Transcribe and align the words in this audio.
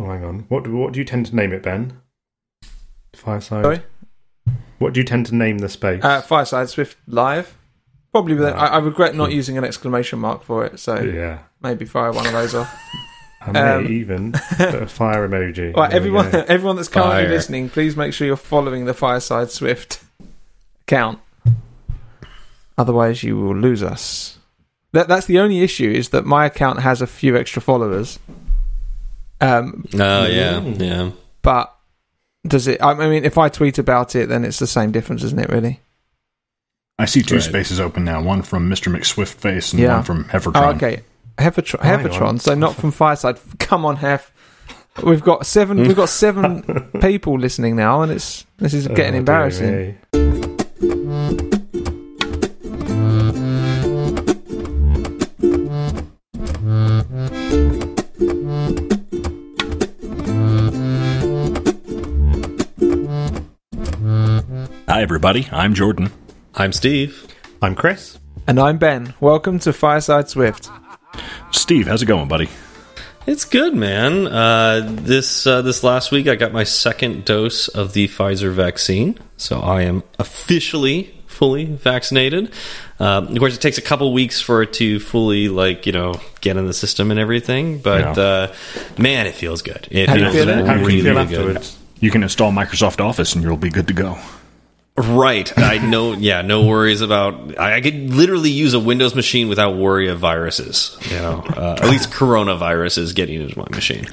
Oh, 0.00 0.06
hang 0.06 0.24
on. 0.24 0.38
What 0.48 0.64
do, 0.64 0.74
what 0.74 0.92
do 0.94 0.98
you 0.98 1.04
tend 1.04 1.26
to 1.26 1.36
name 1.36 1.52
it, 1.52 1.62
Ben? 1.62 2.00
Fireside. 3.14 3.64
Sorry? 3.64 3.82
What 4.78 4.94
do 4.94 5.00
you 5.00 5.04
tend 5.04 5.26
to 5.26 5.34
name 5.34 5.58
the 5.58 5.68
space? 5.68 6.02
Uh, 6.02 6.22
Fireside 6.22 6.70
Swift 6.70 6.96
Live. 7.06 7.54
Probably, 8.12 8.34
with, 8.34 8.46
I, 8.48 8.66
I 8.66 8.78
regret 8.78 9.14
not 9.14 9.30
using 9.30 9.58
an 9.58 9.64
exclamation 9.64 10.18
mark 10.18 10.42
for 10.42 10.64
it, 10.64 10.80
so 10.80 10.98
yeah. 11.00 11.40
maybe 11.62 11.84
fire 11.84 12.12
one 12.12 12.26
of 12.26 12.32
those 12.32 12.54
off. 12.54 12.74
I 13.42 13.52
may 13.52 13.60
Um, 13.60 13.86
even 13.88 14.32
put 14.56 14.74
a 14.74 14.86
fire 14.86 15.28
emoji. 15.28 15.76
Right, 15.76 15.92
everyone, 15.92 16.34
everyone 16.48 16.76
that's 16.76 16.88
currently 16.88 17.24
Fire. 17.24 17.28
listening, 17.28 17.68
please 17.68 17.96
make 17.96 18.12
sure 18.14 18.26
you're 18.26 18.36
following 18.36 18.86
the 18.86 18.94
Fireside 18.94 19.50
Swift 19.50 20.02
account. 20.82 21.20
Otherwise, 22.78 23.22
you 23.22 23.36
will 23.36 23.54
lose 23.56 23.82
us. 23.82 24.38
That, 24.92 25.06
that's 25.08 25.26
the 25.26 25.38
only 25.38 25.60
issue 25.60 25.90
is 25.90 26.08
that 26.08 26.24
my 26.24 26.46
account 26.46 26.80
has 26.80 27.00
a 27.02 27.06
few 27.06 27.36
extra 27.36 27.60
followers. 27.62 28.18
Um, 29.40 29.84
Oh 29.94 30.26
yeah, 30.26 30.60
yeah. 30.60 31.10
but 31.42 31.74
does 32.46 32.66
it? 32.66 32.82
I 32.82 32.94
mean, 33.08 33.24
if 33.24 33.38
I 33.38 33.48
tweet 33.48 33.78
about 33.78 34.14
it, 34.16 34.28
then 34.28 34.44
it's 34.44 34.58
the 34.58 34.66
same 34.66 34.92
difference, 34.92 35.22
isn't 35.24 35.38
it? 35.38 35.48
Really? 35.48 35.80
I 36.98 37.06
see 37.06 37.22
two 37.22 37.36
Right. 37.36 37.44
spaces 37.44 37.80
open 37.80 38.04
now. 38.04 38.20
One 38.22 38.42
from 38.42 38.68
Mr. 38.68 38.94
McSwiftface 38.94 39.72
and 39.72 39.80
Yeah. 39.80 39.94
one 39.94 40.02
from 40.04 40.24
Heffertron. 40.24 40.52
Oh, 40.56 40.70
okay. 40.76 41.00
Heffertron, 41.38 41.80
hang 41.80 42.00
on. 42.00 42.04
Heffertron. 42.12 42.40
So 42.40 42.54
not 42.54 42.74
from 42.76 42.90
Fireside. 42.90 43.38
Come 43.58 43.86
on, 43.86 43.96
Hef. 43.96 44.30
We've 45.02 45.22
got 45.22 45.46
seven. 45.46 45.78
We've 45.78 45.96
got 45.96 46.10
seven 46.10 46.62
people 47.00 47.38
listening 47.38 47.76
now, 47.76 48.02
and 48.02 48.12
it's 48.12 48.44
this 48.58 48.74
is 48.74 48.86
Oh, 48.88 48.94
getting 48.94 49.12
dear 49.12 49.18
embarrassing. 49.20 49.96
Hi, 64.90 65.02
everybody. 65.02 65.48
I'm 65.52 65.74
Jordan. 65.74 66.10
I'm 66.52 66.72
Steve. 66.72 67.28
I'm 67.62 67.76
Chris. 67.76 68.18
And 68.48 68.58
I'm 68.58 68.76
Ben. 68.76 69.14
Welcome 69.20 69.60
to 69.60 69.72
Fireside 69.72 70.28
Swift. 70.28 70.68
Steve, 71.52 71.86
how's 71.86 72.02
it 72.02 72.06
going, 72.06 72.26
buddy? 72.26 72.48
It's 73.24 73.44
good, 73.44 73.72
man. 73.72 74.26
Uh, 74.26 74.82
this 74.90 75.46
uh, 75.46 75.62
this 75.62 75.84
last 75.84 76.10
week, 76.10 76.26
I 76.26 76.34
got 76.34 76.52
my 76.52 76.64
second 76.64 77.24
dose 77.24 77.68
of 77.68 77.92
the 77.92 78.08
Pfizer 78.08 78.52
vaccine, 78.52 79.16
so 79.36 79.60
I 79.60 79.82
am 79.82 80.02
officially 80.18 81.14
fully 81.28 81.66
vaccinated. 81.66 82.52
Um, 82.98 83.28
of 83.28 83.38
course, 83.38 83.54
it 83.54 83.60
takes 83.60 83.78
a 83.78 83.82
couple 83.82 84.12
weeks 84.12 84.40
for 84.40 84.60
it 84.62 84.72
to 84.74 84.98
fully, 84.98 85.48
like 85.48 85.86
you 85.86 85.92
know, 85.92 86.14
get 86.40 86.56
in 86.56 86.66
the 86.66 86.74
system 86.74 87.12
and 87.12 87.20
everything. 87.20 87.78
But 87.78 88.16
Yeah. 88.16 88.22
uh, 88.24 88.54
man, 88.98 89.28
it 89.28 89.36
feels 89.36 89.62
good. 89.62 89.86
It 89.88 90.08
How 90.08 90.16
do 90.16 90.24
you 90.24 90.32
feels 90.32 90.46
feel? 90.46 90.66
How 90.66 90.74
do 90.74 90.80
really 90.80 90.96
you 90.96 91.02
feel 91.04 91.14
good. 91.14 91.20
afterwards? 91.22 91.76
You 92.00 92.10
can 92.10 92.24
install 92.24 92.50
Microsoft 92.50 93.00
Office 93.00 93.34
and 93.34 93.44
you'll 93.44 93.56
be 93.56 93.70
good 93.70 93.86
to 93.86 93.94
go. 93.94 94.18
Right. 95.00 95.56
I 95.58 95.78
know. 95.78 96.12
Yeah. 96.12 96.42
No 96.42 96.66
worries 96.66 97.00
about. 97.00 97.58
I, 97.58 97.76
I 97.76 97.80
could 97.80 98.10
literally 98.10 98.50
use 98.50 98.74
a 98.74 98.80
Windows 98.80 99.14
machine 99.14 99.48
without 99.48 99.76
worry 99.76 100.08
of 100.08 100.18
viruses. 100.18 100.96
You 101.10 101.16
know, 101.16 101.44
uh, 101.56 101.78
at 101.80 101.88
least 101.88 102.10
coronaviruses 102.10 103.14
getting 103.14 103.40
into 103.40 103.58
my 103.58 103.66
machine. 103.70 104.06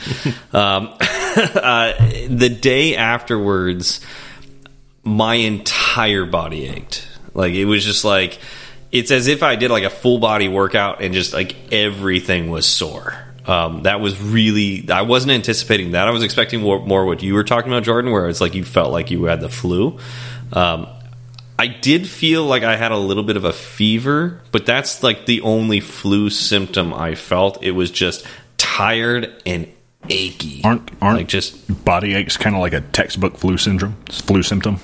Um, 0.54 0.94
uh, 1.00 1.94
the 2.30 2.50
day 2.50 2.96
afterwards, 2.96 4.00
my 5.04 5.36
entire 5.36 6.26
body 6.26 6.68
ached. 6.68 7.08
Like 7.34 7.54
it 7.54 7.66
was 7.66 7.84
just 7.84 8.04
like 8.06 8.40
it's 8.92 9.12
as 9.12 9.28
if 9.28 9.44
I 9.44 9.56
did 9.56 9.72
like 9.72 9.84
a 9.84 9.90
full 9.90 10.20
body 10.20 10.48
workout 10.48 11.02
and 11.02 11.14
just 11.14 11.34
like 11.34 11.56
everything 11.72 12.50
was 12.50 12.66
sore. 12.66 13.16
Um, 13.46 13.84
that 13.84 14.02
was 14.02 14.20
really 14.20 14.90
I 14.90 15.04
wasn't 15.04 15.32
anticipating 15.32 15.92
that. 15.92 16.08
I 16.08 16.12
was 16.12 16.24
expecting 16.24 16.62
more, 16.62 16.86
more 16.86 17.06
what 17.06 17.24
you 17.24 17.34
were 17.34 17.46
talking 17.46 17.72
about, 17.72 17.84
Jordan, 17.84 18.12
where 18.12 18.28
it's 18.28 18.42
like 18.42 18.56
you 18.56 18.66
felt 18.66 18.92
like 18.92 19.10
you 19.10 19.26
had 19.26 19.40
the 19.40 19.50
flu. 19.50 20.00
Um, 20.54 20.88
I 21.60 21.68
did 21.68 22.08
feel 22.08 22.46
like 22.46 22.64
I 22.64 22.76
had 22.76 22.92
a 22.92 22.98
little 22.98 23.24
bit 23.24 23.36
of 23.38 23.44
a 23.44 23.54
fever, 23.54 24.42
but 24.52 24.66
that's 24.66 25.02
like 25.04 25.26
the 25.26 25.42
only 25.42 25.80
flu 25.80 26.30
symptom 26.30 26.94
I 26.94 27.16
felt. 27.16 27.64
It 27.64 27.72
was 27.72 27.90
just 27.90 28.26
tired 28.58 29.42
and 29.46 29.68
achy. 30.10 30.62
Aren't 30.64 30.92
aren't 31.02 31.18
like 31.18 31.28
just 31.28 31.84
body 31.84 32.14
aches 32.14 32.38
kind 32.38 32.56
of 32.56 32.62
like 32.62 32.74
a 32.74 32.82
textbook 32.82 33.38
flu 33.38 33.58
syndrome, 33.58 33.96
flu 34.10 34.44
symptom? 34.44 34.80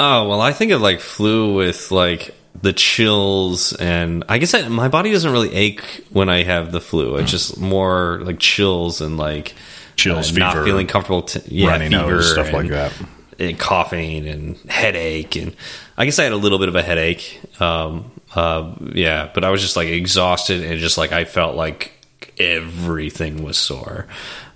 Oh 0.00 0.28
well, 0.28 0.40
I 0.40 0.52
think 0.52 0.72
of 0.72 0.80
like 0.80 1.00
flu 1.00 1.54
with 1.54 1.90
like 1.92 2.34
the 2.60 2.72
chills, 2.72 3.72
and 3.72 4.24
I 4.28 4.38
guess 4.38 4.54
I, 4.54 4.66
my 4.68 4.88
body 4.88 5.12
doesn't 5.12 5.30
really 5.30 5.54
ache 5.54 6.04
when 6.10 6.28
I 6.28 6.42
have 6.42 6.72
the 6.72 6.80
flu. 6.80 7.16
It's 7.16 7.30
just 7.30 7.58
more 7.58 8.18
like 8.22 8.40
chills 8.40 9.00
and 9.00 9.16
like 9.16 9.54
Chills, 9.96 10.36
uh, 10.36 10.38
not 10.38 10.64
feeling 10.64 10.86
comfortable. 10.86 11.22
T- 11.22 11.40
yeah, 11.46 11.78
fever, 11.78 11.90
nose, 11.90 12.32
stuff 12.32 12.52
like 12.52 12.68
that. 12.68 12.92
And 13.38 13.58
coughing 13.58 14.26
and 14.26 14.56
headache 14.68 15.36
and 15.36 15.54
I 15.96 16.04
guess 16.04 16.18
I 16.18 16.24
had 16.24 16.32
a 16.32 16.36
little 16.36 16.58
bit 16.58 16.68
of 16.68 16.76
a 16.76 16.82
headache. 16.82 17.40
Um, 17.58 18.10
uh, 18.34 18.74
yeah, 18.92 19.30
but 19.32 19.44
I 19.44 19.50
was 19.50 19.62
just 19.62 19.76
like 19.76 19.88
exhausted 19.88 20.62
and 20.62 20.78
just 20.78 20.98
like 20.98 21.12
I 21.12 21.24
felt 21.24 21.56
like 21.56 21.92
everything 22.38 23.42
was 23.42 23.56
sore. 23.56 24.06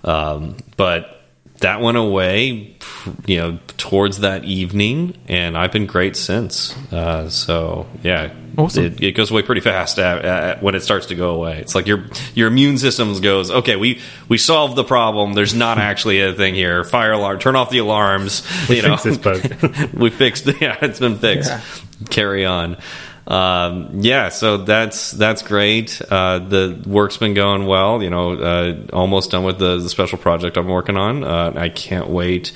Um, 0.03 0.57
but 0.77 1.21
that 1.59 1.81
went 1.81 1.97
away, 1.97 2.75
you 3.25 3.37
know, 3.37 3.59
towards 3.77 4.19
that 4.19 4.43
evening, 4.45 5.17
and 5.27 5.57
I've 5.57 5.71
been 5.71 5.85
great 5.85 6.15
since. 6.15 6.75
Uh, 6.91 7.29
so 7.29 7.87
yeah, 8.03 8.33
Awesome. 8.57 8.85
It, 8.85 9.03
it 9.03 9.11
goes 9.13 9.31
away 9.31 9.41
pretty 9.41 9.61
fast 9.61 9.99
at, 9.99 10.25
at, 10.25 10.63
when 10.63 10.75
it 10.75 10.81
starts 10.81 11.07
to 11.07 11.15
go 11.15 11.35
away. 11.35 11.59
It's 11.59 11.75
like 11.75 11.87
your 11.87 12.05
your 12.35 12.47
immune 12.47 12.77
system 12.77 13.19
goes, 13.21 13.51
okay, 13.51 13.75
we 13.75 14.01
we 14.27 14.37
solved 14.37 14.75
the 14.75 14.83
problem. 14.83 15.33
There's 15.33 15.53
not 15.53 15.77
actually 15.91 16.21
a 16.21 16.33
thing 16.33 16.55
here. 16.55 16.83
Fire 16.83 17.13
alarm. 17.13 17.39
Turn 17.39 17.55
off 17.55 17.69
the 17.69 17.79
alarms. 17.79 18.45
you 18.69 18.81
know, 18.81 18.97
fixed 18.97 19.23
this 19.23 19.61
bug. 19.61 19.93
we 19.93 20.09
fixed. 20.09 20.49
Yeah, 20.61 20.77
it's 20.81 20.99
been 20.99 21.17
fixed. 21.17 21.49
Yeah. 21.49 21.61
Carry 22.09 22.45
on. 22.45 22.77
Um, 23.25 24.01
yeah, 24.01 24.29
so 24.29 24.57
that's 24.57 25.11
that's 25.11 25.41
great. 25.41 26.01
Uh, 26.01 26.39
the 26.39 26.83
work's 26.85 27.17
been 27.17 27.33
going 27.33 27.65
well. 27.65 28.03
You 28.03 28.09
know, 28.09 28.33
uh, 28.33 28.87
almost 28.93 29.31
done 29.31 29.43
with 29.43 29.57
the, 29.57 29.77
the 29.77 29.89
special 29.89 30.17
project 30.17 30.57
I'm 30.57 30.67
working 30.67 30.97
on. 30.97 31.23
Uh, 31.23 31.53
I 31.55 31.69
can't 31.69 32.09
wait 32.09 32.51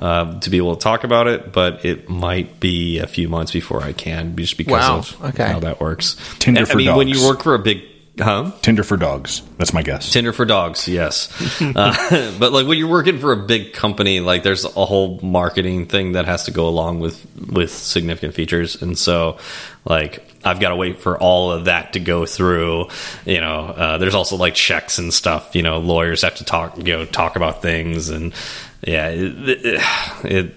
uh, 0.00 0.40
to 0.40 0.50
be 0.50 0.56
able 0.56 0.74
to 0.76 0.82
talk 0.82 1.04
about 1.04 1.26
it, 1.26 1.52
but 1.52 1.84
it 1.84 2.08
might 2.08 2.58
be 2.60 2.98
a 2.98 3.06
few 3.06 3.28
months 3.28 3.52
before 3.52 3.82
I 3.82 3.92
can, 3.92 4.34
just 4.36 4.56
because 4.56 4.72
Wow, 4.88 4.98
of 4.98 5.24
okay. 5.34 5.46
how 5.52 5.60
that 5.60 5.80
works. 5.80 6.16
Tinder 6.38 6.62
I 6.62 6.64
for 6.64 6.76
mean, 6.78 6.94
when 6.96 7.06
dogs. 7.08 7.20
you 7.20 7.26
work 7.28 7.42
for 7.42 7.54
a 7.54 7.58
big, 7.58 7.82
huh? 8.18 8.50
Tinder 8.62 8.82
for 8.82 8.96
dogs. 8.96 9.42
That's 9.58 9.72
my 9.74 9.82
guess. 9.82 10.10
Tinder 10.10 10.32
for 10.32 10.44
dogs, 10.46 10.88
yes. 10.88 11.28
uh, 11.60 12.36
but 12.38 12.52
like 12.52 12.66
when 12.66 12.78
you're 12.78 12.88
working 12.88 13.18
for 13.18 13.32
a 13.32 13.36
big 13.36 13.72
company, 13.74 14.20
like 14.20 14.42
there's 14.42 14.64
a 14.64 14.68
whole 14.86 15.20
marketing 15.22 15.86
thing 15.86 16.12
that 16.12 16.24
has 16.24 16.44
to 16.44 16.50
go 16.50 16.66
along 16.68 17.00
with 17.00 17.24
with 17.50 17.70
significant 17.70 18.34
features, 18.34 18.80
and 18.80 18.96
so 18.98 19.36
like 19.84 20.26
I've 20.44 20.60
got 20.60 20.70
to 20.70 20.76
wait 20.76 21.00
for 21.00 21.18
all 21.18 21.52
of 21.52 21.66
that 21.66 21.92
to 21.92 22.00
go 22.00 22.24
through. 22.24 22.88
You 23.26 23.40
know, 23.42 23.66
uh, 23.66 23.98
there's 23.98 24.14
also 24.14 24.36
like 24.36 24.54
checks 24.54 24.98
and 24.98 25.12
stuff. 25.12 25.54
You 25.54 25.62
know, 25.62 25.78
lawyers 25.78 26.22
have 26.22 26.36
to 26.36 26.44
talk, 26.44 26.78
you 26.78 26.84
know, 26.84 27.04
talk 27.04 27.36
about 27.36 27.60
things, 27.62 28.08
and 28.08 28.32
yeah, 28.82 29.08
it, 29.08 29.48
it, 29.48 29.82
it 30.24 30.54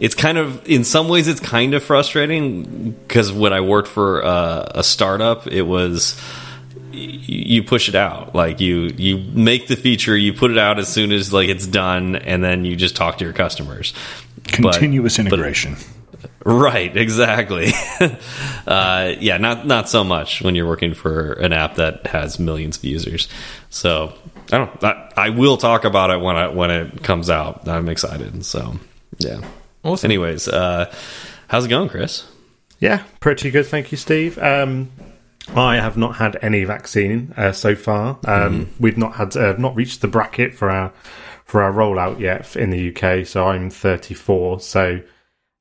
it's 0.00 0.14
kind 0.14 0.38
of 0.38 0.66
in 0.66 0.84
some 0.84 1.08
ways 1.08 1.28
it's 1.28 1.40
kind 1.40 1.74
of 1.74 1.84
frustrating 1.84 2.92
because 2.92 3.30
when 3.32 3.52
I 3.52 3.60
worked 3.60 3.88
for 3.88 4.24
uh, 4.24 4.72
a 4.74 4.82
startup, 4.82 5.46
it 5.46 5.62
was 5.62 6.20
you 6.92 7.62
push 7.62 7.88
it 7.88 7.94
out. 7.94 8.34
Like 8.34 8.60
you 8.60 8.90
you 8.96 9.18
make 9.18 9.68
the 9.68 9.76
feature 9.76 10.16
you 10.16 10.32
put 10.32 10.50
it 10.50 10.58
out 10.58 10.78
as 10.78 10.88
soon 10.88 11.12
as 11.12 11.32
like 11.32 11.48
it's 11.48 11.66
done 11.66 12.16
and 12.16 12.42
then 12.42 12.64
you 12.64 12.76
just 12.76 12.96
talk 12.96 13.18
to 13.18 13.24
your 13.24 13.34
customers. 13.34 13.92
Continuous 14.44 15.18
but- 15.18 15.26
integration. 15.26 15.76
right 16.44 16.96
exactly. 16.96 17.72
Uh, 18.66 19.14
yeah 19.18 19.36
not 19.36 19.66
not 19.66 19.88
so 19.88 20.04
much 20.04 20.42
when 20.42 20.54
you're 20.54 20.66
working 20.66 20.94
for 20.94 21.32
an 21.32 21.52
app 21.52 21.76
that 21.76 22.06
has 22.06 22.38
millions 22.38 22.76
of 22.76 22.84
users. 22.84 23.28
So 23.70 24.14
i 24.52 24.58
don't 24.58 24.84
I, 24.84 25.12
I 25.16 25.28
will 25.30 25.56
talk 25.56 25.84
about 25.84 26.10
it 26.10 26.20
when 26.20 26.36
i 26.36 26.48
when 26.48 26.70
it 26.70 27.02
comes 27.02 27.30
out 27.30 27.68
i'm 27.68 27.88
excited 27.88 28.44
so 28.44 28.76
yeah 29.18 29.40
Awesome. 29.82 30.08
anyways 30.10 30.48
uh 30.48 30.92
how's 31.48 31.64
it 31.64 31.68
going 31.68 31.88
chris 31.88 32.26
Yeah, 32.80 33.02
pretty 33.20 33.50
good. 33.50 33.66
Thank 33.66 33.92
you, 33.92 33.98
Steve. 33.98 34.38
Um, 34.38 34.90
I 35.54 35.76
have 35.76 35.96
not 35.98 36.16
had 36.16 36.38
any 36.40 36.64
vaccine 36.64 37.34
uh, 37.36 37.52
so 37.52 37.74
far. 37.74 38.18
Um, 38.24 38.68
We've 38.80 38.96
not 38.96 39.16
had 39.16 39.36
uh, 39.36 39.54
not 39.58 39.76
reached 39.76 40.00
the 40.00 40.08
bracket 40.08 40.54
for 40.54 40.70
our 40.70 40.90
for 41.44 41.62
our 41.62 41.72
rollout 41.72 42.20
yet 42.20 42.56
in 42.56 42.70
the 42.70 42.88
UK. 42.90 43.26
So 43.26 43.46
I'm 43.48 43.68
34. 43.68 44.60
So 44.60 45.02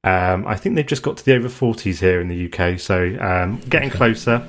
um, 0.05 0.47
I 0.47 0.55
think 0.55 0.75
they've 0.77 0.87
just 0.87 1.03
got 1.03 1.17
to 1.17 1.25
the 1.25 1.35
over 1.35 1.49
40s 1.49 1.99
here 1.99 2.21
in 2.21 2.29
the 2.29 2.47
UK. 2.47 2.79
So 2.79 3.17
um, 3.19 3.59
getting 3.67 3.89
closer. 3.89 4.47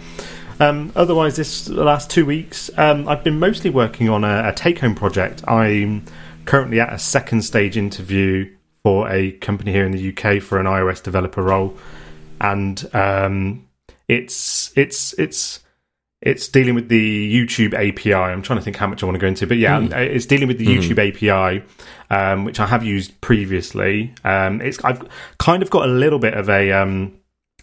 Um, 0.60 0.92
otherwise, 0.94 1.36
this 1.36 1.64
the 1.64 1.82
last 1.82 2.10
two 2.10 2.26
weeks, 2.26 2.70
um, 2.76 3.08
I've 3.08 3.24
been 3.24 3.38
mostly 3.38 3.70
working 3.70 4.10
on 4.10 4.24
a, 4.24 4.50
a 4.50 4.52
take-home 4.52 4.94
project. 4.94 5.42
I'm 5.48 6.04
currently 6.44 6.80
at 6.80 6.92
a 6.92 6.98
second 6.98 7.42
stage 7.42 7.78
interview 7.78 8.54
for 8.82 9.10
a 9.10 9.32
company 9.32 9.72
here 9.72 9.86
in 9.86 9.92
the 9.92 10.10
UK 10.10 10.42
for 10.42 10.58
an 10.60 10.66
iOS 10.66 11.02
developer 11.02 11.42
role, 11.42 11.78
and 12.42 12.88
um, 12.94 13.66
it's 14.06 14.70
it's 14.76 15.14
it's 15.18 15.60
it's 16.20 16.48
dealing 16.48 16.74
with 16.74 16.90
the 16.90 17.34
YouTube 17.34 17.72
API. 17.72 18.12
I'm 18.12 18.42
trying 18.42 18.58
to 18.58 18.62
think 18.62 18.76
how 18.76 18.86
much 18.86 19.02
I 19.02 19.06
want 19.06 19.14
to 19.14 19.20
go 19.20 19.28
into, 19.28 19.46
but 19.46 19.56
yeah, 19.56 19.80
it's 19.80 20.26
dealing 20.26 20.48
with 20.48 20.58
the 20.58 20.66
YouTube 20.66 20.98
API, 20.98 21.64
um, 22.10 22.44
which 22.44 22.60
I 22.60 22.66
have 22.66 22.84
used 22.84 23.18
previously. 23.22 24.14
Um, 24.24 24.60
it's 24.60 24.82
I've 24.84 25.08
kind 25.38 25.62
of 25.62 25.70
got 25.70 25.88
a 25.88 25.92
little 25.92 26.18
bit 26.18 26.34
of 26.34 26.50
a 26.50 26.72
um, 26.72 27.18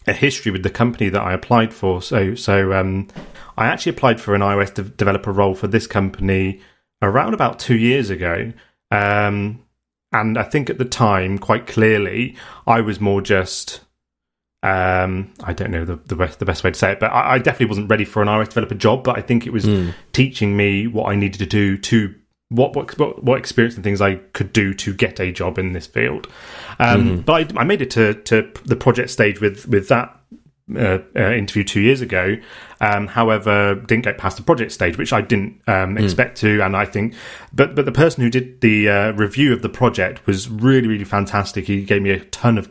a 0.07 0.13
history 0.13 0.51
with 0.51 0.63
the 0.63 0.69
company 0.69 1.09
that 1.09 1.21
I 1.21 1.33
applied 1.33 1.73
for. 1.73 2.01
So 2.01 2.35
so 2.35 2.73
um, 2.73 3.07
I 3.57 3.67
actually 3.67 3.91
applied 3.91 4.21
for 4.21 4.35
an 4.35 4.41
iOS 4.41 4.73
de- 4.73 4.83
developer 4.83 5.31
role 5.31 5.53
for 5.53 5.67
this 5.67 5.87
company 5.87 6.61
around 7.01 7.33
about 7.33 7.59
two 7.59 7.77
years 7.77 8.09
ago. 8.09 8.53
Um, 8.91 9.63
and 10.13 10.37
I 10.37 10.43
think 10.43 10.69
at 10.69 10.77
the 10.77 10.85
time, 10.85 11.37
quite 11.37 11.67
clearly, 11.67 12.37
I 12.65 12.81
was 12.81 13.01
more 13.01 13.21
just 13.21 13.81
um, 14.63 15.33
I 15.43 15.53
don't 15.53 15.71
know 15.71 15.85
the 15.85 15.97
the 15.97 16.15
best, 16.15 16.39
the 16.39 16.45
best 16.45 16.63
way 16.63 16.71
to 16.71 16.77
say 16.77 16.93
it, 16.93 16.99
but 16.99 17.11
I, 17.11 17.33
I, 17.33 17.37
definitely 17.37 17.67
wasn't 17.67 17.89
ready 17.89 18.05
for 18.05 18.21
an 18.21 18.27
iOS 18.27 18.49
developer 18.49 18.75
job. 18.75 19.03
But 19.03 19.17
I 19.17 19.21
think 19.21 19.45
it 19.45 19.53
was 19.53 19.65
mm. 19.65 19.93
teaching 20.13 20.57
me 20.57 20.87
what 20.87 21.09
I 21.09 21.15
needed 21.15 21.37
to 21.39 21.45
do 21.45 21.77
to 21.77 22.15
what 22.49 22.75
what 22.97 23.23
what 23.23 23.37
experience 23.37 23.75
and 23.75 23.83
things 23.83 24.01
I 24.01 24.15
could 24.33 24.53
do 24.53 24.73
to 24.75 24.93
get 24.93 25.19
a 25.19 25.31
job 25.31 25.57
in 25.57 25.73
this 25.73 25.87
field. 25.87 26.27
Um, 26.79 27.05
mm-hmm. 27.05 27.21
But 27.21 27.57
I, 27.57 27.61
I, 27.61 27.63
made 27.63 27.81
it 27.81 27.91
to 27.91 28.13
to 28.13 28.49
the 28.65 28.75
project 28.75 29.09
stage 29.09 29.41
with 29.41 29.67
with 29.67 29.89
that 29.89 30.17
uh, 30.75 30.99
uh, 31.15 31.31
interview 31.31 31.63
two 31.63 31.81
years 31.81 32.01
ago. 32.01 32.37
Um, 32.79 33.07
however, 33.07 33.75
didn't 33.75 34.03
get 34.03 34.17
past 34.17 34.37
the 34.37 34.43
project 34.43 34.71
stage, 34.71 34.97
which 34.97 35.11
I 35.11 35.21
didn't 35.21 35.61
um, 35.67 35.95
mm. 35.95 36.03
expect 36.03 36.37
to. 36.39 36.61
And 36.61 36.75
I 36.75 36.85
think, 36.85 37.15
but 37.53 37.75
but 37.75 37.85
the 37.85 37.91
person 37.91 38.23
who 38.23 38.29
did 38.29 38.61
the 38.61 38.87
uh, 38.87 39.11
review 39.11 39.51
of 39.51 39.61
the 39.61 39.69
project 39.69 40.25
was 40.25 40.49
really 40.49 40.87
really 40.87 41.03
fantastic. 41.03 41.65
He 41.65 41.83
gave 41.83 42.01
me 42.01 42.11
a 42.11 42.19
ton 42.25 42.57
of 42.57 42.69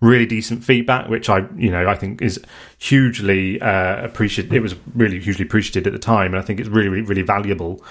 really 0.00 0.26
decent 0.26 0.62
feedback, 0.62 1.08
which 1.08 1.28
I 1.28 1.46
you 1.56 1.70
know 1.70 1.88
I 1.88 1.94
think 1.96 2.22
is 2.22 2.40
hugely 2.78 3.60
uh, 3.60 4.04
appreciated. 4.04 4.52
It 4.52 4.60
was 4.60 4.76
really 4.94 5.18
hugely 5.18 5.44
appreciated 5.44 5.86
at 5.86 5.92
the 5.92 5.98
time, 5.98 6.34
and 6.34 6.42
I 6.42 6.44
think 6.44 6.60
it's 6.60 6.68
really 6.68 6.88
really, 6.88 7.06
really 7.06 7.22
valuable. 7.22 7.82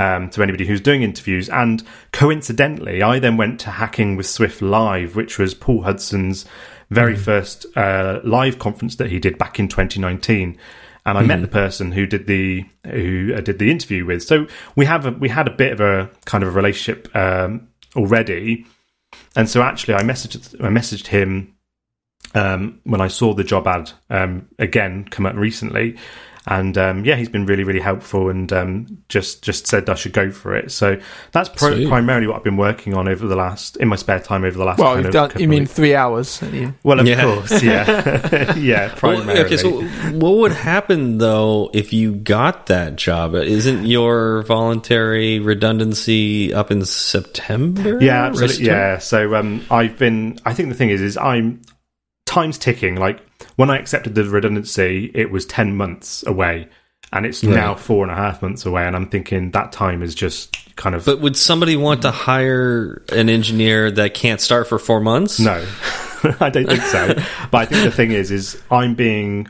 Um, 0.00 0.30
to 0.30 0.42
anybody 0.42 0.64
who's 0.64 0.80
doing 0.80 1.02
interviews. 1.02 1.50
And 1.50 1.82
coincidentally, 2.10 3.02
I 3.02 3.18
then 3.18 3.36
went 3.36 3.60
to 3.60 3.70
Hacking 3.70 4.16
with 4.16 4.24
Swift 4.24 4.62
Live, 4.62 5.14
which 5.14 5.38
was 5.38 5.52
Paul 5.52 5.82
Hudson's 5.82 6.46
very 6.88 7.16
mm. 7.16 7.18
first 7.18 7.66
uh, 7.76 8.20
live 8.24 8.58
conference 8.58 8.96
that 8.96 9.10
he 9.10 9.18
did 9.18 9.36
back 9.36 9.58
in 9.58 9.68
2019 9.68 10.56
and 11.06 11.18
I 11.18 11.22
mm. 11.22 11.26
met 11.26 11.40
the 11.40 11.48
person 11.48 11.92
who 11.92 12.06
did 12.06 12.26
the 12.26 12.64
who 12.84 13.34
uh, 13.36 13.40
did 13.40 13.58
the 13.58 13.70
interview 13.70 14.04
with. 14.04 14.22
So 14.22 14.46
we 14.76 14.86
have 14.86 15.06
a, 15.06 15.12
we 15.12 15.28
had 15.28 15.48
a 15.48 15.50
bit 15.50 15.72
of 15.72 15.80
a 15.80 16.10
kind 16.24 16.42
of 16.42 16.50
a 16.50 16.52
relationship 16.52 17.14
um, 17.16 17.68
already, 17.96 18.66
and 19.36 19.48
so 19.48 19.62
actually 19.62 19.94
I 19.94 20.02
messaged 20.02 20.62
I 20.62 20.68
messaged 20.68 21.06
him 21.06 21.54
um, 22.34 22.80
when 22.84 23.00
I 23.00 23.08
saw 23.08 23.34
the 23.34 23.44
job 23.44 23.66
ad 23.66 23.92
um, 24.08 24.48
again 24.58 25.04
come 25.04 25.26
up 25.26 25.36
recently, 25.36 25.96
and 26.46 26.78
um, 26.78 27.04
yeah, 27.04 27.16
he's 27.16 27.28
been 27.28 27.44
really, 27.44 27.64
really 27.64 27.80
helpful, 27.80 28.30
and 28.30 28.50
um, 28.52 29.02
just 29.08 29.42
just 29.42 29.66
said 29.66 29.90
I 29.90 29.94
should 29.94 30.14
go 30.14 30.30
for 30.30 30.54
it. 30.56 30.72
So 30.72 30.98
that's 31.32 31.50
pro- 31.50 31.86
primarily 31.86 32.26
what 32.26 32.36
I've 32.36 32.44
been 32.44 32.56
working 32.56 32.94
on 32.94 33.08
over 33.08 33.26
the 33.26 33.36
last 33.36 33.76
in 33.76 33.88
my 33.88 33.96
spare 33.96 34.20
time 34.20 34.44
over 34.44 34.56
the 34.56 34.64
last. 34.64 34.78
Well, 34.78 35.00
you've 35.00 35.12
done. 35.12 35.32
You 35.36 35.48
mean 35.48 35.66
three 35.66 35.94
hours? 35.94 36.40
Well, 36.82 37.00
of 37.00 37.06
yeah. 37.06 37.22
course, 37.22 37.62
yeah, 37.62 38.54
yeah. 38.56 38.94
Primarily. 38.94 39.34
Well, 39.34 39.44
okay, 39.44 39.56
so 39.58 39.82
what 40.16 40.36
would 40.38 40.52
happen 40.52 41.18
though 41.18 41.70
if 41.74 41.92
you 41.92 42.14
got 42.14 42.66
that 42.66 42.96
job? 42.96 43.34
Isn't 43.34 43.84
your 43.84 44.42
voluntary 44.44 45.40
redundancy 45.40 46.54
up 46.54 46.70
in 46.70 46.84
September? 46.86 48.02
Yeah, 48.02 48.26
absolutely. 48.26 48.64
Yeah. 48.64 48.98
So 48.98 49.34
um, 49.34 49.66
I've 49.70 49.98
been. 49.98 50.38
I 50.46 50.54
think 50.54 50.70
the 50.70 50.74
thing 50.74 50.88
is, 50.88 51.02
is 51.02 51.18
I'm 51.18 51.60
time's 52.24 52.56
ticking. 52.56 52.96
Like 52.96 53.20
when 53.60 53.68
I 53.68 53.76
accepted 53.76 54.14
the 54.14 54.24
redundancy, 54.24 55.10
it 55.14 55.30
was 55.30 55.44
10 55.44 55.76
months 55.76 56.26
away. 56.26 56.66
And 57.12 57.26
it's 57.26 57.44
right. 57.44 57.54
now 57.54 57.74
four 57.74 58.02
and 58.02 58.10
a 58.10 58.14
half 58.14 58.40
months 58.40 58.64
away. 58.64 58.86
And 58.86 58.96
I'm 58.96 59.06
thinking 59.06 59.50
that 59.50 59.70
time 59.70 60.02
is 60.02 60.14
just 60.14 60.74
kind 60.76 60.94
of. 60.96 61.04
But 61.04 61.20
would 61.20 61.36
somebody 61.36 61.76
want 61.76 62.00
to 62.02 62.10
hire 62.10 63.02
an 63.12 63.28
engineer 63.28 63.90
that 63.90 64.14
can't 64.14 64.40
start 64.40 64.66
for 64.66 64.78
four 64.78 65.00
months? 65.00 65.38
No, 65.38 65.62
I 66.40 66.48
don't 66.48 66.68
think 66.68 66.80
so. 66.80 67.14
but 67.50 67.58
I 67.58 67.66
think 67.66 67.84
the 67.84 67.90
thing 67.90 68.12
is, 68.12 68.30
is 68.30 68.62
I'm 68.70 68.94
being 68.94 69.46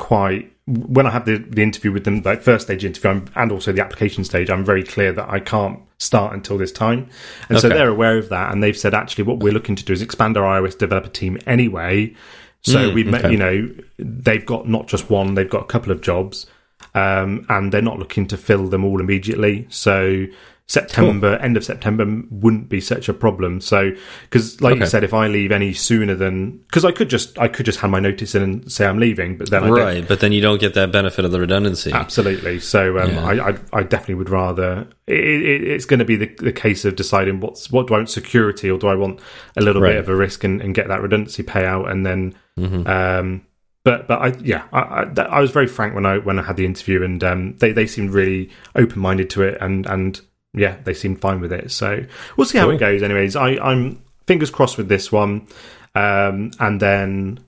quite 0.00 0.52
when 0.66 1.06
I 1.06 1.10
have 1.10 1.24
the, 1.24 1.38
the 1.38 1.62
interview 1.62 1.92
with 1.92 2.04
them, 2.04 2.22
like 2.22 2.42
first 2.42 2.66
stage 2.66 2.84
interview, 2.84 3.10
I'm, 3.10 3.26
and 3.36 3.52
also 3.52 3.72
the 3.72 3.82
application 3.82 4.24
stage, 4.24 4.50
I'm 4.50 4.64
very 4.64 4.82
clear 4.82 5.12
that 5.12 5.30
I 5.30 5.40
can't 5.40 5.80
start 5.96 6.34
until 6.34 6.58
this 6.58 6.72
time, 6.72 7.08
and 7.48 7.56
okay. 7.56 7.60
so 7.60 7.68
they're 7.70 7.88
aware 7.88 8.18
of 8.18 8.28
that, 8.28 8.52
and 8.52 8.62
they've 8.62 8.76
said 8.76 8.92
actually 8.92 9.24
what 9.24 9.38
we're 9.38 9.52
looking 9.52 9.76
to 9.76 9.84
do 9.84 9.94
is 9.94 10.02
expand 10.02 10.36
our 10.36 10.60
iOS 10.60 10.76
developer 10.76 11.08
team 11.08 11.38
anyway. 11.46 12.14
So 12.62 12.90
mm, 12.90 12.94
we, 12.94 13.08
okay. 13.08 13.30
you 13.30 13.36
know, 13.36 13.70
they've 13.98 14.44
got 14.44 14.68
not 14.68 14.88
just 14.88 15.10
one, 15.10 15.34
they've 15.34 15.48
got 15.48 15.62
a 15.62 15.66
couple 15.66 15.92
of 15.92 16.00
jobs, 16.00 16.46
um, 16.94 17.46
and 17.48 17.72
they're 17.72 17.82
not 17.82 17.98
looking 17.98 18.26
to 18.28 18.36
fill 18.36 18.68
them 18.68 18.84
all 18.84 19.00
immediately. 19.00 19.66
So 19.70 20.26
September, 20.68 21.34
cool. 21.34 21.44
end 21.44 21.56
of 21.56 21.64
September 21.64 22.04
wouldn't 22.30 22.68
be 22.68 22.78
such 22.78 23.08
a 23.08 23.14
problem. 23.14 23.58
So, 23.58 23.90
because 24.22 24.60
like 24.60 24.72
okay. 24.72 24.80
you 24.80 24.86
said, 24.86 25.02
if 25.02 25.14
I 25.14 25.26
leave 25.26 25.50
any 25.50 25.72
sooner 25.72 26.14
than 26.14 26.58
because 26.58 26.84
I 26.84 26.92
could 26.92 27.08
just 27.08 27.38
I 27.38 27.48
could 27.48 27.64
just 27.64 27.80
hand 27.80 27.90
my 27.90 28.00
notice 28.00 28.34
in 28.34 28.42
and 28.42 28.70
say 28.70 28.86
I'm 28.86 28.98
leaving, 28.98 29.38
but 29.38 29.48
then 29.48 29.64
I 29.64 29.68
right, 29.70 30.06
but 30.06 30.20
then 30.20 30.32
you 30.32 30.42
don't 30.42 30.60
get 30.60 30.74
that 30.74 30.92
benefit 30.92 31.24
of 31.24 31.32
the 31.32 31.40
redundancy. 31.40 31.90
Absolutely. 31.90 32.60
So 32.60 32.98
um, 32.98 33.12
yeah. 33.12 33.24
I, 33.24 33.48
I, 33.48 33.58
I 33.72 33.82
definitely 33.82 34.16
would 34.16 34.28
rather. 34.28 34.86
It, 35.06 35.18
it, 35.18 35.68
it's 35.68 35.86
going 35.86 36.00
to 36.00 36.04
be 36.04 36.16
the, 36.16 36.26
the 36.36 36.52
case 36.52 36.84
of 36.84 36.96
deciding 36.96 37.40
what's 37.40 37.70
what 37.70 37.86
do 37.86 37.94
I 37.94 37.98
want 37.98 38.10
security 38.10 38.70
or 38.70 38.78
do 38.78 38.88
I 38.88 38.94
want 38.94 39.20
a 39.56 39.62
little 39.62 39.80
right. 39.80 39.92
bit 39.92 40.00
of 40.00 40.10
a 40.10 40.14
risk 40.14 40.44
and, 40.44 40.60
and, 40.60 40.74
get 40.74 40.88
that 40.88 41.00
redundancy 41.00 41.42
payout 41.42 41.90
and 41.90 42.04
then. 42.04 42.34
Mm-hmm. 42.58 42.86
Um, 42.86 43.46
but 43.84 44.08
but 44.08 44.20
I 44.20 44.28
yeah 44.40 44.64
I, 44.72 44.80
I, 44.80 45.22
I, 45.22 45.40
was 45.40 45.50
very 45.50 45.66
frank 45.66 45.94
when 45.94 46.04
I 46.04 46.18
when 46.18 46.38
I 46.38 46.42
had 46.42 46.56
the 46.56 46.66
interview 46.66 47.02
and 47.04 47.22
um, 47.24 47.56
they 47.58 47.72
they 47.72 47.86
seemed 47.86 48.10
really 48.10 48.50
open 48.74 49.00
minded 49.00 49.30
to 49.30 49.42
it 49.42 49.58
and 49.60 49.86
and 49.86 50.20
yeah, 50.54 50.76
they 50.84 50.94
seemed 50.94 51.20
fine 51.20 51.40
with 51.40 51.52
it. 51.52 51.70
So 51.70 52.04
we'll 52.36 52.46
see 52.46 52.58
how 52.58 52.70
it 52.70 52.78
goes. 52.78 53.02
Anyways, 53.02 53.36
I, 53.36 53.50
I'm 53.56 54.02
fingers 54.26 54.50
crossed 54.50 54.78
with 54.78 54.88
this 54.88 55.12
one, 55.12 55.46
um, 55.94 56.50
and 56.58 56.80
then 56.80 57.40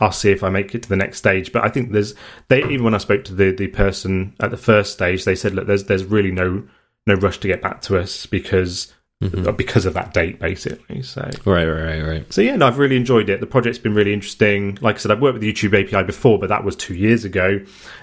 I'll 0.00 0.12
see 0.12 0.30
if 0.30 0.42
I 0.42 0.50
make 0.50 0.74
it 0.74 0.82
to 0.84 0.88
the 0.88 0.96
next 0.96 1.18
stage. 1.18 1.52
But 1.52 1.64
I 1.64 1.68
think 1.68 1.92
there's 1.92 2.14
they 2.48 2.62
even 2.64 2.84
when 2.84 2.94
I 2.94 2.98
spoke 2.98 3.24
to 3.24 3.34
the 3.34 3.52
the 3.52 3.68
person 3.68 4.34
at 4.40 4.50
the 4.50 4.56
first 4.56 4.92
stage, 4.92 5.24
they 5.24 5.34
said 5.34 5.54
look, 5.54 5.66
there's 5.66 5.84
there's 5.84 6.04
really 6.04 6.30
no 6.30 6.64
no 7.06 7.14
rush 7.14 7.38
to 7.40 7.48
get 7.48 7.62
back 7.62 7.80
to 7.82 7.98
us 7.98 8.26
because 8.26 8.92
mm-hmm. 9.22 9.56
because 9.56 9.86
of 9.86 9.94
that 9.94 10.12
date, 10.12 10.38
basically. 10.38 11.02
So 11.02 11.22
right, 11.44 11.64
right, 11.64 11.82
right, 11.82 12.02
right. 12.02 12.32
So 12.32 12.40
yeah, 12.40 12.56
no, 12.56 12.66
I've 12.66 12.78
really 12.78 12.96
enjoyed 12.96 13.28
it. 13.28 13.40
The 13.40 13.46
project's 13.46 13.78
been 13.78 13.94
really 13.94 14.12
interesting. 14.12 14.78
Like 14.80 14.96
I 14.96 14.98
said, 14.98 15.10
I've 15.10 15.20
worked 15.20 15.34
with 15.34 15.42
the 15.42 15.52
YouTube 15.52 15.80
API 15.80 16.04
before, 16.04 16.38
but 16.38 16.48
that 16.48 16.64
was 16.64 16.76
two 16.76 16.94
years 16.94 17.24
ago, 17.24 17.60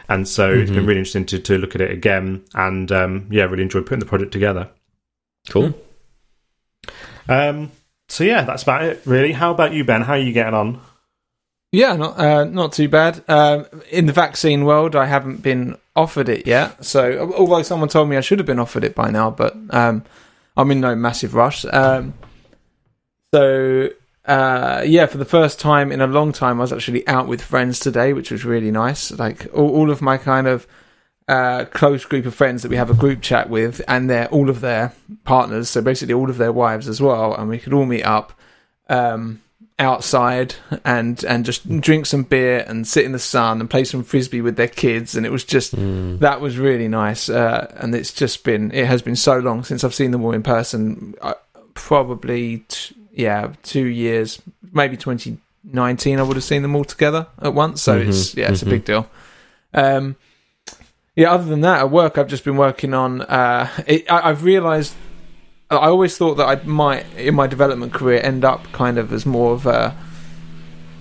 and 0.10 0.28
so 0.28 0.50
mm-hmm. 0.50 0.62
it's 0.62 0.70
been 0.70 0.80
mm-hmm. 0.80 0.88
really 0.88 1.00
interesting 1.00 1.26
to, 1.28 1.40
to 1.40 1.58
look 1.58 1.76
at 1.76 1.82
it 1.82 1.92
again. 1.92 2.44
And 2.54 2.92
um, 2.92 3.28
yeah, 3.32 3.44
really 3.44 3.64
enjoyed 3.64 3.86
putting 3.86 4.00
the 4.00 4.06
project 4.06 4.32
together. 4.32 4.70
Cool. 5.50 5.74
Um. 7.30 7.72
So 8.10 8.24
yeah, 8.24 8.44
that's 8.44 8.64
about 8.64 8.84
it. 8.84 9.02
Really. 9.06 9.32
How 9.32 9.52
about 9.52 9.74
you, 9.74 9.84
Ben? 9.84 10.02
How 10.02 10.14
are 10.14 10.20
you 10.20 10.34
getting 10.34 10.54
on? 10.54 10.82
Yeah, 11.72 11.96
not 11.96 12.20
uh, 12.20 12.44
not 12.44 12.74
too 12.74 12.90
bad. 12.90 13.24
Um, 13.30 13.66
in 13.90 14.06
the 14.06 14.14
vaccine 14.14 14.66
world, 14.66 14.96
I 14.96 15.06
haven't 15.06 15.42
been 15.42 15.78
offered 15.96 16.28
it 16.28 16.46
yet. 16.46 16.84
So, 16.84 17.34
although 17.34 17.64
someone 17.64 17.88
told 17.88 18.10
me 18.10 18.18
I 18.18 18.22
should 18.22 18.40
have 18.40 18.46
been 18.46 18.60
offered 18.60 18.84
it 18.84 18.94
by 18.94 19.10
now, 19.10 19.32
but 19.32 19.56
um, 19.70 20.04
I'm 20.58 20.72
in 20.72 20.82
no 20.82 20.96
massive 20.96 21.34
rush. 21.34 21.66
Um, 21.66 22.14
so 23.34 23.90
uh, 24.26 24.84
yeah, 24.86 25.08
for 25.08 25.18
the 25.18 25.26
first 25.26 25.60
time 25.60 25.92
in 25.92 26.02
a 26.02 26.08
long 26.08 26.32
time, 26.32 26.60
I 26.60 26.64
was 26.64 26.74
actually 26.74 27.08
out 27.08 27.28
with 27.28 27.42
friends 27.42 27.80
today, 27.80 28.14
which 28.14 28.32
was 28.32 28.46
really 28.46 28.72
nice. 28.72 29.12
Like 29.12 29.48
all, 29.54 29.70
all 29.70 29.90
of 29.90 30.02
my 30.02 30.18
kind 30.18 30.48
of 30.48 30.68
uh, 31.28 31.66
close 31.66 32.06
group 32.06 32.26
of 32.26 32.36
friends 32.36 32.62
that 32.62 32.70
we 32.70 32.78
have 32.78 32.90
a 32.90 32.96
group 32.96 33.22
chat 33.22 33.50
with, 33.50 33.82
and 33.88 34.10
they're 34.10 34.28
all 34.28 34.50
of 34.50 34.62
their 34.62 34.94
partners, 35.24 35.70
so 35.70 35.82
basically 35.82 36.14
all 36.14 36.30
of 36.30 36.38
their 36.38 36.52
wives 36.52 36.88
as 36.88 37.02
well, 37.02 37.34
and 37.34 37.50
we 37.50 37.58
could 37.58 37.74
all 37.74 37.86
meet 37.86 38.04
up. 38.04 38.34
Um, 38.90 39.42
outside 39.82 40.54
and 40.86 41.24
and 41.26 41.44
just 41.44 41.68
drink 41.82 42.06
some 42.06 42.22
beer 42.22 42.64
and 42.68 42.86
sit 42.88 43.04
in 43.04 43.14
the 43.14 43.20
sun 43.20 43.60
and 43.60 43.68
play 43.68 43.84
some 43.84 44.04
frisbee 44.04 44.40
with 44.40 44.56
their 44.56 44.68
kids 44.68 45.16
and 45.16 45.26
it 45.26 45.32
was 45.32 45.44
just 45.44 45.76
mm. 45.76 46.20
that 46.20 46.40
was 46.40 46.60
really 46.60 46.88
nice 46.88 47.30
uh, 47.30 47.74
and 47.78 47.96
it's 47.96 48.14
just 48.14 48.44
been 48.44 48.72
it 48.72 48.86
has 48.86 49.02
been 49.02 49.16
so 49.16 49.40
long 49.40 49.64
since 49.64 49.84
I've 49.84 49.96
seen 49.96 50.12
them 50.12 50.24
all 50.24 50.34
in 50.34 50.44
person 50.44 51.16
uh, 51.22 51.34
probably 51.74 52.60
t- 52.68 52.96
yeah 53.12 53.54
two 53.64 53.88
years 53.88 54.40
maybe 54.72 54.96
2019 54.96 56.20
I 56.20 56.22
would 56.22 56.38
have 56.38 56.44
seen 56.44 56.62
them 56.62 56.76
all 56.76 56.86
together 56.86 57.26
at 57.42 57.56
once 57.56 57.82
so 57.82 58.00
mm-hmm. 58.00 58.10
it's 58.10 58.36
yeah 58.36 58.52
it's 58.52 58.60
mm-hmm. 58.60 58.70
a 58.70 58.72
big 58.72 58.86
deal 58.86 59.10
um, 59.74 60.16
yeah 61.16 61.32
other 61.32 61.46
than 61.46 61.62
that 61.62 61.80
at 61.80 61.90
work 61.90 62.20
I've 62.20 62.28
just 62.28 62.46
been 62.46 62.58
working 62.58 62.94
on 62.94 63.24
uh, 63.24 63.68
it, 63.88 64.10
I, 64.12 64.30
I've 64.30 64.44
realized 64.44 64.94
I 65.72 65.88
always 65.88 66.18
thought 66.18 66.36
that 66.36 66.46
I 66.46 66.64
might, 66.66 67.06
in 67.16 67.36
my 67.36 67.48
development 67.48 67.94
career, 67.94 68.22
end 68.22 68.44
up 68.44 68.72
kind 68.72 68.98
of 68.98 69.14
as 69.14 69.26
more 69.26 69.54
of 69.54 69.66
a 69.66 69.96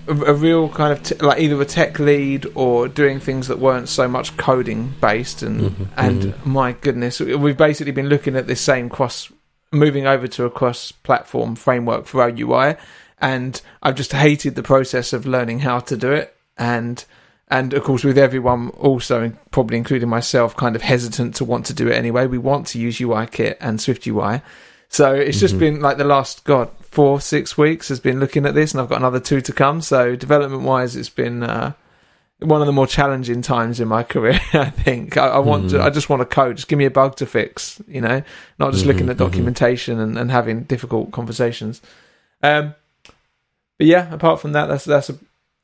a, 0.07 0.33
real 0.33 0.69
kind 0.69 0.91
of 0.93 1.03
t- 1.03 1.15
like 1.15 1.39
either 1.39 1.61
a 1.61 1.65
tech 1.65 1.99
lead 1.99 2.47
or 2.55 2.87
doing 2.87 3.19
things 3.19 3.47
that 3.47 3.59
weren't 3.59 3.87
so 3.87 4.07
much 4.07 4.35
coding 4.37 4.93
based. 4.99 5.43
And 5.43 5.61
mm-hmm, 5.61 5.83
and 5.97 6.21
mm-hmm. 6.21 6.49
my 6.49 6.73
goodness, 6.73 7.19
we've 7.19 7.57
basically 7.57 7.91
been 7.91 8.09
looking 8.09 8.35
at 8.35 8.47
this 8.47 8.61
same 8.61 8.89
cross, 8.89 9.31
moving 9.71 10.07
over 10.07 10.27
to 10.27 10.45
a 10.45 10.49
cross 10.49 10.91
platform 10.91 11.55
framework 11.55 12.05
for 12.05 12.21
our 12.21 12.31
UI, 12.31 12.75
and 13.19 13.61
I've 13.83 13.95
just 13.95 14.13
hated 14.13 14.55
the 14.55 14.63
process 14.63 15.13
of 15.13 15.25
learning 15.25 15.59
how 15.59 15.79
to 15.81 15.97
do 15.97 16.11
it 16.11 16.35
and 16.57 17.03
and 17.51 17.73
of 17.73 17.83
course 17.83 18.03
with 18.03 18.17
everyone 18.17 18.69
also 18.69 19.31
probably 19.51 19.77
including 19.77 20.09
myself 20.09 20.55
kind 20.55 20.75
of 20.75 20.81
hesitant 20.81 21.35
to 21.35 21.45
want 21.45 21.65
to 21.67 21.73
do 21.73 21.87
it 21.87 21.93
anyway. 21.93 22.25
We 22.25 22.39
want 22.39 22.65
to 22.67 22.79
use 22.79 22.97
UIKit 22.97 23.57
and 23.59 23.77
SwiftUI 23.77 24.41
so 24.91 25.13
it's 25.13 25.39
just 25.39 25.57
been 25.57 25.79
like 25.79 25.97
the 25.97 26.03
last 26.03 26.43
god 26.43 26.69
four 26.81 27.21
six 27.21 27.57
weeks 27.57 27.87
has 27.87 28.01
been 28.01 28.19
looking 28.19 28.45
at 28.45 28.53
this 28.53 28.73
and 28.73 28.81
I've 28.81 28.89
got 28.89 28.97
another 28.97 29.21
two 29.21 29.39
to 29.39 29.53
come. 29.53 29.79
So 29.81 30.17
development 30.17 30.63
wise 30.63 30.97
it's 30.97 31.09
been 31.09 31.43
uh, 31.43 31.71
one 32.39 32.59
of 32.59 32.67
the 32.67 32.73
more 32.73 32.87
challenging 32.87 33.41
times 33.41 33.79
in 33.79 33.87
my 33.87 34.03
career 34.15 34.41
I 34.53 34.69
think. 34.69 35.15
I, 35.15 35.27
I 35.29 35.39
want 35.39 35.69
to 35.69 35.81
I 35.81 35.89
just 35.89 36.09
want 36.09 36.19
to 36.21 36.25
code. 36.25 36.57
Just 36.57 36.67
give 36.67 36.77
me 36.77 36.83
a 36.83 36.91
bug 36.91 37.15
to 37.17 37.25
fix 37.25 37.81
you 37.87 38.01
know? 38.01 38.21
Not 38.59 38.73
just 38.73 38.85
looking 38.85 39.09
at 39.09 39.15
documentation 39.15 39.97
and, 39.97 40.17
and 40.17 40.29
having 40.29 40.63
difficult 40.63 41.13
conversations. 41.13 41.81
Um 42.43 42.75
but 43.77 43.87
yeah 43.87 44.13
apart 44.13 44.41
from 44.41 44.51
that 44.51 44.67
that's 44.67 44.83
that's 44.83 45.09
a 45.09 45.17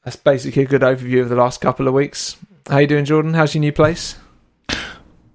that's 0.08 0.16
basically 0.16 0.64
a 0.64 0.66
good 0.66 0.84
overview 0.84 1.22
of 1.22 1.28
the 1.28 1.36
last 1.36 1.60
couple 1.60 1.86
of 1.86 1.94
weeks. 1.94 2.38
How 2.70 2.78
you 2.78 2.88
doing, 2.88 3.04
Jordan? 3.04 3.34
How's 3.34 3.54
your 3.54 3.60
new 3.60 3.74
place? 3.74 4.16
Uh, 4.70 4.78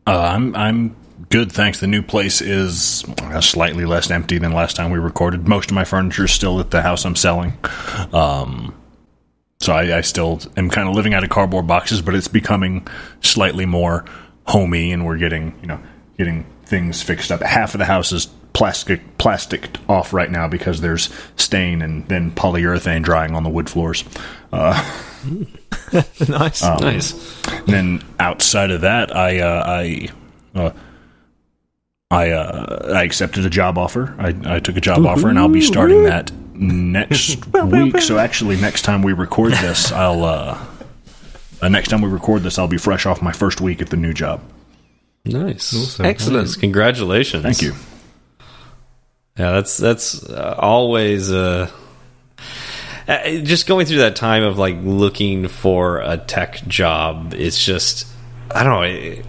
I'm 0.07 0.57
I'm 0.57 0.97
good, 1.29 1.53
thanks. 1.53 1.81
The 1.81 1.87
new 1.87 2.01
place 2.01 2.41
is 2.41 3.05
uh, 3.21 3.43
slightly 3.43 3.85
less 3.85 4.11
empty 4.11 4.39
than 4.39 4.53
last 4.53 4.77
time 4.77 4.91
we 4.91 4.99
recorded. 4.99 5.47
Most 5.47 5.71
of 5.71 5.75
my 5.75 5.85
furniture 5.85 6.25
is 6.25 6.33
still 6.33 6.59
at 6.59 6.71
the 6.71 6.81
house 6.81 7.05
I'm 7.05 7.17
selling. 7.17 7.53
Um, 8.15 8.75
so 9.61 9.75
I, 9.75 9.99
I 9.99 10.01
still 10.01 10.41
am 10.57 10.71
kind 10.71 10.89
of 10.89 10.95
living 10.95 11.13
out 11.13 11.23
of 11.23 11.29
cardboard 11.29 11.67
boxes, 11.67 12.01
but 12.01 12.15
it's 12.15 12.29
becoming 12.29 12.89
slightly 13.21 13.67
more 13.67 14.07
homey, 14.47 14.91
and 14.91 15.05
we're 15.05 15.19
getting 15.19 15.55
you 15.61 15.67
know 15.67 15.81
getting 16.17 16.47
things 16.65 17.03
fixed 17.03 17.31
up. 17.31 17.43
Half 17.43 17.75
of 17.75 17.79
the 17.79 17.85
house 17.85 18.11
is 18.11 18.27
plastic 18.63 19.19
plastic 19.19 19.77
off 19.89 20.13
right 20.13 20.31
now 20.31 20.47
because 20.47 20.81
there's 20.83 21.11
stain 21.35 21.83
and 21.83 22.07
then 22.07 22.31
polyurethane 22.31 23.03
drying 23.03 23.35
on 23.35 23.43
the 23.43 23.51
wood 23.51 23.69
floors. 23.69 24.05
Uh, 24.53 24.73
nice. 26.29 26.63
um, 26.63 26.77
Nice. 26.81 27.45
and 27.49 27.67
then 27.67 28.05
outside 28.21 28.71
of 28.71 28.83
that, 28.83 29.17
I 29.17 29.41
uh, 29.41 29.65
I 29.67 30.09
uh, 30.55 30.71
I 32.13 32.31
uh, 32.31 32.93
I 32.95 33.03
accepted 33.03 33.45
a 33.45 33.51
job 33.51 33.77
offer. 33.79 34.15
I, 34.17 34.33
I 34.45 34.61
took 34.61 34.77
a 34.77 34.81
job 34.81 35.05
offer, 35.07 35.29
and 35.29 35.41
I'll 35.41 35.49
be 35.49 35.61
starting 35.61 36.05
that 36.05 36.31
next 36.55 37.45
week. 37.65 37.99
So 38.01 38.19
actually, 38.19 38.61
next 38.61 38.83
time 38.83 39.03
we 39.03 39.13
record 39.13 39.55
this, 39.55 39.91
I'll 40.05 40.23
uh, 40.23 40.65
uh, 41.61 41.69
next 41.69 41.89
time 41.89 42.01
we 42.01 42.09
record 42.09 42.45
this, 42.45 42.61
I'll 42.61 42.69
be 42.69 42.79
fresh 42.79 43.07
off 43.07 43.23
my 43.23 43.33
first 43.33 43.61
week 43.61 43.83
at 43.83 43.91
the 43.91 43.97
new 43.97 44.13
job. 44.13 44.41
Nice. 45.25 45.75
Awesome. 45.75 46.07
Excellent. 46.07 46.47
Nice. 46.47 46.55
Congratulations. 46.55 47.43
Thank 47.43 47.61
you. 47.61 47.75
Yeah, 49.39 49.53
that's 49.53 49.79
that's 49.79 50.29
uh, 50.29 50.57
always 50.59 51.33
uh, 51.33 51.71
uh, 53.09 53.31
just 53.43 53.67
going 53.67 53.87
through 53.87 53.99
that 53.99 54.15
time 54.15 54.43
of 54.43 54.59
like 54.59 54.77
looking 54.83 55.49
for 55.49 56.01
a 56.01 56.19
tech 56.19 56.67
job. 56.67 57.33
It's 57.35 57.65
just 57.65 58.07
I 58.51 58.63
don't 58.63 58.73
know. 58.73 58.83
It, 58.83 59.27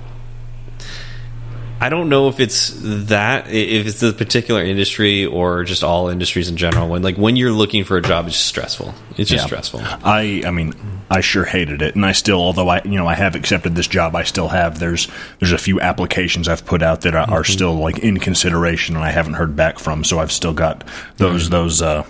I 1.84 1.90
don't 1.90 2.08
know 2.08 2.30
if 2.30 2.40
it's 2.40 2.74
that 2.82 3.48
if 3.50 3.86
it's 3.88 4.00
the 4.00 4.14
particular 4.14 4.64
industry 4.64 5.26
or 5.26 5.66
just 5.66 5.84
all 5.84 6.08
industries 6.08 6.48
in 6.48 6.56
general. 6.56 6.88
When 6.88 7.02
like 7.02 7.18
when 7.18 7.36
you're 7.36 7.52
looking 7.52 7.84
for 7.84 7.98
a 7.98 8.02
job, 8.02 8.26
it's 8.28 8.36
just 8.38 8.48
stressful. 8.48 8.94
It's 9.18 9.30
just 9.30 9.44
Yeah. 9.44 9.46
stressful. 9.48 9.82
I 9.84 10.44
I 10.46 10.52
mean 10.52 10.74
I 11.12 11.20
sure 11.20 11.44
hated 11.44 11.82
it, 11.82 11.96
and 11.96 12.06
I 12.06 12.14
still, 12.14 12.40
although 12.40 12.70
I 12.70 12.82
you 12.86 12.96
know 12.96 13.06
I 13.06 13.16
have 13.16 13.36
accepted 13.36 13.76
this 13.76 13.88
job, 13.88 14.16
I 14.16 14.24
still 14.24 14.48
have 14.48 14.80
there's 14.80 15.10
there's 15.40 15.52
a 15.52 15.58
few 15.58 15.82
applications 15.82 16.48
I've 16.48 16.66
put 16.66 16.82
out 16.82 17.02
that 17.02 17.16
are, 17.16 17.30
are 17.30 17.44
still 17.44 17.76
like 17.76 18.00
in 18.00 18.18
consideration, 18.18 18.96
and 18.96 19.04
I 19.04 19.12
haven't 19.12 19.34
heard 19.34 19.58
back 19.58 19.78
from. 19.78 20.06
So 20.06 20.20
I've 20.20 20.32
still 20.32 20.54
got 20.54 20.86
those 21.18 21.50
those 21.50 21.82
uh, 21.82 22.06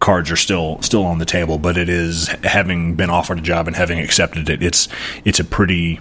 cards 0.00 0.28
are 0.32 0.36
still 0.36 0.82
still 0.82 1.04
on 1.04 1.18
the 1.18 1.24
table. 1.24 1.56
But 1.56 1.76
it 1.76 1.88
is 1.88 2.26
having 2.42 2.96
been 2.96 3.10
offered 3.10 3.38
a 3.38 3.42
job 3.42 3.68
and 3.68 3.76
having 3.76 4.00
accepted 4.00 4.50
it. 4.50 4.60
It's 4.60 4.88
it's 5.24 5.38
a 5.38 5.44
pretty 5.44 6.00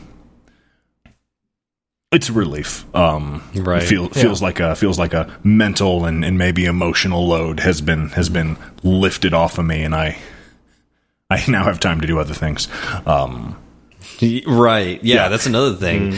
it's 2.12 2.30
a 2.30 2.34
relief. 2.34 2.84
Um, 2.96 3.41
Right. 3.56 3.82
Feel, 3.84 4.10
feels 4.10 4.41
like 4.41 4.60
a 4.60 4.75
feels 4.75 5.00
like 5.00 5.13
a 5.13 5.34
mental 5.44 6.06
and, 6.06 6.24
and 6.25 6.38
maybe 6.38 6.65
emotional 6.65 7.27
load 7.27 7.60
has 7.62 7.82
been 7.82 8.10
has 8.10 8.30
been 8.30 8.58
lifted 8.84 9.34
off 9.34 9.58
of 9.58 9.65
me, 9.65 9.84
and 9.84 9.96
I 9.96 10.18
I 11.30 11.44
now 11.50 11.63
have 11.63 11.80
time 11.80 12.01
to 12.01 12.08
do 12.08 12.20
other 12.20 12.34
things. 12.34 12.68
Um, 13.06 13.58
Right. 14.46 15.03
Yeah, 15.03 15.15
Yeah. 15.15 15.30
that's 15.30 15.46
another 15.48 15.75
thing. 15.75 16.13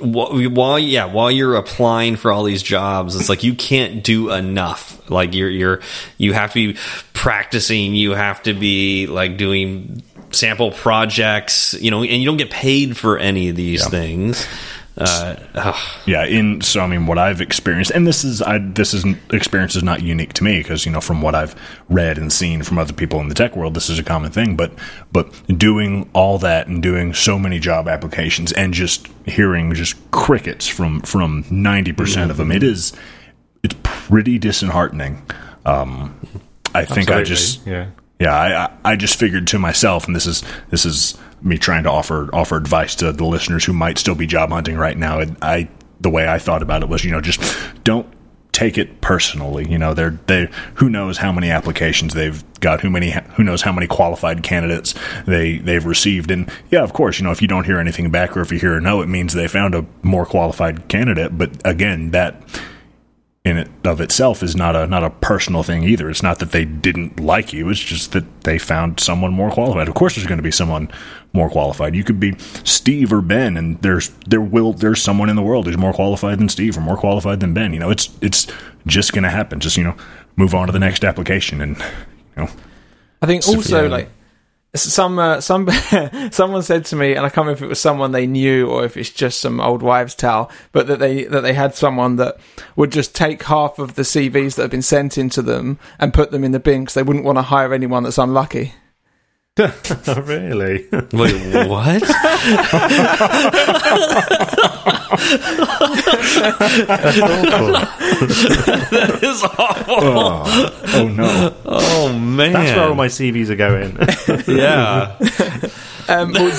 Wh- 0.00 0.52
While 0.54 0.78
yeah, 0.78 1.06
while 1.06 1.30
you're 1.30 1.54
applying 1.56 2.16
for 2.16 2.30
all 2.30 2.44
these 2.44 2.62
jobs, 2.62 3.16
it's 3.16 3.28
like 3.28 3.42
you 3.44 3.54
can't 3.54 4.04
do 4.04 4.30
enough. 4.30 5.00
Like 5.10 5.34
you're 5.34 5.50
you're 5.50 5.80
you 6.18 6.32
have 6.32 6.52
to 6.52 6.72
be 6.72 6.78
practicing. 7.14 7.94
You 7.94 8.12
have 8.12 8.42
to 8.44 8.54
be 8.54 9.06
like 9.08 9.36
doing 9.36 10.02
sample 10.30 10.70
projects. 10.72 11.74
You 11.80 11.90
know, 11.90 12.02
and 12.02 12.20
you 12.20 12.24
don't 12.26 12.36
get 12.36 12.50
paid 12.50 12.96
for 12.96 13.16
any 13.18 13.48
of 13.48 13.56
these 13.56 13.86
things. 13.88 14.46
Uh, 14.98 15.36
yeah, 16.06 16.24
in 16.24 16.60
so 16.60 16.80
I 16.80 16.88
mean, 16.88 17.06
what 17.06 17.18
I've 17.18 17.40
experienced, 17.40 17.92
and 17.92 18.04
this 18.04 18.24
is 18.24 18.42
I 18.42 18.58
this 18.58 18.92
is 18.92 19.04
experience 19.32 19.76
is 19.76 19.84
not 19.84 20.02
unique 20.02 20.32
to 20.34 20.44
me 20.44 20.58
because 20.58 20.84
you 20.84 20.90
know 20.90 21.00
from 21.00 21.22
what 21.22 21.36
I've 21.36 21.54
read 21.88 22.18
and 22.18 22.32
seen 22.32 22.64
from 22.64 22.78
other 22.78 22.92
people 22.92 23.20
in 23.20 23.28
the 23.28 23.34
tech 23.34 23.54
world, 23.54 23.74
this 23.74 23.88
is 23.88 24.00
a 24.00 24.02
common 24.02 24.32
thing. 24.32 24.56
But 24.56 24.72
but 25.12 25.32
doing 25.56 26.10
all 26.14 26.38
that 26.38 26.66
and 26.66 26.82
doing 26.82 27.14
so 27.14 27.38
many 27.38 27.60
job 27.60 27.86
applications 27.86 28.50
and 28.52 28.74
just 28.74 29.06
hearing 29.24 29.72
just 29.74 29.96
crickets 30.10 30.66
from 30.66 31.00
from 31.02 31.44
ninety 31.48 31.92
percent 31.92 32.32
of 32.32 32.36
them, 32.36 32.50
it 32.50 32.64
is 32.64 32.92
it's 33.62 33.76
pretty 33.84 34.36
disheartening. 34.38 35.22
Um, 35.64 36.18
I 36.74 36.84
think 36.84 37.10
I 37.10 37.22
just 37.22 37.64
yeah. 37.66 37.90
yeah, 38.18 38.34
I, 38.34 38.64
I 38.64 38.92
I 38.92 38.96
just 38.96 39.16
figured 39.16 39.46
to 39.48 39.60
myself, 39.60 40.06
and 40.06 40.16
this 40.16 40.26
is 40.26 40.42
this 40.70 40.84
is 40.84 41.16
me 41.42 41.58
trying 41.58 41.84
to 41.84 41.90
offer 41.90 42.28
offer 42.32 42.56
advice 42.56 42.94
to 42.96 43.12
the 43.12 43.24
listeners 43.24 43.64
who 43.64 43.72
might 43.72 43.98
still 43.98 44.14
be 44.14 44.26
job 44.26 44.50
hunting 44.50 44.76
right 44.76 44.96
now. 44.96 45.20
And 45.20 45.36
I 45.42 45.68
the 46.00 46.10
way 46.10 46.28
I 46.28 46.38
thought 46.38 46.62
about 46.62 46.82
it 46.82 46.88
was, 46.88 47.04
you 47.04 47.10
know, 47.10 47.20
just 47.20 47.40
don't 47.84 48.06
take 48.52 48.76
it 48.76 49.00
personally. 49.00 49.70
You 49.70 49.78
know, 49.78 49.94
they're 49.94 50.18
they 50.26 50.48
who 50.74 50.88
knows 50.88 51.18
how 51.18 51.32
many 51.32 51.50
applications 51.50 52.14
they've 52.14 52.42
got, 52.60 52.80
who 52.80 52.90
many 52.90 53.14
who 53.36 53.44
knows 53.44 53.62
how 53.62 53.72
many 53.72 53.86
qualified 53.86 54.42
candidates 54.42 54.94
they 55.26 55.58
they've 55.58 55.84
received. 55.84 56.30
And 56.30 56.50
yeah, 56.70 56.82
of 56.82 56.92
course, 56.92 57.18
you 57.18 57.24
know, 57.24 57.30
if 57.30 57.40
you 57.40 57.48
don't 57.48 57.64
hear 57.64 57.78
anything 57.78 58.10
back 58.10 58.36
or 58.36 58.40
if 58.40 58.50
you 58.50 58.58
hear 58.58 58.76
a 58.76 58.80
no, 58.80 59.00
it 59.00 59.06
means 59.06 59.32
they 59.32 59.48
found 59.48 59.74
a 59.74 59.86
more 60.02 60.26
qualified 60.26 60.88
candidate. 60.88 61.38
But 61.38 61.52
again, 61.64 62.10
that 62.10 62.42
in 63.48 63.58
it 63.58 63.70
of 63.84 64.00
itself 64.00 64.42
is 64.42 64.54
not 64.54 64.76
a 64.76 64.86
not 64.86 65.02
a 65.02 65.10
personal 65.10 65.62
thing 65.62 65.82
either. 65.82 66.08
It's 66.10 66.22
not 66.22 66.38
that 66.38 66.52
they 66.52 66.64
didn't 66.64 67.18
like 67.18 67.52
you. 67.52 67.68
It's 67.70 67.80
just 67.80 68.12
that 68.12 68.42
they 68.44 68.58
found 68.58 69.00
someone 69.00 69.32
more 69.32 69.50
qualified. 69.50 69.88
Of 69.88 69.94
course, 69.94 70.14
there's 70.14 70.26
going 70.26 70.38
to 70.38 70.42
be 70.42 70.50
someone 70.50 70.90
more 71.32 71.48
qualified. 71.48 71.94
You 71.94 72.04
could 72.04 72.20
be 72.20 72.36
Steve 72.64 73.12
or 73.12 73.22
Ben, 73.22 73.56
and 73.56 73.80
there's 73.80 74.10
there 74.26 74.40
will 74.40 74.72
there's 74.72 75.02
someone 75.02 75.30
in 75.30 75.36
the 75.36 75.42
world 75.42 75.66
who's 75.66 75.78
more 75.78 75.92
qualified 75.92 76.38
than 76.38 76.48
Steve 76.48 76.76
or 76.76 76.80
more 76.80 76.96
qualified 76.96 77.40
than 77.40 77.54
Ben. 77.54 77.72
You 77.72 77.80
know, 77.80 77.90
it's 77.90 78.10
it's 78.20 78.46
just 78.86 79.12
going 79.12 79.24
to 79.24 79.30
happen. 79.30 79.60
Just 79.60 79.76
you 79.76 79.84
know, 79.84 79.96
move 80.36 80.54
on 80.54 80.66
to 80.66 80.72
the 80.72 80.78
next 80.78 81.04
application, 81.04 81.60
and 81.60 81.78
you 81.78 82.42
know, 82.42 82.50
I 83.22 83.26
think 83.26 83.46
also 83.48 83.88
like 83.88 84.10
some 84.74 85.18
uh, 85.18 85.40
some 85.40 85.68
someone 86.30 86.62
said 86.62 86.84
to 86.86 86.96
me, 86.96 87.14
and 87.14 87.20
I 87.20 87.30
can't 87.30 87.46
remember 87.46 87.58
if 87.58 87.62
it 87.62 87.68
was 87.68 87.80
someone 87.80 88.12
they 88.12 88.26
knew 88.26 88.68
or 88.68 88.84
if 88.84 88.96
it's 88.96 89.10
just 89.10 89.40
some 89.40 89.60
old 89.60 89.82
wives' 89.82 90.14
tale, 90.14 90.50
but 90.72 90.86
that 90.86 90.98
they 90.98 91.24
that 91.24 91.40
they 91.40 91.54
had 91.54 91.74
someone 91.74 92.16
that 92.16 92.38
would 92.76 92.92
just 92.92 93.14
take 93.14 93.42
half 93.44 93.78
of 93.78 93.94
the 93.94 94.02
CVs 94.02 94.56
that 94.56 94.62
have 94.62 94.70
been 94.70 94.82
sent 94.82 95.16
into 95.16 95.42
them 95.42 95.78
and 95.98 96.14
put 96.14 96.30
them 96.30 96.44
in 96.44 96.52
the 96.52 96.60
bin 96.60 96.82
because 96.82 96.94
they 96.94 97.02
wouldn't 97.02 97.24
want 97.24 97.38
to 97.38 97.42
hire 97.42 97.72
anyone 97.72 98.02
that's 98.02 98.18
unlucky. 98.18 98.74
Really? 100.24 100.86
Wait, 101.12 101.68
what? 101.68 102.02
that 108.90 109.18
is 109.22 109.42
awful. 109.42 109.94
oh, 109.98 110.84
oh 110.94 111.08
no, 111.08 111.54
Oh 111.64 112.12
man, 112.18 112.52
That's 112.52 112.76
where 112.76 112.88
all 112.88 112.94
my 112.94 113.08
CVs 113.08 113.48
are 113.48 113.56
going. 113.56 113.96
yeah. 114.58 115.16
Um, 116.08 116.32
well, 116.32 116.52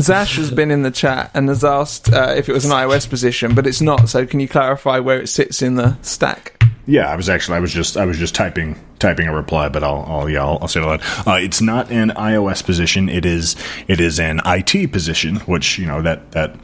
Zash 0.00 0.36
has 0.36 0.50
been 0.50 0.70
in 0.70 0.82
the 0.82 0.90
chat 0.90 1.30
and 1.34 1.48
has 1.48 1.64
asked 1.64 2.12
uh, 2.12 2.34
if 2.36 2.48
it 2.48 2.52
was 2.52 2.64
an 2.64 2.72
iOS 2.72 3.08
position, 3.08 3.54
but 3.54 3.66
it's 3.66 3.80
not. 3.80 4.08
So 4.08 4.26
can 4.26 4.40
you 4.40 4.48
clarify 4.48 4.98
where 4.98 5.20
it 5.20 5.28
sits 5.28 5.62
in 5.62 5.76
the 5.76 5.96
stack? 6.02 6.61
Yeah, 6.86 7.08
I 7.08 7.14
was 7.16 7.28
actually 7.28 7.56
I 7.58 7.60
was 7.60 7.72
just 7.72 7.96
I 7.96 8.04
was 8.06 8.18
just 8.18 8.34
typing 8.34 8.76
typing 8.98 9.28
a 9.28 9.34
reply, 9.34 9.68
but 9.68 9.84
I'll, 9.84 10.04
I'll 10.08 10.28
yeah 10.28 10.42
I'll, 10.42 10.58
I'll 10.62 10.68
say 10.68 10.80
it 10.80 10.84
aloud. 10.84 11.02
Uh, 11.26 11.34
it's 11.40 11.60
not 11.60 11.90
an 11.92 12.10
iOS 12.10 12.64
position. 12.64 13.08
It 13.08 13.24
is 13.24 13.54
it 13.86 14.00
is 14.00 14.18
an 14.18 14.40
IT 14.44 14.90
position, 14.92 15.36
which 15.40 15.78
you 15.78 15.86
know 15.86 16.02
that 16.02 16.32
that 16.32 16.56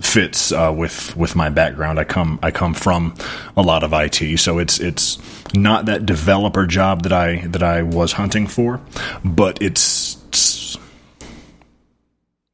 fits 0.00 0.52
uh, 0.52 0.72
with 0.76 1.16
with 1.16 1.34
my 1.34 1.48
background. 1.48 1.98
I 1.98 2.04
come 2.04 2.38
I 2.42 2.50
come 2.50 2.74
from 2.74 3.14
a 3.56 3.62
lot 3.62 3.82
of 3.82 3.92
IT, 3.94 4.38
so 4.38 4.58
it's 4.58 4.78
it's 4.78 5.18
not 5.54 5.86
that 5.86 6.04
developer 6.04 6.66
job 6.66 7.02
that 7.04 7.12
I 7.12 7.46
that 7.46 7.62
I 7.62 7.82
was 7.82 8.12
hunting 8.12 8.46
for, 8.46 8.80
but 9.24 9.60
it's. 9.62 10.18
it's 10.28 10.76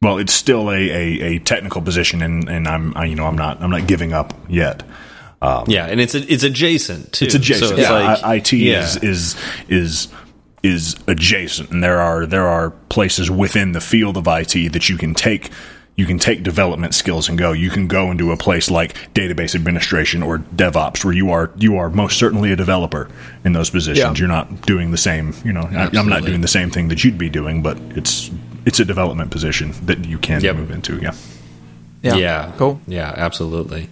well, 0.01 0.19
it's 0.19 0.33
still 0.33 0.71
a, 0.71 0.77
a, 0.77 1.21
a 1.23 1.39
technical 1.41 1.83
position, 1.83 2.23
and, 2.23 2.49
and 2.49 2.69
I'm 2.69 2.97
I, 2.97 3.07
you 3.07 3.17
know 3.17 3.27
I'm 3.27 3.37
not 3.37 3.61
I'm 3.61 3.71
not 3.71 3.89
giving 3.89 4.13
up 4.13 4.33
yet. 4.49 4.85
Um, 5.41 5.65
yeah, 5.69 5.87
and 5.87 6.01
it's 6.01 6.15
it's 6.15 6.43
adjacent 6.43 7.13
too. 7.13 7.27
It's 7.27 7.35
adjacent. 7.35 7.69
So 7.71 7.77
it's 7.77 7.89
yeah, 7.89 7.93
like, 7.93 8.25
I- 8.25 8.35
IT 8.37 8.53
yeah. 8.55 8.83
is 8.83 8.97
is 8.97 9.37
is 9.69 10.09
is 10.63 10.97
adjacent, 11.07 11.71
and 11.71 11.83
there 11.83 12.01
are 12.01 12.27
there 12.27 12.47
are 12.49 12.71
places 12.89 13.31
within 13.31 13.73
the 13.73 13.81
field 13.81 14.17
of 14.17 14.27
IT 14.27 14.73
that 14.73 14.89
you 14.89 14.97
can 14.99 15.15
take 15.15 15.51
you 15.95 16.07
can 16.07 16.19
take 16.19 16.43
development 16.45 16.95
skills 16.95 17.29
and 17.29 17.37
go. 17.39 17.53
You 17.53 17.71
can 17.71 17.87
go 17.89 18.11
into 18.11 18.31
a 18.33 18.37
place 18.37 18.71
like 18.71 18.95
database 19.15 19.55
administration 19.55 20.23
or 20.23 20.39
DevOps, 20.39 21.05
where 21.05 21.15
you 21.15 21.31
are 21.31 21.51
you 21.57 21.77
are 21.77 21.91
most 21.91 22.19
certainly 22.19 22.51
a 22.53 22.57
developer 22.57 23.09
in 23.45 23.53
those 23.53 23.71
positions. 23.71 23.99
Yeah. 24.19 24.21
You're 24.21 24.29
not 24.29 24.63
doing 24.63 24.91
the 24.91 24.97
same. 24.97 25.35
You 25.45 25.53
know, 25.53 25.63
I, 25.73 25.89
I'm 25.97 26.09
not 26.09 26.25
doing 26.25 26.41
the 26.41 26.49
same 26.49 26.71
thing 26.71 26.89
that 26.89 27.05
you'd 27.05 27.19
be 27.19 27.29
doing, 27.31 27.63
but 27.63 27.79
it's 27.97 28.31
it's 28.67 28.81
a 28.81 28.85
development 28.85 29.31
position 29.31 29.73
that 29.87 30.05
you 30.05 30.19
can 30.19 30.41
Yep. 30.43 30.57
move 30.57 30.71
into. 30.73 30.99
Yeah. 30.99 31.15
Yeah. 32.03 32.15
Yeah. 32.17 32.53
Cool. 32.59 32.81
Yeah, 32.87 33.13
absolutely. 33.17 33.89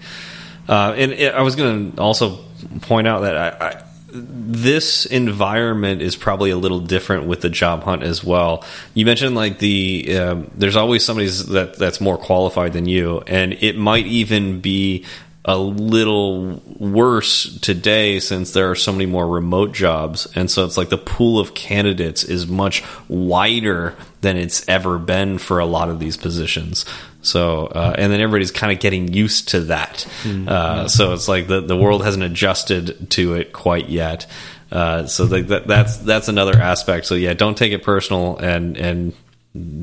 Uh, 0.68 0.94
and 0.96 1.12
it, 1.12 1.34
I 1.34 1.42
was 1.42 1.56
going 1.56 1.92
to 1.92 2.00
also 2.02 2.44
point 2.82 3.06
out 3.06 3.20
that 3.20 3.36
I, 3.36 3.68
I, 3.68 3.82
this 4.12 5.06
environment 5.06 6.02
is 6.02 6.16
probably 6.16 6.50
a 6.50 6.56
little 6.56 6.80
different 6.80 7.26
with 7.26 7.40
the 7.40 7.50
job 7.50 7.82
hunt 7.82 8.02
as 8.02 8.24
well. 8.24 8.64
You 8.94 9.04
mentioned 9.04 9.34
like 9.34 9.58
the 9.58 10.16
um, 10.16 10.50
there's 10.54 10.76
always 10.76 11.04
somebody 11.04 11.28
that 11.28 11.76
that's 11.78 12.00
more 12.00 12.16
qualified 12.16 12.72
than 12.72 12.86
you, 12.86 13.20
and 13.26 13.52
it 13.52 13.76
might 13.76 14.06
even 14.06 14.60
be 14.60 15.04
a 15.48 15.56
little 15.56 16.60
worse 16.76 17.58
today 17.60 18.18
since 18.18 18.50
there 18.52 18.68
are 18.68 18.74
so 18.74 18.90
many 18.90 19.06
more 19.06 19.28
remote 19.28 19.70
jobs 19.72 20.26
and 20.34 20.50
so 20.50 20.64
it's 20.64 20.76
like 20.76 20.88
the 20.88 20.98
pool 20.98 21.38
of 21.38 21.54
candidates 21.54 22.24
is 22.24 22.48
much 22.48 22.82
wider 23.08 23.94
than 24.22 24.36
it's 24.36 24.68
ever 24.68 24.98
been 24.98 25.38
for 25.38 25.60
a 25.60 25.64
lot 25.64 25.88
of 25.88 26.00
these 26.00 26.16
positions 26.16 26.84
so 27.26 27.66
uh, 27.66 27.94
and 27.98 28.12
then 28.12 28.20
everybody's 28.20 28.52
kind 28.52 28.72
of 28.72 28.80
getting 28.80 29.12
used 29.12 29.48
to 29.48 29.60
that. 29.62 30.06
Uh, 30.48 30.88
so 30.88 31.12
it's 31.12 31.28
like 31.28 31.48
the, 31.48 31.60
the 31.60 31.76
world 31.76 32.04
hasn't 32.04 32.24
adjusted 32.24 33.10
to 33.10 33.34
it 33.34 33.52
quite 33.52 33.88
yet. 33.88 34.26
Uh, 34.70 35.06
so 35.06 35.24
like 35.24 35.48
that, 35.48 35.66
that's 35.66 35.96
that's 35.98 36.28
another 36.28 36.56
aspect. 36.56 37.06
So 37.06 37.14
yeah 37.14 37.34
don't 37.34 37.56
take 37.56 37.72
it 37.72 37.82
personal 37.82 38.36
and 38.38 38.76
and 38.76 39.14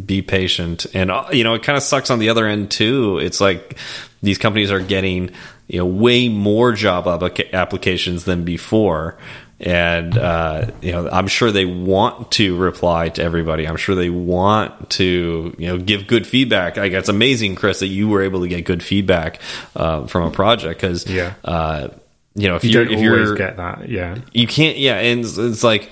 be 0.05 0.21
patient. 0.21 0.85
And 0.93 1.11
uh, 1.11 1.25
you 1.31 1.43
know 1.43 1.53
it 1.53 1.63
kind 1.63 1.77
of 1.77 1.83
sucks 1.83 2.09
on 2.09 2.19
the 2.19 2.29
other 2.29 2.47
end 2.47 2.71
too. 2.71 3.19
It's 3.19 3.41
like 3.41 3.77
these 4.21 4.37
companies 4.37 4.71
are 4.71 4.79
getting 4.79 5.31
you 5.67 5.79
know 5.79 5.85
way 5.85 6.29
more 6.29 6.73
job 6.73 7.07
applications 7.07 8.25
than 8.25 8.43
before 8.43 9.17
and 9.59 10.17
uh, 10.17 10.69
you 10.81 10.91
know 10.91 11.07
i'm 11.09 11.27
sure 11.27 11.51
they 11.51 11.65
want 11.65 12.31
to 12.31 12.57
reply 12.57 13.09
to 13.09 13.21
everybody 13.23 13.67
i'm 13.67 13.77
sure 13.77 13.95
they 13.95 14.09
want 14.09 14.89
to 14.89 15.55
you 15.57 15.67
know 15.67 15.77
give 15.77 16.07
good 16.07 16.25
feedback 16.27 16.75
like 16.75 16.91
it's 16.91 17.07
amazing 17.09 17.55
chris 17.55 17.79
that 17.79 17.87
you 17.87 18.07
were 18.07 18.21
able 18.23 18.41
to 18.41 18.47
get 18.47 18.65
good 18.65 18.83
feedback 18.83 19.39
uh, 19.75 20.05
from 20.07 20.23
a 20.23 20.31
project 20.31 20.81
because 20.81 21.07
Yeah. 21.07 21.33
uh, 21.45 21.89
you 22.35 22.47
know 22.49 22.55
if 22.55 22.63
You 22.63 22.79
are 22.79 22.83
if 22.83 22.89
always 22.89 23.01
you're 23.03 23.35
get 23.35 23.57
that. 23.57 23.87
Yeah. 23.89 24.17
you 24.33 24.47
can't 24.47 24.77
yeah 24.77 24.95
and 24.95 25.21
it's, 25.23 25.37
it's 25.37 25.63
like 25.63 25.91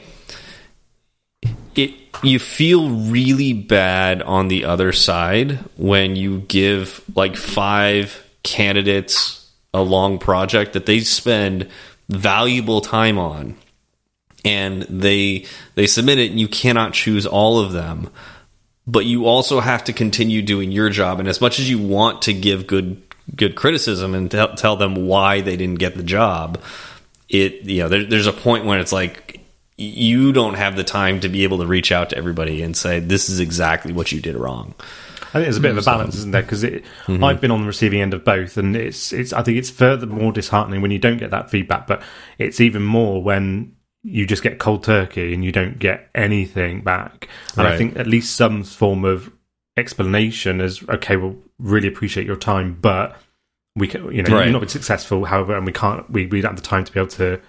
it 1.75 1.93
you 2.23 2.37
feel 2.39 2.89
really 2.89 3.53
bad 3.53 4.21
on 4.21 4.47
the 4.47 4.65
other 4.65 4.91
side 4.91 5.59
when 5.77 6.15
you 6.15 6.39
give 6.41 7.01
like 7.15 7.35
five 7.35 8.23
candidates 8.43 9.49
a 9.73 9.81
long 9.81 10.19
project 10.19 10.73
that 10.73 10.85
they 10.85 10.99
spend 10.99 11.67
valuable 12.11 12.81
time 12.81 13.17
on. 13.17 13.55
And 14.43 14.83
they 14.83 15.45
they 15.75 15.87
submit 15.87 16.17
it 16.19 16.31
and 16.31 16.39
you 16.39 16.47
cannot 16.47 16.93
choose 16.93 17.25
all 17.25 17.59
of 17.59 17.73
them. 17.73 18.09
But 18.87 19.05
you 19.05 19.25
also 19.25 19.59
have 19.59 19.83
to 19.85 19.93
continue 19.93 20.41
doing 20.41 20.71
your 20.71 20.89
job. 20.89 21.19
And 21.19 21.27
as 21.27 21.39
much 21.39 21.59
as 21.59 21.69
you 21.69 21.77
want 21.79 22.23
to 22.23 22.33
give 22.33 22.65
good 22.65 23.01
good 23.35 23.55
criticism 23.55 24.15
and 24.15 24.31
tell, 24.31 24.55
tell 24.55 24.75
them 24.75 25.07
why 25.07 25.41
they 25.41 25.55
didn't 25.55 25.79
get 25.79 25.95
the 25.95 26.03
job 26.03 26.59
it 27.31 27.63
you 27.63 27.81
know 27.81 27.89
there, 27.89 28.03
there's 28.03 28.27
a 28.27 28.33
point 28.33 28.65
when 28.65 28.79
it's 28.79 28.91
like 28.91 29.39
you 29.77 30.31
don't 30.31 30.55
have 30.55 30.75
the 30.75 30.83
time 30.83 31.19
to 31.21 31.29
be 31.29 31.43
able 31.43 31.59
to 31.59 31.65
reach 31.65 31.91
out 31.91 32.09
to 32.09 32.17
everybody 32.17 32.61
and 32.61 32.75
say 32.75 32.99
this 32.99 33.29
is 33.29 33.39
exactly 33.39 33.93
what 33.93 34.11
you 34.11 34.21
did 34.21 34.35
wrong 34.35 34.75
I 35.31 35.35
think 35.35 35.45
there's 35.45 35.57
a 35.57 35.61
bit 35.61 35.71
of 35.71 35.77
a 35.77 35.81
balance, 35.81 36.15
isn't 36.15 36.31
there? 36.31 36.41
Because 36.41 36.63
I've 37.07 37.39
been 37.41 37.51
on 37.51 37.61
the 37.61 37.67
receiving 37.67 38.01
end 38.01 38.13
of 38.13 38.23
both, 38.25 38.57
and 38.57 38.75
it's 38.75 39.13
it's. 39.13 39.31
I 39.33 39.41
think 39.43 39.57
it's 39.57 39.69
further 39.69 40.05
more 40.05 40.31
disheartening 40.31 40.81
when 40.81 40.91
you 40.91 40.99
don't 40.99 41.17
get 41.17 41.31
that 41.31 41.49
feedback, 41.49 41.87
but 41.87 42.01
it's 42.37 42.59
even 42.59 42.83
more 42.83 43.23
when 43.23 43.75
you 44.03 44.25
just 44.25 44.43
get 44.43 44.59
cold 44.59 44.83
turkey 44.83 45.33
and 45.33 45.45
you 45.45 45.51
don't 45.51 45.79
get 45.79 46.09
anything 46.15 46.81
back. 46.81 47.29
And 47.57 47.67
I 47.67 47.77
think 47.77 47.97
at 47.97 48.07
least 48.07 48.35
some 48.35 48.63
form 48.63 49.05
of 49.05 49.31
explanation 49.77 50.59
is 50.61 50.83
okay. 50.89 51.15
We'll 51.17 51.37
really 51.59 51.87
appreciate 51.87 52.25
your 52.25 52.35
time, 52.35 52.77
but 52.81 53.15
we 53.75 53.87
can, 53.87 54.11
you 54.11 54.23
know, 54.23 54.35
Right. 54.35 54.45
you've 54.45 54.53
not 54.53 54.59
been 54.59 54.69
successful. 54.69 55.25
However, 55.25 55.55
and 55.55 55.65
we 55.65 55.71
can't. 55.71 56.09
We 56.09 56.25
we 56.27 56.41
don't 56.41 56.51
have 56.51 56.61
the 56.61 56.67
time 56.67 56.83
to 56.83 56.91
be 56.91 56.99
able 56.99 57.09
to. 57.11 57.39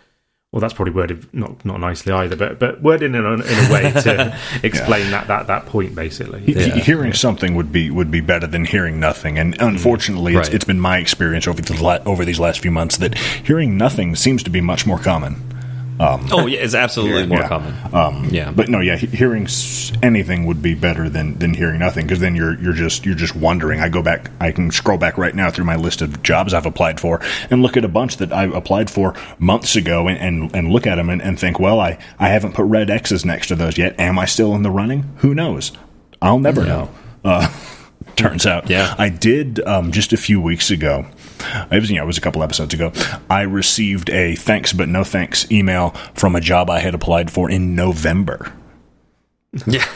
Well, 0.53 0.61
that's 0.61 0.75
probably 0.75 0.93
worded 0.93 1.33
not 1.33 1.65
not 1.65 1.81
nicely 1.81 2.13
either, 2.13 2.37
but 2.37 2.59
but 2.59 2.83
worded 2.83 3.15
in 3.15 3.25
a, 3.25 3.33
in 3.33 3.41
a 3.41 3.73
way 3.73 3.91
to 3.91 4.39
explain 4.63 5.11
that 5.11 5.27
that 5.29 5.47
that 5.47 5.65
point 5.65 5.95
basically. 5.95 6.41
He- 6.43 6.69
hearing 6.81 7.15
something 7.15 7.55
would 7.55 7.73
be 7.73 7.91
would 7.91 8.11
be 8.11 8.21
better 8.21 8.47
than 8.47 8.67
hearing 8.67 9.01
nothing. 9.01 9.39
And 9.39 9.57
unfortunately, 9.63 10.37
it's, 10.37 10.49
Right. 10.49 10.55
it's 10.55 10.67
been 10.67 10.79
my 10.79 10.99
experience 10.99 11.49
over 11.49 11.63
the 11.63 11.83
la- 11.83 12.01
over 12.05 12.27
these 12.27 12.39
last 12.39 12.61
few 12.61 12.71
months 12.71 12.99
that 12.99 13.17
hearing 13.17 13.79
nothing 13.79 14.15
seems 14.15 14.43
to 14.43 14.51
be 14.51 14.61
much 14.61 14.87
more 14.87 14.99
common. 14.99 15.37
Oh 16.01 16.47
yeah 16.47 16.59
it's 16.61 16.75
absolutely 16.75 17.27
more 17.27 17.39
Yeah. 17.41 17.49
common 17.49 17.75
Um, 17.93 18.29
Yeah. 18.31 18.51
but 18.51 18.69
no, 18.69 18.81
yeah, 18.81 18.97
hearing 18.97 19.47
anything 20.03 20.47
would 20.47 20.61
be 20.63 20.75
better 20.75 21.09
than 21.09 21.39
than 21.39 21.55
hearing 21.55 21.79
nothing 21.79 22.07
because 22.07 22.19
then 22.21 22.35
you're 22.35 22.59
you're 22.61 22.73
just 22.73 23.05
you're 23.07 23.15
just 23.15 23.37
wondering. 23.37 23.81
I 23.81 23.89
go 23.89 24.03
back, 24.03 24.31
I 24.41 24.51
can 24.53 24.71
scroll 24.71 24.99
back 24.99 25.17
right 25.19 25.35
now 25.35 25.51
through 25.51 25.67
my 25.67 25.77
list 25.77 26.03
of 26.03 26.23
jobs 26.23 26.55
I've 26.55 26.67
applied 26.67 26.99
for 26.99 27.21
and 27.51 27.63
look 27.63 27.77
at 27.77 27.85
a 27.85 27.89
bunch 27.89 28.17
that 28.17 28.33
I 28.33 28.45
applied 28.45 28.91
for 28.91 29.15
months 29.39 29.77
ago 29.77 30.09
and 30.09 30.19
and, 30.19 30.57
and 30.57 30.73
look 30.73 30.87
at 30.87 30.97
them 30.97 31.09
and, 31.11 31.21
and 31.23 31.39
think, 31.39 31.61
well, 31.61 31.79
I 31.81 31.99
I 32.19 32.29
haven't 32.29 32.55
put 32.55 32.65
red 32.65 32.91
X's 32.91 33.25
next 33.25 33.49
to 33.49 33.55
those 33.55 33.77
yet. 33.79 34.01
Am 34.01 34.19
I 34.19 34.25
still 34.25 34.55
in 34.55 34.63
the 34.63 34.71
running? 34.71 35.05
Who 35.19 35.35
knows? 35.35 35.73
I'll 36.21 36.39
never 36.41 36.65
know. 36.65 36.91
Uh, 37.25 37.49
turns 38.17 38.47
out, 38.47 38.69
Yeah. 38.71 38.95
I 38.99 39.09
did 39.09 39.61
um, 39.67 39.93
just 39.93 40.13
a 40.13 40.17
few 40.17 40.41
weeks 40.41 40.71
ago. 40.71 41.07
It 41.71 41.81
was, 41.81 41.91
you 41.91 41.97
know, 41.97 42.05
it 42.05 42.07
was 42.07 42.19
a 42.19 42.21
couple 42.21 42.43
episodes 42.43 42.73
ago. 42.75 42.93
I 43.29 43.43
received 43.43 44.11
a 44.11 44.35
thanks 44.37 44.73
but 44.73 44.89
no 44.89 45.05
thanks 45.05 45.51
email 45.51 45.91
from 46.15 46.37
a 46.37 46.41
job 46.41 46.71
I 46.71 46.79
had 46.79 46.95
applied 46.95 47.31
for 47.31 47.51
in 47.51 47.75
November. 47.75 48.53
Yeah. 49.67 49.87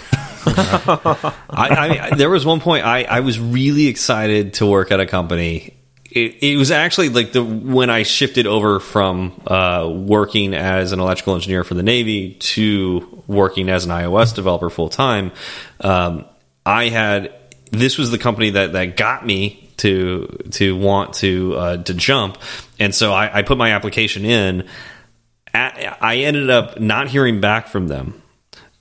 I, 0.49 2.09
I, 2.13 2.17
there 2.17 2.31
was 2.31 2.45
one 2.47 2.61
point 2.61 2.85
I, 2.85 3.03
I 3.05 3.21
was 3.21 3.39
really 3.41 3.87
excited 3.89 4.55
to 4.55 4.67
work 4.67 4.91
at 4.93 5.01
a 5.01 5.07
company. 5.07 5.75
It, 6.11 6.43
it 6.43 6.57
was 6.57 6.71
actually 6.71 7.09
like 7.09 7.33
the 7.33 7.43
when 7.45 7.91
I 7.91 8.03
shifted 8.05 8.47
over 8.47 8.79
from 8.81 9.41
uh, 9.47 9.91
working 9.93 10.55
as 10.55 10.93
an 10.93 11.01
electrical 11.01 11.35
engineer 11.35 11.65
for 11.65 11.75
the 11.75 11.83
Navy 11.83 12.35
to 12.35 13.23
working 13.27 13.69
as 13.69 13.85
an 13.85 13.91
iOS 13.91 14.35
developer 14.35 14.71
full 14.71 14.89
time. 14.89 15.33
Um, 15.81 16.25
I 16.65 16.89
had 16.89 17.33
this 17.71 17.99
was 17.99 18.11
the 18.11 18.19
company 18.19 18.51
that 18.51 18.73
that 18.73 18.97
got 18.97 19.25
me 19.25 19.71
to 19.79 20.27
to 20.53 20.77
want 20.77 21.15
to 21.15 21.55
uh, 21.57 21.77
to 21.83 21.95
jump, 21.95 22.39
and 22.79 22.95
so 22.95 23.13
I, 23.13 23.39
I 23.39 23.43
put 23.43 23.59
my 23.59 23.73
application 23.73 24.25
in. 24.25 24.67
At, 25.55 26.03
I 26.03 26.19
ended 26.19 26.51
up 26.51 26.81
not 26.81 27.09
hearing 27.09 27.41
back 27.41 27.69
from 27.69 27.89
them 27.89 28.23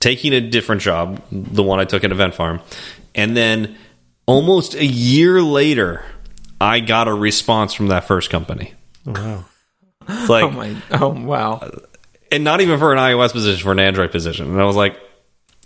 taking 0.00 0.32
a 0.34 0.40
different 0.40 0.82
job, 0.82 1.22
the 1.30 1.62
one 1.62 1.80
I 1.80 1.84
took 1.84 2.04
at 2.04 2.12
Event 2.12 2.34
Farm, 2.34 2.60
and 3.14 3.36
then 3.36 3.76
almost 4.26 4.74
a 4.74 4.84
year 4.84 5.40
later, 5.40 6.04
I 6.60 6.80
got 6.80 7.08
a 7.08 7.14
response 7.14 7.72
from 7.72 7.88
that 7.88 8.04
first 8.04 8.30
company. 8.30 8.74
Wow. 9.04 9.44
It's 10.08 10.28
like, 10.28 10.44
Oh 10.44 10.50
my! 10.50 10.76
Oh 10.92 11.08
wow! 11.08 11.70
and 12.30 12.44
not 12.44 12.60
even 12.60 12.78
for 12.78 12.92
an 12.92 12.98
iOS 12.98 13.32
position, 13.32 13.62
for 13.62 13.72
an 13.72 13.78
Android 13.78 14.12
position. 14.12 14.50
And 14.50 14.60
I 14.60 14.64
was 14.64 14.76
like, 14.76 14.98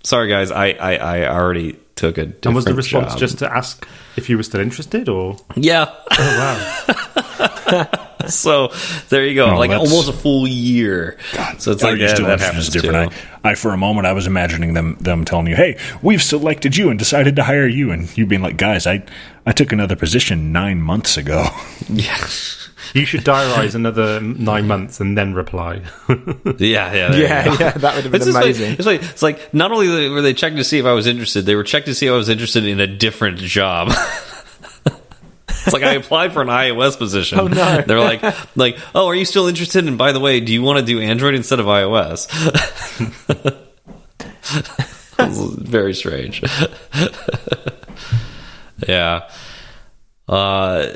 "Sorry, 0.02 0.28
guys, 0.28 0.50
I 0.50 0.68
I, 0.68 0.94
I 0.96 1.28
already 1.28 1.78
took 2.00 2.18
a." 2.18 2.24
Different 2.26 2.46
And 2.46 2.54
was 2.56 2.64
the 2.64 2.74
response 2.74 3.12
job." 3.12 3.18
just 3.20 3.38
to 3.38 3.46
ask 3.54 3.86
if 4.16 4.28
you 4.28 4.36
were 4.36 4.42
still 4.42 4.60
interested, 4.60 5.08
or 5.08 5.36
yeah? 5.56 5.86
oh 6.18 6.36
wow, 6.40 7.86
so 8.28 8.72
there 9.08 9.24
you 9.26 9.34
go, 9.34 9.46
Oh, 9.50 9.58
like 9.58 9.70
that's- 9.70 9.90
almost 9.90 10.08
a 10.08 10.12
full 10.12 10.46
year. 10.48 11.16
so 11.58 11.72
it's 11.72 11.82
Are 11.84 11.90
like 11.90 11.98
you 11.98 12.04
yeah, 12.06 12.14
still 12.14 12.26
that 12.26 12.40
interested 12.40 12.46
happens 12.46 12.66
is 12.68 12.72
different. 12.82 13.12
I, 13.44 13.50
I, 13.50 13.54
for 13.54 13.72
a 13.72 13.76
moment, 13.76 14.06
I 14.06 14.12
was 14.12 14.26
imagining 14.26 14.74
them 14.74 14.96
them 15.00 15.24
telling 15.24 15.46
you, 15.46 15.56
"Hey, 15.56 15.78
we've 16.02 16.22
selected 16.22 16.76
you 16.76 16.90
and 16.90 16.98
decided 16.98 17.36
to 17.36 17.42
hire 17.44 17.66
you," 17.68 17.90
and 17.92 18.08
you 18.18 18.26
being 18.26 18.42
like, 18.42 18.56
"Guys, 18.56 18.86
I 18.86 19.02
I 19.46 19.52
took 19.52 19.72
another 19.72 19.96
position 19.96 20.52
nine 20.52 20.80
months 20.82 21.16
ago." 21.16 21.46
Yeah, 21.88 22.24
you 22.94 23.05
should 23.05 23.20
diarize 23.24 23.74
another 23.74 24.20
nine 24.20 24.66
months 24.66 25.00
and 25.00 25.16
then 25.16 25.35
reply. 25.35 25.83
yeah, 26.59 26.92
yeah, 26.92 27.14
Yeah, 27.14 27.57
yeah, 27.59 27.70
that 27.72 27.94
would 27.94 28.05
have 28.05 28.12
been 28.12 28.14
It's 28.16 28.24
just 28.26 28.35
like- 28.35 28.44
amazing. 28.44 28.72
it's 28.74 28.87
like 28.87 29.03
it's 29.03 29.22
like 29.22 29.53
not 29.55 29.72
only 29.72 30.09
were 30.09 30.22
they 30.22 30.35
checking 30.35 30.59
to 30.59 30.64
see 30.64 30.79
if 30.79 30.85
I 30.87 30.92
was 30.92 31.07
interested, 31.07 31.46
they 31.46 31.55
were 31.55 31.64
checking 31.64 31.87
to 31.87 31.94
see 31.94 32.07
if 32.07 32.12
I 32.12 32.16
was 32.16 32.29
interested 32.29 32.64
in 32.66 32.81
a 32.81 32.87
different 32.87 33.38
job. 33.38 33.88
it's 35.48 35.72
like 35.72 35.83
I 35.83 35.92
applied 35.94 36.33
for 36.33 36.42
an 36.42 36.48
iOS 36.48 36.96
position. 36.98 37.38
Oh, 37.40 37.46
no. 37.48 37.81
They're 37.87 38.00
like 38.00 38.22
like, 38.57 38.79
"Oh, 38.94 39.07
are 39.09 39.14
you 39.14 39.24
still 39.24 39.46
interested 39.46 39.87
and 39.87 39.96
by 39.98 40.12
the 40.12 40.20
way, 40.20 40.40
do 40.40 40.53
you 40.53 40.62
want 40.62 40.79
to 40.79 40.85
do 40.85 41.00
Android 41.00 41.35
instead 41.35 41.61
of 41.61 41.66
iOS?" 41.66 42.26
Very 45.18 45.94
strange. 45.94 46.42
yeah. 48.88 49.29
Uh 50.29 50.94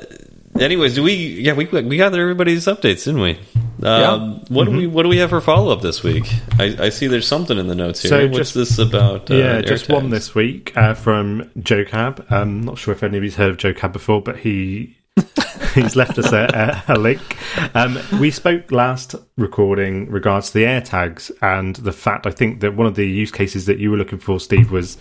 anyways, 0.59 0.95
do 0.95 1.03
we 1.03 1.15
yeah, 1.15 1.53
we 1.53 1.67
we 1.67 1.97
got 1.97 2.15
everybody's 2.15 2.67
updates, 2.67 3.05
didn't 3.05 3.21
we? 3.21 3.39
Um, 3.83 4.43
what 4.49 4.65
do 4.65 4.71
we 4.71 4.87
what 4.87 5.03
do 5.03 5.09
we 5.09 5.19
have 5.19 5.31
for 5.31 5.41
follow 5.41 5.73
up 5.73 5.83
this 5.83 6.03
week? 6.03 6.25
I, 6.59 6.77
I 6.79 6.89
see 6.89 7.07
there's 7.07 7.27
something 7.27 7.59
in 7.59 7.67
the 7.67 7.75
notes 7.75 8.03
here. 8.03 8.09
So 8.09 8.27
What's 8.27 8.53
just- 8.53 8.55
this 8.55 8.79
about? 8.79 9.31
Uh, 9.31 9.35
yeah, 9.35 9.61
just 9.61 9.89
one 9.89 10.11
this 10.11 10.35
week 10.35 10.77
uh, 10.77 10.95
from 10.95 11.51
Joe 11.59 11.85
Cab. 11.85 12.25
Um, 12.31 12.63
not 12.63 12.79
sure 12.79 12.93
if 12.93 13.03
anybody's 13.03 13.37
heard 13.37 13.51
of 13.51 13.57
Joe 13.57 13.75
Cab 13.75 13.93
before, 13.93 14.23
but 14.23 14.39
he 14.39 14.97
he's 15.75 15.97
left 15.97 16.19
us 16.19 16.33
a, 16.33 16.83
a, 16.89 16.95
a 16.95 16.99
link. 16.99 17.37
Um, 17.75 17.99
we 18.19 18.31
spoke 18.31 18.73
last 18.73 19.15
recording 19.37 20.11
regards 20.11 20.49
to 20.49 20.55
the 20.59 20.65
AirTags 20.65 21.31
and 21.43 21.77
the 21.77 21.93
fact 21.93 22.27
I 22.27 22.31
think 22.31 22.61
that 22.61 22.75
one 22.77 22.87
of 22.87 22.95
the 22.95 23.07
use 23.07 23.31
cases 23.31 23.67
that 23.67 23.79
you 23.79 23.91
were 23.91 23.97
looking 23.97 24.19
for, 24.19 24.41
Steve, 24.41 24.71
was 24.71 24.97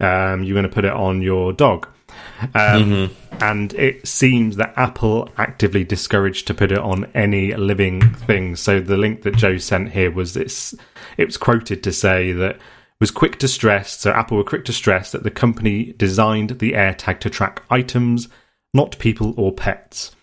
um, 0.00 0.42
you 0.42 0.54
were 0.54 0.60
going 0.60 0.70
to 0.70 0.74
put 0.74 0.84
it 0.84 0.92
on 0.92 1.22
your 1.22 1.52
dog. 1.52 1.88
Um, 2.54 3.10
And 3.40 3.74
it 3.74 4.06
seems 4.06 4.56
that 4.56 4.72
Apple 4.76 5.28
actively 5.36 5.82
discouraged 5.82 6.46
to 6.46 6.54
put 6.54 6.70
it 6.70 6.78
on 6.78 7.06
any 7.14 7.52
living 7.54 8.14
thing. 8.14 8.54
So 8.54 8.78
the 8.80 8.96
link 8.96 9.22
that 9.22 9.36
Joe 9.36 9.58
sent 9.58 9.90
here 9.90 10.12
was 10.12 10.34
this. 10.34 10.76
It 11.16 11.24
was 11.26 11.36
quoted 11.36 11.82
to 11.82 11.92
say 11.92 12.32
that 12.32 12.58
was 13.00 13.10
quick 13.10 13.40
to 13.40 13.48
stress. 13.48 13.98
So 13.98 14.12
Apple 14.12 14.36
were 14.36 14.44
quick 14.44 14.64
to 14.66 14.72
stress 14.72 15.10
that 15.10 15.24
the 15.24 15.30
company 15.30 15.92
designed 15.96 16.60
the 16.60 16.72
AirTag 16.72 17.18
to 17.20 17.30
track 17.30 17.64
items, 17.68 18.28
not 18.72 18.98
people 19.00 19.34
or 19.36 19.50
pets. 19.50 20.14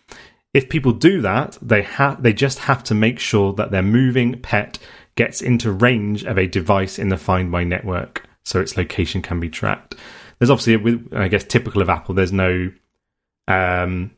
If 0.53 0.69
people 0.69 0.93
do 0.93 1.19
that, 1.21 1.57
they 1.61 1.81
have 1.81 2.23
they 2.23 2.33
just 2.33 2.59
have 2.59 2.83
to 2.85 2.95
make 2.95 3.19
sure 3.19 3.51
that 3.53 3.71
their 3.71 3.83
moving 3.83 4.39
pet 4.39 4.79
gets 5.15 5.41
into 5.41 5.71
range 5.71 6.23
of 6.23 6.37
a 6.37 6.47
device 6.47 6.97
in 6.97 7.09
the 7.09 7.17
Find 7.17 7.51
My 7.51 7.65
network, 7.65 8.23
so 8.45 8.61
its 8.61 8.77
location 8.77 9.21
can 9.21 9.41
be 9.41 9.49
tracked. 9.49 9.95
There's 10.39 10.49
obviously, 10.49 10.77
with 10.77 11.11
I 11.13 11.27
guess, 11.27 11.43
typical 11.43 11.81
of 11.81 11.89
Apple. 11.89 12.15
There's 12.15 12.31
no 12.33 12.71
um, 13.47 14.11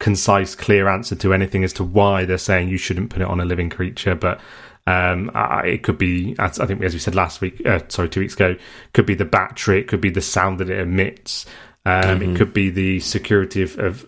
concise, 0.00 0.54
clear 0.54 0.88
answer 0.88 1.14
to 1.16 1.32
anything 1.34 1.64
as 1.64 1.72
to 1.74 1.84
why 1.84 2.24
they're 2.24 2.38
saying 2.38 2.68
you 2.68 2.78
shouldn't 2.78 3.10
put 3.10 3.22
it 3.22 3.28
on 3.28 3.40
a 3.40 3.44
living 3.44 3.70
creature, 3.70 4.14
but 4.14 4.40
um, 4.86 5.30
I, 5.34 5.62
it 5.66 5.82
could 5.82 5.96
be, 5.98 6.36
as 6.38 6.60
I 6.60 6.66
think, 6.66 6.82
as 6.82 6.92
we 6.92 6.98
said 7.00 7.14
last 7.14 7.40
week, 7.40 7.64
uh, 7.66 7.80
sorry, 7.88 8.08
two 8.08 8.20
weeks 8.20 8.34
ago, 8.34 8.54
could 8.92 9.06
be 9.06 9.14
the 9.14 9.24
battery, 9.24 9.80
it 9.80 9.88
could 9.88 10.00
be 10.02 10.10
the 10.10 10.20
sound 10.20 10.60
that 10.60 10.68
it 10.70 10.78
emits, 10.78 11.46
um, 11.86 12.22
it 12.22 12.36
could 12.36 12.52
be 12.52 12.70
the 12.70 13.00
security 13.00 13.62
of, 13.62 13.78
of 13.78 14.06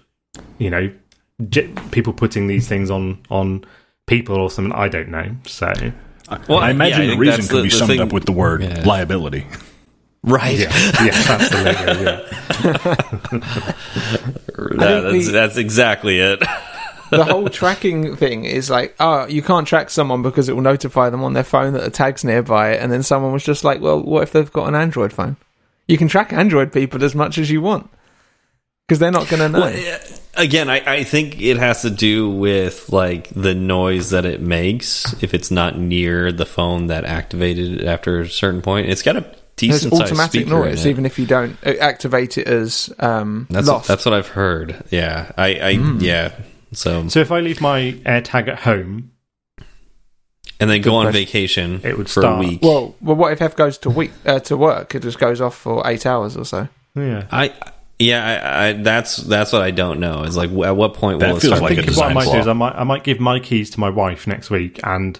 you 0.58 0.68
know, 0.70 0.92
j- 1.48 1.72
people 1.90 2.12
putting 2.12 2.46
these 2.46 2.68
things 2.68 2.90
on 2.90 3.22
on 3.30 3.64
people 4.06 4.36
or 4.36 4.50
something. 4.50 4.72
I 4.72 4.88
don't 4.88 5.08
know. 5.08 5.34
So 5.46 5.72
Well, 6.48 6.58
I 6.58 6.70
imagine 6.70 7.02
yeah, 7.08 7.10
the 7.14 7.18
reason 7.18 7.46
could 7.46 7.58
the- 7.58 7.62
be 7.64 7.68
the 7.70 7.74
summed 7.76 7.90
thing- 7.92 8.00
up 8.00 8.12
with 8.12 8.24
the 8.26 8.32
word 8.32 8.62
Yeah. 8.62 8.82
liability. 8.86 9.46
Right. 10.26 10.58
yeah, 10.58 10.92
yeah, 11.04 11.24
absolutely. 11.28 12.04
Yeah. 12.04 12.96
That- 14.56 15.02
that's, 15.12 15.26
the- 15.26 15.32
that's 15.32 15.56
exactly 15.56 16.20
it. 16.20 16.40
the 17.10 17.24
whole 17.24 17.48
tracking 17.48 18.16
thing 18.16 18.44
is 18.44 18.68
like, 18.70 18.94
oh, 19.00 19.26
you 19.26 19.42
can't 19.42 19.66
track 19.66 19.90
someone 19.90 20.22
because 20.22 20.48
it 20.48 20.54
will 20.54 20.62
notify 20.62 21.08
them 21.10 21.22
on 21.22 21.32
their 21.34 21.44
phone 21.44 21.72
that 21.74 21.84
a 21.86 21.90
tag's 21.90 22.24
nearby. 22.24 22.74
And 22.76 22.90
then 22.90 23.02
someone 23.02 23.32
was 23.32 23.44
just 23.44 23.64
like, 23.64 23.80
well, 23.80 24.02
what 24.02 24.22
if 24.24 24.32
they've 24.32 24.52
got 24.52 24.68
an 24.68 24.74
Android 24.74 25.12
phone? 25.12 25.36
You 25.88 25.96
can 25.98 26.08
track 26.08 26.32
Android 26.32 26.72
people 26.72 27.04
as 27.04 27.14
much 27.14 27.38
as 27.38 27.50
you 27.50 27.60
want 27.62 27.88
because 28.88 28.98
they're 28.98 29.10
not 29.12 29.28
going 29.28 29.40
to 29.40 29.48
know. 29.48 29.60
Well, 29.60 29.98
Again, 30.38 30.68
I, 30.68 30.82
I 30.84 31.04
think 31.04 31.40
it 31.40 31.56
has 31.58 31.82
to 31.82 31.90
do 31.90 32.28
with 32.28 32.92
like 32.92 33.28
the 33.30 33.54
noise 33.54 34.10
that 34.10 34.26
it 34.26 34.40
makes 34.40 35.14
if 35.22 35.32
it's 35.32 35.50
not 35.50 35.78
near 35.78 36.30
the 36.32 36.44
phone 36.44 36.88
that 36.88 37.04
activated 37.04 37.80
it 37.80 37.86
after 37.86 38.20
a 38.20 38.28
certain 38.28 38.60
point. 38.62 38.88
It's 38.88 39.02
got 39.02 39.16
a 39.16 39.20
There's 39.20 39.36
decent 39.56 39.92
sized 39.92 40.02
automatic 40.12 40.42
speaker 40.42 40.50
noise, 40.50 40.86
even 40.86 41.04
if 41.06 41.18
you 41.18 41.26
don't 41.26 41.56
uh, 41.66 41.70
activate 41.80 42.38
it 42.38 42.46
as 42.46 42.92
um, 42.98 43.46
That's 43.50 43.66
lost. 43.66 43.88
that's 43.88 44.04
what 44.04 44.14
I've 44.14 44.28
heard. 44.28 44.84
Yeah, 44.90 45.32
I, 45.36 45.46
I 45.60 45.74
Hmm. 45.76 45.98
yeah. 46.00 46.32
So 46.72 47.08
So 47.08 47.20
if 47.20 47.30
I 47.32 47.40
leave 47.40 47.60
my 47.60 47.92
AirTag 48.04 48.48
at 48.48 48.58
home, 48.60 49.12
and 50.58 50.70
then 50.70 50.80
go 50.80 50.94
on 50.96 51.06
question. 51.06 51.20
vacation 51.24 51.80
It 51.84 51.98
would 51.98 52.08
for 52.08 52.20
start- 52.22 52.44
a 52.44 52.48
week. 52.48 52.60
well, 52.62 52.94
well, 53.00 53.16
what 53.16 53.32
if 53.32 53.42
F 53.42 53.56
goes 53.56 53.78
to 53.78 53.90
week 53.90 54.12
uh, 54.24 54.40
to 54.40 54.56
work? 54.56 54.94
It 54.94 55.02
just 55.02 55.18
goes 55.18 55.40
off 55.40 55.54
for 55.56 55.86
eight 55.86 56.06
hours 56.06 56.36
or 56.36 56.44
so. 56.44 56.68
yeah. 56.94 57.26
I 57.30 57.52
yeah, 57.98 58.22
I, 58.54 58.68
I, 58.68 58.72
that's 58.74 59.16
that's 59.16 59.52
what 59.52 59.62
I 59.62 59.70
don't 59.70 60.00
know. 60.00 60.22
Is 60.24 60.36
like 60.36 60.50
at 60.50 60.76
what 60.76 60.94
point 60.94 61.20
That 61.20 61.28
will 61.30 61.36
it 61.38 61.40
feels 61.40 61.56
start? 61.56 61.62
like 61.70 61.78
a 61.78 61.82
think 61.82 61.96
what 61.96 62.06
I 62.06 62.08
design 62.08 62.14
might 62.14 62.24
do 62.24 62.30
flaw. 62.30 62.40
is 62.40 62.46
I 62.48 62.52
might 62.52 62.74
I 62.74 62.84
might 62.84 63.04
give 63.04 63.20
my 63.20 63.40
keys 63.40 63.70
to 63.70 63.80
my 63.80 63.88
wife 63.90 64.26
next 64.26 64.50
week 64.50 64.80
and 64.84 65.18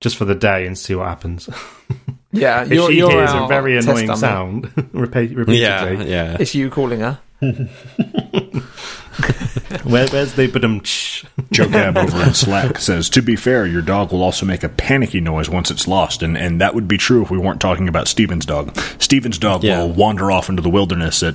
just 0.00 0.16
for 0.16 0.24
the 0.24 0.34
day 0.36 0.66
and 0.66 0.76
see 0.78 0.94
what 0.94 1.08
happens. 1.08 1.48
Yeah, 2.30 2.62
if 2.64 2.70
you're, 2.72 2.90
she 2.90 2.98
you're 2.98 3.10
hears 3.10 3.30
a 3.32 3.46
very 3.46 3.78
annoying 3.78 4.14
sound 4.16 4.64
repeat, 4.92 5.34
repeatedly, 5.34 5.58
yeah, 5.60 6.02
yeah. 6.02 6.36
It's 6.38 6.54
you 6.54 6.68
calling 6.70 7.00
her. 7.00 7.18
Where, 9.84 10.06
where's 10.08 10.34
the 10.34 10.48
badum? 10.48 10.82
Joe 11.50 11.68
Cab 11.68 11.96
over 11.96 12.22
in 12.22 12.34
Slack 12.34 12.78
says, 12.78 13.10
to 13.10 13.22
be 13.22 13.36
fair, 13.36 13.66
your 13.66 13.82
dog 13.82 14.12
will 14.12 14.22
also 14.22 14.46
make 14.46 14.62
a 14.62 14.68
panicky 14.68 15.20
noise 15.20 15.48
once 15.48 15.70
it's 15.70 15.88
lost, 15.88 16.22
and, 16.22 16.36
and 16.36 16.60
that 16.60 16.74
would 16.74 16.86
be 16.86 16.96
true 16.98 17.22
if 17.22 17.30
we 17.30 17.38
weren't 17.38 17.60
talking 17.60 17.88
about 17.88 18.06
Steven's 18.08 18.46
dog. 18.46 18.76
Steven's 18.98 19.38
dog 19.38 19.64
Yeah. 19.64 19.80
will 19.80 19.90
wander 19.92 20.30
off 20.30 20.48
into 20.48 20.62
the 20.62 20.68
wilderness 20.70 21.22
at 21.22 21.34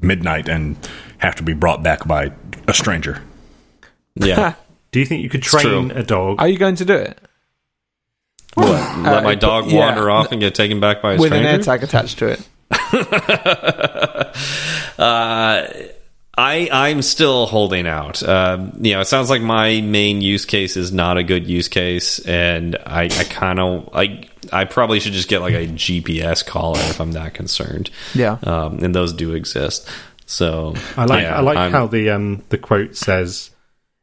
midnight 0.00 0.48
and 0.48 0.76
have 1.18 1.34
to 1.36 1.42
be 1.42 1.54
brought 1.54 1.82
back 1.82 2.06
by 2.06 2.32
a 2.68 2.74
stranger. 2.74 3.22
yeah. 4.14 4.54
Do 4.92 5.00
you 5.00 5.06
think 5.06 5.22
you 5.22 5.30
could 5.30 5.42
train 5.42 5.90
a 5.92 6.02
dog? 6.02 6.38
Are 6.38 6.48
you 6.48 6.58
going 6.58 6.74
to 6.76 6.84
do 6.84 6.92
it 6.94 7.18
What? 8.54 8.68
Let 8.68 9.24
my 9.24 9.32
Uh, 9.32 9.34
dog 9.36 9.70
yeah. 9.70 9.78
wander 9.78 10.10
off 10.10 10.30
and 10.32 10.40
get 10.40 10.54
taken 10.54 10.78
back 10.80 11.00
by 11.02 11.14
a 11.14 11.18
with 11.18 11.32
an 11.32 11.42
stranger? 11.62 11.70
AirTag 11.70 11.82
attached 11.82 12.18
to 12.18 12.26
it? 12.28 12.40
Uh, 14.98 15.66
I 16.36 16.68
I'm 16.72 17.02
still 17.02 17.46
holding 17.46 17.86
out. 17.86 18.22
Um, 18.26 18.72
you 18.80 18.92
know, 18.94 19.00
it 19.00 19.06
sounds 19.06 19.28
like 19.30 19.42
my 19.42 19.80
main 19.80 20.20
use 20.20 20.44
case 20.44 20.76
is 20.76 20.92
not 20.92 21.18
a 21.18 21.22
good 21.22 21.46
use 21.46 21.68
case, 21.68 22.18
and 22.20 22.76
I, 22.86 23.04
I 23.04 23.24
kind 23.24 23.58
of 23.58 23.88
I 23.94 24.24
I 24.52 24.64
probably 24.64 25.00
should 25.00 25.12
just 25.12 25.28
get 25.28 25.40
like 25.40 25.54
a 25.54 25.66
GPS 25.66 26.44
collar 26.44 26.78
if 26.80 27.00
I'm 27.00 27.12
that 27.12 27.34
concerned. 27.34 27.90
Yeah. 28.14 28.38
um, 28.44 28.78
and 28.82 28.94
those 28.94 29.12
do 29.12 29.34
exist. 29.34 29.88
So 30.26 30.74
I 30.96 31.04
like 31.04 31.22
yeah, 31.24 31.36
I 31.36 31.40
like 31.40 31.58
I'm- 31.58 31.72
how 31.72 31.86
the 31.86 32.10
um 32.10 32.42
the 32.50 32.58
quote 32.58 32.96
says 32.96 33.50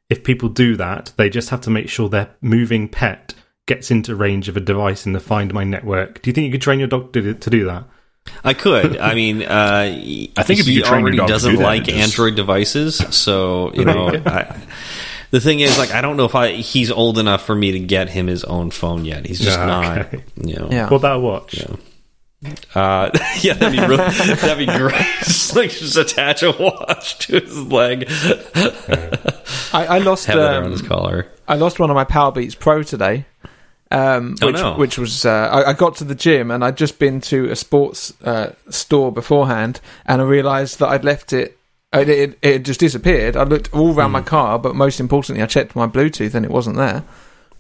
if 0.09 0.23
people 0.23 0.49
do 0.49 0.75
that, 0.75 1.13
they 1.17 1.29
just 1.29 1.49
have 1.49 1.61
to 1.61 1.69
make 1.69 1.87
sure 1.89 2.09
their 2.09 2.29
moving 2.41 2.87
pet 2.89 3.33
gets 3.69 3.89
into 3.91 4.15
range 4.15 4.49
of 4.49 4.57
a 4.57 4.59
device 4.59 5.05
in 5.05 5.13
the 5.13 5.19
Find 5.21 5.53
My 5.53 5.63
network. 5.63 6.21
Do 6.21 6.29
you 6.29 6.33
think 6.33 6.45
you 6.47 6.51
could 6.51 6.61
train 6.61 6.79
your 6.79 6.89
dog 6.89 7.13
to, 7.13 7.33
to 7.35 7.49
do 7.49 7.65
that? 7.65 7.85
I 8.43 8.53
could. 8.53 8.97
I 8.97 9.13
mean, 9.15 9.43
uh, 9.43 9.47
I 10.35 10.43
think 10.43 10.59
if 10.59 10.65
he 10.65 10.75
could 10.75 10.85
train 10.85 10.99
your 11.05 11.13
already 11.13 11.17
doesn't 11.31 11.55
do 11.55 11.61
like 11.61 11.85
just- 11.85 11.97
Android 11.97 12.35
devices, 12.35 12.97
so 13.15 13.71
you 13.73 13.85
know. 13.85 14.09
I, 14.25 14.59
the 15.31 15.39
thing 15.39 15.59
is, 15.59 15.77
like, 15.77 15.91
I 15.91 16.01
don't 16.01 16.17
know 16.17 16.25
if 16.25 16.35
I 16.35 16.51
he's 16.53 16.91
old 16.91 17.17
enough 17.19 17.45
for 17.45 17.55
me 17.55 17.71
to 17.73 17.79
get 17.79 18.09
him 18.09 18.27
his 18.27 18.43
own 18.43 18.71
phone 18.71 19.05
yet. 19.05 19.25
He's 19.25 19.39
just 19.39 19.57
Ah, 19.57 19.65
not. 19.65 19.97
okay. 19.99 20.23
You 20.43 20.55
know. 20.55 20.67
Yeah. 20.71 20.89
What 20.89 20.97
about 20.97 21.17
a 21.17 21.19
watch? 21.19 21.53
Yeah. 21.59 21.75
Uh, 22.73 23.09
yeah, 23.41 23.53
that'd 23.53 23.71
be 23.79 23.85
real, 23.85 23.97
that'd 23.97 24.57
be 24.57 24.65
great. 24.65 24.93
Just, 25.19 25.55
like 25.57 25.71
just 25.71 25.97
attach 25.97 26.41
a 26.41 26.51
watch 26.51 27.27
to 27.27 27.37
his 27.39 27.57
leg, 27.67 28.05
I, 29.73 29.85
I 29.85 29.97
lost 29.99 30.25
have 30.27 30.37
it 30.37 30.41
around 30.41 30.71
his 30.71 30.81
um, 30.81 30.87
collar. 30.87 31.27
I 31.49 31.55
lost 31.55 31.79
one 31.79 31.89
of 31.89 31.95
my 31.95 32.05
Powerbeats 32.05 32.57
Pro 32.57 32.81
today. 32.83 33.25
Um, 33.91 34.35
Oh, 34.41 34.47
which, 34.47 34.55
no. 34.55 34.75
which 34.77 34.97
was 34.99 35.25
uh, 35.25 35.49
I, 35.51 35.69
I 35.69 35.73
got 35.73 35.95
to 35.95 36.03
the 36.03 36.13
gym 36.15 36.51
and 36.51 36.63
I'd 36.63 36.77
just 36.77 36.99
been 36.99 37.21
to 37.21 37.49
a 37.49 37.55
sports 37.55 38.13
uh, 38.23 38.53
store 38.69 39.11
beforehand 39.11 39.81
and 40.05 40.21
I 40.21 40.25
realised 40.25 40.77
that 40.79 40.89
I'd 40.89 41.03
left 41.03 41.33
it. 41.33 41.57
It, 41.91 42.07
it, 42.07 42.37
it 42.43 42.53
had 42.53 42.65
just 42.65 42.79
disappeared. 42.79 43.35
I 43.35 43.43
looked 43.43 43.73
all 43.73 43.95
around 43.95 44.09
Hmm. 44.11 44.13
my 44.13 44.21
car, 44.21 44.59
but 44.59 44.75
most 44.75 44.99
importantly, 44.99 45.41
I 45.41 45.47
checked 45.47 45.75
my 45.75 45.87
Bluetooth 45.87 46.35
and 46.35 46.45
it 46.45 46.51
wasn't 46.51 46.75
there. 46.77 47.03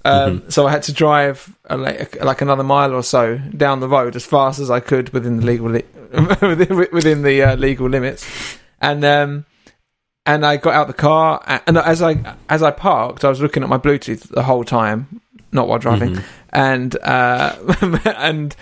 Um, 0.05 0.39
Mm-hmm. 0.41 0.49
So 0.51 0.67
I 0.67 0.71
had 0.71 0.83
to 0.83 0.93
drive 0.93 1.57
uh, 1.69 1.77
like, 1.77 2.23
like 2.23 2.41
another 2.41 2.63
mile 2.63 2.93
or 2.93 3.01
so 3.03 3.37
down 3.57 3.79
the 3.79 3.89
road 3.89 4.15
as 4.15 4.25
fast 4.25 4.59
as 4.59 4.69
I 4.69 4.79
could 4.81 5.09
within 5.13 5.37
the 5.37 5.45
legal 5.45 5.69
li- 5.71 5.83
within, 6.41 6.87
within 6.93 7.21
the 7.23 7.41
uh, 7.43 7.55
legal 7.55 7.89
limits, 7.89 8.25
and 8.79 9.03
um, 9.03 9.45
and 10.25 10.45
I 10.45 10.57
got 10.57 10.73
out 10.73 10.87
the 10.87 10.93
car 10.93 11.43
and 11.67 11.77
as 11.77 12.01
I 12.01 12.35
as 12.49 12.63
I 12.63 12.71
parked, 12.71 13.25
I 13.25 13.29
was 13.29 13.41
looking 13.41 13.61
at 13.63 13.69
my 13.69 13.77
Bluetooth 13.77 14.29
the 14.29 14.43
whole 14.43 14.63
time, 14.63 15.21
not 15.51 15.67
while 15.67 15.79
driving, 15.79 16.15
mm-hmm. 16.15 16.25
and 16.49 16.95
uh, 16.97 17.55
and 18.17 18.55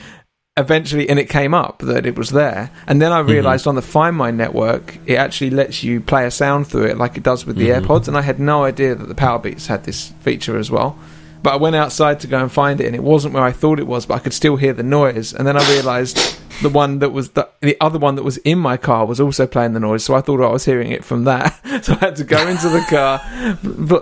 eventually, 0.57 1.07
and 1.07 1.19
it 1.19 1.29
came 1.29 1.53
up 1.53 1.79
that 1.79 2.05
it 2.05 2.17
was 2.17 2.31
there, 2.31 2.71
and 2.87 3.01
then 3.01 3.11
I 3.11 3.21
mm-hmm. 3.21 3.31
realized 3.31 3.67
on 3.67 3.75
the 3.75 3.81
Find 3.81 4.15
My 4.15 4.31
network, 4.31 4.97
it 5.05 5.15
actually 5.15 5.51
lets 5.51 5.83
you 5.83 6.01
play 6.01 6.25
a 6.25 6.31
sound 6.31 6.67
through 6.67 6.85
it 6.85 6.97
like 6.97 7.17
it 7.17 7.23
does 7.23 7.45
with 7.45 7.57
the 7.57 7.69
mm-hmm. 7.69 7.85
AirPods, 7.85 8.07
and 8.07 8.17
I 8.17 8.21
had 8.21 8.39
no 8.39 8.63
idea 8.63 8.95
that 8.95 9.07
the 9.07 9.15
Powerbeats 9.15 9.67
had 9.67 9.83
this 9.83 10.09
feature 10.21 10.57
as 10.57 10.71
well. 10.71 10.97
But 11.43 11.53
I 11.53 11.57
went 11.57 11.75
outside 11.75 12.19
to 12.21 12.27
go 12.27 12.41
and 12.41 12.51
find 12.51 12.81
it, 12.81 12.87
and 12.87 12.95
it 12.95 13.03
wasn't 13.03 13.33
where 13.33 13.43
I 13.43 13.51
thought 13.51 13.79
it 13.79 13.87
was, 13.87 14.05
but 14.05 14.15
I 14.15 14.19
could 14.19 14.33
still 14.33 14.57
hear 14.57 14.73
the 14.73 14.83
noise. 14.83 15.33
And 15.33 15.47
then 15.47 15.55
I 15.55 15.69
realised 15.69 16.17
the 16.61 16.69
one 16.69 16.99
that 16.99 17.11
was 17.11 17.31
the, 17.31 17.47
the 17.61 17.77
other 17.79 17.99
one 17.99 18.15
that 18.15 18.23
was 18.23 18.37
in 18.37 18.57
my 18.57 18.77
car 18.77 19.05
was 19.05 19.19
also 19.19 19.45
playing 19.45 19.73
the 19.73 19.79
noise, 19.79 20.03
so 20.03 20.15
I 20.15 20.21
thought 20.21 20.41
I 20.41 20.51
was 20.51 20.65
hearing 20.65 20.91
it 20.91 21.05
from 21.05 21.25
that. 21.25 21.53
So 21.83 21.93
I 21.93 21.97
had 21.97 22.15
to 22.15 22.23
go 22.23 22.47
into 22.47 22.69
the 22.69 22.81
car, 22.89 23.19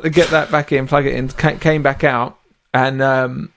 get 0.10 0.30
that 0.30 0.50
back 0.50 0.72
in, 0.72 0.88
plug 0.88 1.06
it 1.06 1.14
in, 1.14 1.28
came 1.28 1.84
back 1.84 2.06
out, 2.06 2.40
and 2.76 3.02
um, 3.02 3.52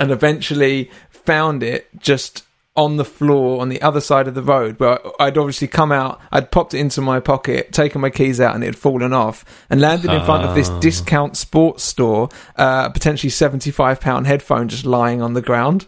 and 0.00 0.10
eventually 0.10 0.90
found 1.10 1.62
it 1.62 1.88
just 1.98 2.44
on 2.76 2.96
the 2.96 3.04
floor 3.04 3.60
on 3.60 3.68
the 3.68 3.80
other 3.82 4.00
side 4.00 4.26
of 4.26 4.34
the 4.34 4.42
road. 4.42 4.76
But 4.76 5.04
I'd 5.20 5.38
obviously 5.38 5.68
come 5.68 5.92
out, 5.92 6.20
I'd 6.32 6.50
popped 6.50 6.74
it 6.74 6.78
into 6.78 7.00
my 7.00 7.20
pocket, 7.20 7.72
taken 7.72 8.00
my 8.00 8.10
keys 8.10 8.40
out, 8.40 8.54
and 8.56 8.64
it 8.64 8.66
had 8.66 8.76
fallen 8.76 9.12
off, 9.12 9.44
and 9.70 9.80
landed 9.80 10.10
in 10.12 10.24
front 10.24 10.44
of 10.44 10.54
this 10.56 10.68
Ah. 10.70 10.80
discount 10.80 11.36
sports 11.36 11.84
store, 11.84 12.28
uh, 12.56 12.88
potentially 12.88 13.30
seventy-five 13.30 14.00
pound 14.00 14.26
headphone 14.26 14.66
just 14.68 14.84
lying 14.84 15.22
on 15.22 15.34
the 15.34 15.42
ground. 15.42 15.86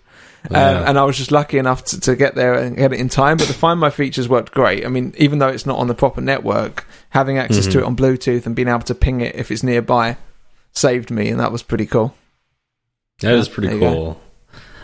Um, 0.49 0.55
Yeah. 0.55 0.85
and 0.89 0.97
I 0.97 1.03
was 1.03 1.17
just 1.17 1.33
lucky 1.33 1.59
enough 1.59 1.85
to, 1.87 1.99
to 2.03 2.15
get 2.15 2.37
there 2.37 2.55
and 2.55 2.77
get 2.77 2.93
it 2.93 3.01
in 3.01 3.09
time. 3.09 3.37
But 3.37 3.49
the 3.49 3.55
Find 3.55 3.81
My 3.81 3.91
features 3.91 4.29
worked 4.29 4.53
great. 4.55 4.87
I 4.87 4.89
mean, 4.89 5.13
even 5.19 5.41
though 5.41 5.49
it's 5.49 5.67
not 5.67 5.79
on 5.81 5.89
the 5.89 5.95
proper 5.95 6.21
network, 6.21 6.87
having 7.11 7.37
access 7.37 7.65
Mm-hmm. 7.65 7.73
to 7.73 7.79
it 7.81 7.85
on 7.85 7.97
Bluetooth 7.97 8.47
and 8.47 8.55
being 8.55 8.69
able 8.69 8.83
to 8.83 8.95
ping 8.95 9.23
it 9.23 9.35
if 9.35 9.51
it's 9.51 9.65
nearby 9.65 10.17
saved 10.73 11.11
me, 11.11 11.31
and 11.31 11.41
that 11.41 11.51
was 11.51 11.65
pretty 11.65 11.87
cool. 11.87 12.15
That 13.21 13.35
is 13.35 13.49
pretty 13.49 13.79
cool. 13.79 14.21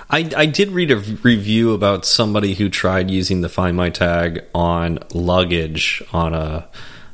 I, 0.08 0.30
I 0.36 0.46
did 0.46 0.70
read 0.70 0.90
a 0.90 0.96
review 0.96 1.72
about 1.72 2.04
somebody 2.04 2.54
who 2.54 2.68
tried 2.68 3.10
using 3.10 3.40
the 3.40 3.48
Find 3.48 3.76
My 3.76 3.90
tag 3.90 4.44
on 4.54 4.98
luggage 5.12 6.02
on 6.12 6.34
a 6.34 6.68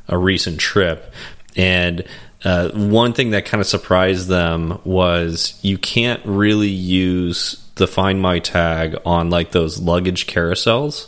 a 0.07 0.17
recent 0.17 0.59
trip, 0.59 1.13
and 1.55 2.03
uh, 2.43 2.69
one 2.71 3.13
thing 3.13 3.31
that 3.31 3.45
kind 3.45 3.61
of 3.61 3.67
surprised 3.67 4.27
them 4.27 4.79
was 4.83 5.59
you 5.61 5.77
can't 5.77 6.25
really 6.25 6.69
use 6.69 7.63
the 7.75 7.87
Find 7.87 8.21
My 8.21 8.39
tag 8.39 8.95
on 9.05 9.29
like 9.29 9.51
those 9.51 9.79
luggage 9.79 10.25
carousels 10.27 11.07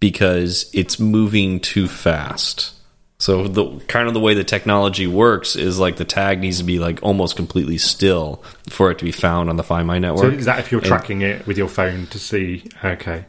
because 0.00 0.70
it's 0.72 0.98
moving 0.98 1.60
too 1.60 1.88
fast. 1.88 2.72
So 3.18 3.48
the 3.48 3.78
kind 3.88 4.08
of 4.08 4.14
the 4.14 4.20
way 4.20 4.34
the 4.34 4.44
technology 4.44 5.06
works 5.06 5.56
is 5.56 5.78
like 5.78 5.96
the 5.96 6.04
tag 6.04 6.40
needs 6.40 6.58
to 6.58 6.64
be 6.64 6.78
like 6.78 6.98
almost 7.02 7.34
completely 7.36 7.78
still 7.78 8.42
for 8.68 8.90
it 8.90 8.98
to 8.98 9.04
be 9.04 9.12
found 9.12 9.48
on 9.48 9.56
the 9.56 9.62
Find 9.62 9.86
My 9.86 9.96
So 9.96 10.00
network. 10.00 10.34
is 10.34 10.44
that 10.44 10.58
if 10.58 10.70
you're 10.70 10.80
And- 10.82 10.88
tracking 10.88 11.22
it 11.22 11.46
with 11.46 11.56
your 11.56 11.68
phone 11.68 12.06
to 12.08 12.18
see? 12.18 12.64
Okay. 12.84 13.24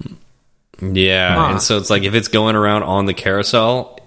Yeah, 0.81 1.35
Ah. 1.37 1.51
and 1.51 1.61
so 1.61 1.77
it's 1.77 1.89
like 1.89 2.03
if 2.03 2.13
it's 2.13 2.27
going 2.27 2.55
around 2.55 2.83
on 2.83 3.05
the 3.05 3.13
carousel, 3.13 3.99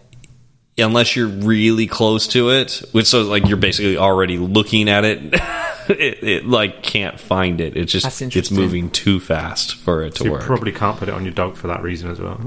unless 0.79 1.16
you're 1.16 1.27
really 1.27 1.87
close 1.87 2.29
to 2.29 2.51
it, 2.51 2.83
which 2.93 3.07
so 3.07 3.23
like 3.23 3.49
you're 3.49 3.57
basically 3.57 3.97
already 3.97 4.38
looking 4.38 4.88
at 4.88 5.05
it, 5.05 5.19
it, 5.88 6.23
it 6.23 6.47
like 6.47 6.83
can't 6.83 7.19
find 7.19 7.61
it. 7.61 7.77
It 7.77 7.90
That's 7.90 7.93
just 8.21 8.37
it's 8.37 8.51
moving 8.51 8.90
too 8.90 9.19
fast 9.19 9.75
for 9.77 10.03
it 10.03 10.12
to 10.16 10.19
So 10.19 10.25
you 10.27 10.31
work. 10.33 10.43
probably 10.43 10.73
can't 10.73 10.97
put 10.99 11.09
it 11.09 11.14
on 11.14 11.25
your 11.25 11.35
dog 11.35 11.57
for 11.57 11.66
that 11.69 11.83
reason 11.83 12.11
as 12.11 12.21
well. 12.21 12.38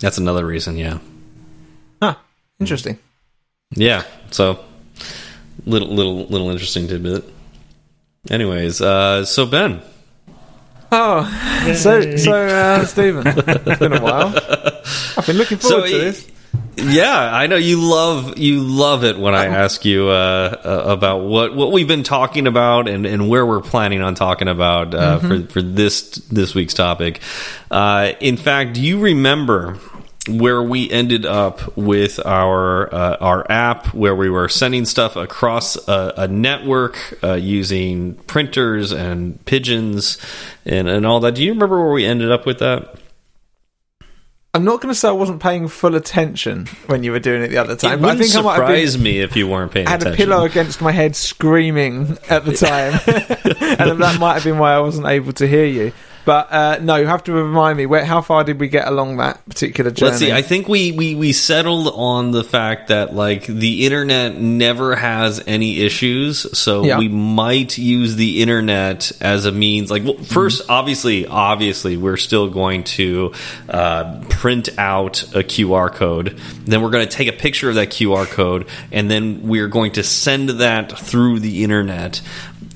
That's 0.00 0.18
another 0.18 0.44
reason. 0.44 0.76
Yeah, 0.76 0.94
Huh. 0.94 0.98
Interesting. 2.62 2.98
yeah. 3.74 4.04
So 4.30 4.64
little 5.66 5.88
little 5.88 6.26
little 6.26 6.50
interesting 6.50 6.88
tidbit. 6.88 7.24
Anyways, 8.30 8.80
uh, 8.80 9.24
so 9.24 9.46
Ben, 9.46 9.82
Oh, 10.94 11.24
so 11.74 12.16
so 12.16 12.32
uh, 12.32 12.84
Stephen, 12.84 13.26
it's 13.26 13.78
been 13.78 13.94
a 13.94 14.02
while. 14.02 14.28
I've 15.16 15.26
been 15.26 15.36
looking 15.38 15.58
forward 15.58 15.88
So, 15.88 15.90
to 15.90 15.98
this. 15.98 16.28
Yeah, 16.76 17.34
I 17.34 17.46
know 17.46 17.56
you 17.56 17.80
love 17.80 18.38
you 18.38 18.60
love 18.60 19.02
it 19.04 19.18
when 19.18 19.34
I 19.34 19.46
ask 19.46 19.84
you 19.84 20.08
uh, 20.08 20.56
uh, 20.64 20.92
about 20.92 21.18
what 21.24 21.54
what 21.54 21.72
we've 21.72 21.88
been 21.88 22.02
talking 22.02 22.46
about 22.46 22.88
and, 22.88 23.04
and 23.06 23.28
where 23.28 23.44
we're 23.44 23.60
planning 23.62 24.02
on 24.02 24.14
talking 24.14 24.48
about 24.48 24.94
uh, 24.94 25.18
for 25.18 25.42
for 25.44 25.62
this 25.62 26.10
this 26.30 26.54
week's 26.54 26.74
topic. 26.74 27.20
Uh, 27.70 28.12
in 28.20 28.36
fact, 28.36 28.74
do 28.74 28.82
you 28.82 29.00
remember 29.00 29.78
where 30.28 30.62
we 30.62 30.90
ended 30.90 31.26
up 31.26 31.76
with 31.76 32.24
our 32.24 32.92
uh, 32.94 33.16
our 33.16 33.50
app, 33.50 33.92
where 33.94 34.14
we 34.14 34.30
were 34.30 34.48
sending 34.48 34.84
stuff 34.84 35.16
across 35.16 35.76
a, 35.88 36.14
a 36.16 36.28
network 36.28 36.96
uh, 37.24 37.34
using 37.34 38.14
printers 38.14 38.92
and 38.92 39.44
pigeons 39.44 40.18
and 40.64 40.88
and 40.88 41.04
all 41.04 41.20
that? 41.20 41.34
Do 41.34 41.44
you 41.44 41.52
remember 41.52 41.82
where 41.82 41.92
we 41.92 42.04
ended 42.04 42.30
up 42.30 42.46
with 42.46 42.60
that? 42.60 42.96
I'm 44.54 44.64
not 44.64 44.82
going 44.82 44.92
to 44.92 44.98
say 44.98 45.08
I 45.08 45.12
wasn't 45.12 45.40
paying 45.40 45.66
full 45.66 45.94
attention 45.94 46.66
when 46.86 47.02
you 47.02 47.12
were 47.12 47.20
doing 47.20 47.42
it 47.42 47.48
the 47.48 47.56
other 47.56 47.74
time, 47.74 47.98
it 47.98 48.02
but 48.02 48.10
I 48.10 48.20
think 48.20 48.34
I 48.36 48.42
might 48.42 48.56
have 48.56 48.68
been, 48.68 48.76
surprise 48.86 48.98
me 48.98 49.20
if 49.20 49.34
you 49.34 49.48
weren't 49.48 49.72
paying 49.72 49.86
I 49.86 49.92
had 49.92 50.06
a 50.06 50.14
pillow 50.14 50.44
against 50.44 50.82
my 50.82 50.92
head 50.92 51.16
screaming 51.16 52.18
at 52.28 52.44
the 52.44 52.52
time, 52.56 52.92
and 53.80 53.98
that 53.98 54.20
might 54.20 54.34
have 54.34 54.44
been 54.44 54.58
why 54.58 54.74
I 54.74 54.80
wasn't 54.80 55.06
able 55.06 55.32
to 55.32 55.48
hear 55.48 55.64
you. 55.64 55.92
But 56.24 56.52
uh, 56.52 56.78
no, 56.80 56.96
you 56.96 57.06
have 57.06 57.24
to 57.24 57.32
remind 57.32 57.78
me. 57.78 57.86
Where, 57.86 58.04
how 58.04 58.20
far 58.22 58.44
did 58.44 58.60
we 58.60 58.68
get 58.68 58.86
along 58.86 59.16
that 59.16 59.44
particular 59.48 59.90
journey? 59.90 60.10
Let's 60.10 60.20
see. 60.20 60.32
I 60.32 60.42
think 60.42 60.68
we, 60.68 60.92
we 60.92 61.14
we 61.16 61.32
settled 61.32 61.88
on 61.94 62.30
the 62.30 62.44
fact 62.44 62.88
that 62.88 63.12
like 63.14 63.46
the 63.46 63.86
internet 63.86 64.36
never 64.36 64.94
has 64.94 65.42
any 65.46 65.80
issues, 65.80 66.56
so 66.56 66.84
Yeah. 66.84 66.98
we 66.98 67.08
might 67.08 67.76
use 67.76 68.14
the 68.14 68.40
internet 68.40 69.10
as 69.20 69.46
a 69.46 69.52
means. 69.52 69.90
Like, 69.90 70.04
well, 70.04 70.14
1st 70.14 70.62
obviously, 70.68 71.26
obviously, 71.26 71.96
we're 71.96 72.16
still 72.16 72.48
going 72.50 72.84
to 72.84 73.32
uh, 73.68 74.22
print 74.28 74.68
out 74.78 75.22
a 75.34 75.42
QR 75.42 75.92
code. 75.92 76.38
Then 76.64 76.82
we're 76.82 76.90
going 76.90 77.06
to 77.08 77.16
take 77.16 77.28
a 77.28 77.32
picture 77.32 77.68
of 77.68 77.74
that 77.74 77.88
QR 77.88 78.26
code, 78.26 78.68
and 78.92 79.10
then 79.10 79.48
we're 79.48 79.68
going 79.68 79.92
to 79.92 80.04
send 80.04 80.48
that 80.50 80.96
through 80.96 81.40
the 81.40 81.64
internet, 81.64 82.20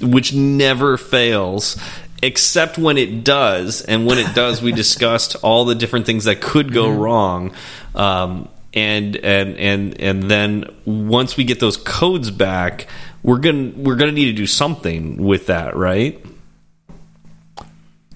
which 0.01 0.35
never 0.35 0.97
fails 0.97 1.77
except 2.23 2.79
when 2.79 2.99
it 2.99 3.25
does 3.25 3.83
and 3.83 4.07
when 4.07 4.19
it 4.19 4.35
does 4.35 4.63
we 4.63 4.73
discussed 4.85 5.37
all 5.43 5.65
the 5.65 5.75
different 5.75 6.07
things 6.07 6.25
that 6.25 6.41
could 6.41 6.73
go 6.73 6.91
wrong 6.91 7.55
um, 7.95 8.49
and 8.75 9.17
and 9.17 9.57
and 9.57 10.01
and 10.01 10.31
then 10.31 10.65
once 10.85 11.37
we 11.37 11.45
get 11.45 11.61
those 11.61 11.77
codes 11.77 12.31
back 12.31 12.87
we're 13.23 13.39
gonna 13.39 13.73
we're 13.77 13.97
gonna 13.97 14.13
need 14.13 14.27
to 14.27 14.33
do 14.33 14.47
something 14.47 15.17
with 15.23 15.47
that 15.47 15.77
right 15.77 16.25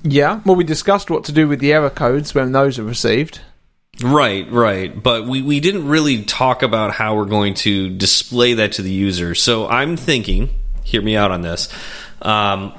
yeah. 0.02 0.40
Well, 0.44 0.56
we 0.56 0.64
discussed 0.64 1.10
what 1.10 1.24
to 1.24 1.32
do 1.32 1.48
with 1.48 1.60
the 1.60 1.72
error 1.72 1.90
codes 1.90 2.34
when 2.34 2.52
those 2.52 2.78
are 2.78 2.84
received. 2.84 3.40
Right, 4.02 4.50
right. 4.50 5.00
But 5.00 5.26
we, 5.26 5.42
we 5.42 5.60
didn't 5.60 5.88
really 5.88 6.24
talk 6.24 6.62
about 6.62 6.92
how 6.92 7.16
we're 7.16 7.26
going 7.26 7.54
to 7.54 7.90
display 7.90 8.54
that 8.54 8.72
to 8.72 8.82
the 8.82 8.90
user. 8.90 9.34
So 9.34 9.68
I'm 9.68 9.96
thinking, 9.96 10.48
hear 10.84 11.02
me 11.02 11.16
out 11.16 11.30
on 11.30 11.42
this. 11.42 11.68
Um, 12.22 12.72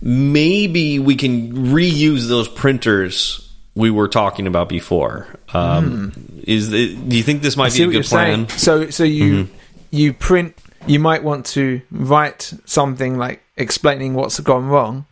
maybe 0.00 0.98
we 0.98 1.16
can 1.16 1.52
reuse 1.72 2.28
those 2.28 2.48
printers 2.48 3.40
we 3.74 3.90
were 3.90 4.08
talking 4.08 4.46
about 4.46 4.68
before. 4.68 5.26
Um, 5.52 6.12
Is 6.44 6.70
the, 6.70 6.94
do 6.94 7.16
you 7.16 7.22
think 7.22 7.42
this 7.42 7.56
might 7.56 7.74
be 7.74 7.82
a 7.82 7.86
good 7.88 8.04
plan? 8.04 8.48
saying. 8.48 8.58
So, 8.58 8.90
so 8.90 9.04
you 9.04 9.48
you 9.90 10.12
print. 10.12 10.56
You 10.86 10.98
might 11.00 11.24
want 11.24 11.46
to 11.46 11.80
write 11.90 12.52
something 12.66 13.16
like 13.16 13.42
explaining 13.56 14.14
what's 14.14 14.38
gone 14.40 14.66
wrong. 14.68 15.06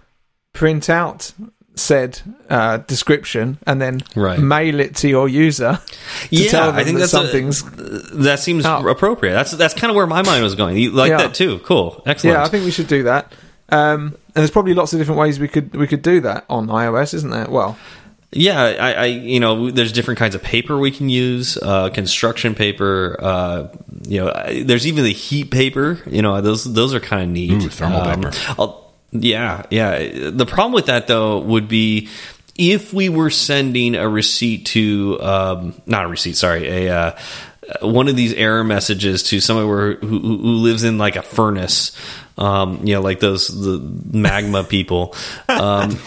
Print 0.53 0.90
out 0.90 1.33
said 1.75 2.21
uh, 2.51 2.77
description 2.77 3.57
and 3.66 3.81
then 3.81 4.03
Right. 4.14 4.38
mail 4.38 4.79
it 4.81 4.95
to 4.97 5.09
your 5.09 5.27
user. 5.29 5.81
To 6.29 6.37
yeah, 6.37 6.68
I 6.68 6.85
think 6.85 6.99
that 6.99 7.11
that's 7.11 7.14
a- 7.14 7.16
something's. 7.16 7.62
that 8.12 8.38
seems 8.40 8.66
Oh. 8.66 8.87
appropriate. 8.87 9.33
That's 9.33 9.53
that's 9.53 9.73
kind 9.75 9.90
of 9.90 9.97
where 9.97 10.07
my 10.07 10.21
mind 10.23 10.42
was 10.45 10.55
going. 10.55 10.77
You 10.77 10.90
like 10.90 11.09
Yeah. 11.11 11.16
that 11.18 11.35
too? 11.35 11.61
Cool, 11.64 12.03
excellent. 12.05 12.37
yeah, 12.37 12.45
I 12.45 12.49
think 12.49 12.64
we 12.66 12.71
should 12.71 12.88
do 12.88 13.05
that. 13.05 13.33
Um, 13.71 14.14
there's 14.35 14.51
probably 14.51 14.75
lots 14.75 14.92
of 14.92 14.99
different 14.99 15.21
ways 15.21 15.38
we 15.38 15.49
could 15.49 15.75
we 15.75 15.87
could 15.87 16.03
do 16.03 16.21
that 16.23 16.45
on 16.49 16.66
iOS, 16.68 17.14
isn't 17.14 17.31
there? 17.31 17.47
Well, 17.49 17.77
Yeah, 18.35 18.62
I, 18.62 18.92
I, 18.92 19.05
you 19.07 19.40
know, 19.40 19.71
there's 19.71 19.92
different 19.92 20.18
kinds 20.18 20.35
of 20.35 20.42
paper 20.42 20.79
we 20.79 20.90
can 20.90 21.11
use, 21.11 21.59
uh, 21.61 21.90
construction 21.90 22.55
paper. 22.55 23.16
Uh, 23.21 23.68
you 24.09 24.21
know, 24.25 24.33
I- 24.35 24.62
there's 24.64 24.87
even 24.87 25.05
the 25.05 25.12
heat 25.12 25.51
paper. 25.51 25.99
You 26.07 26.23
know, 26.23 26.40
those 26.40 26.64
those 26.64 26.95
are 26.95 27.01
kind 27.01 27.23
of 27.25 27.29
neat. 27.29 27.53
Ooh, 27.53 27.68
thermal 27.68 28.01
Um, 28.01 28.23
paper. 28.23 28.37
I'll- 28.59 28.92
yeah, 29.12 29.64
yeah. 29.71 30.31
The 30.31 30.47
problem 30.47 30.73
with 30.73 30.87
that 30.87 31.07
though 31.09 31.38
would 31.40 31.68
be 31.68 32.09
if 32.57 32.95
we 32.95 33.11
were 33.11 33.29
sending 33.31 33.95
a 33.95 34.09
receipt 34.09 34.64
to, 34.66 35.18
um, 35.23 35.75
not 35.87 36.05
a 36.05 36.09
receipt, 36.09 36.37
sorry, 36.37 36.66
a 36.87 36.95
uh, 36.95 37.12
one 37.81 38.09
of 38.09 38.17
these 38.17 38.35
error 38.35 38.65
messages 38.65 39.23
to 39.25 39.41
someone 39.41 39.67
who, 39.67 40.07
who 40.07 40.19
who 40.19 40.37
lives 40.37 40.85
in 40.85 40.99
like 40.99 41.17
a 41.17 41.23
furnace. 41.23 41.93
Um, 42.39 42.87
you 42.87 42.95
know, 42.95 43.01
like 43.01 43.21
those 43.21 43.49
the 43.49 43.79
magma 44.17 44.65
people. 44.69 45.15
Um, 45.49 45.99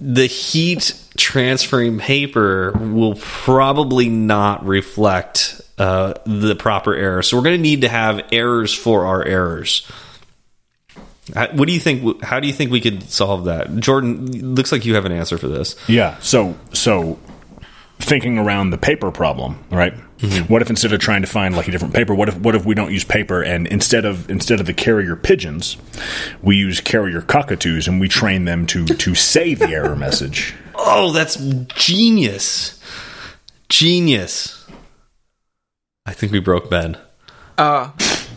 the 0.00 0.26
heat 0.26 0.94
transferring 1.16 1.98
paper 1.98 2.72
will 2.72 3.14
probably 3.16 4.08
not 4.08 4.64
reflect 4.66 5.60
uh, 5.78 6.14
the 6.26 6.54
proper 6.56 6.94
error. 6.94 7.22
So 7.22 7.36
we're 7.36 7.42
going 7.44 7.56
to 7.56 7.62
need 7.62 7.82
to 7.82 7.88
have 7.88 8.26
errors 8.32 8.74
for 8.74 9.06
our 9.06 9.24
errors. 9.24 9.86
What 11.34 11.66
do 11.68 11.72
you 11.72 11.80
think? 11.80 12.22
How 12.22 12.40
do 12.40 12.48
you 12.48 12.52
think 12.52 12.72
we 12.72 12.80
could 12.80 13.08
solve 13.08 13.44
that, 13.44 13.76
Jordan? 13.76 14.54
Looks 14.54 14.72
like 14.72 14.84
you 14.84 14.96
have 14.96 15.04
an 15.04 15.12
answer 15.12 15.38
for 15.38 15.46
this. 15.46 15.76
Yeah. 15.86 16.18
So 16.18 16.56
so 16.72 17.18
thinking 18.00 18.38
around 18.38 18.70
the 18.70 18.78
paper 18.78 19.10
problem, 19.10 19.62
right? 19.70 19.94
What 20.48 20.60
if 20.60 20.68
instead 20.68 20.92
of 20.92 21.00
trying 21.00 21.22
to 21.22 21.26
find 21.28 21.56
like 21.56 21.66
a 21.68 21.70
different 21.70 21.94
paper, 21.94 22.14
what 22.14 22.28
if 22.28 22.36
what 22.38 22.54
if 22.54 22.64
we 22.66 22.74
don't 22.74 22.92
use 22.92 23.04
paper 23.04 23.40
and 23.42 23.66
instead 23.68 24.04
of 24.04 24.28
instead 24.28 24.60
of 24.60 24.66
the 24.66 24.74
carrier 24.74 25.16
pigeons, 25.16 25.76
we 26.42 26.56
use 26.56 26.80
carrier 26.80 27.22
cockatoos 27.22 27.88
and 27.88 28.00
we 28.00 28.08
train 28.08 28.44
them 28.44 28.66
to 28.66 28.84
to 28.84 29.14
say 29.14 29.54
the 29.54 29.68
error 29.68 29.96
message. 29.96 30.54
Oh, 30.82 31.12
that's 31.12 31.36
genius! 31.74 32.80
Genius. 33.68 34.66
I 36.06 36.12
think 36.14 36.32
we 36.32 36.40
broke 36.40 36.70
Ben. 36.70 36.96
uh, 37.58 37.90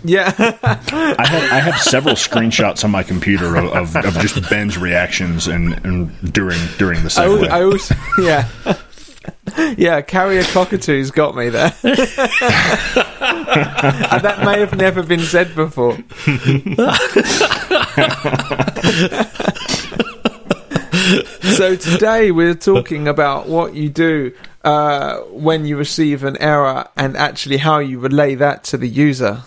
Yeah, 0.04 0.34
I 0.38 1.26
have 1.26 1.52
I 1.54 1.60
have 1.60 1.80
several 1.80 2.16
screenshots 2.16 2.84
on 2.84 2.92
my 2.92 3.02
computer 3.04 3.56
of, 3.56 3.66
of, 3.72 3.96
of 3.96 4.14
just 4.20 4.50
Ben's 4.50 4.78
reactions 4.78 5.48
and, 5.48 5.74
and 5.86 6.34
during 6.34 6.60
during 6.78 7.02
the 7.04 7.16
I, 7.18 7.24
al- 7.26 7.50
I 7.52 7.64
also 7.64 7.96
yeah. 8.20 8.48
Yeah, 9.78 10.02
carrier 10.02 10.44
cockatoo's 10.44 11.12
got 11.12 11.36
me 11.36 11.50
there. 11.50 11.74
and 11.84 11.96
that 14.22 14.42
may 14.44 14.60
have 14.60 14.76
never 14.76 15.04
been 15.04 15.20
said 15.20 15.54
before. 15.56 15.98
so 21.56 21.76
today 21.76 22.32
we're 22.32 22.56
talking 22.56 23.08
about 23.08 23.48
what 23.48 23.76
you 23.76 23.90
do 23.90 24.34
uh, 24.64 25.18
when 25.30 25.66
you 25.66 25.78
receive 25.78 26.24
an 26.24 26.38
error 26.38 26.88
and 26.96 27.18
actually 27.18 27.58
how 27.58 27.80
you 27.80 28.00
relay 28.00 28.36
that 28.36 28.64
to 28.66 28.78
the 28.78 28.88
user. 28.88 29.44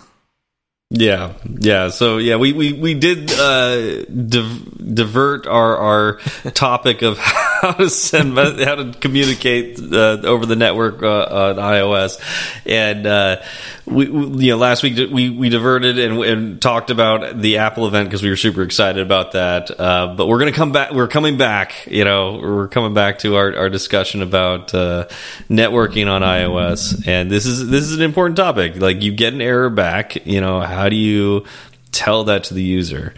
Yeah, 0.89 1.33
yeah. 1.59 1.89
So 1.89 2.17
yeah, 2.17 2.37
we 2.37 2.53
we 2.53 2.71
we 2.71 2.93
did 2.93 3.29
uh, 3.29 4.05
div- 4.05 4.95
divert 4.95 5.45
our 5.45 5.75
our 5.75 6.17
topic 6.51 7.01
of 7.01 7.17
how 7.61 7.73
to 7.73 7.89
send 7.89 8.37
how 8.37 8.75
to 8.75 8.93
communicate 8.97 9.79
uh, 9.79 10.21
over 10.23 10.45
the 10.45 10.55
network 10.55 11.03
uh, 11.03 11.07
on 11.07 11.55
iOS, 11.57 12.21
and 12.65 13.05
uh, 13.05 13.41
we, 13.85 14.07
we 14.07 14.45
you 14.45 14.51
know 14.51 14.57
last 14.57 14.81
week 14.81 15.11
we 15.11 15.29
we 15.29 15.49
diverted 15.49 15.99
and, 15.99 16.23
and 16.23 16.61
talked 16.61 16.89
about 16.89 17.37
the 17.37 17.57
Apple 17.57 17.85
event 17.85 18.07
because 18.07 18.23
we 18.23 18.29
were 18.29 18.37
super 18.37 18.61
excited 18.61 19.01
about 19.01 19.33
that. 19.33 19.69
Uh, 19.77 20.13
but 20.15 20.27
we're 20.27 20.39
gonna 20.39 20.53
come 20.53 20.71
back. 20.71 20.91
We're 20.93 21.09
coming 21.09 21.37
back. 21.37 21.85
You 21.87 22.05
know, 22.05 22.39
we're 22.41 22.69
coming 22.69 22.93
back 22.93 23.19
to 23.19 23.35
our, 23.35 23.53
our 23.57 23.69
discussion 23.69 24.21
about 24.21 24.73
uh, 24.73 25.09
networking 25.49 26.09
on 26.09 26.21
iOS, 26.21 27.05
and 27.05 27.29
this 27.29 27.45
is 27.45 27.67
this 27.67 27.83
is 27.83 27.97
an 27.97 28.03
important 28.03 28.37
topic. 28.37 28.77
Like 28.77 29.01
you 29.01 29.11
get 29.11 29.33
an 29.33 29.41
error 29.41 29.69
back. 29.69 30.25
You 30.25 30.39
know, 30.39 30.61
how 30.77 30.89
do 30.89 30.95
you 30.95 31.45
tell 31.91 32.25
that 32.25 32.45
to 32.45 32.53
the 32.53 32.63
user? 32.63 33.13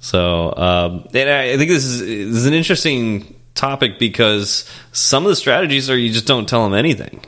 So, 0.00 0.52
um, 0.56 1.08
and 1.14 1.30
I, 1.30 1.56
think 1.56 1.70
this 1.70 1.84
is, 1.84 2.00
this 2.00 2.36
is 2.38 2.46
an 2.46 2.54
interesting 2.54 3.36
topic 3.54 3.98
because 3.98 4.68
some 4.90 5.24
of 5.24 5.28
the 5.28 5.36
strategies 5.36 5.88
are 5.90 5.96
you 5.96 6.12
just 6.12 6.26
don't 6.26 6.48
tell 6.48 6.64
them 6.64 6.74
anything, 6.74 7.24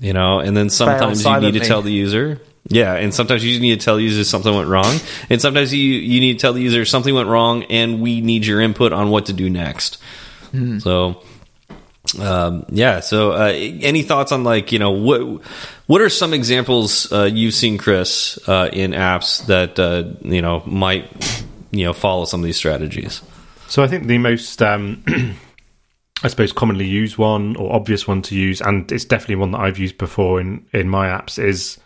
you 0.00 0.12
know, 0.12 0.40
and 0.40 0.54
then 0.56 0.68
sometimes 0.68 1.24
you 1.24 1.40
need 1.40 1.54
to 1.54 1.60
tell 1.60 1.80
the 1.80 1.92
user. 1.92 2.40
Yeah, 2.68 2.94
and 2.94 3.14
sometimes 3.14 3.44
you 3.44 3.60
need 3.60 3.78
to 3.78 3.84
tell 3.84 3.96
the 3.96 4.02
user 4.02 4.24
something 4.24 4.54
went 4.54 4.68
wrong, 4.68 4.98
and 5.28 5.40
sometimes 5.40 5.72
you 5.72 5.80
you 5.80 6.20
need 6.20 6.34
to 6.34 6.38
tell 6.38 6.54
the 6.54 6.62
user 6.62 6.84
something 6.84 7.14
went 7.14 7.28
wrong, 7.28 7.64
and 7.64 8.00
we 8.00 8.20
need 8.22 8.46
your 8.46 8.60
input 8.60 8.92
on 8.92 9.10
what 9.10 9.26
to 9.26 9.32
do 9.32 9.50
next. 9.50 9.98
So, 10.80 11.22
um, 12.20 12.66
yeah. 12.68 13.00
So, 13.00 13.32
uh, 13.32 13.52
any 13.54 14.02
thoughts 14.02 14.32
on 14.32 14.44
like 14.44 14.72
you 14.72 14.78
know 14.78 14.90
what 14.90 15.42
what 15.86 16.00
are 16.00 16.08
some 16.08 16.34
examples 16.34 17.10
uh, 17.12 17.24
you've 17.24 17.54
seen, 17.54 17.78
Chris, 17.78 18.38
uh, 18.46 18.68
in 18.72 18.92
apps 18.92 19.44
that 19.46 19.78
uh, 19.78 20.04
you 20.22 20.42
know 20.42 20.62
might 20.66 21.10
you 21.70 21.84
know 21.84 21.92
follow 21.92 22.24
some 22.24 22.40
of 22.40 22.44
these 22.44 22.56
strategies? 22.56 23.22
So 23.68 23.82
I 23.82 23.88
think 23.88 24.06
the 24.06 24.18
most, 24.18 24.60
um, 24.62 25.02
I 26.22 26.28
suppose, 26.28 26.52
commonly 26.52 26.86
used 26.86 27.18
one 27.18 27.56
or 27.56 27.72
obvious 27.72 28.06
one 28.06 28.22
to 28.22 28.36
use, 28.36 28.60
and 28.60 28.90
it's 28.92 29.04
definitely 29.04 29.36
one 29.36 29.52
that 29.52 29.60
I've 29.60 29.78
used 29.78 29.98
before 29.98 30.40
in 30.40 30.66
in 30.72 30.88
my 30.88 31.08
apps, 31.08 31.42
is 31.42 31.78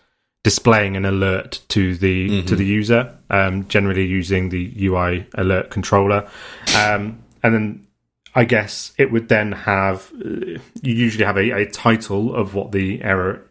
displaying 0.42 0.96
an 0.96 1.04
alert 1.04 1.62
to 1.68 1.96
the 1.96 2.42
to 2.42 2.56
the 2.56 2.66
user. 2.66 3.14
Um, 3.30 3.68
generally 3.68 4.06
using 4.06 4.48
the 4.48 4.72
UI 4.86 5.26
alert 5.34 5.70
controller, 5.70 6.28
um, 6.74 7.22
and 7.42 7.54
then 7.54 7.87
I 8.38 8.44
guess 8.44 8.92
it 8.96 9.10
would 9.10 9.28
then 9.28 9.50
have 9.50 10.12
uh, 10.14 10.60
you 10.80 10.94
usually 10.94 11.24
have 11.24 11.36
a, 11.36 11.50
a 11.50 11.66
title 11.66 12.32
of 12.32 12.54
what 12.54 12.70
the 12.70 13.02
error 13.02 13.50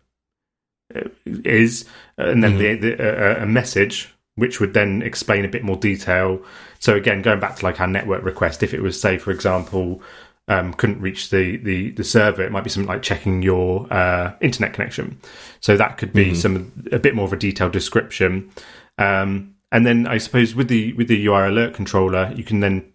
uh, 0.95 1.09
is, 1.25 1.83
and 2.17 2.41
then 2.41 2.57
the, 2.57 2.75
the, 2.75 2.93
uh, 2.95 3.43
a 3.43 3.45
message 3.45 4.15
which 4.35 4.61
would 4.61 4.73
then 4.73 5.01
explain 5.01 5.43
a 5.43 5.49
bit 5.49 5.65
more 5.65 5.75
detail. 5.75 6.41
So 6.79 6.95
again, 6.95 7.21
going 7.21 7.41
back 7.41 7.57
to 7.57 7.65
like 7.65 7.81
our 7.81 7.87
network 7.87 8.23
request, 8.23 8.63
if 8.63 8.73
it 8.73 8.81
was 8.81 8.97
say, 8.97 9.17
for 9.17 9.31
example, 9.31 10.01
um, 10.47 10.73
couldn't 10.73 11.01
reach 11.01 11.31
the, 11.31 11.57
the 11.57 11.91
the 11.91 12.05
server, 12.05 12.43
it 12.43 12.53
might 12.53 12.63
be 12.63 12.69
something 12.69 12.87
like 12.87 13.01
checking 13.01 13.41
your 13.41 13.91
uh, 13.91 14.35
internet 14.39 14.71
connection. 14.71 15.19
So 15.59 15.75
that 15.75 15.97
could 15.97 16.13
be 16.13 16.33
some 16.33 16.71
a 16.93 16.99
bit 16.99 17.13
more 17.13 17.25
of 17.25 17.33
a 17.33 17.37
detailed 17.37 17.73
description. 17.73 18.51
Um, 18.97 19.55
and 19.69 19.85
then 19.85 20.07
I 20.07 20.17
suppose 20.17 20.55
with 20.55 20.69
the 20.69 20.93
with 20.93 21.09
the 21.09 21.27
UI 21.27 21.49
alert 21.49 21.73
controller, 21.73 22.31
you 22.33 22.45
can 22.45 22.61
then 22.61 22.93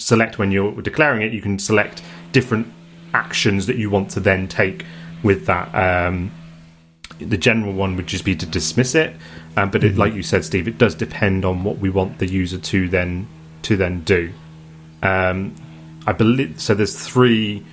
select 0.00 0.38
when 0.38 0.50
you're 0.50 0.80
declaring 0.82 1.22
it. 1.22 1.32
You 1.32 1.40
can 1.40 1.58
select 1.58 2.02
different 2.32 2.66
actions 3.14 3.66
that 3.66 3.76
you 3.76 3.90
want 3.90 4.10
to 4.10 4.20
then 4.20 4.48
take 4.48 4.84
with 5.22 5.46
that. 5.46 5.72
Um, 5.74 6.32
the 7.18 7.36
general 7.36 7.72
one 7.72 7.96
would 7.96 8.06
just 8.06 8.24
be 8.24 8.34
to 8.36 8.46
dismiss 8.46 8.94
it, 8.94 9.14
um, 9.56 9.70
but 9.70 9.84
it, 9.84 9.96
like 9.96 10.14
you 10.14 10.22
said, 10.22 10.44
Steve, 10.44 10.66
it 10.68 10.78
does 10.78 10.94
depend 10.94 11.44
on 11.44 11.64
what 11.64 11.78
we 11.78 11.90
want 11.90 12.18
the 12.18 12.26
user 12.26 12.58
to 12.58 12.88
then 12.88 13.28
to 13.62 13.76
then 13.76 14.02
do. 14.04 14.32
Um, 15.02 15.54
I 16.06 16.12
believe 16.12 16.60
so. 16.60 16.74
There's 16.74 16.98
three 16.98 17.64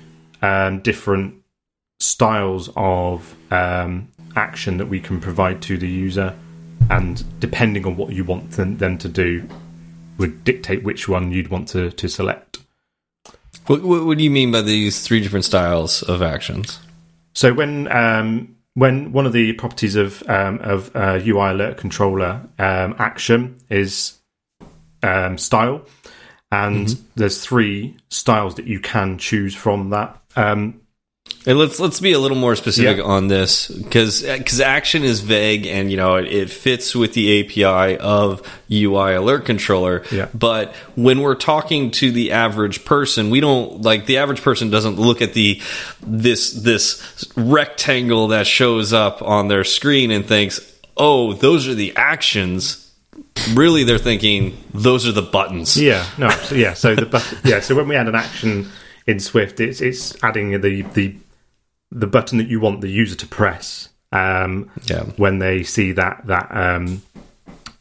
um, 0.42 0.80
different 0.82 1.36
styles 2.00 2.70
of 2.76 3.36
um, 3.52 4.10
action 4.36 4.78
that 4.78 4.88
we 4.88 5.00
can 5.00 5.22
provide 5.22 5.62
to 5.64 5.78
the 5.78 5.88
user, 5.88 6.36
and 6.90 7.24
depending 7.40 7.86
on 7.86 7.96
what 7.96 8.12
you 8.12 8.26
want 8.26 8.52
them, 8.52 8.78
them 8.78 8.98
to 8.98 9.08
do, 9.08 9.48
would 10.18 10.44
dictate 10.44 10.84
which 10.84 11.08
one 11.08 11.32
you'd 11.32 11.50
want 11.50 11.68
to, 11.70 11.92
to 11.92 12.08
select. 12.08 12.60
What, 13.68 13.84
what, 13.84 14.18
do 14.18 14.24
you 14.24 14.32
mean 14.32 14.52
by 14.52 14.62
these 14.62 15.02
three 15.02 15.20
different 15.20 15.46
styles 15.46 16.02
of 16.04 16.22
actions? 16.22 16.80
So 17.34 17.54
when 17.54 17.92
um, 17.92 18.56
when 18.74 19.12
one 19.12 19.26
of 19.26 19.34
the 19.34 19.54
properties 19.54 19.96
of 19.96 20.24
um, 20.30 20.60
of 20.60 20.96
uh, 20.96 21.20
UI 21.26 21.50
alert 21.50 21.78
controller 21.78 22.42
um, 22.58 22.96
action 22.98 23.58
is 23.70 24.18
um, 25.04 25.38
style, 25.38 25.86
and 26.52 26.98
there's 27.16 27.44
three 27.44 27.98
styles 28.10 28.56
that 28.56 28.66
you 28.66 28.80
can 28.80 29.18
choose 29.18 29.54
from 29.54 29.90
that. 29.90 30.18
Um, 30.36 30.82
And 31.48 31.58
let's 31.58 31.80
let's 31.80 32.00
be 32.02 32.12
a 32.12 32.20
little 32.20 32.38
more 32.38 32.58
specific 32.58 32.98
Yeah. 32.98 33.04
on 33.04 33.30
this 33.30 33.68
because 33.70 34.22
because 34.22 34.60
action 34.60 35.04
is 35.04 35.22
vague 35.22 35.66
and 35.66 35.90
you 35.90 35.96
know 35.96 36.16
it, 36.18 36.26
it 36.28 36.50
fits 36.50 36.94
with 36.94 37.14
the 37.14 37.40
API 37.40 37.98
of 37.98 38.42
UI 38.70 39.14
Alert 39.16 39.46
Controller. 39.46 40.04
Yeah. 40.12 40.28
But 40.34 40.76
when 40.96 41.22
we're 41.22 41.36
talking 41.36 41.92
to 41.92 42.12
the 42.12 42.34
average 42.34 42.84
person, 42.84 43.30
we 43.30 43.40
don't 43.40 43.82
like 43.82 44.06
the 44.08 44.18
average 44.18 44.42
person 44.42 44.70
doesn't 44.70 44.98
look 45.00 45.22
at 45.22 45.34
the 45.34 45.62
this 46.02 46.52
this 46.52 47.02
rectangle 47.38 48.28
that 48.28 48.46
shows 48.46 48.92
up 48.92 49.22
on 49.22 49.48
their 49.48 49.64
screen 49.64 50.12
and 50.12 50.26
thinks, 50.26 50.60
"Oh, 50.98 51.32
those 51.34 51.66
are 51.68 51.74
the 51.76 51.94
actions." 51.96 52.84
Really, 53.54 53.84
they're 53.86 53.98
thinking 54.00 54.58
those 54.74 55.08
are 55.08 55.12
the 55.14 55.22
buttons. 55.22 55.78
yeah, 55.82 56.06
no, 56.18 56.30
so, 56.30 56.56
yeah. 56.56 56.74
So 56.74 56.94
the 56.96 57.40
yeah, 57.46 57.62
so 57.62 57.74
when 57.76 57.88
we 57.88 57.96
add 57.96 58.08
an 58.08 58.16
action 58.16 58.70
in 59.06 59.20
Swift, 59.22 59.60
it's 59.62 59.80
it's 59.80 60.22
adding 60.24 60.60
the 60.60 60.82
the 60.82 61.16
the 61.92 62.08
button 62.08 62.38
that 62.38 62.48
you 62.48 62.60
want 62.60 62.82
the 62.82 62.90
user 62.90 63.16
to 63.16 63.28
press 63.28 63.90
um, 64.12 64.70
Yeah. 64.86 65.04
when 65.18 65.40
they 65.40 65.64
see 65.64 65.92
that 65.94 66.26
that 66.28 66.48
um, 66.52 67.02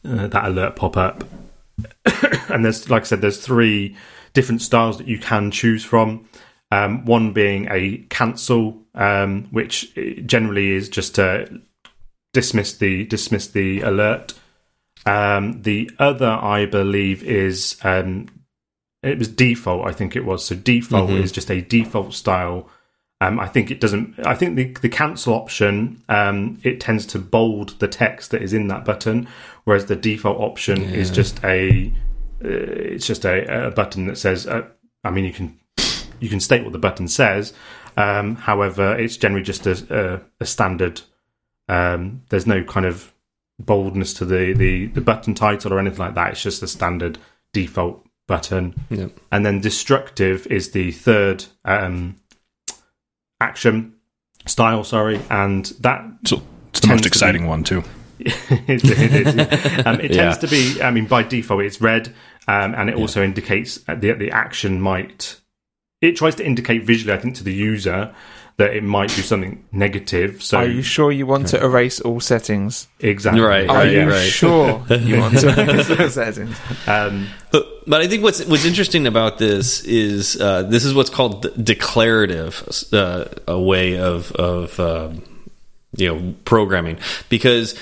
uh, 0.05 0.27
that 0.27 0.45
alert 0.45 0.75
pop 0.75 0.97
up. 0.97 1.23
and 2.49 2.63
there's 2.65 2.89
like 2.89 3.03
I 3.03 3.05
said, 3.05 3.21
there's 3.21 3.43
three 3.43 3.95
different 4.33 4.61
styles 4.61 4.97
that 4.97 5.07
you 5.07 5.19
can 5.19 5.51
choose 5.51 5.83
from. 5.83 6.27
Um, 6.69 7.05
one 7.05 7.31
being 7.31 7.67
a 7.71 8.05
cancel, 8.09 8.81
um, 8.93 9.45
which 9.51 9.95
generally 10.25 10.71
is 10.71 10.89
just 10.89 11.15
to 11.15 11.61
dismiss 12.33 12.73
the 12.77 13.05
dismiss 13.05 13.47
the 13.47 13.81
alert. 13.81 14.33
Um, 15.05 15.61
the 15.61 15.89
other, 15.99 16.27
I 16.29 16.65
believe, 16.65 17.23
is 17.23 17.77
um, 17.83 18.27
it 19.01 19.17
was 19.17 19.29
default. 19.29 19.87
I 19.87 19.93
think 19.93 20.15
it 20.15 20.25
was 20.25 20.43
so. 20.45 20.55
Default 20.55 21.11
is 21.11 21.31
just 21.31 21.49
a 21.49 21.61
default 21.61 22.13
style. 22.13 22.69
Um, 23.19 23.39
I 23.39 23.47
think 23.47 23.71
it 23.71 23.79
doesn't. 23.79 24.25
I 24.25 24.35
think 24.35 24.55
the 24.55 24.65
the 24.81 24.89
cancel 24.89 25.33
option 25.33 26.03
um, 26.07 26.59
it 26.63 26.79
tends 26.79 27.05
to 27.07 27.19
bold 27.19 27.79
the 27.79 27.87
text 27.87 28.31
that 28.31 28.43
is 28.43 28.53
in 28.53 28.67
that 28.67 28.85
button, 28.85 29.27
whereas 29.63 29.85
the 29.85 29.95
default 29.95 30.39
option 30.39 30.83
is 30.83 31.09
just 31.09 31.43
a 31.43 31.91
uh, 32.43 32.47
it's 32.47 33.07
just 33.07 33.25
a, 33.25 33.67
a 33.67 33.71
button 33.71 34.07
that 34.07 34.17
says. 34.17 34.45
Uh, 34.45 34.67
I 35.03 35.09
mean, 35.09 35.25
you 35.25 35.33
can 35.33 35.59
you 36.19 36.29
can 36.29 36.39
state 36.39 36.63
what 36.63 36.73
the 36.73 36.79
button 36.79 37.07
says. 37.07 37.53
Um, 37.95 38.35
however, 38.35 38.95
it's 38.95 39.17
generally 39.17 39.43
just 39.43 39.65
a, 39.65 40.21
a, 40.39 40.43
a 40.43 40.45
standard. 40.45 41.01
Um, 41.67 42.23
there's 42.29 42.47
no 42.47 42.63
kind 42.63 42.85
of 42.85 43.13
boldness 43.59 44.13
to 44.15 44.25
the, 44.25 44.53
the, 44.53 44.87
the 44.87 45.01
button 45.01 45.33
title 45.33 45.73
or 45.73 45.79
anything 45.79 45.99
like 45.99 46.15
that. 46.15 46.31
It's 46.31 46.43
just 46.43 46.61
a 46.61 46.67
standard 46.67 47.17
default 47.53 48.05
button. 48.27 48.75
Yep. 48.89 49.19
And 49.31 49.45
then 49.45 49.61
destructive 49.61 50.45
is 50.47 50.71
the 50.71 50.91
third 50.91 51.45
um, 51.65 52.17
action 53.41 53.93
style, 54.45 54.83
sorry, 54.83 55.19
and 55.29 55.65
that 55.81 56.03
So 56.25 56.41
it's 56.69 56.79
the 56.81 56.87
Tends 56.87 56.89
most 56.89 57.03
to 57.03 57.03
be- 57.03 57.07
exciting 57.07 57.47
one 57.47 57.63
too. 57.63 57.83
it, 58.19 58.33
it, 58.83 59.27
is. 59.27 59.85
Um, 59.85 59.99
it 60.01 60.11
Yeah. 60.15 60.23
tends 60.33 60.37
to 60.39 60.47
be. 60.47 60.81
I 60.81 60.91
mean, 60.91 61.05
by 61.05 61.23
default, 61.23 61.63
it's 61.63 61.79
red, 61.81 62.13
um, 62.47 62.73
and 62.75 62.89
it 62.89 62.95
also 62.95 63.23
indicates 63.23 63.79
uh, 63.87 63.95
the 63.95 64.13
the 64.13 64.31
action 64.31 64.81
might. 64.81 65.39
It 66.01 66.15
tries 66.15 66.35
to 66.35 66.45
indicate 66.45 66.83
visually, 66.83 67.13
I 67.13 67.17
think, 67.21 67.35
to 67.35 67.43
the 67.43 67.53
user 67.53 68.13
that 68.57 68.75
it 68.75 68.83
might 68.83 69.09
do 69.09 69.21
something 69.21 69.63
negative. 69.71 70.41
So 70.43 70.57
Are 70.57 70.65
you 70.67 70.81
sure 70.81 71.11
you 71.11 71.27
want 71.27 71.47
to 71.49 71.63
erase 71.63 71.99
all 72.01 72.19
settings? 72.19 72.87
exactly 72.99 73.41
Right, 73.41 73.69
Are 73.69 73.75
right, 73.77 73.91
you 73.91 74.09
right. 74.09 74.27
sure 74.27 74.83
you 74.89 75.19
want 75.19 75.37
to 75.39 75.49
erase 75.61 75.89
all 75.91 76.09
settings? 76.09 76.57
Um, 76.87 77.27
But, 77.51 77.67
but 77.87 78.01
I 78.01 78.07
think 78.07 78.21
what's 78.21 78.43
what's 78.45 78.65
interesting 78.65 79.07
about 79.07 79.37
this 79.37 79.83
is 79.85 80.39
uh, 80.39 80.63
this 80.63 80.83
is 80.83 80.93
what's 80.93 81.09
called 81.09 81.47
declarative, 81.63 82.63
uh, 82.91 83.25
a 83.47 83.59
way 83.59 83.97
of 83.97 84.31
of 84.33 84.79
um, 84.79 85.23
you 85.95 86.13
know 86.13 86.35
programming. 86.43 86.99
Because 87.29 87.75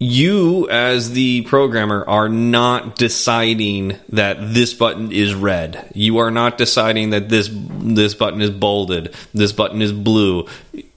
you 0.00 0.68
as 0.70 1.10
the 1.10 1.42
programmer 1.42 2.04
are 2.08 2.28
not 2.28 2.94
deciding 2.96 3.98
that 4.10 4.36
this 4.54 4.72
button 4.72 5.10
is 5.10 5.34
red. 5.34 5.90
You 5.92 6.18
are 6.18 6.30
not 6.30 6.56
deciding 6.56 7.10
that 7.10 7.28
this 7.28 7.50
this 7.52 8.14
button 8.14 8.40
is 8.40 8.50
bolded, 8.50 9.14
this 9.34 9.52
button 9.52 9.82
is 9.82 9.92
blue. 9.92 10.46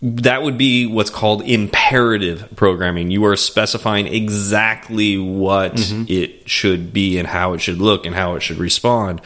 That 0.04 0.44
would 0.44 0.58
be 0.58 0.86
what's 0.86 1.10
called 1.10 1.42
imperative 1.44 2.56
programming. 2.56 3.10
You 3.10 3.26
are 3.26 3.36
specifying 3.36 4.06
exactly 4.06 5.18
what 5.18 5.74
it 6.08 6.48
should 6.48 6.94
be 6.94 7.18
and 7.18 7.28
how 7.28 7.54
it 7.54 7.62
should 7.62 7.80
look 7.80 8.06
and 8.06 8.14
how 8.14 8.36
it 8.36 8.42
should 8.42 8.58
respond. 8.58 9.22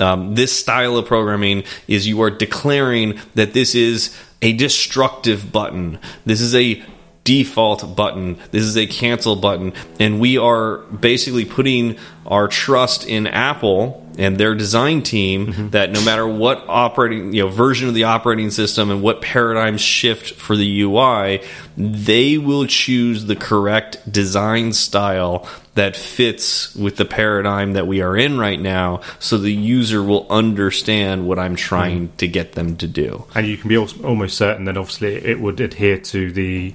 Um, 0.00 0.34
this 0.34 0.58
style 0.58 0.96
of 0.96 1.06
programming 1.06 1.64
is 1.86 2.08
you 2.08 2.22
are 2.22 2.30
declaring 2.30 3.20
that 3.34 3.52
this 3.52 3.74
is 3.74 4.16
a 4.42 4.54
destructive 4.54 5.52
button. 5.52 5.98
This 6.24 6.40
is 6.40 6.54
a 6.54 6.82
default 7.24 7.96
button. 7.96 8.38
This 8.50 8.64
is 8.64 8.76
a 8.76 8.86
cancel 8.86 9.36
button. 9.36 9.72
And 9.98 10.20
we 10.20 10.38
are 10.38 10.78
basically 10.78 11.44
putting 11.44 11.96
our 12.26 12.48
trust 12.48 13.06
in 13.06 13.26
Apple 13.26 14.06
and 14.18 14.36
their 14.36 14.54
design 14.54 15.02
team 15.02 15.46
mm-hmm. 15.46 15.68
that 15.70 15.90
no 15.90 16.04
matter 16.04 16.26
what 16.26 16.64
operating, 16.68 17.32
you 17.32 17.42
know, 17.42 17.48
version 17.48 17.88
of 17.88 17.94
the 17.94 18.04
operating 18.04 18.50
system 18.50 18.90
and 18.90 19.02
what 19.02 19.22
paradigm 19.22 19.78
shift 19.78 20.34
for 20.34 20.56
the 20.56 20.82
UI, 20.82 21.42
they 21.76 22.36
will 22.36 22.66
choose 22.66 23.24
the 23.24 23.36
correct 23.36 24.10
design 24.10 24.72
style 24.72 25.48
that 25.74 25.96
fits 25.96 26.74
with 26.74 26.96
the 26.96 27.04
paradigm 27.04 27.74
that 27.74 27.86
we 27.86 28.02
are 28.02 28.16
in 28.16 28.38
right 28.38 28.60
now 28.60 29.00
so 29.18 29.38
the 29.38 29.52
user 29.52 30.02
will 30.02 30.26
understand 30.28 31.26
what 31.26 31.38
I'm 31.38 31.56
trying 31.56 32.08
mm-hmm. 32.08 32.16
to 32.16 32.28
get 32.28 32.52
them 32.52 32.76
to 32.78 32.88
do. 32.88 33.24
and 33.34 33.46
you 33.46 33.56
can 33.56 33.68
be 33.68 33.76
almost 33.78 34.36
certain 34.36 34.64
that 34.64 34.76
obviously 34.76 35.14
it 35.14 35.40
would 35.40 35.60
adhere 35.60 35.98
to 35.98 36.32
the 36.32 36.74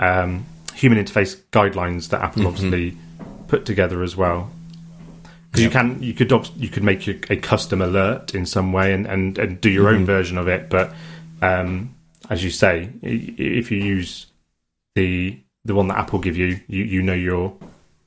um, 0.00 0.44
human 0.74 1.02
interface 1.02 1.40
guidelines 1.52 2.08
that 2.08 2.22
Apple 2.22 2.48
obviously 2.48 2.96
put 3.46 3.64
together 3.64 4.02
as 4.02 4.16
well. 4.16 4.50
Because 5.52 5.64
you 5.64 5.70
can, 5.70 6.02
you 6.02 6.14
could, 6.14 6.30
you 6.56 6.68
could 6.68 6.84
make 6.84 7.06
a 7.08 7.36
custom 7.36 7.82
alert 7.82 8.34
in 8.34 8.46
some 8.46 8.72
way 8.72 8.92
and, 8.92 9.06
and, 9.06 9.36
and 9.38 9.60
do 9.60 9.68
your 9.68 9.88
own 9.88 10.04
version 10.04 10.38
of 10.38 10.48
it. 10.48 10.68
But 10.70 10.92
um, 11.42 11.94
as 12.28 12.42
you 12.42 12.50
say, 12.50 12.90
if 13.02 13.70
you 13.70 13.78
use 13.78 14.26
the 14.94 15.38
the 15.64 15.74
one 15.74 15.88
that 15.88 15.98
Apple 15.98 16.18
give 16.18 16.36
you, 16.36 16.60
you 16.68 16.84
you 16.84 17.02
know 17.02 17.12
you're 17.12 17.52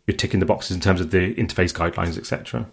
you're 0.07 0.17
ticking 0.17 0.39
the 0.39 0.45
boxes 0.45 0.75
in 0.75 0.81
terms 0.81 1.01
of 1.01 1.11
the 1.11 1.33
interface 1.35 1.73
guidelines, 1.73 2.17
etc. 2.17 2.65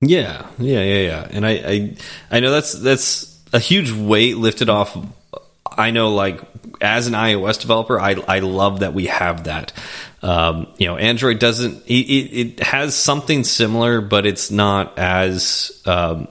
Yeah, 0.00 0.46
yeah, 0.58 0.82
yeah, 0.82 1.00
yeah. 1.00 1.28
And 1.30 1.44
I, 1.44 1.50
I, 1.50 1.96
I 2.30 2.40
know 2.40 2.50
that's 2.50 2.74
that's 2.74 3.40
a 3.52 3.58
huge 3.58 3.90
weight 3.90 4.36
lifted 4.36 4.68
off. 4.68 4.96
I 5.66 5.90
know, 5.90 6.14
like 6.14 6.40
as 6.80 7.06
an 7.06 7.14
iOS 7.14 7.60
developer, 7.60 8.00
I 8.00 8.14
I 8.26 8.38
love 8.40 8.80
that 8.80 8.94
we 8.94 9.06
have 9.06 9.44
that. 9.44 9.72
Um, 10.22 10.68
you 10.78 10.86
know, 10.86 10.96
Android 10.96 11.38
doesn't. 11.38 11.84
It, 11.86 11.92
it, 11.92 12.40
it 12.40 12.60
has 12.60 12.94
something 12.94 13.44
similar, 13.44 14.00
but 14.00 14.26
it's 14.26 14.50
not 14.50 14.98
as 14.98 15.82
um, 15.86 16.28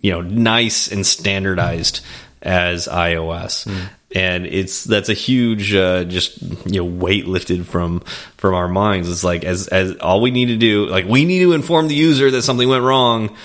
you 0.00 0.12
know 0.12 0.20
nice 0.20 0.90
and 0.90 1.06
standardized 1.06 2.00
as 2.42 2.88
iOS. 2.88 3.66
And 4.14 4.44
it's 4.46 4.84
that's 4.84 5.08
a 5.08 5.14
huge 5.14 5.72
uh, 5.74 6.04
just 6.04 6.42
you 6.66 6.80
know 6.80 6.84
weight 6.84 7.26
lifted 7.26 7.66
from 7.66 8.00
from 8.36 8.54
our 8.54 8.68
minds. 8.68 9.08
It's 9.08 9.24
like 9.24 9.44
as 9.44 9.68
as 9.68 9.96
all 9.98 10.20
we 10.20 10.30
need 10.30 10.46
to 10.46 10.56
do, 10.56 10.86
like 10.86 11.06
we 11.06 11.24
need 11.24 11.40
to 11.40 11.52
inform 11.52 11.88
the 11.88 11.94
user 11.94 12.30
that 12.30 12.42
something 12.42 12.68
went 12.68 12.82
wrong. 12.82 13.36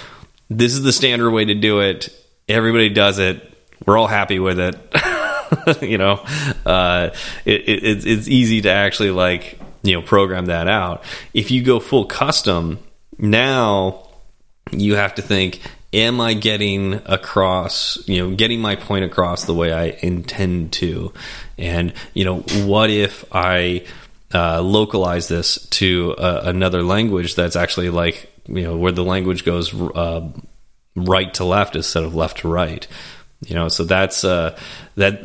This 0.50 0.74
is 0.74 0.82
the 0.84 0.94
standard 0.94 1.32
way 1.32 1.46
to 1.46 1.56
do 1.56 1.82
it. 1.82 2.10
Everybody 2.48 2.90
does 2.90 3.20
it. 3.20 3.52
We're 3.86 3.98
all 3.98 4.08
happy 4.08 4.40
with 4.40 4.60
it. 4.60 4.76
you 5.82 5.98
know, 5.98 6.24
uh, 6.66 7.10
it, 7.46 7.62
it, 7.68 8.06
it's 8.06 8.28
easy 8.28 8.62
to 8.62 8.70
actually 8.70 9.12
like 9.12 9.60
you 9.84 9.94
know 9.94 10.02
program 10.02 10.48
that 10.48 10.68
out. 10.68 11.04
If 11.34 11.52
you 11.52 11.64
go 11.64 11.80
full 11.80 12.06
custom, 12.06 12.80
now 13.18 14.08
you 14.72 14.96
have 14.96 15.16
to 15.16 15.22
think 15.22 15.62
am 15.94 16.20
i 16.20 16.34
getting 16.34 16.96
across 17.06 17.98
you 18.08 18.20
know 18.20 18.36
getting 18.36 18.60
my 18.60 18.76
point 18.76 19.06
across 19.06 19.46
the 19.46 19.54
way 19.54 19.72
i 19.72 19.98
intend 20.02 20.74
to 20.74 21.14
and 21.58 21.94
you 22.14 22.26
know 22.26 22.40
what 22.66 22.90
if 22.90 23.26
i 23.32 23.84
uh, 24.34 24.62
localize 24.62 25.30
this 25.30 25.66
to 25.68 26.14
uh, 26.18 26.42
another 26.46 26.84
language 26.84 27.36
that's 27.36 27.56
actually 27.56 27.90
like 27.90 28.30
you 28.48 28.64
know 28.64 28.76
where 28.76 28.92
the 28.92 29.04
language 29.04 29.46
goes 29.46 29.74
uh, 29.74 30.28
right 30.96 31.34
to 31.34 31.46
left 31.46 31.76
instead 31.76 32.04
of 32.04 32.16
left 32.16 32.40
to 32.40 32.48
right 32.50 32.88
you 33.42 33.56
know 33.56 33.68
so 33.68 33.84
that's 33.84 34.24
uh 34.24 34.58
that 34.96 35.20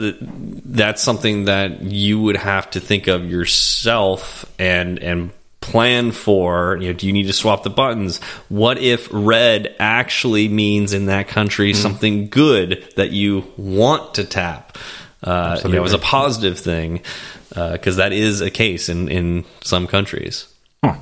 that's 0.64 1.02
something 1.02 1.44
that 1.44 1.82
you 1.82 2.20
would 2.20 2.36
have 2.36 2.70
to 2.70 2.80
think 2.80 3.06
of 3.06 3.30
yourself 3.30 4.44
and 4.58 4.98
and 4.98 5.30
plan 5.60 6.10
for. 6.10 6.76
You 6.80 6.88
know 6.88 6.92
do 6.92 7.06
you 7.06 7.12
need 7.12 7.26
to 7.26 7.32
swap 7.32 7.62
the 7.62 7.70
buttons? 7.70 8.18
What 8.48 8.78
if 8.78 9.08
red 9.12 9.74
actually 9.78 10.48
means 10.48 10.92
in 10.92 11.06
that 11.06 11.28
country 11.28 11.74
something 11.74 12.28
good 12.28 12.84
that 12.96 13.10
you 13.10 13.44
want 13.56 14.14
to 14.14 14.24
tap? 14.24 14.76
Uh, 15.22 15.60
you 15.64 15.72
know 15.72 15.84
as 15.84 15.92
a 15.92 15.98
positive 15.98 16.58
thing 16.58 17.02
because 17.50 17.96
that 17.96 18.12
is 18.12 18.40
a 18.40 18.50
case 18.50 18.88
in 18.88 19.08
in 19.08 19.44
some 19.62 19.86
countries. 19.86 20.46
Huh. 20.82 20.96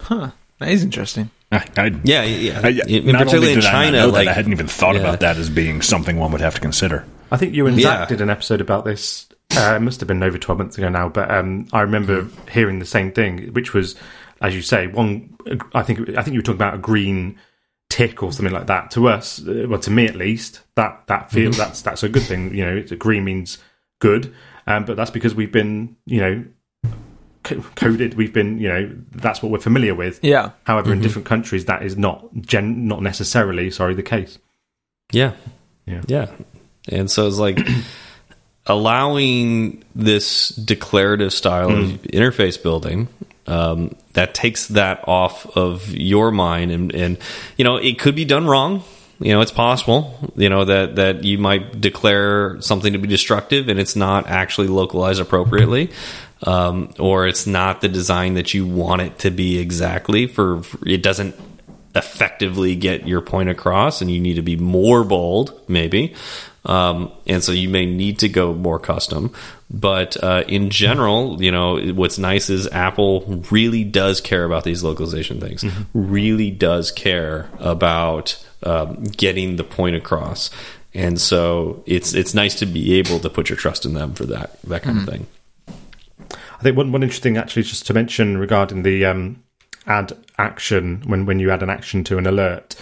Huh. 0.00 0.30
That 0.58 0.70
is 0.70 0.82
interesting. 0.82 1.30
I, 1.56 1.64
I, 1.86 2.00
yeah 2.04 2.22
yeah 2.24 2.60
I, 2.62 2.68
In- 2.68 3.06
not 3.06 3.18
particularly 3.24 3.36
only 3.36 3.52
in 3.52 3.60
did 3.60 3.64
I 3.66 3.70
china 3.70 3.96
know 3.98 4.08
like 4.08 4.24
that, 4.26 4.30
I 4.32 4.34
hadn't 4.34 4.52
even 4.52 4.66
thought 4.68 4.94
yeah. 4.94 5.00
about 5.02 5.20
that 5.20 5.36
as 5.36 5.48
being 5.50 5.82
something 5.82 6.16
one 6.18 6.32
would 6.32 6.40
have 6.40 6.54
to 6.54 6.60
consider. 6.60 7.04
I 7.30 7.36
think 7.36 7.54
you 7.54 7.66
and 7.66 7.76
Yeah. 7.78 7.98
Zach 7.98 8.08
did 8.08 8.20
an 8.20 8.30
episode 8.30 8.60
about 8.60 8.84
this. 8.84 9.26
Uh, 9.56 9.74
it 9.76 9.80
must 9.80 10.00
have 10.00 10.06
been 10.08 10.22
over 10.22 10.38
12 10.38 10.58
months 10.58 10.78
ago 10.78 10.88
now, 10.88 11.08
but 11.08 11.30
um, 11.30 11.66
I 11.72 11.80
remember 11.82 12.28
hearing 12.50 12.78
the 12.78 12.84
same 12.84 13.12
thing, 13.12 13.52
which 13.52 13.72
was, 13.72 13.94
as 14.40 14.54
you 14.54 14.62
say, 14.62 14.86
one. 14.86 15.36
I 15.72 15.82
think 15.82 16.00
I 16.10 16.22
think 16.22 16.34
you 16.34 16.38
were 16.40 16.42
talking 16.42 16.56
about 16.58 16.74
a 16.74 16.78
green 16.78 17.38
tick 17.88 18.22
or 18.22 18.32
something 18.32 18.52
like 18.52 18.66
that. 18.66 18.90
To 18.92 19.08
us, 19.08 19.40
uh, 19.46 19.66
well, 19.68 19.78
to 19.80 19.90
me 19.90 20.06
at 20.06 20.16
least, 20.16 20.60
that 20.74 21.04
that 21.06 21.30
feels 21.30 21.56
that's 21.56 21.82
that's 21.82 22.02
a 22.02 22.08
good 22.08 22.24
thing. 22.24 22.54
You 22.54 22.64
know, 22.66 22.76
it's, 22.76 22.92
green 22.92 23.24
means 23.24 23.58
good, 24.00 24.34
um, 24.66 24.84
but 24.84 24.96
that's 24.96 25.10
because 25.10 25.34
we've 25.34 25.52
been, 25.52 25.96
you 26.04 26.20
know, 26.20 26.44
co- 26.44 26.50
coded. 27.74 28.14
We've 28.14 28.32
been, 28.32 28.58
you 28.58 28.68
know, 28.68 28.90
that's 29.12 29.42
what 29.42 29.52
we're 29.52 29.58
familiar 29.58 29.94
with. 29.94 30.20
Yeah. 30.22 30.50
However, 30.64 30.92
in 30.92 31.00
different 31.00 31.26
countries, 31.26 31.64
that 31.66 31.82
is 31.82 31.96
not 31.96 32.28
gen, 32.40 32.86
not 32.86 33.02
necessarily, 33.02 33.70
sorry, 33.70 33.94
the 33.94 34.02
case. 34.02 34.38
Yeah. 35.12 35.32
Yeah. 35.86 36.02
Yeah. 36.06 36.30
And 36.88 37.10
so 37.10 37.26
it's 37.26 37.38
like 37.38 37.58
allowing 38.66 39.84
this 39.94 40.48
declarative 40.48 41.32
style 41.32 41.70
of 41.70 42.02
interface 42.02 42.60
building 42.60 43.08
um, 43.46 43.94
that 44.14 44.34
takes 44.34 44.68
that 44.68 45.06
off 45.06 45.56
of 45.56 45.88
your 45.88 46.30
mind 46.30 46.70
and, 46.70 46.94
and 46.94 47.18
you 47.56 47.64
know 47.64 47.76
it 47.76 47.98
could 47.98 48.16
be 48.16 48.24
done 48.24 48.46
wrong 48.46 48.82
you 49.20 49.32
know 49.32 49.40
it's 49.40 49.52
possible 49.52 50.32
you 50.36 50.48
know 50.48 50.64
that 50.64 50.96
that 50.96 51.24
you 51.24 51.38
might 51.38 51.80
declare 51.80 52.60
something 52.60 52.92
to 52.92 52.98
be 52.98 53.08
destructive 53.08 53.68
and 53.68 53.78
it's 53.78 53.94
not 53.96 54.26
actually 54.26 54.66
localized 54.66 55.20
appropriately 55.20 55.90
um, 56.42 56.92
or 56.98 57.26
it's 57.26 57.46
not 57.46 57.80
the 57.80 57.88
design 57.88 58.34
that 58.34 58.52
you 58.52 58.66
want 58.66 59.02
it 59.02 59.18
to 59.20 59.30
be 59.30 59.58
exactly 59.58 60.26
for, 60.26 60.62
for 60.62 60.86
it 60.86 61.02
doesn't 61.02 61.34
effectively 61.94 62.76
get 62.76 63.08
your 63.08 63.22
point 63.22 63.48
across 63.48 64.02
and 64.02 64.10
you 64.10 64.20
need 64.20 64.34
to 64.34 64.42
be 64.42 64.56
more 64.56 65.02
bold 65.02 65.58
maybe. 65.68 66.14
Um, 66.66 67.12
and 67.26 67.44
so 67.44 67.52
you 67.52 67.68
may 67.68 67.86
need 67.86 68.18
to 68.18 68.28
go 68.28 68.52
more 68.52 68.78
custom. 68.78 69.32
But 69.70 70.22
uh, 70.22 70.44
in 70.46 70.68
general 70.68 71.42
you 71.42 71.50
know 71.50 71.78
what's 71.94 72.18
nice 72.18 72.50
is 72.50 72.68
apple 72.68 73.42
really 73.50 73.82
does 73.82 74.20
care 74.20 74.44
about 74.44 74.64
these 74.64 74.82
localization 74.82 75.40
things. 75.40 75.64
Really 75.94 76.50
does 76.50 76.90
care 76.90 77.48
about 77.58 78.44
um, 78.62 79.04
getting 79.04 79.56
the 79.56 79.64
point 79.64 79.96
across. 79.96 80.50
And 80.92 81.20
so 81.20 81.82
it's 81.86 82.14
it's 82.14 82.34
nice 82.34 82.56
to 82.56 82.66
be 82.66 82.98
able 82.98 83.20
to 83.20 83.30
put 83.30 83.48
your 83.48 83.56
trust 83.56 83.86
in 83.86 83.94
them 83.94 84.14
for 84.14 84.26
that 84.26 84.60
that 84.62 84.82
kind 84.82 84.98
of 84.98 85.06
thing 85.06 85.26
I 86.58 86.62
think 86.62 86.76
one, 86.76 86.92
one 86.92 87.02
interesting 87.02 87.36
actually 87.36 87.62
just 87.62 87.86
to 87.86 87.94
mention 87.94 88.38
regarding 88.38 88.82
the 88.82 89.04
um, 89.04 89.42
add 89.86 90.16
action 90.38 91.02
when, 91.06 91.26
when 91.26 91.38
you 91.38 91.50
add 91.50 91.62
an 91.62 91.70
action 91.70 92.04
to 92.04 92.18
an 92.18 92.26
alert. 92.26 92.76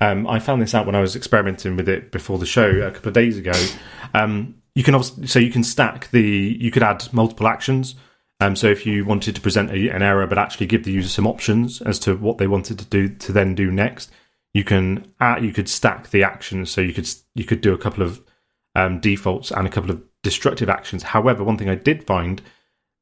Um, 0.00 0.26
I 0.26 0.38
found 0.38 0.60
this 0.60 0.74
out 0.74 0.86
when 0.86 0.94
I 0.94 1.00
was 1.00 1.16
experimenting 1.16 1.76
with 1.76 1.88
it 1.88 2.12
before 2.12 2.38
the 2.38 2.46
show 2.46 2.68
a 2.68 2.90
couple 2.90 3.08
of 3.08 3.14
days 3.14 3.38
ago. 3.38 3.52
Um, 4.12 4.56
you 4.74 4.82
can 4.82 4.94
obviously, 4.94 5.26
so 5.26 5.38
you 5.38 5.52
can 5.52 5.64
stack 5.64 6.10
the 6.10 6.56
you 6.60 6.70
could 6.70 6.82
add 6.82 7.12
multiple 7.12 7.46
actions. 7.46 7.94
Um, 8.40 8.56
so 8.56 8.66
if 8.66 8.84
you 8.84 9.04
wanted 9.04 9.36
to 9.36 9.40
present 9.40 9.70
a, 9.70 9.88
an 9.88 10.02
error 10.02 10.26
but 10.26 10.38
actually 10.38 10.66
give 10.66 10.84
the 10.84 10.92
user 10.92 11.08
some 11.08 11.26
options 11.26 11.80
as 11.82 11.98
to 12.00 12.16
what 12.16 12.38
they 12.38 12.48
wanted 12.48 12.78
to 12.80 12.84
do 12.84 13.08
to 13.08 13.32
then 13.32 13.54
do 13.54 13.70
next, 13.70 14.10
you 14.52 14.64
can 14.64 15.12
add, 15.20 15.44
you 15.44 15.52
could 15.52 15.68
stack 15.68 16.10
the 16.10 16.24
actions. 16.24 16.70
So 16.70 16.80
you 16.80 16.92
could 16.92 17.08
you 17.34 17.44
could 17.44 17.60
do 17.60 17.72
a 17.72 17.78
couple 17.78 18.02
of 18.02 18.20
um, 18.74 19.00
defaults 19.00 19.50
and 19.50 19.66
a 19.66 19.70
couple 19.70 19.90
of 19.90 20.02
destructive 20.22 20.68
actions. 20.68 21.04
However, 21.04 21.44
one 21.44 21.56
thing 21.56 21.70
I 21.70 21.76
did 21.76 22.04
find, 22.04 22.42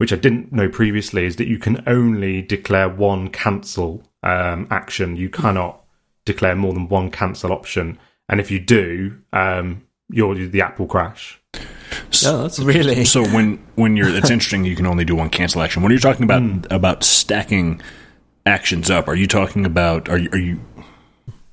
which 0.03 0.13
I 0.13 0.17
didn't 0.17 0.53
know 0.53 0.69
previously, 0.69 1.27
is 1.27 1.37
that 1.37 1.47
you 1.47 1.61
can 1.61 1.85
only 1.87 2.43
declare 2.43 2.89
one 2.89 3.29
cancel 3.29 4.03
um, 4.25 4.67
action. 4.69 5.15
You 5.15 5.31
cannot 5.31 5.81
declare 6.25 6.57
more 6.57 6.73
than 6.73 6.89
one 6.89 7.09
cancel 7.09 7.53
option, 7.53 8.01
and 8.29 8.41
if 8.41 8.51
you 8.51 8.59
do, 8.59 9.17
um, 9.33 9.87
your 10.11 10.35
the 10.35 10.61
app 10.61 10.81
will 10.81 10.89
crash. 10.89 11.41
Yeah, 11.55 12.33
that's 12.33 12.59
Really? 12.59 13.05
So 13.05 13.25
when 13.29 13.65
when 13.77 13.97
you're, 13.97 14.09
it's 14.09 14.29
interesting. 14.29 14.65
You 14.65 14.75
can 14.75 14.87
only 14.87 15.05
do 15.05 15.15
one 15.15 15.31
cancel 15.31 15.63
action. 15.63 15.85
When 15.85 15.93
you're 15.93 16.01
talking 16.01 16.25
about 16.25 16.67
about 16.73 17.05
stacking 17.05 17.81
actions 18.45 18.91
up, 18.91 19.07
are 19.07 19.15
you 19.15 19.29
talking 19.29 19.65
about? 19.65 20.09
Are 20.09 20.19
you? 20.19 20.31
Are 20.33 20.39
you 20.39 20.61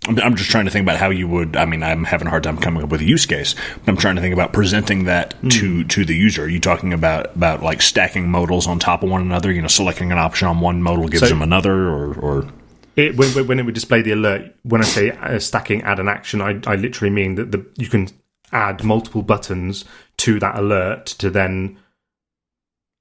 I'm 0.07 0.35
just 0.35 0.49
trying 0.49 0.65
to 0.65 0.71
think 0.71 0.83
about 0.85 0.97
how 0.97 1.09
you 1.09 1.27
would. 1.27 1.55
I 1.57 1.65
mean, 1.65 1.83
I'm 1.83 2.03
having 2.05 2.25
a 2.27 2.29
hard 2.29 2.43
time 2.43 2.57
coming 2.57 2.81
up 2.81 2.89
with 2.89 3.01
a 3.01 3.05
use 3.05 3.25
case. 3.25 3.53
But 3.79 3.89
I'm 3.89 3.97
trying 3.97 4.15
to 4.15 4.21
think 4.21 4.33
about 4.33 4.53
presenting 4.53 5.03
that 5.05 5.35
to 5.51 5.83
to 5.83 6.05
the 6.05 6.15
user. 6.15 6.43
Are 6.45 6.47
you 6.47 6.59
talking 6.59 6.93
about 6.93 7.35
about 7.35 7.61
like 7.61 7.81
stacking 7.81 8.27
modals 8.29 8.65
on 8.65 8.79
top 8.79 9.03
of 9.03 9.09
one 9.09 9.21
another? 9.21 9.51
You 9.51 9.61
know, 9.61 9.67
selecting 9.67 10.11
an 10.11 10.17
option 10.17 10.47
on 10.47 10.61
one 10.61 10.81
modal 10.81 11.07
gives 11.09 11.23
So- 11.23 11.29
them 11.29 11.41
another, 11.41 11.73
or 11.89 12.13
or 12.17 12.47
It, 12.95 13.17
when, 13.17 13.29
when- 13.33 13.47
when 13.47 13.59
it 13.59 13.63
would 13.65 13.75
display 13.75 14.01
the 14.01 14.11
alert, 14.13 14.55
when 14.63 14.81
I 14.81 14.85
say 14.85 15.11
uh, 15.11 15.37
stacking 15.37 15.81
add 15.83 15.99
an 15.99 16.07
action, 16.07 16.41
I, 16.41 16.59
I 16.65 16.75
literally 16.75 17.13
mean 17.13 17.35
that 17.35 17.51
the, 17.51 17.65
you 17.77 17.87
can 17.87 18.07
add 18.51 18.83
multiple 18.83 19.21
buttons 19.21 19.85
to 20.19 20.39
that 20.39 20.57
alert 20.57 21.05
to 21.07 21.29
then 21.29 21.77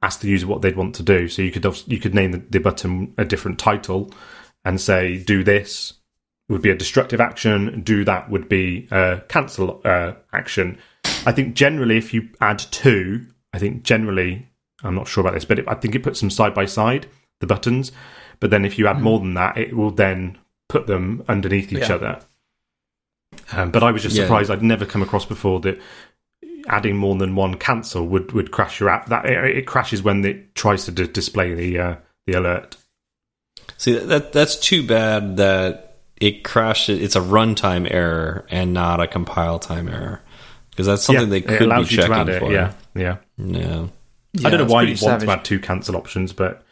ask 0.03 0.21
the 0.21 0.29
user 0.29 0.47
what 0.47 0.63
they'd 0.63 0.77
want 0.77 0.95
to 0.97 1.03
do. 1.03 1.29
So 1.29 1.43
you 1.43 1.53
could 1.53 1.65
you 1.87 1.99
could 1.99 2.15
name 2.15 2.33
the, 2.33 2.39
the 2.51 2.59
button 2.59 3.15
a 3.17 3.25
different 3.25 3.59
title 3.59 4.13
and 4.65 4.81
say 4.81 5.17
do 5.19 5.43
this 5.45 5.95
would 6.49 6.63
be 6.63 6.71
a 6.71 6.75
destructive 6.75 7.21
action, 7.21 7.83
do 7.83 8.05
that 8.05 8.31
would 8.31 8.49
be 8.49 8.89
a 8.91 9.23
cancel 9.29 9.81
uh, 9.85 10.13
action. 10.33 10.79
I 11.27 11.33
think 11.33 11.55
generally 11.55 11.99
if 11.99 12.15
you 12.15 12.29
add 12.41 12.59
two, 12.59 13.27
I 13.53 13.59
think 13.59 13.83
generally 13.83 14.49
I'm 14.83 14.95
not 14.95 15.09
sure 15.09 15.21
about 15.23 15.35
this, 15.35 15.45
but 15.45 15.59
it, 15.59 15.65
I 15.69 15.75
think 15.75 15.95
it 15.95 16.03
puts 16.03 16.21
them 16.21 16.31
side 16.31 16.55
by 16.55 16.65
side 16.65 17.07
the 17.41 17.47
buttons. 17.47 17.93
But 18.41 18.51
then 18.51 18.65
if 18.65 18.79
you 18.79 18.87
add 18.87 19.01
more 19.01 19.19
than 19.19 19.35
that, 19.35 19.59
it 19.59 19.77
will 19.77 19.91
then 19.91 20.39
put 20.69 20.87
them 20.87 21.25
underneath 21.29 21.73
each 21.73 21.89
Yeah. 21.89 21.95
other. 21.97 22.21
Um, 23.53 23.71
but 23.71 23.83
I 23.83 23.91
was 23.91 24.03
just 24.03 24.17
Yeah. 24.17 24.25
surprised 24.25 24.51
I'd 24.51 24.63
never 24.63 24.87
come 24.87 25.03
across 25.03 25.25
before 25.27 25.61
that 25.61 25.81
adding 26.69 26.97
more 26.97 27.17
than 27.17 27.35
one 27.35 27.55
cancel 27.57 28.07
would, 28.07 28.33
would 28.33 28.51
crash 28.51 28.79
your 28.81 28.91
app. 28.91 29.07
That 29.07 29.25
it, 29.27 29.57
it 29.57 29.67
crashes 29.67 30.03
when 30.03 30.25
it 30.25 30.55
tries 30.55 30.85
to 30.85 30.93
d- 30.93 31.07
display 31.07 31.55
the 31.55 31.79
uh, 31.79 31.97
the 32.27 32.35
alert. 32.35 32.77
See 33.77 33.93
that 33.99 34.33
that's 34.33 34.57
too 34.57 34.87
bad 34.87 35.37
that 35.37 35.88
it 36.21 36.45
crashed. 36.45 36.89
It's 36.89 37.17
a 37.17 37.21
runtime 37.21 37.89
error 37.91 38.47
and 38.51 38.73
not 38.73 39.01
a 39.01 39.07
compile 39.07 39.59
time 39.59 39.89
error 39.89 40.21
because 40.71 40.87
that's 40.87 41.03
something 41.03 41.25
yeah, 41.25 41.31
they 41.31 41.41
could 41.41 41.71
be 41.71 41.85
checking 41.85 42.15
add 42.15 42.29
it. 42.29 42.39
for. 42.41 42.53
Yeah, 42.53 42.73
yeah. 42.95 43.17
yeah. 43.37 43.87
I 44.45 44.51
don't 44.51 44.61
know 44.61 44.73
why 44.73 44.85
pretty 44.85 45.01
you 45.01 45.07
want 45.07 45.23
to 45.23 45.31
add 45.31 45.45
two 45.45 45.59
cancel 45.59 45.97
options, 45.97 46.33
but 46.33 46.63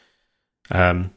um, 0.71 1.11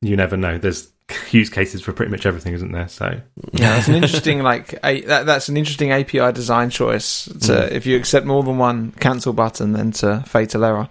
you 0.00 0.16
never 0.16 0.36
know. 0.36 0.58
There's 0.58 0.90
use 1.30 1.50
cases 1.50 1.82
for 1.82 1.92
pretty 1.92 2.10
much 2.10 2.26
everything, 2.26 2.54
isn't 2.54 2.72
there? 2.72 2.88
So 2.88 3.20
Yeah, 3.52 3.74
that's 3.74 3.88
an 3.88 3.94
interesting 3.94 4.42
like 4.42 4.78
a, 4.84 5.00
that, 5.02 5.26
that's 5.26 5.48
an 5.48 5.56
interesting 5.56 5.92
API 5.92 6.32
design 6.32 6.70
choice. 6.70 7.26
To 7.42 7.74
if 7.74 7.86
you 7.86 7.96
accept 7.96 8.26
more 8.26 8.42
than 8.42 8.58
one 8.58 8.92
cancel 8.92 9.32
button, 9.32 9.72
then 9.72 9.92
to 9.92 10.22
fatal 10.26 10.64
error. 10.64 10.88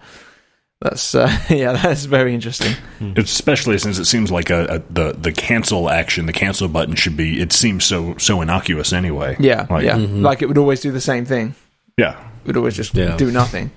That's 0.81 1.13
uh, 1.13 1.29
yeah, 1.49 1.73
that's 1.73 2.05
very 2.05 2.33
interesting. 2.33 2.75
especially 3.15 3.77
since 3.77 3.99
it 3.99 4.05
seems 4.05 4.31
like 4.31 4.49
a, 4.49 4.65
a 4.65 4.79
the 4.93 5.13
the 5.13 5.31
cancel 5.31 5.89
action, 5.89 6.25
the 6.25 6.33
cancel 6.33 6.67
button 6.67 6.95
should 6.95 7.15
be. 7.15 7.39
It 7.39 7.53
seems 7.53 7.85
so 7.85 8.17
so 8.17 8.41
innocuous 8.41 8.91
anyway. 8.91 9.35
Yeah, 9.39 9.67
Like- 9.69 9.85
yeah, 9.85 9.95
like 9.97 10.41
it 10.41 10.47
would 10.47 10.57
always 10.57 10.81
do 10.81 10.91
the 10.91 11.01
same 11.01 11.25
thing. 11.25 11.55
yeah. 11.97 12.19
It 12.43 12.47
would 12.47 12.57
always 12.57 12.75
just 12.75 12.95
Yeah. 12.95 13.15
do 13.17 13.31
nothing. 13.31 13.69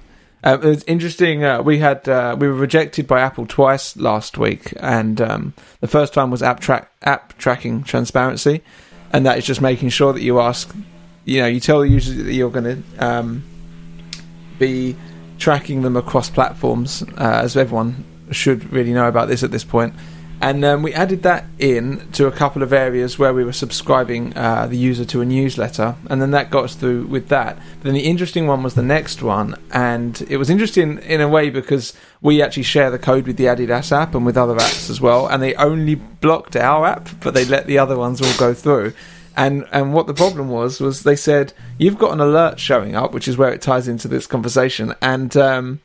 Um, 0.43 0.61
it's 0.63 0.85
interesting. 0.87 1.45
Uh, 1.45 1.61
we 1.63 1.79
had 1.81 2.09
uh, 2.09 2.35
we 2.39 2.49
were 2.49 2.55
rejected 2.55 3.07
by 3.07 3.21
Apple 3.21 3.45
twice 3.47 3.95
last 3.99 4.39
week, 4.39 4.73
and 4.81 5.21
um, 5.21 5.53
the 5.81 5.87
first 5.87 6.15
time 6.15 6.31
was 6.31 6.43
app 6.43 6.61
track 6.61 6.91
app 7.03 7.37
tracking 7.37 7.83
transparency, 7.83 8.63
and 9.13 9.27
that 9.27 9.37
is 9.37 9.45
just 9.45 9.61
making 9.61 9.91
sure 9.91 10.15
that 10.15 10.23
you 10.23 10.41
ask, 10.41 10.75
you 11.27 11.41
know, 11.41 11.47
you 11.47 11.61
tell 11.61 11.81
the 11.81 11.89
user 11.89 12.15
that 12.23 12.33
you're 12.33 12.51
going 12.51 12.83
to 12.99 13.07
um, 13.07 13.43
be 14.59 14.97
tracking 15.45 15.83
them 15.83 15.95
across 15.95 16.31
platforms, 16.31 17.03
uh, 17.19 17.43
as 17.45 17.55
everyone 17.55 18.03
should 18.31 18.73
really 18.73 18.95
know 18.95 19.07
about 19.07 19.29
this 19.29 19.43
at 19.43 19.51
this 19.51 19.63
point. 19.63 19.93
And 20.41 20.65
um, 20.65 20.83
we 20.83 20.95
added 20.95 21.23
that 21.25 21.45
in 21.59 22.11
to 22.13 22.27
a 22.27 22.33
couple 22.33 22.63
of 22.63 22.73
areas 22.73 23.19
where 23.19 23.35
we 23.35 23.45
were 23.45 23.53
subscribing 23.53 24.35
uh, 24.35 24.67
the 24.67 24.79
user 24.79 25.05
to 25.05 25.21
a 25.21 25.25
newsletter, 25.27 25.97
and 26.09 26.23
then 26.23 26.31
that 26.31 26.49
got 26.49 26.65
us 26.65 26.75
through 26.75 27.09
with 27.09 27.29
that. 27.29 27.57
But 27.57 27.83
then 27.83 27.93
the 27.93 28.07
interesting 28.07 28.47
one 28.47 28.63
was 28.63 28.73
the 28.73 28.83
next 28.83 29.23
one, 29.23 29.55
and 29.71 30.19
it 30.31 30.39
was 30.39 30.49
interesting 30.49 30.97
in 31.01 31.21
a 31.21 31.29
way 31.29 31.51
because 31.51 31.93
we 32.23 32.41
actually 32.41 32.63
share 32.63 32.91
the 32.91 32.99
code 32.99 33.27
with 33.27 33.37
the 33.37 33.45
Adidas 33.45 33.93
app 33.93 34.15
and 34.15 34.25
with 34.25 34.39
other 34.39 34.55
apps 34.55 34.89
as 34.89 34.99
well, 34.99 35.27
and 35.27 35.43
they 35.43 35.55
only 35.57 35.97
blocked 35.97 36.57
our 36.57 36.87
app, 36.87 37.11
but 37.21 37.35
they 37.35 37.45
let 37.45 37.67
the 37.67 37.77
other 37.77 37.99
ones 37.99 38.23
all 38.23 38.39
go 38.39 38.55
through. 38.55 38.95
And 39.37 39.67
and 39.73 39.93
what 39.93 40.07
the 40.07 40.15
problem 40.15 40.49
was 40.49 40.81
was 40.81 41.03
they 41.03 41.17
said 41.17 41.53
you've 41.79 41.99
got 41.99 42.13
an 42.13 42.21
alert 42.21 42.61
showing 42.61 42.95
up, 42.95 43.13
which 43.13 43.27
is 43.27 43.37
where 43.37 43.53
it 43.53 43.63
ties 43.63 43.89
into 43.89 44.07
this 44.07 44.27
conversation, 44.27 44.95
and 45.03 45.37
um, 45.37 45.81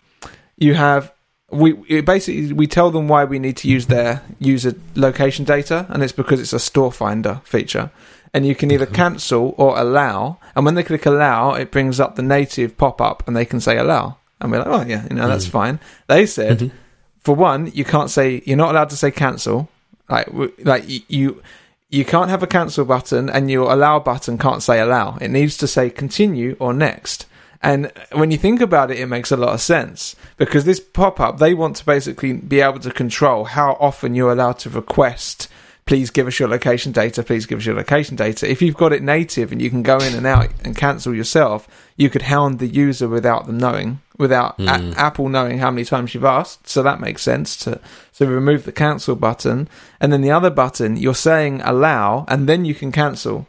you 0.58 0.76
have 0.76 1.12
we 1.52 2.02
basically 2.02 2.54
we 2.54 2.68
tell 2.68 2.92
them 2.92 3.08
why 3.08 3.26
we 3.26 3.40
need 3.40 3.58
to 3.58 3.68
use 3.68 3.88
their 3.88 4.22
user 4.38 4.76
location 4.96 5.46
data, 5.46 5.88
and 5.90 6.04
it's 6.04 6.14
because 6.14 6.40
it's 6.40 6.54
a 6.54 6.60
store 6.60 6.92
finder 6.92 7.42
feature. 7.44 7.90
And 8.32 8.46
you 8.46 8.54
can 8.54 8.70
either 8.70 8.86
mm-hmm. 8.86 8.94
cancel 8.94 9.56
or 9.58 9.80
allow, 9.80 10.38
and 10.56 10.64
when 10.64 10.76
they 10.76 10.84
click 10.84 11.08
allow, 11.08 11.56
it 11.56 11.72
brings 11.72 12.00
up 12.00 12.16
the 12.16 12.22
native 12.22 12.78
pop 12.78 13.02
up, 13.02 13.28
and 13.28 13.36
they 13.36 13.46
can 13.46 13.60
say 13.60 13.78
allow, 13.78 14.18
and 14.40 14.52
we're 14.52 14.60
like, 14.60 14.68
oh 14.68 14.86
yeah, 14.86 15.08
you 15.10 15.16
know 15.16 15.28
that's 15.28 15.46
mm-hmm. 15.46 15.52
fine. 15.52 15.80
They 16.06 16.28
said, 16.28 16.60
mm-hmm. 16.60 16.78
for 17.20 17.34
one, 17.34 17.72
you 17.74 17.84
can't 17.84 18.12
say 18.12 18.44
you're 18.46 18.58
not 18.58 18.70
allowed 18.70 18.92
to 18.92 18.98
say 18.98 19.10
cancel, 19.10 19.70
like 20.08 20.28
like 20.60 20.84
you 21.10 21.42
you 21.90 22.06
can't 22.06 22.30
have 22.30 22.44
a 22.44 22.48
cancel 22.48 22.86
button, 22.86 23.30
and 23.30 23.50
your 23.50 23.72
allow 23.72 24.00
button 24.00 24.38
can't 24.38 24.64
say 24.64 24.80
allow. 24.80 25.18
It 25.18 25.30
needs 25.30 25.58
to 25.58 25.68
say 25.68 25.90
continue 25.90 26.56
or 26.60 26.74
next. 26.74 27.26
And 27.62 27.92
when 28.14 28.32
you 28.32 28.38
think 28.38 28.62
about 28.62 28.90
it, 28.92 29.00
it 29.00 29.08
makes 29.08 29.32
a 29.32 29.38
lot 29.38 29.54
of 29.54 29.62
sense 29.62 30.16
because 30.38 30.64
this 30.64 30.80
pop 30.80 31.20
up, 31.20 31.40
they 31.40 31.54
want 31.54 31.76
to 31.78 31.86
basically 31.86 32.34
be 32.34 32.62
able 32.62 32.80
to 32.80 32.92
control 32.92 33.44
how 33.46 33.74
often 33.80 34.16
you're 34.16 34.32
allowed 34.32 34.60
to 34.60 34.70
request, 34.70 35.50
please 35.86 36.10
give 36.10 36.28
us 36.28 36.40
your 36.40 36.48
location 36.48 36.92
data, 36.92 37.22
please 37.22 37.46
give 37.46 37.60
us 37.60 37.66
your 37.66 37.76
location 37.76 38.16
data. 38.16 38.50
If 38.50 38.62
you've 38.62 38.78
got 38.78 38.94
it 38.94 39.04
native 39.04 39.52
and 39.52 39.62
you 39.62 39.70
can 39.70 39.84
go 39.84 39.98
in 39.98 40.16
and 40.16 40.26
out 40.26 40.50
and 40.64 40.78
cancel 40.78 41.14
yourself, 41.14 41.68
you 41.98 42.10
could 42.10 42.22
hound 42.22 42.60
the 42.60 42.68
user 42.68 43.10
without 43.10 43.46
them 43.46 43.58
knowing, 43.58 44.00
without 44.18 44.58
a- 44.60 44.80
hmm. 44.80 44.94
Apple 44.96 45.28
knowing 45.28 45.58
how 45.58 45.72
many 45.72 45.84
times 45.84 46.14
you've 46.14 46.24
asked. 46.24 46.70
So 46.70 46.82
that 46.84 47.02
makes 47.02 47.24
sense 47.24 47.58
to 47.58 47.82
so 48.20 48.26
remove 48.26 48.66
the 48.66 48.74
cancel 48.74 49.16
button. 49.16 49.70
And 50.02 50.12
then 50.12 50.20
the 50.20 50.30
other 50.30 50.50
button, 50.50 50.98
you're 50.98 51.16
saying 51.16 51.62
allow, 51.62 52.26
and 52.28 52.50
then 52.50 52.66
you 52.66 52.76
can 52.76 52.92
cancel. 52.92 53.48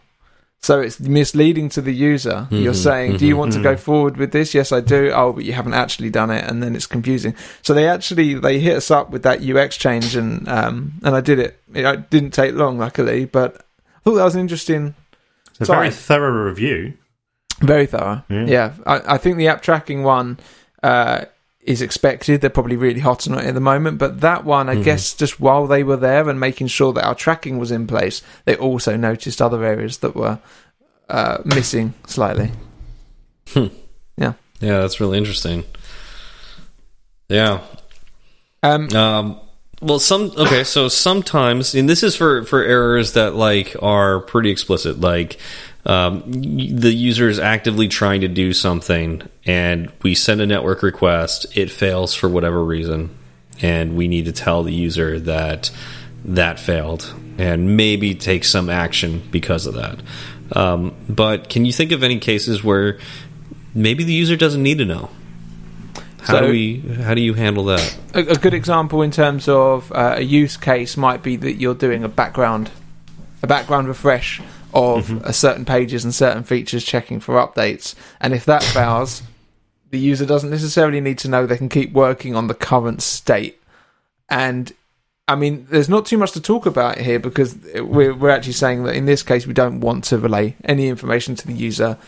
So 0.60 0.80
it's 0.80 1.00
misleading 1.00 1.70
to 1.70 1.80
the 1.80 1.92
user. 1.92 2.46
You're 2.52 2.72
saying, 2.74 3.16
"Do 3.16 3.26
you 3.26 3.36
want 3.36 3.54
to 3.54 3.62
go 3.62 3.76
forward 3.76 4.16
with 4.16 4.30
this?" 4.30 4.54
Yes, 4.54 4.70
I 4.70 4.80
do. 4.80 5.10
Oh, 5.12 5.32
but 5.32 5.44
you 5.44 5.54
haven't 5.54 5.74
actually 5.74 6.08
done 6.10 6.30
it, 6.30 6.48
and 6.48 6.62
then 6.62 6.76
it's 6.76 6.86
confusing. 6.86 7.34
So 7.62 7.74
they 7.74 7.88
actually 7.88 8.34
they 8.34 8.60
hit 8.60 8.76
us 8.76 8.92
up 8.92 9.10
with 9.10 9.24
that 9.24 9.42
UX 9.42 9.76
change, 9.76 10.14
and 10.14 10.46
um, 10.48 10.92
and 11.02 11.16
I 11.16 11.20
did 11.20 11.40
it. 11.40 11.58
It 11.74 12.08
didn't 12.10 12.30
take 12.30 12.54
long, 12.54 12.78
luckily, 12.78 13.24
but 13.24 13.56
I 13.56 14.00
thought 14.04 14.14
that 14.14 14.24
was 14.24 14.36
an 14.36 14.42
interesting, 14.42 14.94
it's 15.58 15.68
a 15.68 15.72
very 15.72 15.90
thorough 15.90 16.44
review. 16.44 16.94
very 17.60 17.86
thorough. 17.86 18.22
Yeah. 18.28 18.44
Yeah, 18.46 18.72
I, 18.86 19.14
I 19.14 19.18
think 19.18 19.36
the 19.36 19.48
app 19.48 19.62
tracking 19.62 20.04
one 20.04 20.38
uh, 20.84 21.24
is 21.70 21.80
expected. 21.82 22.40
They're 22.40 22.50
probably 22.50 22.76
really 22.76 23.00
hot 23.00 23.28
on 23.28 23.38
it 23.38 23.44
at 23.44 23.54
the 23.54 23.60
moment, 23.60 23.98
but 23.98 24.20
that 24.20 24.44
one, 24.44 24.68
I 24.68 24.74
guess, 24.76 25.14
just 25.14 25.40
while 25.40 25.66
they 25.66 25.82
were 25.82 25.96
there 25.96 26.28
and 26.28 26.38
making 26.38 26.66
sure 26.66 26.92
that 26.92 27.06
our 27.06 27.14
tracking 27.14 27.58
was 27.58 27.70
in 27.70 27.86
place, 27.86 28.22
they 28.44 28.56
also 28.56 28.96
noticed 28.96 29.40
other 29.40 29.64
areas 29.64 29.98
that 29.98 30.14
were 30.16 30.38
uh, 31.08 31.38
missing 31.44 31.94
slightly. 32.06 32.50
Yeah, 33.54 34.34
yeah, 34.60 34.80
that's 34.80 35.00
really 35.00 35.18
interesting. 35.18 35.64
Yeah. 37.28 37.60
Um, 38.62 38.88
Um, 38.94 39.40
well, 39.80 39.98
some 39.98 40.32
okay. 40.36 40.64
So 40.64 40.88
sometimes, 40.88 41.74
and 41.74 41.88
this 41.88 42.02
is 42.02 42.14
for 42.14 42.44
for 42.44 42.62
errors 42.62 43.14
that 43.14 43.34
like 43.34 43.74
are 43.80 44.20
pretty 44.20 44.50
explicit, 44.50 45.00
like 45.00 45.38
um, 45.86 46.22
the 46.26 46.92
user 46.92 47.28
is 47.28 47.38
actively 47.38 47.88
trying 47.88 48.20
to 48.20 48.28
do 48.28 48.52
something, 48.52 49.22
and 49.46 49.90
we 50.02 50.14
send 50.14 50.40
a 50.40 50.46
network 50.46 50.82
request. 50.82 51.46
It 51.56 51.70
fails 51.70 52.14
for 52.14 52.28
whatever 52.28 52.62
reason, 52.62 53.16
and 53.62 53.96
we 53.96 54.06
need 54.08 54.26
to 54.26 54.32
tell 54.32 54.62
the 54.62 54.74
user 54.74 55.18
that 55.20 55.70
that 56.26 56.60
failed, 56.60 57.12
and 57.38 57.76
maybe 57.76 58.14
take 58.14 58.44
some 58.44 58.68
action 58.68 59.22
because 59.30 59.66
of 59.66 59.74
that. 59.74 59.98
Um, 60.52 60.94
but 61.08 61.48
can 61.48 61.64
you 61.64 61.72
think 61.72 61.92
of 61.92 62.02
any 62.02 62.18
cases 62.18 62.62
where 62.62 62.98
maybe 63.74 64.04
the 64.04 64.12
user 64.12 64.36
doesn't 64.36 64.62
need 64.62 64.78
to 64.78 64.84
know? 64.84 65.08
How 66.22 66.34
So- 66.34 66.40
do 66.46 66.50
we? 66.52 66.80
How 67.02 67.14
do 67.14 67.22
you 67.22 67.32
handle 67.32 67.64
that? 67.66 67.96
a, 68.12 68.18
a 68.20 68.34
good 68.36 68.52
example 68.52 69.00
in 69.00 69.10
terms 69.10 69.48
of 69.48 69.90
uh, 69.92 70.16
a 70.18 70.22
use 70.22 70.58
case 70.58 70.96
might 70.98 71.22
be 71.22 71.36
that 71.36 71.54
you're 71.54 71.74
doing 71.74 72.04
a 72.04 72.08
background 72.08 72.70
a 73.42 73.46
background 73.46 73.88
refresh 73.88 74.42
of 74.74 75.24
uh, 75.24 75.32
certain 75.32 75.64
pages 75.64 76.04
and 76.04 76.14
certain 76.14 76.42
features 76.42 76.84
checking 76.84 77.20
for 77.20 77.34
updates. 77.34 77.94
And 78.20 78.32
if 78.32 78.44
that 78.44 78.62
fails, 78.62 79.22
the 79.90 79.98
user 79.98 80.26
doesn't 80.26 80.50
necessarily 80.50 81.00
need 81.00 81.18
to 81.18 81.28
know 81.28 81.46
they 81.46 81.56
can 81.56 81.68
keep 81.68 81.92
working 81.92 82.34
on 82.34 82.46
the 82.46 82.54
current 82.54 83.02
state. 83.02 83.60
And 84.28 84.72
I 85.26 85.36
mean, 85.36 85.66
there's 85.70 85.88
not 85.88 86.06
too 86.06 86.18
much 86.18 86.32
to 86.32 86.40
talk 86.40 86.66
about 86.66 86.98
here 86.98 87.18
because 87.18 87.56
we're, 87.74 88.14
we're 88.14 88.30
actually 88.30 88.54
saying 88.54 88.84
that 88.84 88.96
in 88.96 89.06
this 89.06 89.22
case, 89.22 89.46
we 89.46 89.54
don't 89.54 89.80
want 89.80 90.04
to 90.04 90.18
relay 90.18 90.56
any 90.64 90.88
information 90.88 91.34
to 91.36 91.46
the 91.46 91.52
user. 91.52 91.98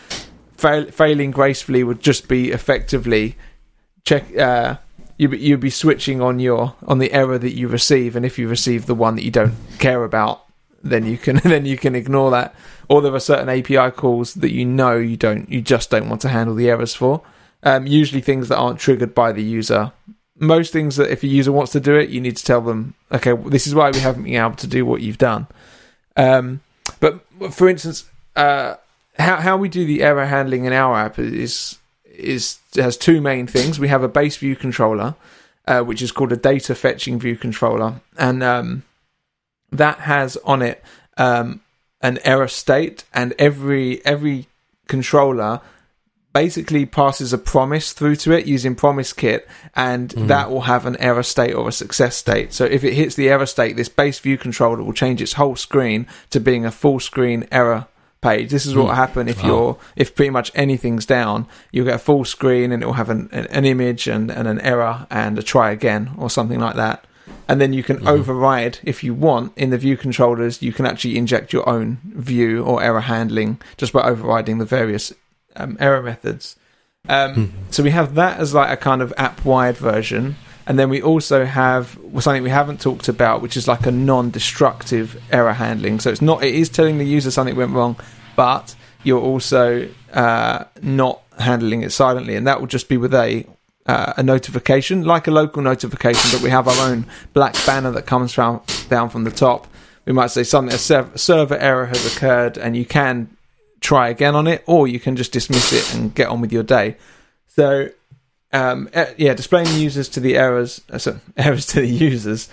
Fail, 0.57 0.85
failing 0.91 1.31
gracefully 1.31 1.83
would 1.83 2.01
just 2.01 2.27
be 2.27 2.51
effectively 2.51 3.35
check. 4.03 4.35
Uh, 4.37 4.77
you 5.17 5.29
you'd 5.29 5.59
be 5.59 5.69
switching 5.69 6.21
on 6.21 6.39
your 6.39 6.75
on 6.87 6.99
the 6.99 7.11
error 7.13 7.37
that 7.37 7.53
you 7.53 7.67
receive, 7.67 8.15
and 8.15 8.25
if 8.25 8.37
you 8.39 8.47
receive 8.47 8.85
the 8.85 8.95
one 8.95 9.15
that 9.15 9.23
you 9.23 9.31
don't 9.31 9.55
care 9.79 10.03
about, 10.03 10.42
then 10.83 11.05
you 11.05 11.17
can 11.17 11.37
then 11.43 11.65
you 11.65 11.77
can 11.77 11.95
ignore 11.95 12.31
that. 12.31 12.53
Or 12.89 13.01
there 13.01 13.13
are 13.15 13.19
certain 13.19 13.49
API 13.49 13.91
calls 13.91 14.35
that 14.35 14.51
you 14.51 14.65
know 14.65 14.97
you 14.97 15.17
don't 15.17 15.49
you 15.49 15.61
just 15.61 15.89
don't 15.89 16.09
want 16.09 16.21
to 16.21 16.29
handle 16.29 16.55
the 16.55 16.69
errors 16.69 16.93
for. 16.93 17.23
Um, 17.63 17.87
usually 17.87 18.21
things 18.21 18.49
that 18.49 18.57
aren't 18.57 18.79
triggered 18.79 19.15
by 19.15 19.31
the 19.31 19.41
user. 19.41 19.93
Most 20.37 20.73
things 20.73 20.97
that 20.97 21.09
if 21.09 21.23
a 21.23 21.27
user 21.27 21.51
wants 21.51 21.71
to 21.71 21.79
do 21.79 21.95
it, 21.95 22.09
you 22.09 22.19
need 22.19 22.35
to 22.35 22.43
tell 22.43 22.59
them, 22.59 22.95
okay, 23.11 23.33
this 23.33 23.65
is 23.67 23.73
why 23.73 23.91
we 23.91 23.99
haven't 23.99 24.23
been 24.23 24.35
able 24.35 24.55
to 24.55 24.67
do 24.67 24.85
what 24.85 25.01
you've 25.01 25.17
done. 25.17 25.47
Um, 26.17 26.59
but 26.99 27.23
for 27.51 27.69
instance, 27.69 28.09
uh, 28.35 28.75
how 29.17 29.37
how 29.37 29.57
we 29.57 29.69
do 29.69 29.85
the 29.85 30.03
error 30.03 30.25
handling 30.25 30.65
in 30.65 30.73
our 30.73 30.97
app 30.97 31.17
is 31.19 31.77
is 32.05 32.57
has 32.75 32.97
two 32.97 33.21
main 33.21 33.47
things. 33.47 33.79
We 33.79 33.87
have 33.87 34.03
a 34.03 34.09
base 34.09 34.35
view 34.35 34.55
controller, 34.55 35.15
uh, 35.67 35.81
which 35.81 36.01
is 36.01 36.11
called 36.11 36.33
a 36.33 36.37
data 36.37 36.75
fetching 36.75 37.19
view 37.19 37.37
controller, 37.37 38.01
and 38.17 38.43
um, 38.43 38.83
that 39.77 39.99
has 39.99 40.37
on 40.37 40.61
it 40.61 40.83
um, 41.17 41.61
an 42.01 42.19
error 42.23 42.47
state, 42.47 43.03
and 43.13 43.33
every 43.39 44.05
every 44.05 44.47
controller 44.87 45.61
basically 46.33 46.83
passes 46.85 47.31
a 47.31 47.37
promise 47.37 47.93
through 47.93 48.15
to 48.15 48.31
it 48.31 48.47
using 48.47 48.75
PromiseKit 48.75 49.43
and 49.75 50.09
mm-hmm. 50.09 50.27
that 50.27 50.49
will 50.49 50.61
have 50.61 50.87
an 50.87 50.97
error 50.97 51.21
state 51.21 51.53
or 51.53 51.69
a 51.69 51.71
success 51.71 52.15
state 52.15 52.51
so 52.51 52.65
if 52.65 52.83
it 52.83 52.95
hits 52.95 53.13
the 53.13 53.29
error 53.29 53.45
state 53.45 53.75
this 53.75 53.87
base 53.87 54.17
view 54.17 54.35
controller 54.35 54.83
will 54.83 54.93
change 54.93 55.21
its 55.21 55.33
whole 55.33 55.55
screen 55.55 56.07
to 56.31 56.39
being 56.39 56.65
a 56.65 56.71
full 56.71 56.99
screen 56.99 57.47
error 57.51 57.87
page. 58.23 58.49
This 58.49 58.65
is 58.65 58.73
what 58.73 58.83
will 58.83 58.89
hmm. 58.89 58.95
happen 58.95 59.27
if 59.27 59.43
you're 59.43 59.77
if 59.95 60.15
pretty 60.15 60.31
much 60.31 60.51
anything's 60.55 61.05
down. 61.05 61.45
You'll 61.71 61.85
get 61.85 61.95
a 61.95 61.99
full 61.99 62.25
screen 62.25 62.71
and 62.71 62.81
it 62.81 62.85
will 62.87 62.93
have 62.93 63.09
an, 63.09 63.29
an, 63.31 63.45
an 63.47 63.65
image 63.65 64.07
and, 64.07 64.31
and 64.31 64.47
an 64.47 64.59
error 64.61 65.05
and 65.11 65.37
a 65.37 65.43
try 65.43 65.69
again 65.69 66.11
or 66.17 66.29
something 66.29 66.59
like 66.59 66.75
that. 66.77 67.05
And 67.47 67.59
then 67.59 67.73
you 67.73 67.83
can 67.83 67.97
mm-hmm. 67.97 68.07
override 68.07 68.79
if 68.83 69.03
you 69.03 69.13
want 69.13 69.57
in 69.57 69.69
the 69.69 69.77
view 69.77 69.97
controllers. 69.97 70.61
You 70.61 70.73
can 70.73 70.85
actually 70.85 71.17
inject 71.17 71.53
your 71.53 71.67
own 71.67 71.99
view 72.05 72.63
or 72.63 72.81
error 72.81 73.01
handling 73.01 73.59
just 73.77 73.93
by 73.93 74.01
overriding 74.01 74.57
the 74.57 74.65
various 74.65 75.13
um, 75.55 75.77
error 75.79 76.01
methods. 76.01 76.55
Um, 77.09 77.35
mm-hmm. 77.35 77.57
So 77.69 77.83
we 77.83 77.91
have 77.91 78.15
that 78.15 78.39
as 78.39 78.53
like 78.53 78.71
a 78.71 78.77
kind 78.77 79.01
of 79.01 79.13
app 79.17 79.43
wide 79.43 79.77
version. 79.77 80.35
And 80.65 80.79
then 80.79 80.89
we 80.89 81.01
also 81.01 81.43
have 81.43 81.99
something 82.19 82.43
we 82.43 82.49
haven't 82.49 82.79
talked 82.79 83.09
about, 83.09 83.41
which 83.41 83.57
is 83.57 83.67
like 83.67 83.85
a 83.85 83.91
non-destructive 83.91 85.21
error 85.31 85.53
handling. 85.53 85.99
So 85.99 86.09
it's 86.09 86.21
not 86.21 86.43
it 86.43 86.55
is 86.55 86.69
telling 86.69 86.97
the 86.97 87.05
user 87.05 87.31
something 87.31 87.55
went 87.55 87.71
wrong, 87.71 87.97
but 88.35 88.73
you're 89.03 89.21
also 89.21 89.89
uh, 90.13 90.63
not 90.81 91.21
handling 91.37 91.81
it 91.81 91.91
silently, 91.91 92.35
and 92.35 92.47
that 92.47 92.61
will 92.61 92.67
just 92.67 92.87
be 92.87 92.95
with 92.95 93.13
a 93.13 93.45
uh, 93.85 94.13
a 94.17 94.23
notification, 94.23 95.03
like 95.03 95.27
a 95.27 95.31
local 95.31 95.61
notification, 95.61 96.31
but 96.31 96.41
we 96.41 96.49
have 96.49 96.67
our 96.67 96.89
own 96.89 97.05
black 97.33 97.53
banner 97.65 97.91
that 97.91 98.05
comes 98.05 98.33
from, 98.33 98.61
down 98.89 99.09
from 99.09 99.23
the 99.23 99.31
top. 99.31 99.67
We 100.05 100.13
might 100.13 100.31
say 100.31 100.43
something 100.43 100.73
a 100.73 101.17
server 101.17 101.57
error 101.57 101.85
has 101.85 102.15
occurred, 102.15 102.57
and 102.57 102.75
you 102.75 102.85
can 102.85 103.35
try 103.79 104.09
again 104.09 104.35
on 104.35 104.47
it, 104.47 104.63
or 104.65 104.87
you 104.87 104.99
can 104.99 105.15
just 105.15 105.31
dismiss 105.31 105.73
it 105.73 105.95
and 105.95 106.13
get 106.13 106.27
on 106.27 106.41
with 106.41 106.51
your 106.51 106.63
day. 106.63 106.97
So 107.47 107.89
um, 108.53 108.87
uh, 108.93 109.05
yeah, 109.17 109.33
displaying 109.33 109.67
users 109.79 110.07
to 110.09 110.19
the 110.19 110.37
errors, 110.37 110.81
uh, 110.91 110.99
sorry, 110.99 111.19
errors 111.37 111.65
to 111.67 111.81
the 111.81 111.87
users 111.87 112.49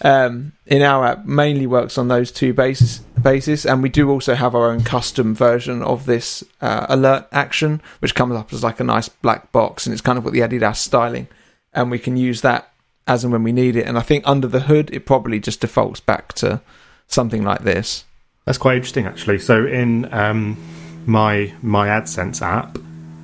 um, 0.00 0.52
in 0.66 0.80
our 0.80 1.04
app 1.04 1.26
mainly 1.26 1.66
works 1.66 1.98
on 1.98 2.08
those 2.08 2.32
two 2.32 2.54
bases, 2.54 3.00
basis, 3.22 3.66
and 3.66 3.82
we 3.82 3.90
do 3.90 4.10
also 4.10 4.34
have 4.34 4.54
our 4.54 4.70
own 4.70 4.82
custom 4.82 5.34
version 5.34 5.82
of 5.82 6.06
this 6.06 6.42
uh, 6.62 6.86
alert 6.88 7.28
action, 7.32 7.82
which 7.98 8.14
comes 8.14 8.34
up 8.34 8.52
as 8.52 8.64
like 8.64 8.80
a 8.80 8.84
nice 8.84 9.10
black 9.10 9.52
box, 9.52 9.86
and 9.86 9.92
it's 9.92 10.00
kind 10.00 10.16
of 10.16 10.24
what 10.24 10.32
the 10.32 10.40
Adidas 10.40 10.76
styling, 10.76 11.28
and 11.74 11.90
we 11.90 11.98
can 11.98 12.16
use 12.16 12.40
that 12.40 12.72
as 13.06 13.22
and 13.22 13.32
when 13.32 13.42
we 13.42 13.52
need 13.52 13.76
it. 13.76 13.86
And 13.86 13.98
I 13.98 14.02
think 14.02 14.24
under 14.26 14.48
the 14.48 14.60
hood, 14.60 14.90
it 14.90 15.04
probably 15.04 15.38
just 15.38 15.60
defaults 15.60 16.00
back 16.00 16.32
to 16.34 16.62
something 17.08 17.42
like 17.44 17.62
this. 17.62 18.04
That's 18.46 18.58
quite 18.58 18.76
interesting, 18.76 19.06
actually. 19.06 19.38
So 19.38 19.66
in 19.66 20.12
um, 20.14 20.56
my 21.04 21.52
my 21.60 21.88
AdSense 21.88 22.40
app, 22.40 22.78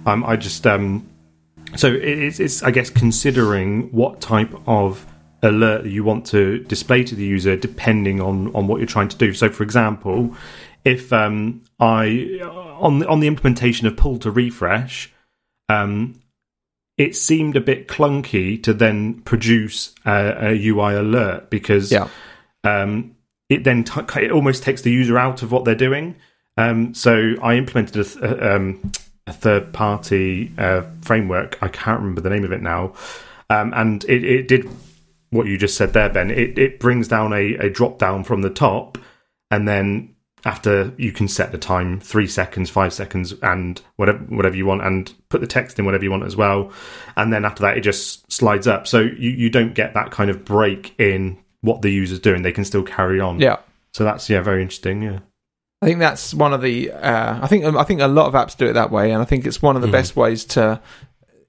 um, 0.06 0.24
I 0.24 0.36
just 0.36 0.66
um, 0.66 1.08
so 1.76 1.92
it's, 1.92 2.40
it's, 2.40 2.62
I 2.62 2.70
guess, 2.70 2.90
considering 2.90 3.90
what 3.92 4.20
type 4.20 4.54
of 4.66 5.06
alert 5.42 5.86
you 5.86 6.02
want 6.02 6.26
to 6.26 6.58
display 6.64 7.04
to 7.04 7.14
the 7.14 7.24
user 7.24 7.56
depending 7.56 8.20
on, 8.20 8.54
on 8.54 8.66
what 8.66 8.78
you're 8.78 8.86
trying 8.86 9.08
to 9.08 9.16
do. 9.16 9.32
So, 9.32 9.48
for 9.48 9.62
example, 9.62 10.34
if 10.84 11.12
um, 11.12 11.62
I 11.78 12.40
on 12.42 13.00
the, 13.00 13.08
on 13.08 13.20
the 13.20 13.26
implementation 13.26 13.86
of 13.86 13.96
pull 13.96 14.18
to 14.20 14.30
refresh, 14.30 15.12
um, 15.68 16.20
it 16.96 17.14
seemed 17.14 17.56
a 17.56 17.60
bit 17.60 17.88
clunky 17.88 18.60
to 18.62 18.72
then 18.72 19.20
produce 19.22 19.94
a, 20.04 20.50
a 20.50 20.68
UI 20.68 20.94
alert 20.94 21.50
because 21.50 21.92
yeah. 21.92 22.08
um, 22.64 23.14
it 23.48 23.64
then 23.64 23.84
t- 23.84 24.00
it 24.20 24.32
almost 24.32 24.62
takes 24.62 24.82
the 24.82 24.90
user 24.90 25.16
out 25.18 25.42
of 25.42 25.52
what 25.52 25.64
they're 25.64 25.74
doing. 25.74 26.16
Um, 26.56 26.92
so 26.94 27.34
I 27.40 27.54
implemented 27.54 28.04
a, 28.16 28.56
um, 28.56 28.92
a 29.28 29.32
third 29.32 29.72
party 29.72 30.52
uh, 30.58 30.82
framework. 31.02 31.58
I 31.62 31.68
can't 31.68 32.00
remember 32.00 32.20
the 32.20 32.30
name 32.30 32.44
of 32.44 32.52
it 32.52 32.62
now. 32.62 32.94
Um, 33.50 33.72
and 33.74 34.04
it, 34.04 34.24
it, 34.24 34.48
did 34.48 34.68
what 35.30 35.46
you 35.46 35.58
just 35.58 35.76
said 35.76 35.92
there, 35.92 36.08
Ben. 36.08 36.30
It, 36.30 36.58
it 36.58 36.80
brings 36.80 37.08
down 37.08 37.32
a, 37.32 37.54
a 37.54 37.70
drop 37.70 37.98
down 37.98 38.24
from 38.24 38.42
the 38.42 38.50
top, 38.50 38.98
and 39.50 39.66
then 39.66 40.14
after 40.44 40.92
you 40.96 41.12
can 41.12 41.28
set 41.28 41.52
the 41.52 41.58
time 41.58 42.00
three 42.00 42.26
seconds, 42.26 42.70
five 42.70 42.92
seconds, 42.92 43.32
and 43.42 43.80
whatever 43.96 44.18
whatever 44.18 44.56
you 44.56 44.66
want, 44.66 44.82
and 44.82 45.12
put 45.28 45.40
the 45.40 45.46
text 45.46 45.78
in 45.78 45.84
whatever 45.84 46.04
you 46.04 46.10
want 46.10 46.24
as 46.24 46.36
well. 46.36 46.72
And 47.16 47.32
then 47.32 47.44
after 47.44 47.62
that, 47.62 47.78
it 47.78 47.82
just 47.82 48.30
slides 48.30 48.66
up. 48.66 48.86
So 48.86 49.00
you, 49.00 49.30
you 49.30 49.50
don't 49.50 49.74
get 49.74 49.94
that 49.94 50.10
kind 50.10 50.30
of 50.30 50.44
break 50.44 50.98
in 51.00 51.38
what 51.62 51.82
the 51.82 51.90
user's 51.90 52.20
doing. 52.20 52.42
They 52.42 52.52
can 52.52 52.64
still 52.64 52.82
carry 52.82 53.20
on. 53.20 53.40
Yeah. 53.40 53.56
So 53.92 54.04
that's 54.04 54.28
yeah, 54.28 54.42
very 54.42 54.62
interesting. 54.62 55.02
Yeah. 55.02 55.20
I 55.80 55.86
think 55.86 56.00
that's 56.00 56.34
one 56.34 56.52
of 56.52 56.60
the. 56.60 56.90
Uh, 56.90 57.38
I 57.40 57.46
think 57.46 57.64
I 57.64 57.84
think 57.84 58.00
a 58.00 58.08
lot 58.08 58.26
of 58.26 58.34
apps 58.34 58.56
do 58.56 58.66
it 58.66 58.72
that 58.72 58.90
way, 58.90 59.12
and 59.12 59.22
I 59.22 59.24
think 59.24 59.46
it's 59.46 59.62
one 59.62 59.76
of 59.76 59.82
the 59.82 59.88
mm. 59.88 59.92
best 59.92 60.16
ways 60.16 60.44
to 60.46 60.80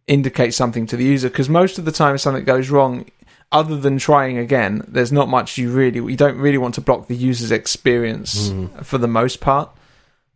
indicate 0.08 0.54
something 0.54 0.86
to 0.88 0.98
the 0.98 1.04
user 1.04 1.30
because 1.30 1.50
most 1.50 1.80
of 1.80 1.86
the 1.86 1.92
time, 1.92 2.16
if 2.16 2.22
something 2.22 2.44
goes 2.44 2.70
wrong, 2.70 3.06
other 3.52 3.76
than 3.78 3.98
trying 3.98 4.38
again, 4.38 4.84
there's 4.88 5.12
not 5.12 5.30
much 5.30 5.58
you 5.58 5.72
really. 5.72 6.00
You 6.00 6.18
don't 6.18 6.38
really 6.38 6.60
want 6.60 6.76
to 6.76 6.82
block 6.82 7.08
the 7.08 7.16
user's 7.16 7.52
experience 7.52 8.50
mm. 8.50 8.86
for 8.86 9.00
the 9.00 9.08
most 9.08 9.40
part. 9.40 9.72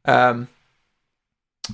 Um, 0.05 0.47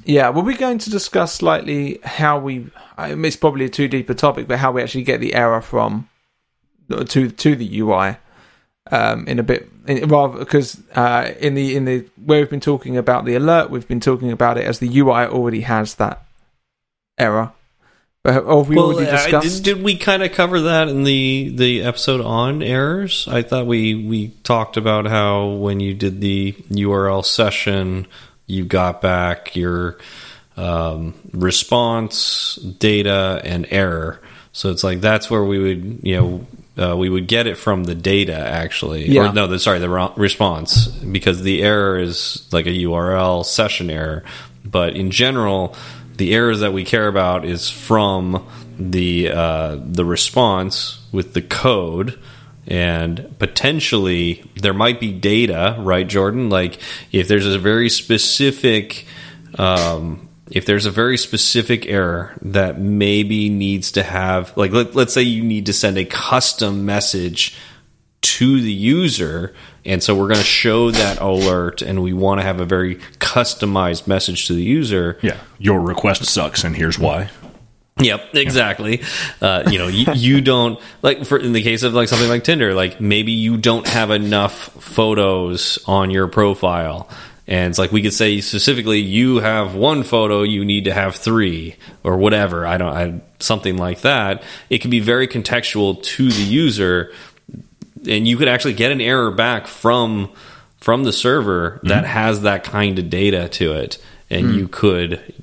yeah, 0.03 0.29
well, 0.29 0.43
we're 0.43 0.57
going 0.57 0.77
to 0.79 0.89
discuss 0.89 1.33
slightly 1.35 1.99
how 2.03 2.37
we. 2.37 2.67
It's 2.97 3.37
probably 3.37 3.65
a 3.65 3.69
too 3.69 3.87
deep 3.87 4.09
a 4.09 4.13
topic, 4.13 4.47
but 4.47 4.59
how 4.59 4.73
we 4.73 4.81
actually 4.81 5.03
get 5.03 5.21
the 5.21 5.33
error 5.33 5.61
from 5.61 6.09
to 6.89 7.29
to 7.29 7.55
the 7.55 7.79
UI 7.79 8.17
um, 8.91 9.25
in 9.27 9.39
a 9.39 9.43
bit 9.43 9.78
rather 9.89 10.39
because 10.39 10.81
uh, 10.95 11.33
in 11.39 11.55
the 11.55 11.75
in 11.75 11.85
the 11.85 12.05
where 12.23 12.39
we've 12.39 12.49
been 12.49 12.59
talking 12.59 12.97
about 12.97 13.25
the 13.25 13.35
alert, 13.35 13.69
we've 13.69 13.87
been 13.87 13.99
talking 13.99 14.31
about 14.31 14.57
it 14.57 14.65
as 14.65 14.79
the 14.79 14.99
UI 14.99 15.25
already 15.25 15.61
has 15.61 15.95
that 15.95 16.23
error. 17.17 17.51
But 18.23 18.33
have 18.33 18.67
we 18.67 18.75
well, 18.75 18.93
already 18.93 19.09
discussed? 19.09 19.63
did, 19.63 19.75
did, 19.75 19.83
we 19.83 19.95
kind 19.97 20.23
of 20.23 20.33
cover 20.33 20.61
that 20.61 20.89
in 20.89 21.03
the 21.03 21.53
the 21.55 21.83
episode 21.83 22.21
on 22.21 22.61
errors? 22.61 23.27
I 23.29 23.43
thought 23.43 23.65
we 23.65 23.95
we 23.95 24.29
talked 24.43 24.75
about 24.75 25.07
how 25.07 25.47
when 25.47 25.79
you 25.79 25.93
did 25.93 26.19
the 26.19 26.51
URL 26.69 27.23
session, 27.23 28.07
you 28.45 28.65
got 28.65 29.01
back 29.01 29.55
your 29.55 29.97
um, 30.57 31.13
response 31.31 32.55
data 32.55 33.41
and 33.45 33.65
error. 33.71 34.19
So 34.51 34.69
it's 34.69 34.83
like 34.83 34.99
that's 34.99 35.29
where 35.29 35.43
we 35.43 35.59
would 35.59 35.99
you 36.03 36.17
know 36.17 36.47
uh, 36.77 36.95
we 36.95 37.09
would 37.09 37.27
get 37.27 37.47
it 37.47 37.57
from 37.57 37.83
the 37.83 37.95
data 37.95 38.35
actually. 38.35 39.07
Yeah. 39.07 39.29
Or, 39.29 39.33
no, 39.33 39.47
the, 39.47 39.59
sorry, 39.59 39.79
the 39.79 39.89
response 40.15 40.87
because 40.87 41.41
the 41.41 41.61
error 41.61 41.99
is 41.99 42.47
like 42.51 42.65
a 42.65 42.69
URL 42.69 43.45
session 43.45 43.89
error. 43.89 44.23
But 44.63 44.95
in 44.95 45.11
general, 45.11 45.75
the 46.15 46.33
errors 46.33 46.59
that 46.59 46.73
we 46.73 46.85
care 46.85 47.07
about 47.07 47.45
is 47.45 47.69
from 47.69 48.45
the 48.77 49.31
uh, 49.31 49.77
the 49.79 50.05
response 50.05 50.99
with 51.11 51.33
the 51.33 51.41
code 51.41 52.19
and 52.67 53.35
potentially 53.39 54.43
there 54.61 54.73
might 54.73 54.99
be 54.99 55.11
data, 55.11 55.75
right, 55.79 56.07
Jordan? 56.07 56.49
Like 56.49 56.79
if 57.11 57.27
there's 57.27 57.47
a 57.47 57.57
very 57.57 57.89
specific 57.89 59.05
um, 59.57 60.28
if 60.51 60.65
there's 60.65 60.85
a 60.85 60.91
very 60.91 61.17
specific 61.17 61.85
error 61.85 62.37
that 62.41 62.79
maybe 62.79 63.49
needs 63.49 63.91
to 63.93 64.03
have 64.03 64.55
like 64.57 64.71
let, 64.71 64.95
us 64.95 65.13
say 65.13 65.21
you 65.21 65.43
need 65.43 65.67
to 65.67 65.73
send 65.73 65.97
a 65.97 66.05
custom 66.05 66.85
message 66.85 67.55
to 68.21 68.61
the 68.61 68.71
user 68.71 69.53
And 69.85 70.03
so 70.03 70.13
we're 70.13 70.27
going 70.27 70.39
to 70.39 70.43
show 70.43 70.91
that 70.91 71.19
alert, 71.21 71.81
and 71.81 72.03
we 72.03 72.13
want 72.13 72.41
to 72.41 72.45
have 72.45 72.59
a 72.59 72.65
very 72.65 72.95
customized 73.19 74.07
message 74.07 74.47
to 74.47 74.53
the 74.53 74.61
user. 74.61 75.17
Yeah, 75.21 75.37
your 75.57 75.79
request 75.79 76.25
sucks, 76.25 76.63
and 76.63 76.75
here's 76.75 76.99
why. 76.99 77.29
Yep, 78.01 78.35
exactly. 78.35 79.01
Uh, 79.41 79.63
you 79.69 79.77
know, 79.77 79.87
you, 79.87 80.05
you 80.13 80.41
don't 80.41 80.79
like 81.01 81.25
for 81.25 81.37
in 81.37 81.53
the 81.53 81.61
case 81.61 81.83
of 81.83 81.93
like 81.93 82.07
something 82.07 82.29
like 82.29 82.43
Tinder, 82.43 82.73
like 82.73 83.01
maybe 83.01 83.31
you 83.33 83.57
don't 83.57 83.87
have 83.87 84.11
enough 84.11 84.53
photos 84.53 85.79
on 85.85 86.09
your 86.11 86.27
profile. 86.27 87.09
And 87.49 87.71
it's 87.71 87.79
like 87.79 87.91
we 87.91 88.03
could 88.03 88.13
say 88.13 88.41
specifically, 88.41 88.99
you 88.99 89.39
have 89.39 89.73
one 89.73 90.03
photo, 90.03 90.43
you 90.43 90.63
need 90.63 90.85
to 90.85 90.93
have 90.93 91.15
three, 91.15 91.77
or 92.03 92.15
whatever. 92.15 92.63
I 92.67 92.77
don't, 92.77 92.93
I, 92.95 93.21
something 93.39 93.75
like 93.75 94.01
that. 94.01 94.43
It 94.69 94.81
can 94.81 94.91
be 94.91 94.99
very 94.99 95.27
contextual 95.27 96.01
to 96.03 96.29
the 96.29 96.43
user, 96.43 97.11
and 98.07 98.27
you 98.27 98.37
could 98.37 98.47
actually 98.47 98.75
get 98.75 98.91
an 98.91 99.01
error 99.01 99.31
back 99.31 99.65
from 99.65 100.29
from 100.79 101.03
the 101.03 101.11
server 101.11 101.79
that 101.83 102.05
has 102.05 102.43
that 102.43 102.63
kind 102.63 102.99
of 102.99 103.09
data 103.09 103.49
to 103.49 103.73
it, 103.73 103.97
and 104.29 104.53
you 104.53 104.67
could, 104.67 105.33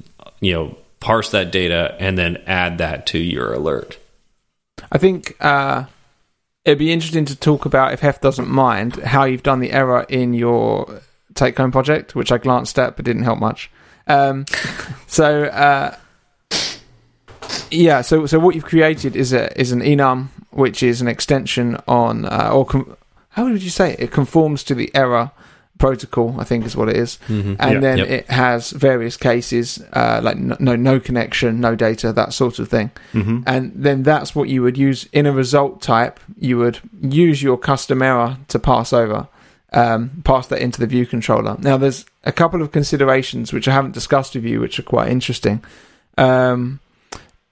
you 0.41 0.53
know, 0.53 0.79
parse 1.01 1.33
that 1.33 1.51
data 1.51 1.97
and 1.99 2.17
then 2.17 2.37
add 2.47 2.79
that 2.79 3.07
to 3.07 3.19
your 3.19 3.53
alert. 3.53 3.99
I 4.93 4.99
think 4.99 5.37
uh, 5.41 5.87
it'd 6.65 6.79
be 6.79 6.93
interesting 6.93 7.25
to 7.25 7.35
talk 7.35 7.67
about, 7.67 7.93
if 7.93 8.01
Hef 8.01 8.21
doesn't 8.21 8.49
mind, 8.49 8.95
how 8.97 9.25
you've 9.25 9.43
done 9.43 9.59
the 9.59 9.73
error 9.73 10.07
in 10.09 10.33
your 10.33 11.03
take 11.37 11.57
home 11.59 11.71
project, 11.73 12.15
which 12.15 12.33
I 12.33 12.39
glanced 12.39 12.79
at 12.79 12.97
but 12.97 13.05
didn't 13.05 13.23
help 13.25 13.39
much. 13.39 13.71
Um, 14.09 14.45
so, 15.07 15.45
uh, 15.45 15.97
yeah, 17.71 18.01
so 18.01 18.27
so 18.27 18.39
what 18.39 18.55
you've 18.55 18.65
created 18.65 19.17
is 19.17 19.33
a 19.33 19.59
is 19.61 19.73
an 19.73 19.81
enum, 19.81 20.29
which 20.51 20.83
is 20.83 21.01
an 21.01 21.09
extension 21.09 21.77
on, 21.89 22.25
uh, 22.25 22.51
or 22.53 22.65
com- 22.65 22.97
how 23.31 23.45
would 23.45 23.63
you 23.63 23.71
say 23.71 23.93
it? 23.93 24.01
It 24.01 24.11
conforms 24.13 24.63
to 24.65 24.75
the 24.75 24.91
error 24.95 25.31
protocol, 25.79 26.37
I 26.39 26.45
think 26.45 26.65
is 26.65 26.75
what 26.77 26.89
it 26.89 26.97
is. 26.97 27.19
and 27.29 27.59
Yeah. 27.59 27.81
then 27.81 27.99
Yep. 27.99 28.09
it 28.09 28.31
has 28.31 28.71
various 28.71 29.17
cases 29.19 29.83
uh, 29.93 30.21
like 30.23 30.39
no, 30.39 30.57
no 30.59 30.75
no 30.77 30.99
connection, 31.01 31.61
no 31.61 31.75
data, 31.75 32.13
that 32.13 32.33
sort 32.33 32.59
of 32.59 32.69
thing. 32.69 32.91
Mm-hmm. 33.13 33.41
And 33.47 33.73
then 33.75 34.03
that's 34.03 34.35
what 34.35 34.49
you 34.49 34.63
would 34.63 34.79
use 34.79 35.07
in 35.13 35.27
a 35.27 35.33
result 35.33 35.83
type. 35.83 36.19
You 36.39 36.57
would 36.59 36.79
use 37.03 37.43
your 37.43 37.59
custom 37.59 38.01
error 38.01 38.39
to 38.49 38.59
pass 38.59 38.93
over, 38.93 39.29
um, 39.77 40.23
pass 40.25 40.47
that 40.47 40.63
into 40.63 40.81
the 40.81 40.87
view 40.87 41.05
controller. 41.05 41.57
Now, 41.61 41.77
there's 41.77 42.07
a 42.25 42.33
couple 42.33 42.63
of 42.63 42.73
considerations 42.73 43.53
which 43.53 43.69
I 43.69 43.73
haven't 43.73 43.93
discussed 43.93 44.35
with 44.35 44.45
you, 44.45 44.59
which 44.59 44.79
are 44.79 44.83
quite 44.83 45.11
interesting. 45.11 45.63
Um, 46.17 46.81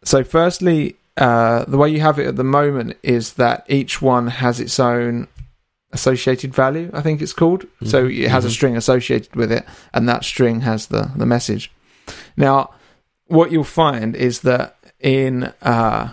so, 0.02 0.24
firstly, 0.24 0.96
uh, 1.18 1.66
the 1.66 1.76
way 1.76 1.90
you 1.90 2.00
have 2.00 2.18
it 2.18 2.26
at 2.26 2.36
the 2.36 2.42
moment 2.42 2.96
is 3.02 3.34
that 3.34 3.66
each 3.68 4.00
one 4.00 4.28
has 4.28 4.58
its 4.58 4.80
own 4.80 5.28
associated 5.92 6.54
value, 6.54 6.90
I 6.94 7.02
think 7.02 7.20
it's 7.20 7.34
called. 7.34 7.66
So 7.84 8.06
it 8.06 8.28
has 8.28 8.44
a 8.44 8.50
string 8.50 8.76
associated 8.76 9.36
with 9.36 9.52
it, 9.52 9.64
and 9.92 10.08
that 10.08 10.24
string 10.24 10.62
has 10.62 10.86
the, 10.86 11.12
the 11.14 11.26
message. 11.26 11.70
Now, 12.36 12.70
what 13.26 13.52
you'll 13.52 13.64
find 13.64 14.16
is 14.16 14.40
that 14.40 14.76
in 14.98 15.52
uh, 15.62 16.12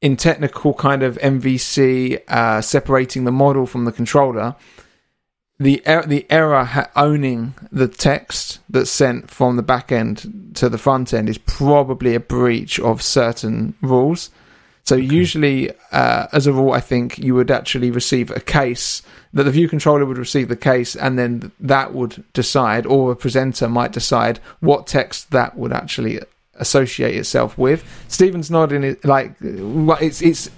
in 0.00 0.16
technical 0.16 0.74
kind 0.74 1.02
of 1.02 1.18
MVC, 1.18 2.22
uh, 2.28 2.60
separating 2.60 3.24
the 3.24 3.32
model 3.32 3.66
from 3.66 3.84
the 3.84 3.92
controller, 3.92 4.54
the 5.60 5.82
er- 5.86 6.06
the 6.06 6.26
error 6.30 6.64
ha- 6.64 6.90
owning 6.96 7.54
the 7.70 7.86
text 7.86 8.58
that's 8.70 8.90
sent 8.90 9.30
from 9.30 9.56
the 9.56 9.62
back 9.62 9.92
end 9.92 10.52
to 10.54 10.70
the 10.70 10.78
front 10.78 11.12
end 11.12 11.28
is 11.28 11.38
probably 11.38 12.14
a 12.14 12.20
breach 12.20 12.80
of 12.80 13.02
certain 13.02 13.74
rules. 13.82 14.30
So 14.84 14.96
usually, 14.96 15.70
uh, 15.92 16.26
as 16.32 16.46
a 16.46 16.52
rule, 16.52 16.72
I 16.72 16.80
think 16.80 17.18
you 17.18 17.34
would 17.34 17.50
actually 17.50 17.90
receive 17.90 18.30
a 18.30 18.40
case 18.40 19.02
that 19.34 19.44
the 19.44 19.50
view 19.50 19.68
controller 19.68 20.06
would 20.06 20.18
receive 20.18 20.48
the 20.48 20.56
case, 20.56 20.96
and 20.96 21.18
then 21.18 21.52
that 21.60 21.92
would 21.92 22.24
decide, 22.32 22.86
or 22.86 23.12
a 23.12 23.16
presenter 23.16 23.68
might 23.68 23.92
decide 23.92 24.40
what 24.60 24.86
text 24.86 25.30
that 25.30 25.56
would 25.56 25.72
actually 25.72 26.20
associate 26.54 27.14
itself 27.14 27.56
with. 27.58 27.84
Stephen's 28.08 28.50
nodding, 28.50 28.96
like 29.04 29.34
well, 29.42 29.98
it's 30.00 30.22
it's 30.22 30.50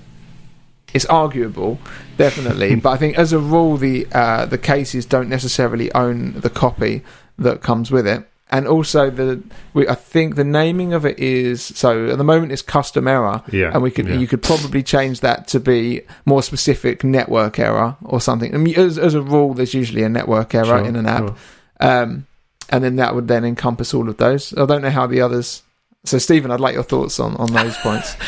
it's 0.94 1.06
arguable, 1.06 1.78
definitely, 2.16 2.74
but 2.82 2.90
I 2.90 2.96
think 2.96 3.18
as 3.18 3.32
a 3.32 3.38
rule, 3.38 3.76
the 3.76 4.06
uh, 4.12 4.46
the 4.46 4.58
cases 4.58 5.06
don't 5.06 5.28
necessarily 5.28 5.92
own 5.94 6.40
the 6.40 6.50
copy 6.50 7.02
that 7.38 7.62
comes 7.62 7.90
with 7.90 8.06
it. 8.06 8.28
And 8.50 8.68
also 8.68 9.08
the, 9.08 9.42
we, 9.72 9.88
I 9.88 9.94
think 9.94 10.34
the 10.34 10.44
naming 10.44 10.92
of 10.92 11.06
it 11.06 11.18
is 11.18 11.62
so 11.62 12.08
at 12.08 12.18
the 12.18 12.24
moment 12.24 12.52
it's 12.52 12.60
custom 12.60 13.08
error, 13.08 13.42
Yeah, 13.50 13.70
and 13.72 13.82
we 13.82 13.90
could 13.90 14.06
yeah. 14.06 14.16
you 14.16 14.26
could 14.26 14.42
probably 14.42 14.82
change 14.82 15.20
that 15.20 15.48
to 15.48 15.58
be 15.60 16.02
more 16.26 16.42
specific 16.42 17.02
network 17.02 17.58
error 17.58 17.96
or 18.04 18.20
something. 18.20 18.54
I 18.54 18.58
mean, 18.58 18.78
as, 18.78 18.98
as 18.98 19.14
a 19.14 19.22
rule, 19.22 19.54
there's 19.54 19.72
usually 19.72 20.02
a 20.02 20.08
network 20.10 20.54
error 20.54 20.66
Sure, 20.66 20.84
in 20.84 20.96
an 20.96 21.06
app, 21.06 21.28
sure. 21.28 21.36
um, 21.80 22.26
and 22.68 22.84
then 22.84 22.96
that 22.96 23.14
would 23.14 23.26
then 23.26 23.44
encompass 23.46 23.94
all 23.94 24.08
of 24.10 24.18
those. 24.18 24.52
I 24.52 24.66
don't 24.66 24.82
know 24.82 24.90
how 24.90 25.06
the 25.06 25.22
others. 25.22 25.62
So, 26.04 26.18
Stephen, 26.18 26.50
I'd 26.50 26.58
like 26.58 26.74
your 26.74 26.82
thoughts 26.82 27.20
on, 27.20 27.36
on 27.36 27.52
those 27.52 27.76
points. 27.78 28.16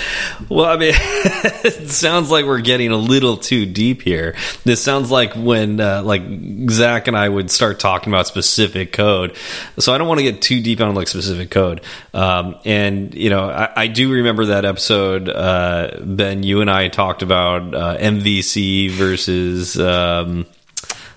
Well, 0.49 0.67
I 0.67 0.77
mean, 0.77 0.93
it 0.95 1.91
sounds 1.91 2.31
like 2.31 2.45
we're 2.45 2.61
getting 2.61 2.91
a 2.91 2.97
little 2.97 3.37
too 3.37 3.67
deep 3.67 4.03
here. 4.03 4.35
This 4.65 4.83
sounds 4.83 5.11
like 5.11 5.33
when, 5.35 5.81
uh, 5.81 6.03
like 6.03 6.23
Zach 6.71 7.09
and 7.09 7.17
I 7.17 7.29
would 7.29 7.51
start 7.51 7.81
talking 7.81 8.13
about 8.13 8.27
specific 8.27 8.93
code. 8.93 9.37
So 9.79 9.95
I 9.95 9.99
don't 9.99 10.07
want 10.09 10.19
to 10.19 10.25
get 10.25 10.43
too 10.43 10.61
deep 10.61 10.81
on 10.81 10.95
like 10.95 11.09
specific 11.09 11.51
code. 11.51 11.81
Um, 12.13 12.57
and 12.65 13.15
you 13.15 13.31
know, 13.31 13.49
I, 13.49 13.71
I 13.77 13.87
do 13.87 14.13
remember 14.13 14.47
that 14.47 14.65
episode, 14.65 15.29
uh, 15.29 15.99
Ben. 16.03 16.43
You 16.43 16.61
and 16.61 16.71
I 16.71 16.89
talked 16.89 17.23
about 17.23 17.75
uh, 17.75 17.97
MVC 17.99 18.91
versus. 18.91 19.79
Um, 19.79 20.47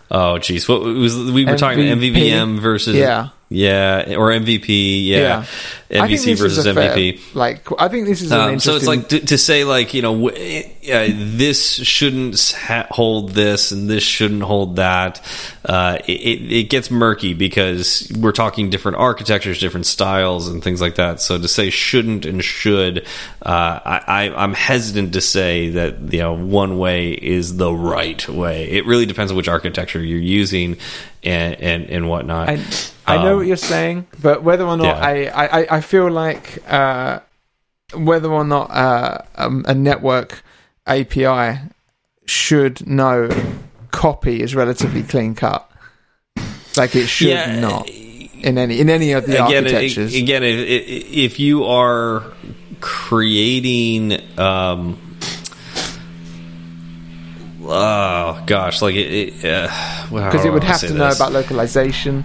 oh, 0.09 0.37
geez, 0.37 0.67
what 0.69 0.81
was 0.81 1.15
we 1.17 1.45
were 1.45 1.57
talking 1.57 1.87
about 1.87 1.97
MVVM 1.97 2.59
versus 2.59 2.95
Yeah. 2.95 3.29
yeah, 3.49 4.15
or 4.15 4.31
MVP, 4.31 5.05
yeah, 5.07 5.43
I 5.86 5.86
this 5.89 6.25
versus 6.25 6.57
is 6.65 6.73
fair- 6.73 6.95
MVP. 6.95 7.35
like, 7.35 7.67
I 7.79 7.87
think 7.87 8.07
this 8.07 8.21
is 8.21 8.31
an 8.31 8.39
Um, 8.39 8.49
interesting. 8.53 8.71
so 8.71 8.75
it's 8.77 8.87
like 8.87 9.09
to, 9.09 9.19
to 9.27 9.37
say 9.37 9.63
like 9.63 9.93
you 9.93 10.01
know 10.01 10.13
w- 10.13 10.63
uh, 10.91 11.07
this 11.15 11.75
shouldn't 11.75 12.55
ha- 12.57 12.87
hold 12.91 13.29
this 13.31 13.71
and 13.71 13.89
this 13.89 14.03
shouldn't 14.03 14.43
hold 14.43 14.75
that. 14.77 15.21
Uh, 15.65 15.97
it, 16.07 16.51
it 16.51 16.69
gets 16.69 16.89
murky 16.91 17.33
because 17.33 18.11
we're 18.17 18.31
talking 18.31 18.69
different 18.69 18.97
architectures, 18.97 19.59
different 19.59 19.85
styles, 19.85 20.47
and 20.47 20.63
things 20.63 20.81
like 20.81 20.95
that. 20.95 21.19
So 21.21 21.37
to 21.39 21.47
say 21.47 21.69
shouldn't 21.69 22.25
and 22.25 22.43
should, 22.43 23.05
uh, 23.45 23.49
I, 23.85 24.01
I, 24.29 24.43
I'm 24.43 24.53
hesitant 24.53 25.13
to 25.13 25.21
say 25.21 25.69
that 25.69 26.13
you 26.13 26.19
know 26.19 26.33
one 26.33 26.77
way 26.77 27.11
is 27.11 27.55
the 27.57 27.73
right 27.73 28.27
way. 28.27 28.69
It 28.71 28.85
really 28.85 29.05
depends 29.05 29.31
on 29.31 29.37
which 29.37 29.47
architecture 29.49 30.03
you're 30.03 30.19
using 30.19 30.77
and 31.23 31.55
and, 31.61 31.89
and 31.89 32.09
whatnot. 32.09 32.49
I, 32.49 32.59
I 33.09 33.23
know 33.23 33.31
Um, 33.33 33.37
what 33.37 33.47
you're 33.47 33.55
saying, 33.57 34.05
but 34.21 34.43
whether 34.43 34.65
or 34.65 34.75
not 34.77 34.85
yeah. 34.85 35.31
I, 35.33 35.45
I, 35.61 35.76
I 35.76 35.76
feel 35.81 36.09
like 36.11 36.59
uh, 36.71 37.19
whether 37.93 38.29
or 38.31 38.43
not 38.43 38.69
uh, 38.71 39.19
um, 39.35 39.65
a 39.67 39.73
network 39.73 40.41
API 40.85 41.59
should 42.25 42.85
know 42.87 43.29
copy 43.91 44.41
is 44.41 44.53
relatively 44.55 45.03
clean 45.03 45.35
cut. 45.35 45.69
Like 46.75 46.95
it 46.95 47.07
should 47.07 47.29
Yeah, 47.29 47.59
not 47.59 47.89
in 47.89 48.57
any 48.57 48.79
in 48.79 48.89
any 48.89 49.11
of 49.13 49.25
the 49.25 49.43
again, 49.43 49.65
it- 49.65 49.73
architectures. 49.73 50.13
again, 50.15 50.43
if, 50.43 50.59
if 51.33 51.39
you 51.39 51.63
are 51.65 52.23
creating, 52.81 54.13
um, 54.39 54.99
oh 57.63 58.43
gosh, 58.45 58.81
like 58.81 58.95
it, 58.95 58.99
it, 59.43 59.45
uh, 59.45 59.67
because 60.09 60.45
it 60.45 60.51
would 60.51 60.63
have 60.63 60.79
to 60.81 60.93
know 60.93 61.09
about 61.09 61.31
localization. 61.31 62.23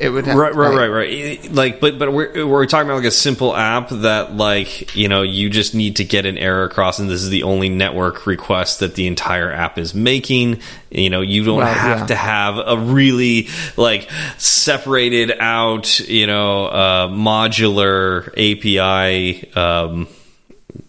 It 0.00 0.08
would 0.10 0.26
have 0.26 0.36
right, 0.36 0.54
right, 0.54 0.68
like- 0.70 0.78
right, 0.78 0.88
right. 0.88 1.52
Like, 1.52 1.80
but 1.80 1.98
but 1.98 2.12
we're 2.12 2.46
we're 2.46 2.66
talking 2.66 2.88
about 2.88 2.96
like 2.96 3.06
a 3.06 3.10
simple 3.12 3.54
app 3.54 3.90
that 3.90 4.36
like 4.36 4.96
you 4.96 5.08
know 5.08 5.22
you 5.22 5.48
just 5.50 5.74
need 5.74 5.96
to 5.96 6.04
get 6.04 6.26
an 6.26 6.36
error 6.36 6.64
across, 6.64 6.98
and 6.98 7.08
this 7.08 7.22
is 7.22 7.30
the 7.30 7.44
only 7.44 7.68
network 7.68 8.26
request 8.26 8.80
that 8.80 8.94
the 8.96 9.06
entire 9.06 9.52
app 9.52 9.78
is 9.78 9.94
making. 9.94 10.60
You 10.90 11.10
know, 11.10 11.20
you 11.20 11.44
don't 11.44 11.60
Right, 11.60 11.76
have 11.76 12.00
yeah. 12.00 12.06
to 12.06 12.14
have 12.16 12.58
a 12.58 12.76
really 12.78 13.48
like 13.76 14.08
separated 14.38 15.32
out, 15.38 16.00
you 16.00 16.26
know, 16.26 16.66
uh, 16.66 17.08
modular 17.08 18.28
API. 18.36 19.52
Um, 19.54 20.08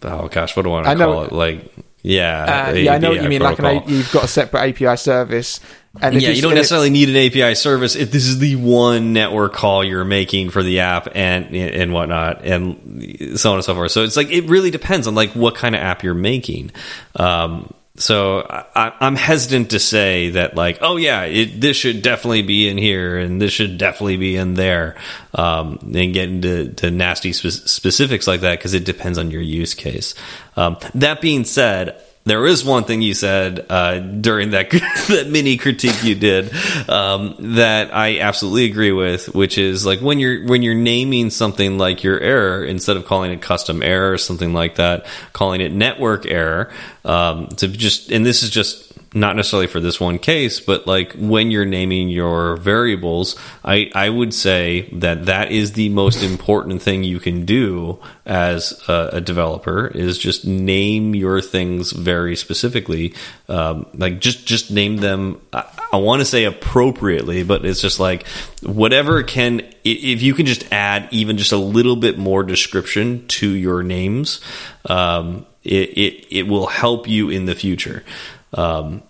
oh 0.02 0.28
gosh, 0.28 0.56
what 0.56 0.62
do 0.64 0.70
I 0.70 0.72
want 0.72 0.84
to 0.86 0.90
I 0.90 0.94
know- 0.94 1.12
call 1.12 1.22
it? 1.24 1.32
Like, 1.32 1.72
yeah, 2.06 2.68
Uh, 2.68 2.72
yeah, 2.74 2.94
I 2.94 2.98
know 2.98 3.10
what 3.10 3.22
you 3.22 3.28
mean. 3.28 3.40
Like 3.42 3.58
an. 3.58 3.64
A- 3.64 3.84
you've 3.86 4.12
got 4.12 4.24
a 4.24 4.28
separate 4.28 4.60
API 4.80 4.96
service, 4.96 5.58
and 6.00 6.20
yeah, 6.22 6.30
you 6.30 6.40
don't 6.40 6.54
necessarily 6.54 6.90
need 6.90 7.08
an 7.08 7.16
API 7.16 7.56
service 7.56 7.96
if 7.96 8.12
this 8.12 8.26
is 8.26 8.38
the 8.38 8.54
one 8.56 9.12
network 9.12 9.54
call 9.54 9.82
you're 9.82 10.04
making 10.04 10.50
for 10.50 10.62
the 10.62 10.80
app 10.80 11.08
and 11.16 11.54
and 11.54 11.92
whatnot, 11.92 12.44
and 12.44 13.38
so 13.38 13.50
on 13.50 13.56
and 13.56 13.64
so 13.64 13.74
forth. 13.74 13.90
So 13.90 14.04
it's 14.04 14.16
like 14.16 14.30
it 14.30 14.44
really 14.44 14.70
depends 14.70 15.08
on 15.08 15.16
like 15.16 15.30
what 15.32 15.56
kind 15.56 15.74
of 15.74 15.80
app 15.80 16.04
you're 16.04 16.14
making. 16.14 16.70
Um, 17.16 17.72
so 17.98 18.46
I, 18.48 18.92
I'm 19.00 19.16
hesitant 19.16 19.70
to 19.70 19.78
say 19.78 20.30
that 20.30 20.54
like, 20.54 20.78
oh 20.80 20.96
yeah, 20.96 21.22
it, 21.22 21.60
this 21.60 21.76
should 21.76 22.02
definitely 22.02 22.42
be 22.42 22.68
in 22.68 22.78
here 22.78 23.18
and 23.18 23.40
this 23.40 23.52
should 23.52 23.78
definitely 23.78 24.16
be 24.16 24.36
in 24.36 24.54
there, 24.54 24.96
um, 25.34 25.78
and 25.94 26.12
get 26.12 26.28
into 26.28 26.72
to 26.74 26.90
nasty 26.90 27.32
spe- 27.32 27.66
specifics 27.66 28.26
like 28.26 28.42
that 28.42 28.58
because 28.58 28.74
it 28.74 28.84
depends 28.84 29.18
on 29.18 29.30
your 29.30 29.42
use 29.42 29.74
case. 29.74 30.14
Um, 30.56 30.78
that 30.94 31.20
being 31.20 31.44
said, 31.44 32.00
there 32.26 32.44
is 32.44 32.64
one 32.64 32.82
thing 32.84 33.02
you 33.02 33.14
said 33.14 33.64
uh, 33.70 34.00
during 34.00 34.50
that 34.50 34.70
that 35.08 35.28
mini 35.30 35.56
critique 35.56 36.02
you 36.02 36.16
did 36.16 36.52
um, 36.88 37.36
that 37.56 37.94
I 37.94 38.18
absolutely 38.18 38.64
agree 38.64 38.92
with, 38.92 39.34
which 39.34 39.58
is 39.58 39.86
like 39.86 40.00
when 40.00 40.18
you're 40.18 40.44
when 40.44 40.62
you're 40.62 40.74
naming 40.74 41.30
something 41.30 41.78
like 41.78 42.02
your 42.02 42.18
error 42.18 42.64
instead 42.64 42.96
of 42.96 43.06
calling 43.06 43.30
it 43.30 43.40
custom 43.40 43.82
error 43.82 44.12
or 44.12 44.18
something 44.18 44.52
like 44.52 44.74
that, 44.74 45.06
calling 45.32 45.60
it 45.60 45.72
network 45.72 46.26
error 46.26 46.72
um, 47.04 47.46
to 47.48 47.68
just 47.68 48.10
and 48.10 48.26
this 48.26 48.42
is 48.42 48.50
just 48.50 48.85
not 49.16 49.34
necessarily 49.34 49.66
for 49.66 49.80
this 49.80 49.98
one 49.98 50.18
case, 50.18 50.60
but 50.60 50.86
like 50.86 51.12
when 51.14 51.50
you're 51.50 51.64
naming 51.64 52.10
your 52.10 52.58
variables, 52.58 53.34
I, 53.64 53.90
I 53.94 54.10
would 54.10 54.34
say 54.34 54.90
that 54.92 55.24
that 55.24 55.50
is 55.50 55.72
the 55.72 55.88
most 55.88 56.22
important 56.22 56.82
thing 56.82 57.02
you 57.02 57.18
can 57.18 57.46
do 57.46 57.98
as 58.26 58.78
a, 58.88 59.10
a 59.14 59.20
developer 59.22 59.86
is 59.86 60.18
just 60.18 60.46
name 60.46 61.14
your 61.14 61.40
things 61.40 61.92
very 61.92 62.36
specifically. 62.36 63.14
Um, 63.48 63.86
like 63.94 64.20
just, 64.20 64.46
just 64.46 64.70
name 64.70 64.98
them. 64.98 65.40
I, 65.50 65.64
I 65.94 65.96
want 65.96 66.20
to 66.20 66.26
say 66.26 66.44
appropriately, 66.44 67.42
but 67.42 67.64
it's 67.64 67.80
just 67.80 67.98
like 67.98 68.26
whatever 68.62 69.22
can, 69.22 69.60
if 69.82 70.20
you 70.20 70.34
can 70.34 70.44
just 70.44 70.70
add 70.70 71.08
even 71.10 71.38
just 71.38 71.52
a 71.52 71.56
little 71.56 71.96
bit 71.96 72.18
more 72.18 72.42
description 72.42 73.26
to 73.28 73.48
your 73.48 73.82
names, 73.82 74.42
um, 74.84 75.46
it, 75.64 75.88
it, 75.98 76.26
it 76.30 76.42
will 76.46 76.66
help 76.66 77.08
you 77.08 77.30
in 77.30 77.46
the 77.46 77.54
future. 77.54 78.04
Um, 78.52 79.02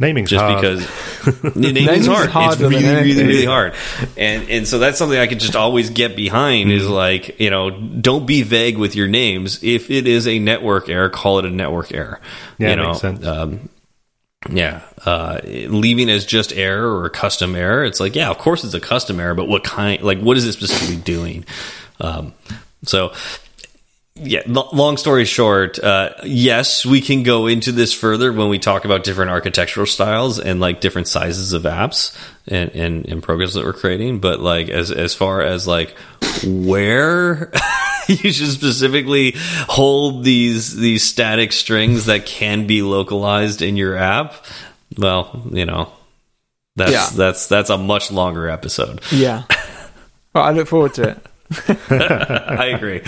Naming's 0.00 0.30
just 0.30 0.44
hard. 0.44 0.60
because 0.60 1.34
naming's 1.56 1.86
Naming's 1.86 2.06
hard. 2.06 2.30
It's 2.52 2.60
really, 2.60 2.84
really, 2.84 3.24
really 3.24 3.44
hard. 3.46 3.74
And 4.16 4.48
and 4.48 4.68
so 4.68 4.78
that's 4.78 4.96
something 4.96 5.18
I 5.18 5.26
could 5.26 5.40
just 5.40 5.56
always 5.56 5.90
get 5.90 6.14
behind 6.14 6.70
is 6.70 6.88
like, 6.88 7.40
you 7.40 7.50
know, 7.50 7.70
don't 7.70 8.24
be 8.24 8.42
vague 8.42 8.78
with 8.78 8.94
your 8.94 9.08
names. 9.08 9.62
If 9.64 9.90
it 9.90 10.06
is 10.06 10.28
a 10.28 10.38
network 10.38 10.88
error, 10.88 11.08
call 11.08 11.40
it 11.40 11.46
a 11.46 11.50
network 11.50 11.92
error. 11.92 12.20
Yeah, 12.58 12.70
you 12.70 12.76
know, 12.76 12.88
makes 12.88 13.00
sense. 13.00 13.26
Um, 13.26 13.68
yeah, 14.48 14.82
uh, 15.04 15.40
leaving 15.44 16.08
as 16.08 16.24
just 16.24 16.52
error 16.52 16.96
or 16.96 17.06
a 17.06 17.10
custom 17.10 17.56
error. 17.56 17.84
It's 17.84 17.98
like, 17.98 18.14
yeah, 18.14 18.30
of 18.30 18.38
course 18.38 18.62
it's 18.62 18.74
a 18.74 18.80
custom 18.80 19.18
error, 19.18 19.34
but 19.34 19.48
what 19.48 19.64
kind? 19.64 20.00
Like, 20.02 20.20
what 20.20 20.36
is 20.36 20.44
it 20.44 20.52
specifically 20.52 21.02
doing? 21.02 21.44
Um, 22.00 22.34
so, 22.84 23.12
yeah. 24.22 24.42
Long 24.46 24.96
story 24.96 25.24
short, 25.24 25.78
uh, 25.78 26.14
yes, 26.24 26.84
we 26.86 27.00
can 27.00 27.22
go 27.22 27.46
into 27.46 27.72
this 27.72 27.92
further 27.92 28.32
when 28.32 28.48
we 28.48 28.58
talk 28.58 28.84
about 28.84 29.04
different 29.04 29.30
architectural 29.30 29.86
styles 29.86 30.38
and 30.38 30.60
like 30.60 30.80
different 30.80 31.08
sizes 31.08 31.52
of 31.52 31.62
apps 31.62 32.16
and 32.46 32.70
and, 32.70 33.06
and 33.06 33.22
programs 33.22 33.54
that 33.54 33.64
we're 33.64 33.72
creating. 33.72 34.18
But 34.20 34.40
like, 34.40 34.68
as 34.68 34.90
as 34.90 35.14
far 35.14 35.42
as 35.42 35.66
like 35.66 35.94
where. 36.44 37.52
You 38.10 38.32
should 38.32 38.48
specifically 38.48 39.34
hold 39.68 40.24
these 40.24 40.74
these 40.74 41.02
static 41.02 41.52
strings 41.52 42.06
that 42.06 42.24
can 42.24 42.66
be 42.66 42.80
localized 42.80 43.60
in 43.60 43.76
your 43.76 43.98
app. 43.98 44.46
Well, 44.96 45.42
you 45.52 45.66
know, 45.66 45.92
that's 46.74 46.90
Yeah. 46.90 47.06
that's 47.14 47.48
that's 47.48 47.68
a 47.68 47.76
much 47.76 48.10
longer 48.10 48.48
episode. 48.48 49.02
Yeah. 49.12 49.42
well, 50.34 50.42
I 50.42 50.52
look 50.52 50.68
forward 50.68 50.94
to 50.94 51.08
it. 51.10 51.18
I 51.90 52.68
agree. 52.74 53.02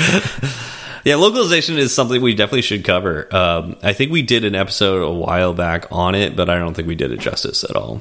Yeah, 1.05 1.17
localization 1.17 1.79
is 1.79 1.95
something 1.95 2.21
we 2.21 2.35
definitely 2.35 2.63
should 2.63 2.85
cover. 2.85 3.35
Um, 3.35 3.77
I 3.83 3.93
think 3.93 4.13
we 4.13 4.23
did 4.23 4.45
an 4.45 4.55
episode 4.55 5.03
a 5.03 5.11
while 5.11 5.55
back 5.55 5.91
on 5.91 6.15
it, 6.15 6.37
but 6.37 6.51
I 6.51 6.59
don't 6.59 6.75
think 6.75 6.89
we 6.89 6.95
did 6.95 7.13
it 7.13 7.21
justice 7.21 7.65
at 7.65 7.77
all. 7.77 7.99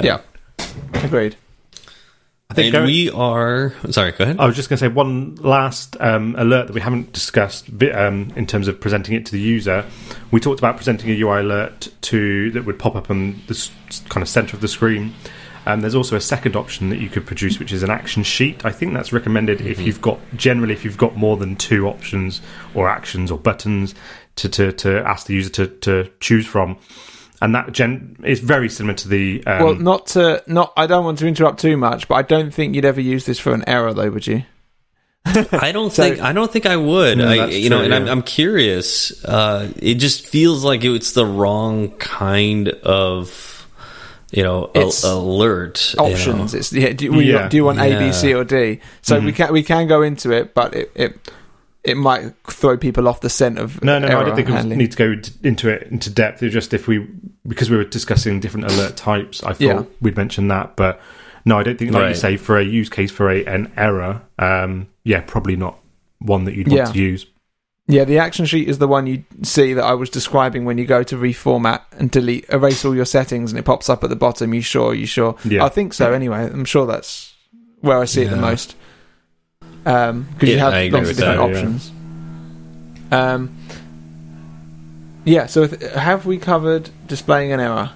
Yeah. 0.00 0.20
Agreed. 0.94 1.36
I 2.50 2.54
think 2.54 2.74
And 2.74 2.86
we 2.86 3.10
are 3.10 3.74
sorry. 3.90 4.12
Go 4.12 4.24
ahead. 4.24 4.40
I 4.40 4.46
was 4.46 4.56
just 4.56 4.70
going 4.70 4.78
to 4.78 4.84
say 4.84 4.88
one 4.88 5.34
last 5.36 5.96
um, 6.00 6.34
alert 6.38 6.68
that 6.68 6.72
we 6.72 6.80
haven't 6.80 7.12
discussed 7.12 7.68
um, 7.92 8.32
in 8.36 8.46
terms 8.46 8.68
of 8.68 8.80
presenting 8.80 9.14
it 9.14 9.26
to 9.26 9.32
the 9.32 9.40
user. 9.40 9.84
We 10.30 10.40
talked 10.40 10.58
about 10.58 10.76
presenting 10.76 11.10
a 11.10 11.20
UI 11.20 11.40
alert 11.40 11.88
to 12.02 12.50
that 12.52 12.64
would 12.64 12.78
pop 12.78 12.96
up 12.96 13.10
on 13.10 13.42
the 13.48 13.70
kind 14.08 14.22
of 14.22 14.30
center 14.30 14.56
of 14.56 14.62
the 14.62 14.68
screen. 14.68 15.14
Um, 15.68 15.80
there's 15.82 15.94
also 15.94 16.16
a 16.16 16.20
second 16.20 16.56
option 16.56 16.88
that 16.88 16.98
you 16.98 17.08
could 17.08 17.26
produce, 17.26 17.58
which 17.58 17.72
is 17.72 17.82
an 17.82 17.90
action 17.90 18.22
sheet. 18.22 18.64
I 18.64 18.72
think 18.72 18.94
that's 18.94 19.12
recommended 19.12 19.60
if 19.60 19.78
you've 19.80 20.00
got 20.00 20.18
generally 20.34 20.72
if 20.72 20.84
you've 20.84 20.96
got 20.96 21.16
more 21.16 21.36
than 21.36 21.56
two 21.56 21.86
options 21.86 22.40
or 22.74 22.88
actions 22.88 23.30
or 23.30 23.38
buttons 23.38 23.94
to 24.36 24.48
to, 24.48 24.72
to 24.72 24.98
ask 25.06 25.26
the 25.26 25.34
user 25.34 25.50
to, 25.50 25.66
to 25.68 26.10
choose 26.20 26.46
from. 26.46 26.78
And 27.40 27.54
that 27.54 27.70
gen 27.72 28.16
is 28.24 28.40
very 28.40 28.68
similar 28.68 28.94
to 28.96 29.06
the 29.08 29.46
um, 29.46 29.62
well, 29.62 29.74
not 29.76 30.06
to 30.08 30.42
not. 30.48 30.72
I 30.76 30.88
don't 30.88 31.04
want 31.04 31.18
to 31.20 31.26
interrupt 31.28 31.60
too 31.60 31.76
much, 31.76 32.08
but 32.08 32.16
I 32.16 32.22
don't 32.22 32.52
think 32.52 32.74
you'd 32.74 32.84
ever 32.84 33.00
use 33.00 33.26
this 33.26 33.38
for 33.38 33.52
an 33.54 33.62
error, 33.68 33.94
though, 33.94 34.10
would 34.10 34.26
you? 34.26 34.42
I 35.24 35.70
don't 35.72 35.92
So- 35.92 36.02
think 36.02 36.20
I 36.20 36.32
don't 36.32 36.50
think 36.50 36.66
I 36.66 36.76
would. 36.76 37.18
No, 37.18 37.28
I, 37.28 37.36
that's 37.36 37.54
you 37.56 37.70
know, 37.70 37.76
true, 37.78 37.84
and 37.84 37.94
I'm. 37.94 38.08
I'm 38.08 38.22
curious. 38.22 39.24
Uh, 39.24 39.70
it 39.76 39.94
just 39.96 40.26
feels 40.26 40.64
like 40.64 40.82
it's 40.84 41.12
the 41.12 41.26
wrong 41.26 41.90
kind 41.98 42.68
of, 42.70 43.47
you 44.30 44.42
know, 44.42 44.70
a- 44.74 44.86
It's 44.86 45.04
alert. 45.04 45.94
you 45.98 46.04
know. 46.04 46.12
Options. 46.12 46.54
It's 46.54 46.72
yeah. 46.72 46.92
Do, 46.92 47.12
we, 47.12 47.32
Yeah. 47.32 47.48
do 47.48 47.56
you 47.56 47.64
want 47.64 47.78
A, 47.80 47.84
B, 47.98 48.06
Yeah. 48.06 48.10
C, 48.10 48.34
or 48.34 48.44
D? 48.44 48.80
So 49.02 49.18
we 49.20 49.32
can 49.32 49.52
we 49.52 49.62
can 49.62 49.86
go 49.88 50.02
into 50.02 50.30
it, 50.32 50.54
but 50.54 50.74
it 50.74 50.90
it 50.94 51.30
it 51.84 51.96
might 51.96 52.34
throw 52.46 52.76
people 52.76 53.08
off 53.08 53.20
the 53.20 53.30
scent 53.30 53.58
of 53.58 53.82
No, 53.82 53.98
no, 53.98 54.08
no. 54.08 54.20
I 54.20 54.24
don't 54.24 54.34
think 54.36 54.48
we 54.48 54.54
handling. 54.54 54.78
need 54.78 54.90
to 54.92 54.96
go 54.98 55.14
into 55.42 55.68
it 55.70 55.88
into 55.90 56.10
depth. 56.10 56.42
It's 56.42 56.52
just 56.52 56.74
if 56.74 56.86
we 56.88 57.06
because 57.46 57.70
we 57.70 57.76
were 57.76 57.84
discussing 57.84 58.40
different 58.40 58.70
alert 58.70 58.96
types, 58.96 59.42
I 59.42 59.48
thought 59.52 59.60
Yeah. 59.60 59.82
we'd 60.00 60.16
mention 60.16 60.48
that. 60.48 60.76
But 60.76 61.00
no, 61.44 61.56
I 61.58 61.62
don't 61.62 61.78
think, 61.78 61.92
like 61.92 62.08
you 62.10 62.14
say, 62.14 62.36
for 62.36 62.58
a 62.58 62.64
use 62.64 62.90
case 62.90 63.10
for 63.10 63.30
a 63.30 63.44
an 63.46 63.72
error, 63.76 64.20
um, 64.38 64.88
yeah, 65.04 65.20
probably 65.20 65.56
not 65.56 65.78
one 66.18 66.44
that 66.44 66.54
you'd 66.54 66.68
want 66.68 66.78
Yeah. 66.78 66.92
to 66.92 66.98
use. 66.98 67.26
Yeah, 67.90 68.04
the 68.04 68.18
action 68.18 68.44
sheet 68.44 68.68
is 68.68 68.76
the 68.78 68.86
one 68.86 69.06
you 69.06 69.24
see 69.42 69.72
that 69.72 69.82
I 69.82 69.94
was 69.94 70.10
describing 70.10 70.66
when 70.66 70.76
you 70.76 70.84
go 70.84 71.02
to 71.02 71.16
reformat 71.16 71.80
and 71.98 72.10
delete, 72.10 72.44
erase 72.50 72.84
all 72.84 72.94
your 72.94 73.06
settings, 73.06 73.50
and 73.50 73.58
it 73.58 73.64
pops 73.64 73.88
up 73.88 74.04
at 74.04 74.10
the 74.10 74.16
bottom. 74.16 74.52
You 74.52 74.60
sure? 74.60 74.94
You 74.94 75.06
sure? 75.06 75.36
Yeah. 75.44 75.64
I 75.64 75.70
think 75.70 75.94
so. 75.94 76.12
Anyway, 76.12 76.36
I'm 76.36 76.66
sure 76.66 76.84
that's 76.86 77.34
where 77.80 77.98
I 77.98 78.04
see 78.04 78.22
it 78.22 78.28
the 78.30 78.36
Yeah. 78.36 78.40
most. 78.42 78.76
Because 79.84 80.24
you 80.42 80.56
Yeah, 80.56 80.64
have 80.64 80.74
I 80.74 80.78
agree 80.80 80.98
lots 80.98 81.10
of 81.10 81.16
different 81.16 81.38
that, 81.38 81.50
yeah. 81.50 81.56
options. 81.56 81.92
Um, 83.10 83.56
yeah. 85.24 85.46
So 85.46 85.62
if, 85.62 85.80
have 85.94 86.26
we 86.26 86.36
covered 86.36 86.90
displaying 87.06 87.52
an 87.52 87.60
error? 87.60 87.90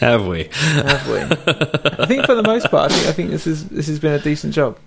Have 0.00 0.26
we? 0.26 0.48
Have 0.52 1.08
we? 1.08 1.18
I 2.02 2.06
think 2.06 2.24
for 2.24 2.34
the 2.34 2.42
most 2.42 2.70
part, 2.70 2.92
I 2.92 2.94
think 2.94 3.08
I 3.08 3.12
think 3.12 3.30
this 3.30 3.46
is 3.46 3.68
this 3.68 3.86
has 3.88 3.98
been 3.98 4.12
a 4.14 4.18
decent 4.18 4.54
job. 4.54 4.78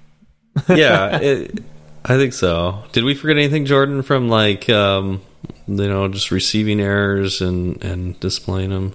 yeah, 0.67 1.17
it, 1.21 1.59
I 2.05 2.17
think 2.17 2.33
so. 2.33 2.83
Did 2.91 3.03
we 3.03 3.13
forget 3.13 3.37
anything, 3.37 3.65
Jordan, 3.65 4.01
from 4.01 4.29
like 4.29 4.69
um, 4.69 5.21
you 5.67 5.87
know 5.87 6.07
just 6.07 6.31
receiving 6.31 6.79
errors 6.79 7.41
and 7.41 7.83
and 7.83 8.19
displaying 8.19 8.69
them? 8.69 8.93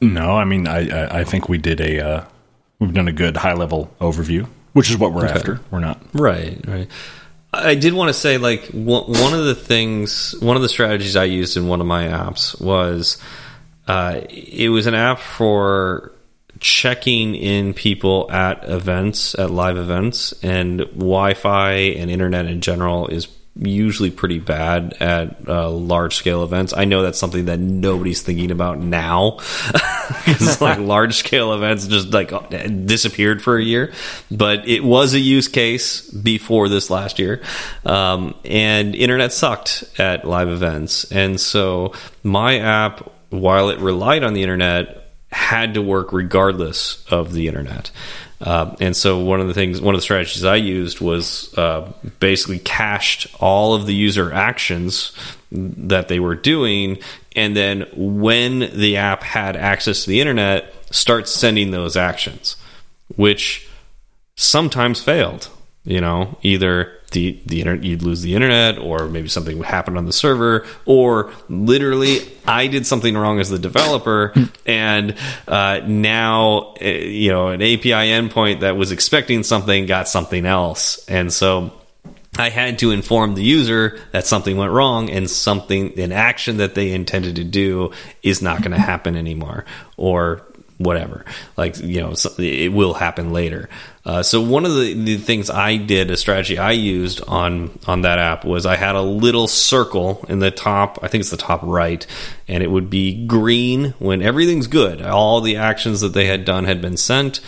No, 0.00 0.36
I 0.36 0.44
mean, 0.44 0.66
I 0.66 0.88
I, 0.88 1.20
I 1.20 1.24
think 1.24 1.48
we 1.48 1.58
did 1.58 1.80
a 1.80 2.06
uh, 2.06 2.24
we've 2.78 2.92
done 2.92 3.08
a 3.08 3.12
good 3.12 3.36
high 3.36 3.54
level 3.54 3.94
overview, 4.00 4.48
which 4.72 4.90
is 4.90 4.98
what 4.98 5.12
we're 5.12 5.26
after. 5.26 5.60
We're 5.70 5.80
not. 5.80 6.00
Right, 6.12 6.60
right. 6.66 6.88
I 7.52 7.76
did 7.76 7.92
want 7.94 8.08
to 8.08 8.14
say, 8.14 8.36
like, 8.36 8.64
one 8.70 9.04
one 9.04 9.32
of 9.32 9.44
the 9.44 9.54
things, 9.54 10.34
one 10.40 10.56
of 10.56 10.62
the 10.62 10.68
strategies 10.68 11.14
I 11.14 11.24
used 11.24 11.56
in 11.56 11.68
one 11.68 11.80
of 11.80 11.86
my 11.86 12.06
apps 12.06 12.60
was 12.60 13.18
uh, 13.86 14.20
it 14.28 14.70
was 14.70 14.86
an 14.86 14.94
app 14.94 15.20
for 15.20 16.12
checking 16.64 17.34
in 17.34 17.74
people 17.74 18.26
at 18.32 18.64
events, 18.66 19.34
at 19.34 19.50
live 19.50 19.76
events, 19.76 20.32
and 20.42 20.78
Wi 20.78 21.34
Fi 21.34 21.72
and 21.72 22.10
internet 22.10 22.46
in 22.46 22.62
general 22.62 23.06
is 23.08 23.28
usually 23.54 24.10
pretty 24.10 24.38
bad 24.38 24.94
at 24.94 25.46
uh, 25.46 25.68
large 25.68 26.16
scale 26.16 26.42
events. 26.42 26.72
I 26.74 26.86
know 26.86 27.02
that's 27.02 27.18
something 27.18 27.44
that 27.44 27.60
nobody's 27.60 28.22
thinking 28.22 28.50
about 28.50 28.78
now 28.78 29.40
because 30.24 30.62
like 30.62 30.78
large 30.80 31.16
scale 31.16 31.52
events 31.52 31.86
just 31.86 32.14
like 32.14 32.32
disappeared 32.86 33.42
for 33.42 33.58
a 33.58 33.62
year, 33.62 33.92
but 34.30 34.66
it 34.66 34.82
was 34.82 35.12
a 35.12 35.20
use 35.20 35.48
case 35.48 36.10
before 36.10 36.70
this 36.70 36.88
last 36.88 37.18
year. 37.18 37.42
Um, 37.84 38.34
and 38.42 38.94
internet 38.94 39.34
sucked 39.34 39.84
at 39.98 40.24
live 40.24 40.48
events. 40.48 41.12
And 41.12 41.38
so 41.38 41.92
my 42.22 42.58
app, 42.58 43.12
while 43.28 43.68
it 43.68 43.80
relied 43.80 44.24
on 44.24 44.32
the 44.32 44.42
internet, 44.42 45.03
had 45.34 45.74
to 45.74 45.82
work 45.82 46.12
regardless 46.12 47.04
of 47.10 47.32
the 47.32 47.48
internet. 47.48 47.90
Uh, 48.40 48.76
and 48.80 48.96
so 48.96 49.18
one 49.18 49.40
of 49.40 49.48
the 49.48 49.54
things, 49.54 49.80
one 49.80 49.94
of 49.94 49.98
the 49.98 50.02
strategies 50.02 50.44
I 50.44 50.56
used 50.56 51.00
was 51.00 51.52
uh, 51.58 51.92
basically 52.20 52.60
cached 52.60 53.26
all 53.40 53.74
of 53.74 53.86
the 53.86 53.94
user 53.94 54.32
actions 54.32 55.12
that 55.50 56.08
they 56.08 56.20
were 56.20 56.34
doing, 56.34 56.98
and 57.34 57.56
then 57.56 57.86
when 57.94 58.58
the 58.78 58.96
app 58.96 59.22
had 59.22 59.56
access 59.56 60.04
to 60.04 60.10
the 60.10 60.20
internet, 60.20 60.72
start 60.90 61.28
sending 61.28 61.70
those 61.70 61.96
actions, 61.96 62.56
which 63.16 63.68
sometimes 64.36 65.02
failed. 65.02 65.48
You 65.84 66.00
know, 66.00 66.38
either 66.42 66.92
the 67.12 67.40
the 67.46 67.60
internet 67.60 67.84
you'd 67.84 68.02
lose 68.02 68.22
the 68.22 68.34
internet, 68.34 68.78
or 68.78 69.08
maybe 69.08 69.28
something 69.28 69.62
happened 69.62 69.98
on 69.98 70.04
the 70.06 70.12
server, 70.12 70.66
or 70.84 71.32
literally 71.48 72.18
I 72.46 72.66
did 72.66 72.86
something 72.86 73.16
wrong 73.16 73.40
as 73.40 73.50
the 73.50 73.58
developer, 73.58 74.32
and 74.66 75.14
uh, 75.46 75.80
now 75.86 76.74
uh, 76.82 76.86
you 76.86 77.30
know 77.30 77.48
an 77.48 77.62
API 77.62 77.90
endpoint 77.90 78.60
that 78.60 78.76
was 78.76 78.92
expecting 78.92 79.42
something 79.42 79.86
got 79.86 80.08
something 80.08 80.44
else, 80.44 81.04
and 81.08 81.32
so 81.32 81.72
I 82.36 82.48
had 82.48 82.80
to 82.80 82.90
inform 82.90 83.34
the 83.34 83.44
user 83.44 83.98
that 84.10 84.26
something 84.26 84.56
went 84.56 84.72
wrong 84.72 85.08
and 85.08 85.30
something, 85.30 85.98
an 86.00 86.10
action 86.10 86.56
that 86.56 86.74
they 86.74 86.92
intended 86.92 87.36
to 87.36 87.44
do 87.44 87.92
is 88.22 88.42
not 88.42 88.58
going 88.58 88.72
to 88.72 88.78
happen 88.78 89.16
anymore 89.16 89.64
or 89.96 90.42
whatever. 90.78 91.24
Like, 91.56 91.78
you 91.78 92.00
know, 92.00 92.14
it 92.38 92.72
will 92.72 92.94
happen 92.94 93.32
later. 93.32 93.68
Uh, 94.04 94.22
so 94.22 94.40
one 94.40 94.64
of 94.66 94.74
the, 94.74 94.92
the 94.92 95.16
things 95.16 95.48
I 95.48 95.76
did, 95.76 96.10
a 96.10 96.16
strategy 96.16 96.58
I 96.58 96.72
used 96.72 97.22
on, 97.22 97.78
on 97.86 98.02
that 98.02 98.18
app 98.18 98.44
was 98.44 98.66
I 98.66 98.76
had 98.76 98.96
a 98.96 99.02
little 99.02 99.48
circle 99.48 100.24
in 100.28 100.40
the 100.40 100.50
top, 100.50 100.98
I 101.02 101.08
think 101.08 101.22
it's 101.22 101.30
the 101.30 101.36
top 101.36 101.62
right, 101.62 102.06
and 102.48 102.62
it 102.62 102.70
would 102.70 102.90
be 102.90 103.26
green 103.26 103.94
when 103.98 104.20
everything's 104.20 104.66
good. 104.66 105.00
All 105.00 105.40
the 105.40 105.56
actions 105.56 106.00
that 106.02 106.12
they 106.12 106.26
had 106.26 106.44
done 106.44 106.64
had 106.64 106.82
been 106.82 106.96
sent. 106.96 107.40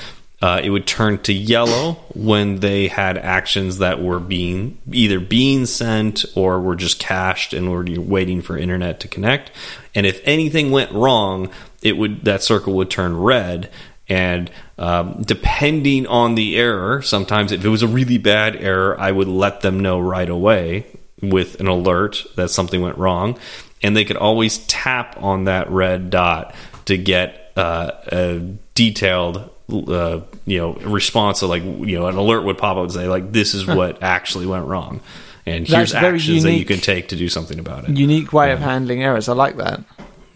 Uh, 0.47 0.61
it 0.63 0.71
would 0.71 0.87
turn 0.87 1.19
to 1.19 1.33
yellow 1.33 1.95
when 2.15 2.61
they 2.61 2.87
had 2.87 3.19
actions 3.19 3.79
that 3.79 4.01
were 4.01 4.21
being 4.21 4.79
either 4.93 5.19
being 5.19 5.67
sent 5.67 6.25
or 6.37 6.61
were 6.61 6.77
just 6.77 7.01
cached 7.01 7.53
and 7.53 7.69
were 7.69 7.85
waiting 8.01 8.41
for 8.41 8.57
internet 8.57 9.01
to 9.01 9.09
connect. 9.09 9.51
And 9.93 10.07
if 10.07 10.21
anything 10.23 10.71
went 10.71 10.93
wrong, 10.93 11.51
it 11.83 11.97
would 11.97 12.27
that 12.27 12.45
circle 12.45 12.75
would 12.75 12.91
turn 12.91 13.17
red. 13.17 13.71
And 14.09 14.49
um, 14.79 15.23
depending 15.23 16.07
on 16.07 16.37
the 16.37 16.57
error, 16.57 17.03
sometimes 17.03 17.51
if 17.51 17.65
it 17.65 17.69
was 17.69 17.83
a 17.83 17.89
really 17.89 18.19
bad 18.19 18.55
error, 18.55 18.95
I 19.01 19.11
would 19.11 19.27
let 19.27 19.63
them 19.63 19.81
know 19.81 19.99
right 19.99 20.31
away 20.31 20.87
with 21.21 21.59
an 21.59 21.67
alert 21.67 22.25
that 22.37 22.51
something 22.51 22.81
went 22.81 22.99
wrong, 22.99 23.37
and 23.83 23.97
they 23.97 24.05
could 24.05 24.17
always 24.17 24.59
tap 24.69 25.21
on 25.21 25.47
that 25.47 25.73
red 25.73 26.11
dot 26.11 26.55
to 26.85 26.97
get 26.97 27.51
uh, 27.57 27.91
a 28.13 28.39
detailed 28.77 29.51
uh, 29.69 30.21
you 30.45 30.59
know 30.59 30.75
response 30.75 31.41
so 31.41 31.49
like 31.49 31.63
you 31.63 31.99
know 31.99 32.07
an 32.07 32.17
alert 32.17 32.43
would 32.43 32.59
pop 32.59 32.77
up 32.77 32.85
and 32.85 32.93
say 32.93 33.09
like 33.09 33.33
this 33.33 33.55
is 33.55 33.67
what 33.67 34.03
actually 34.03 34.47
went 34.47 34.67
wrong. 34.67 35.01
And 35.49 35.67
here's 35.67 35.93
That's 35.93 36.03
very 36.03 36.17
actions 36.17 36.43
that 36.43 36.55
you 36.55 36.65
can 36.65 36.81
take 36.81 37.09
to 37.09 37.17
do 37.17 37.29
something 37.29 37.61
about 37.61 37.89
it. 37.89 37.97
Unique 37.97 38.33
way 38.33 38.51
of 38.51 38.59
handling 38.59 39.05
errors. 39.05 39.29
I 39.29 39.33
like 39.35 39.57
that. 39.59 39.81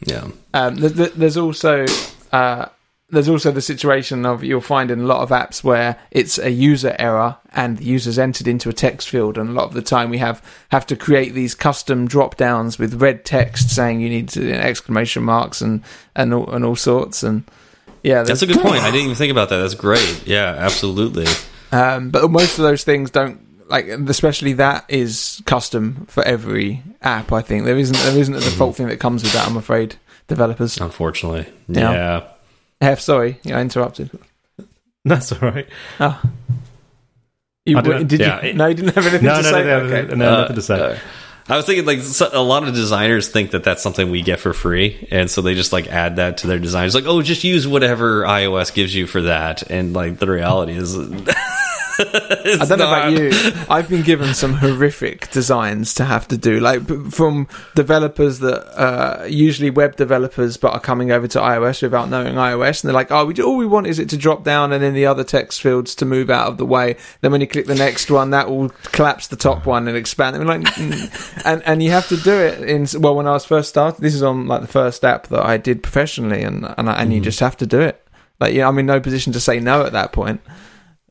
yeah. 0.06 0.28
Um, 0.54 0.76
th- 0.76 0.94
th- 0.94 1.12
there's 1.14 1.36
also 1.36 1.84
uh, 2.30 2.66
there's 3.10 3.28
also 3.28 3.50
the 3.50 3.60
situation 3.60 4.24
of 4.24 4.44
you'll 4.44 4.60
find 4.60 4.90
in 4.90 5.00
a 5.00 5.06
lot 5.06 5.20
of 5.20 5.30
apps 5.30 5.64
where 5.64 5.96
it's 6.12 6.38
a 6.38 6.50
user 6.50 6.94
error 6.98 7.36
and 7.52 7.78
the 7.78 7.84
user's 7.84 8.18
entered 8.18 8.46
into 8.46 8.68
a 8.68 8.72
text 8.72 9.08
field, 9.08 9.36
and 9.36 9.50
a 9.50 9.52
lot 9.52 9.64
of 9.64 9.74
the 9.74 9.82
time 9.82 10.10
we 10.10 10.18
have 10.18 10.42
have 10.70 10.86
to 10.86 10.96
create 10.96 11.34
these 11.34 11.54
custom 11.54 12.06
drop 12.06 12.36
downs 12.36 12.78
with 12.78 13.02
red 13.02 13.24
text 13.24 13.70
saying 13.70 14.00
you 14.00 14.08
need 14.08 14.28
to, 14.28 14.44
you 14.44 14.52
know, 14.52 14.60
exclamation 14.60 15.24
marks 15.24 15.60
and 15.60 15.82
and 16.14 16.32
all, 16.32 16.48
and 16.50 16.64
all 16.64 16.76
sorts. 16.76 17.24
And 17.24 17.42
yeah, 18.02 18.22
that's 18.22 18.42
a 18.42 18.46
good 18.46 18.60
point 18.60 18.80
i 18.82 18.90
didn't 18.90 19.04
even 19.04 19.14
think 19.16 19.30
about 19.30 19.48
that 19.50 19.58
that's 19.60 19.74
great 19.74 20.22
yeah 20.26 20.54
absolutely 20.58 21.26
Um, 21.72 22.10
but 22.10 22.28
most 22.30 22.58
of 22.58 22.64
those 22.64 22.82
things 22.84 23.10
don't 23.10 23.38
like, 23.68 23.86
especially 23.86 24.54
that 24.54 24.84
is 24.88 25.40
custom 25.46 26.06
for 26.08 26.24
every 26.24 26.82
app. 27.02 27.30
I 27.32 27.40
think 27.42 27.64
there 27.64 27.78
isn't 27.78 27.96
there 27.96 28.18
isn't 28.18 28.34
a 28.34 28.40
default 28.40 28.74
thing 28.74 28.88
that 28.88 28.98
comes 28.98 29.22
with 29.22 29.32
that. 29.34 29.46
I'm 29.46 29.56
afraid 29.56 29.94
developers. 30.26 30.76
unfortunately 30.80 31.46
Yeah. 31.68 31.92
yeah 31.92 32.22
Hef, 32.80 33.00
sorry, 33.00 33.38
you 33.44 33.54
I 33.54 33.60
interrupted. 33.60 34.10
That's 35.04 35.30
all 35.32 35.38
right. 35.50 35.68
Oh. 36.00 36.20
You, 37.66 37.80
did 37.82 38.18
yeah, 38.18 38.44
you? 38.44 38.54
no, 38.54 38.66
you 38.66 38.74
didn't 38.74 38.94
have 38.96 39.06
anything 39.06 39.26
No, 39.26 39.36
to 39.36 39.42
no, 39.42 39.50
say. 39.52 39.64
no, 39.64 39.86
no, 39.86 39.94
okay. 39.94 40.14
no, 40.16 40.26
Uh, 40.32 40.40
nothing 40.40 40.56
to 40.56 40.62
say. 40.62 40.80
uh, 40.80 40.98
I 41.50 41.56
was 41.56 41.66
thinking 41.66 41.84
like 41.84 41.98
a 42.32 42.40
lot 42.40 42.62
of 42.62 42.74
designers 42.74 43.28
think 43.28 43.50
that 43.50 43.64
that's 43.64 43.82
something 43.82 44.08
we 44.08 44.22
get 44.22 44.38
for 44.38 44.52
free, 44.52 45.08
and 45.10 45.28
so 45.28 45.42
they 45.42 45.54
just 45.54 45.72
like 45.72 45.88
add 45.88 46.16
that 46.16 46.38
to 46.38 46.46
their 46.46 46.60
designs. 46.60 46.94
Like, 46.94 47.06
oh, 47.06 47.22
just 47.22 47.42
use 47.42 47.66
whatever 47.66 48.22
iOS 48.22 48.72
gives 48.72 48.94
you 48.94 49.08
for 49.08 49.22
that. 49.22 49.68
And 49.68 49.92
like 49.92 50.18
the 50.18 50.28
reality 50.28 50.74
is, 50.74 50.96
I 52.60 52.64
don't 52.66 52.78
know 52.78 52.88
about 52.88 53.12
you. 53.12 53.30
I've 53.68 53.88
been 53.88 54.02
given 54.02 54.32
some 54.34 54.54
horrific 54.54 55.30
designs 55.30 55.94
to 55.94 56.04
have 56.04 56.26
to 56.28 56.38
do, 56.38 56.58
like 56.60 56.86
from 57.10 57.46
developers 57.74 58.38
that 58.38 58.66
uh, 58.78 59.24
usually 59.24 59.70
web 59.70 59.96
developers, 59.96 60.56
but 60.56 60.72
are 60.72 60.80
coming 60.80 61.10
over 61.10 61.28
to 61.28 61.38
iOS 61.38 61.82
without 61.82 62.08
knowing 62.08 62.34
iOS, 62.34 62.82
and 62.82 62.88
they're 62.88 62.94
like, 62.94 63.10
"Oh, 63.10 63.26
we 63.26 63.34
do, 63.34 63.44
all 63.44 63.56
we 63.56 63.66
want 63.66 63.86
is 63.86 63.98
it 63.98 64.08
to 64.10 64.16
drop 64.16 64.44
down, 64.44 64.72
and 64.72 64.82
then 64.82 64.94
the 64.94 65.06
other 65.06 65.24
text 65.24 65.60
fields 65.60 65.94
to 65.96 66.06
move 66.06 66.30
out 66.30 66.48
of 66.48 66.56
the 66.56 66.66
way. 66.66 66.96
Then 67.20 67.32
when 67.32 67.40
you 67.42 67.46
click 67.46 67.66
the 67.66 67.74
next 67.74 68.10
one, 68.10 68.30
that 68.30 68.48
will 68.48 68.70
collapse 68.92 69.26
the 69.26 69.36
top 69.36 69.66
one 69.66 69.86
and 69.86 69.96
expand." 69.96 70.36
And 70.36 70.46
like, 70.46 70.62
mm. 70.62 71.42
and 71.44 71.62
and 71.64 71.82
you 71.82 71.90
have 71.90 72.08
to 72.08 72.16
do 72.16 72.32
it 72.32 72.62
in 72.62 72.86
well. 73.00 73.14
When 73.14 73.26
I 73.26 73.32
was 73.32 73.44
first 73.44 73.68
started, 73.68 74.00
this 74.00 74.14
is 74.14 74.22
on 74.22 74.46
like 74.46 74.62
the 74.62 74.66
first 74.66 75.04
app 75.04 75.26
that 75.26 75.44
I 75.44 75.58
did 75.58 75.82
professionally, 75.82 76.42
and 76.42 76.72
and, 76.78 76.88
I, 76.88 77.02
and 77.02 77.12
you 77.12 77.20
just 77.20 77.40
have 77.40 77.56
to 77.58 77.66
do 77.66 77.80
it. 77.80 78.02
Like, 78.40 78.54
you 78.54 78.60
know, 78.60 78.68
I'm 78.68 78.78
in 78.78 78.86
no 78.86 79.00
position 79.00 79.34
to 79.34 79.40
say 79.40 79.60
no 79.60 79.84
at 79.84 79.92
that 79.92 80.12
point. 80.12 80.40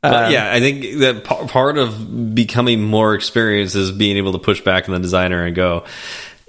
But 0.02 0.26
Um, 0.26 0.32
yeah, 0.32 0.52
I 0.52 0.60
think 0.60 1.00
that 1.00 1.24
part 1.26 1.78
of 1.78 2.34
becoming 2.36 2.82
more 2.82 3.16
experienced 3.16 3.76
is 3.76 3.92
being 3.92 4.18
able 4.18 4.32
to 4.34 4.40
push 4.40 4.62
back 4.62 4.88
on 4.88 4.94
the 4.96 5.00
designer 5.02 5.44
and 5.46 5.56
go, 5.56 5.84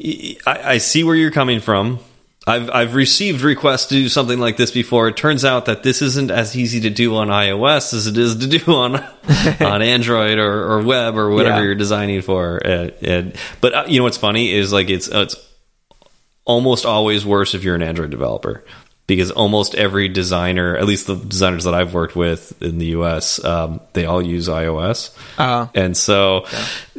I, 0.00 0.36
I 0.46 0.78
see 0.78 1.02
where 1.04 1.14
you're 1.16 1.30
coming 1.32 1.60
from. 1.60 1.98
I've 2.46 2.70
I've 2.70 2.94
received 2.94 3.42
requests 3.42 3.86
to 3.88 3.94
do 3.94 4.08
something 4.08 4.38
like 4.38 4.56
this 4.56 4.70
before. 4.70 5.08
It 5.08 5.16
turns 5.16 5.44
out 5.44 5.66
that 5.66 5.82
this 5.82 6.00
isn't 6.00 6.30
as 6.30 6.56
easy 6.56 6.80
to 6.80 6.90
do 6.90 7.14
on 7.16 7.28
iOS 7.28 7.92
as 7.92 8.06
it 8.06 8.16
is 8.16 8.36
to 8.36 8.46
do 8.46 8.72
on 8.72 8.96
on 9.60 9.82
Android 9.82 10.38
or, 10.38 10.72
or 10.72 10.80
web 10.82 11.18
or 11.18 11.30
whatever 11.30 11.58
Yeah. 11.58 11.64
you're 11.64 11.74
designing 11.74 12.22
for. 12.22 12.56
And 12.64 13.36
but 13.60 13.74
uh, 13.74 13.84
you 13.88 13.98
know 13.98 14.04
what's 14.04 14.16
funny 14.16 14.52
is 14.52 14.72
like 14.72 14.88
it's 14.88 15.08
it's 15.08 15.36
almost 16.46 16.86
always 16.86 17.26
worse 17.26 17.54
if 17.54 17.62
you're 17.62 17.74
an 17.74 17.82
Android 17.82 18.10
developer 18.10 18.64
because 19.16 19.32
almost 19.32 19.74
every 19.74 20.08
designer, 20.08 20.76
at 20.76 20.86
least 20.86 21.08
the 21.08 21.16
designers 21.16 21.64
that 21.64 21.74
I've 21.74 21.92
worked 21.94 22.14
with 22.14 22.60
in 22.62 22.78
the 22.78 22.86
US, 22.86 23.42
um, 23.44 23.80
they 23.92 24.04
all 24.04 24.22
use 24.22 24.48
iOS. 24.48 25.10
Uh, 25.36 25.66
And 25.74 25.96
so, 25.96 26.46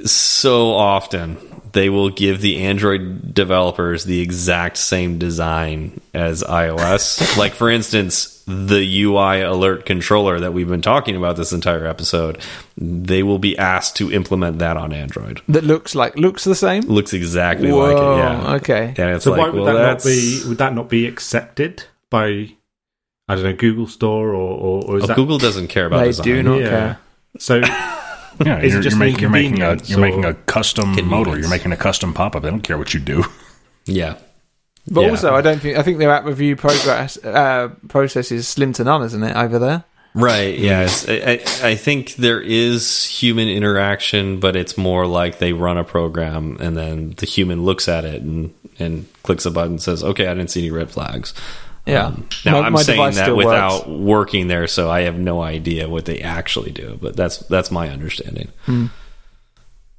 so 0.04 0.72
often 0.74 1.38
they 1.72 1.90
will 1.90 2.10
give 2.10 2.42
the 2.42 2.64
Android 2.64 3.34
developers 3.34 4.04
the 4.04 4.20
exact 4.20 4.76
same 4.76 5.20
design 5.20 6.02
as 6.14 6.44
iOS. 6.44 7.38
like, 7.44 7.54
for 7.54 7.70
instance, 7.70 8.44
the 8.46 9.04
UI 9.04 9.42
alert 9.42 9.86
controller 9.86 10.42
that 10.42 10.52
we've 10.52 10.68
been 10.68 10.82
talking 10.82 11.16
about 11.16 11.38
this 11.38 11.54
entire 11.54 11.86
episode, 11.86 12.40
they 12.76 13.24
will 13.24 13.40
be 13.40 13.58
asked 13.58 13.96
to 13.98 14.12
implement 14.12 14.60
that 14.60 14.76
on 14.76 14.92
Android. 14.92 15.42
that 15.48 15.64
looks 15.64 15.96
like 15.96 16.18
looks 16.18 16.44
the 16.44 16.56
same. 16.56 16.84
Looks 16.84 17.14
exactly 17.14 17.72
Whoa, 17.72 17.78
like 17.80 17.96
it. 17.96 18.18
Yeah. 18.18 18.54
okay. 18.56 18.86
And 19.02 19.16
it's 19.16 19.24
So 19.24 19.32
like, 19.32 19.40
why 19.40 19.50
would 19.50 19.62
well, 19.64 19.74
that 19.76 19.82
not 19.82 20.04
be? 20.04 20.42
Would 20.50 20.58
that 20.58 20.74
not 20.74 20.90
be 20.90 21.08
accepted 21.08 21.86
by? 22.12 22.52
I 23.28 23.36
don't 23.36 23.44
know, 23.44 23.54
Google 23.56 23.88
Store 23.88 24.30
or 24.36 24.36
or, 24.36 24.84
or 24.86 24.98
is 24.98 25.04
Oh, 25.06 25.08
that 25.08 25.16
Google 25.16 25.40
doesn't 25.40 25.70
care 25.70 25.88
about 25.88 26.02
They 26.02 26.08
design. 26.08 26.26
do 26.26 26.44
not 26.44 26.60
Yeah. 26.60 26.70
care. 26.70 27.00
So 27.40 27.56
Yeah, 28.46 28.60
Is 28.60 28.74
it 28.74 28.74
you're, 28.74 28.82
just 28.82 28.96
you're, 28.96 29.00
making, 29.00 29.20
you're 29.20 29.30
making 29.30 29.62
a 29.62 29.78
you're 29.86 30.00
making 30.00 30.26
a 30.26 30.34
custom 30.34 30.86
Convenience. 30.96 31.10
modal. 31.12 31.40
You're 31.40 31.50
making 31.50 31.72
a 31.72 31.78
custom 31.78 32.14
pop 32.14 32.36
up. 32.36 32.44
They 32.44 32.50
don't 32.50 32.62
care 32.62 32.78
what 32.78 32.94
you 32.94 33.00
do. 33.00 33.24
Yeah. 33.86 34.18
But 34.90 35.02
Yeah. 35.02 35.10
also, 35.10 35.34
I 35.36 35.42
don't 35.42 35.60
think 35.60 35.78
I 35.78 35.82
think 35.84 35.98
their 35.98 36.12
app 36.12 36.26
review 36.26 36.56
progress 36.56 37.18
uh, 37.24 37.70
process 37.88 38.32
is 38.32 38.48
slim 38.48 38.74
to 38.74 38.84
none, 38.84 39.02
isn't 39.04 39.24
it? 39.24 39.36
Over 39.36 39.58
there. 39.60 39.84
Right. 40.14 40.58
Yes. 40.58 41.08
I, 41.08 41.14
I, 41.64 41.70
I 41.72 41.76
think 41.76 42.16
there 42.16 42.42
is 42.42 43.06
human 43.06 43.48
interaction, 43.48 44.40
but 44.40 44.56
it's 44.56 44.78
more 44.78 45.08
like 45.08 45.40
they 45.40 45.54
run 45.54 45.78
a 45.78 45.84
program 45.84 46.58
and 46.60 46.76
then 46.76 47.14
the 47.18 47.26
human 47.26 47.64
looks 47.64 47.88
at 47.88 48.04
it 48.06 48.22
and, 48.22 48.54
and 48.78 49.06
clicks 49.24 49.46
a 49.46 49.52
button 49.52 49.74
and 49.74 49.82
says, 49.82 50.04
okay, 50.04 50.28
I 50.28 50.34
didn't 50.34 50.50
see 50.52 50.62
any 50.62 50.72
red 50.72 50.92
flags. 50.92 51.34
Yeah. 51.92 52.06
Um, 52.08 52.28
now, 52.46 52.52
My- 52.62 52.68
I'm 52.68 52.74
my 52.74 52.82
saying 52.82 53.14
that 53.16 53.36
without 53.36 53.88
works. 53.88 54.00
working 54.02 54.48
there, 54.48 54.68
so 54.68 54.90
I 54.90 55.02
have 55.02 55.18
no 55.18 55.42
idea 55.42 55.88
what 55.90 56.06
they 56.06 56.20
actually 56.22 56.72
do, 56.72 56.98
but 57.02 57.16
that's 57.16 57.38
that's 57.38 57.70
my 57.72 57.90
understanding. 57.90 58.50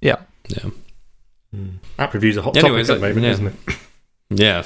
Yeah. 0.00 0.16
Yeah. 0.48 0.70
app 1.98 2.14
reviews 2.14 2.36
a 2.36 2.42
hot 2.42 2.56
Anyways, 2.56 2.88
topic 2.88 3.02
at 3.02 3.14
the 3.14 3.14
moment, 3.14 3.24
yeah. 3.24 3.30
isn't 3.32 3.46
it? 3.46 3.76
Yeah, 4.34 4.62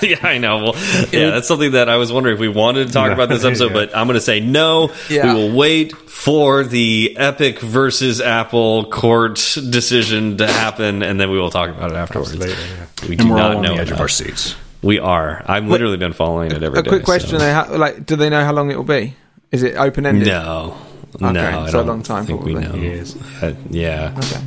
yeah, 0.02 0.26
I 0.26 0.38
know. 0.38 0.56
Well, 0.62 0.74
yeah, 1.12 1.28
that's 1.30 1.46
something 1.46 1.72
that 1.72 1.90
I 1.90 1.96
was 1.96 2.10
wondering 2.10 2.36
if 2.36 2.40
we 2.40 2.48
wanted 2.48 2.86
to 2.86 2.92
talk 2.94 3.08
No. 3.08 3.12
about 3.12 3.28
this 3.28 3.44
episode, 3.44 3.66
Yeah. 3.72 3.72
but 3.74 3.94
I'm 3.94 4.06
going 4.06 4.14
to 4.14 4.20
say 4.22 4.40
no. 4.40 4.90
Yeah. 5.10 5.34
We 5.34 5.40
will 5.50 5.54
wait 5.56 5.92
for 5.92 6.64
the 6.64 7.14
Epic 7.18 7.60
versus 7.60 8.22
Apple 8.22 8.86
court 8.90 9.34
decision 9.68 10.38
to 10.38 10.46
happen, 10.46 11.02
and 11.02 11.20
then 11.20 11.30
we 11.30 11.38
will 11.38 11.50
talk 11.50 11.68
about 11.68 11.90
it 11.90 11.96
afterwards. 11.96 12.32
Absolutely, 12.32 12.54
yeah. 12.54 13.08
We 13.10 13.16
do 13.16 13.24
And 13.24 13.30
we're 13.32 13.36
not 13.36 13.50
all 13.50 13.56
on 13.58 13.62
know 13.62 13.74
the 13.74 13.80
edge 13.82 13.90
of 13.90 14.00
our 14.00 14.08
seats. 14.08 14.54
We 14.82 14.98
are. 14.98 15.42
I've 15.46 15.64
literally 15.66 15.96
been 15.98 16.12
following 16.14 16.52
it 16.52 16.62
every 16.62 16.78
A 16.78 16.82
day. 16.82 16.88
quick 16.88 17.04
question: 17.04 17.30
so- 17.30 17.38
though, 17.38 17.52
how, 17.52 17.76
like, 17.76 18.06
do 18.06 18.16
they 18.16 18.30
know 18.30 18.44
how 18.44 18.52
long 18.52 18.70
it 18.70 18.76
will 18.76 18.84
be? 18.84 19.14
Is 19.52 19.62
it 19.62 19.76
open 19.76 20.06
ended? 20.06 20.28
No, 20.28 20.76
no, 21.20 21.28
Okay, 21.30 21.38
I 21.40 21.68
so 21.68 21.80
a 21.80 21.80
don't 21.82 21.86
long 21.88 22.02
time, 22.02 22.24
think 22.26 22.42
we 22.42 22.52
probably. 22.54 22.78
know. 22.78 22.82
Years. 22.84 23.16
Uh, 23.42 23.54
yeah. 23.68 24.14
Okay. 24.16 24.40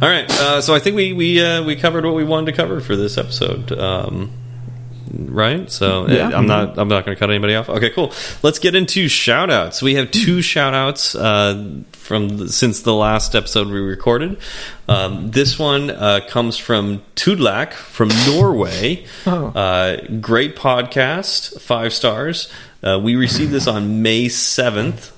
All 0.00 0.08
right. 0.08 0.30
Uh, 0.30 0.60
so 0.60 0.74
I 0.74 0.78
think 0.78 0.94
we 0.94 1.12
we 1.12 1.44
uh, 1.44 1.64
we 1.64 1.74
covered 1.74 2.04
what 2.04 2.14
we 2.14 2.22
wanted 2.24 2.46
to 2.46 2.56
cover 2.56 2.80
for 2.80 2.94
this 2.96 3.18
episode. 3.18 3.72
Um, 3.72 4.30
right. 5.10 5.70
So 5.70 6.06
Yeah. 6.08 6.30
I'm 6.34 6.46
not 6.46 6.78
I'm 6.78 6.88
not 6.88 7.04
going 7.04 7.16
to 7.16 7.18
cut 7.18 7.30
anybody 7.30 7.54
off. 7.54 7.68
Okay. 7.68 7.90
Cool. 7.90 8.12
Let's 8.42 8.58
get 8.58 8.74
into 8.74 9.08
shout 9.08 9.50
outs. 9.50 9.82
We 9.82 9.94
have 9.94 10.10
two 10.10 10.42
shout 10.42 10.74
outs 10.74 11.14
uh, 11.14 11.82
from 11.92 12.28
the, 12.38 12.48
since 12.52 12.82
the 12.82 12.94
last 12.94 13.34
episode 13.34 13.68
we 13.68 13.80
recorded. 13.80 14.38
Um, 14.88 15.30
this 15.30 15.58
one 15.58 15.90
uh, 15.90 16.20
comes 16.28 16.56
from 16.56 17.02
Tudlak 17.16 17.72
from 17.72 18.08
Norway. 18.26 19.04
Oh. 19.26 19.48
Uh, 19.48 19.96
great 20.20 20.56
podcast, 20.56 21.60
five 21.60 21.92
stars. 21.92 22.50
Uh, 22.82 22.98
we 23.02 23.14
received 23.16 23.50
this 23.50 23.66
on 23.66 24.00
May 24.02 24.28
seventh. 24.28 25.12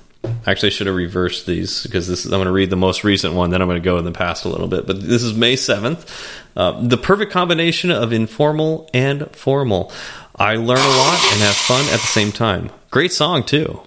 Actually, 0.45 0.67
I 0.67 0.71
should 0.71 0.87
have 0.87 0.95
reversed 0.95 1.45
these 1.45 1.83
because 1.83 2.07
this 2.07 2.25
is, 2.25 2.31
I'm 2.31 2.37
going 2.37 2.45
to 2.45 2.51
read 2.51 2.69
the 2.69 2.75
most 2.75 3.03
recent 3.03 3.33
one, 3.33 3.49
then 3.49 3.61
I'm 3.61 3.67
going 3.67 3.81
to 3.81 3.85
go 3.85 3.97
in 3.97 4.05
the 4.05 4.11
past 4.11 4.45
a 4.45 4.49
little 4.49 4.67
bit. 4.67 4.87
But 4.87 5.01
this 5.01 5.23
is 5.23 5.33
May 5.33 5.53
7th. 5.53 6.07
Uh, 6.55 6.81
the 6.81 6.97
perfect 6.97 7.31
combination 7.31 7.91
of 7.91 8.11
informal 8.11 8.89
and 8.93 9.33
formal. 9.35 9.91
I 10.35 10.55
learn 10.55 10.79
a 10.79 10.97
lot 10.97 11.19
and 11.31 11.41
have 11.41 11.55
fun 11.55 11.85
at 11.85 11.99
the 11.99 12.07
same 12.07 12.31
time. 12.31 12.71
Great 12.89 13.11
song, 13.11 13.43
too. 13.43 13.81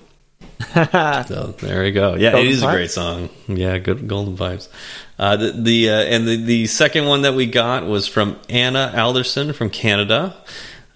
so 0.74 1.54
there 1.60 1.82
we 1.82 1.90
go. 1.90 2.14
Yeah, 2.14 2.32
Golden 2.32 2.48
it 2.48 2.52
is 2.52 2.62
a 2.62 2.70
great 2.70 2.90
song. 2.90 3.28
Yeah, 3.48 3.78
good 3.78 4.06
golden 4.06 4.36
vibes. 4.36 4.68
Uh, 5.18 5.36
the 5.36 5.50
the 5.52 5.90
uh, 5.90 6.02
and 6.02 6.26
the 6.26 6.36
the 6.36 6.66
second 6.66 7.06
one 7.06 7.22
that 7.22 7.34
we 7.34 7.46
got 7.46 7.86
was 7.86 8.06
from 8.06 8.38
Anna 8.48 8.92
Alderson 8.96 9.52
from 9.52 9.70
Canada. 9.70 10.36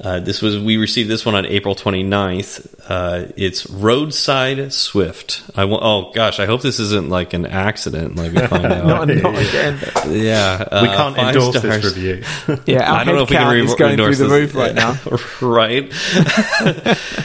Uh, 0.00 0.20
this 0.20 0.40
was 0.40 0.56
we 0.56 0.76
received 0.76 1.10
this 1.10 1.26
one 1.26 1.34
on 1.34 1.44
April 1.44 1.74
29th. 1.74 2.74
Uh, 2.88 3.32
it's 3.36 3.66
Roadside 3.66 4.72
Swift. 4.72 5.42
I 5.56 5.62
oh 5.64 6.12
gosh, 6.14 6.38
I 6.38 6.46
hope 6.46 6.62
this 6.62 6.78
isn't 6.78 7.08
like 7.08 7.32
an 7.32 7.44
accident. 7.46 8.14
Like 8.14 8.32
we 8.32 8.46
find 8.46 8.66
out. 8.72 8.86
Not, 8.86 9.08
not 9.08 9.34
again. 9.34 9.78
yeah, 10.08 10.64
uh, 10.70 10.82
we 10.82 10.88
can't 10.88 11.18
endorse 11.18 11.58
stars. 11.58 11.82
this 11.82 11.96
review. 11.96 12.22
Yeah, 12.66 12.92
I 12.94 13.02
don't 13.02 13.16
know 13.16 13.22
if 13.24 13.30
we 13.30 13.34
can 13.36 13.42
count 13.42 13.54
re- 13.54 13.64
is 13.64 13.74
going 13.74 13.96
through 13.96 14.04
endorse 14.06 14.18
the 14.18 14.24
this. 14.28 14.32
roof 14.32 14.54
right 14.54 14.74
now. 14.74 14.96
right. 15.46 15.92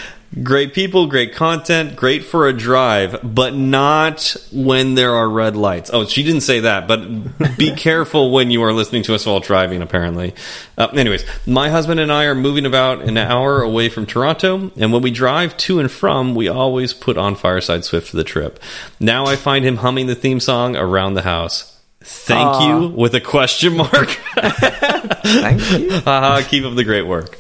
great 0.42 0.74
people, 0.74 1.08
great 1.08 1.34
content, 1.34 1.96
great 1.96 2.24
for 2.24 2.48
a 2.48 2.54
drive, 2.54 3.20
but 3.24 3.54
not 3.54 4.36
when 4.52 4.96
there 4.96 5.14
are 5.14 5.30
red 5.30 5.56
lights. 5.56 5.92
Oh, 5.94 6.06
she 6.06 6.24
didn't 6.24 6.42
say 6.42 6.62
that, 6.62 6.88
but 6.88 7.58
be 7.58 7.72
careful 7.76 8.32
when 8.32 8.50
you 8.50 8.64
are 8.64 8.74
listening 8.74 9.04
to 9.04 9.16
us 9.16 9.26
while 9.26 9.40
driving, 9.40 9.82
apparently. 9.82 10.34
Uh, 10.78 10.88
anyways, 10.88 11.26
my 11.46 11.70
husband 11.70 12.00
and 12.00 12.12
I 12.12 12.26
are 12.26 12.36
moving 12.36 12.66
about 12.66 13.02
an 13.02 13.18
hour 13.18 13.62
away 13.62 13.90
from 13.90 14.06
Toronto, 14.06 14.72
and 14.78 14.92
when 14.92 15.02
we 15.02 15.12
drive 15.12 15.56
to 15.58 15.80
and 15.80 15.92
from, 15.92 16.36
we 16.36 16.48
always 16.48 16.94
put 16.94 17.18
on 17.18 17.36
Fireside 17.36 17.86
Swift 17.86 18.10
for 18.10 18.18
the 18.18 18.24
trip. 18.24 18.60
Now 19.00 19.26
I 19.26 19.36
find 19.36 19.66
him 19.66 19.78
humming 19.78 20.08
the 20.08 20.16
theme 20.16 20.40
song 20.40 20.76
around 20.76 21.14
the 21.14 21.22
house. 21.22 21.73
Thank 22.04 22.40
Aw. 22.48 22.68
you 22.82 22.88
with 22.90 23.16
a 23.16 23.22
question 23.22 23.78
mark. 23.78 24.10
Thank 24.36 25.72
you. 25.80 25.92
Haha, 26.02 26.42
keep 26.48 26.66
up 26.66 26.76
the 26.76 26.84
great 26.84 27.04
work. 27.08 27.38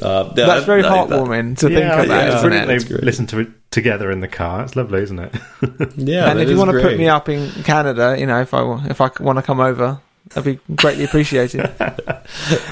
Uh, 0.00 0.24
That's 0.32 0.64
very 0.64 0.82
I- 0.82 0.88
I- 0.88 1.06
heartwarming 1.06 1.58
to 1.58 1.68
think 1.68 1.78
yeah, 1.80 2.00
of 2.02 2.08
that, 2.08 2.14
yeah, 2.14 2.26
it's 2.26 2.34
isn't 2.36 2.48
brilliant. 2.50 2.70
it? 2.70 2.78
They 2.82 2.88
great. 2.94 3.04
listen 3.04 3.26
to 3.28 3.38
it 3.40 3.48
together 3.70 4.10
in 4.10 4.20
the 4.20 4.28
car. 4.28 4.64
It's 4.64 4.74
lovely, 4.74 5.02
isn't 5.02 5.18
it? 5.18 5.32
Yeah, 5.96 6.30
and 6.30 6.40
if 6.40 6.48
you 6.48 6.54
is 6.54 6.58
want 6.58 6.70
to 6.72 6.80
put 6.80 6.96
me 6.98 7.08
up 7.08 7.28
in 7.28 7.50
Canada, 7.62 8.16
you 8.18 8.26
know, 8.26 8.40
if 8.40 8.52
I 8.54 8.86
if 8.88 9.00
I 9.00 9.10
want 9.20 9.38
to 9.38 9.42
come 9.42 9.60
over, 9.60 10.00
that'd 10.30 10.44
be 10.58 10.74
greatly 10.74 11.04
appreciated. 11.04 11.70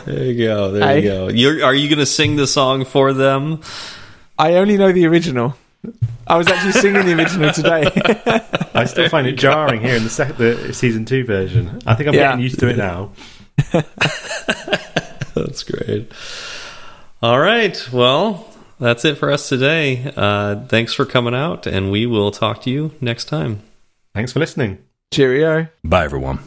There 0.07 0.25
you 0.25 0.47
go. 0.47 0.71
There 0.73 0.83
Hey. 0.83 0.97
you 1.03 1.09
go. 1.09 1.29
You're, 1.29 1.65
are 1.65 1.75
you 1.75 1.89
going 1.89 1.99
to 1.99 2.07
sing 2.07 2.37
the 2.37 2.47
song 2.47 2.85
for 2.85 3.13
them? 3.13 3.61
I 4.39 4.55
only 4.55 4.77
know 4.79 4.91
the 4.93 5.07
original. 5.07 5.55
I 6.27 6.37
was 6.37 6.47
actually 6.47 6.73
singing 6.73 7.07
the 7.07 7.15
original 7.17 7.53
today. 7.53 7.85
I 8.75 8.85
still 8.85 9.09
find 9.09 9.27
it 9.27 9.33
jarring 9.37 9.81
here 9.81 9.97
in 9.97 10.05
the, 10.05 10.11
sec- 10.11 10.37
the 10.37 10.73
season 10.75 11.05
two 11.05 11.25
version. 11.25 11.81
I 11.87 11.95
think 11.95 12.09
I'm 12.09 12.15
Yeah. 12.15 12.29
getting 12.31 12.41
used 12.43 12.61
to 12.61 12.69
it 12.69 12.77
now. 12.77 13.13
That's 15.35 15.63
great. 15.65 16.13
All 17.23 17.39
right. 17.39 17.89
Well, 17.93 18.47
that's 18.79 19.05
it 19.05 19.17
for 19.19 19.31
us 19.31 19.49
today. 19.49 20.13
Uh, 20.17 20.65
thanks 20.67 20.93
for 20.95 21.05
coming 21.05 21.35
out, 21.35 21.67
and 21.67 21.91
we 21.91 22.07
will 22.07 22.31
talk 22.31 22.63
to 22.63 22.71
you 22.71 22.93
next 23.01 23.27
time. 23.27 23.61
Thanks 24.15 24.33
for 24.33 24.41
listening. 24.41 24.79
Cheerio. 25.13 25.69
Bye, 25.85 26.05
everyone. 26.05 26.39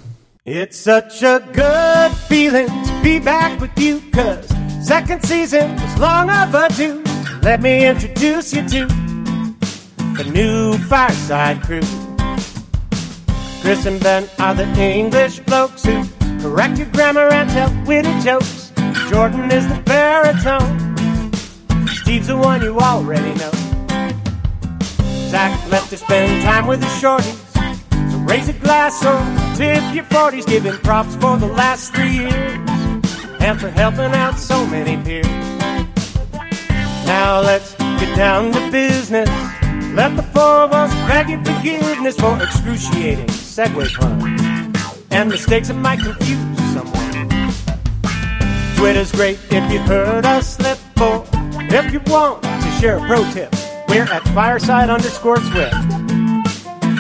It's 0.45 0.77
such 0.77 1.21
a 1.23 1.47
good 1.53 2.11
feeling 2.27 2.67
to 2.67 2.99
be 3.03 3.19
back 3.19 3.59
with 3.61 3.77
you, 3.77 4.01
cause 4.11 4.47
second 4.85 5.23
season 5.23 5.73
was 5.75 5.99
long 5.99 6.29
overdue. 6.29 7.01
Let 7.41 7.61
me 7.61 7.85
introduce 7.87 8.53
you 8.53 8.67
to 8.69 8.87
the 10.15 10.23
new 10.25 10.77
Fireside 10.77 11.61
crew. 11.63 11.81
Chris 13.61 13.85
and 13.85 13.99
Ben 14.01 14.29
are 14.37 14.53
the 14.53 14.67
English 14.77 15.39
blokes 15.39 15.83
who 15.83 16.03
correct 16.39 16.77
your 16.77 16.87
grammar 16.87 17.29
and 17.29 17.49
tell 17.49 17.71
witty 17.85 18.13
jokes. 18.19 18.71
Jordan 19.09 19.49
is 19.51 19.67
the 19.67 19.81
baritone. 19.85 20.93
Steve's 21.87 22.27
the 22.27 22.37
one 22.37 22.61
you 22.61 22.77
already 22.79 23.33
know. 23.39 23.51
Zach 25.29 25.71
left 25.71 25.89
to 25.89 25.97
spend 25.97 26.43
time 26.43 26.67
with 26.67 26.79
the 26.79 26.93
shorties. 27.01 27.39
So 28.11 28.17
raise 28.19 28.49
a 28.49 28.53
glass 28.53 29.03
or 29.03 29.17
tip 29.55 29.81
your 29.95 30.03
40s, 30.05 30.45
giving 30.45 30.77
props 30.79 31.15
for 31.15 31.37
the 31.37 31.47
last 31.47 31.93
three 31.95 32.11
years 32.11 32.59
and 33.41 33.59
for 33.59 33.69
helping 33.69 34.13
out 34.13 34.37
so 34.37 34.63
many 34.67 35.01
peers. 35.03 35.25
Now 37.07 37.41
let's 37.41 37.73
get 37.75 38.15
down 38.15 38.51
to 38.51 38.71
business. 38.71 39.52
Let 39.93 40.15
the 40.15 40.23
four 40.23 40.63
of 40.63 40.73
us 40.73 40.91
your 41.29 41.43
forgiveness 41.45 42.15
for 42.15 42.41
excruciating 42.41 43.27
segue 43.27 43.93
puns 43.93 45.05
and 45.11 45.29
mistakes 45.29 45.67
that 45.67 45.75
might 45.75 45.99
confuse 45.99 46.57
someone. 46.73 47.29
Twitter's 48.75 49.11
great 49.11 49.37
if 49.51 49.71
you 49.71 49.79
heard 49.79 50.25
us 50.25 50.55
slip, 50.55 50.79
or 50.99 51.23
if 51.69 51.93
you 51.93 52.01
want 52.07 52.41
to 52.41 52.71
share 52.81 52.97
a 52.97 53.07
pro 53.07 53.23
tip, 53.31 53.53
we're 53.87 54.03
at 54.11 54.23
fireside 54.29 54.89
underscore 54.89 55.37
swift 55.37 55.75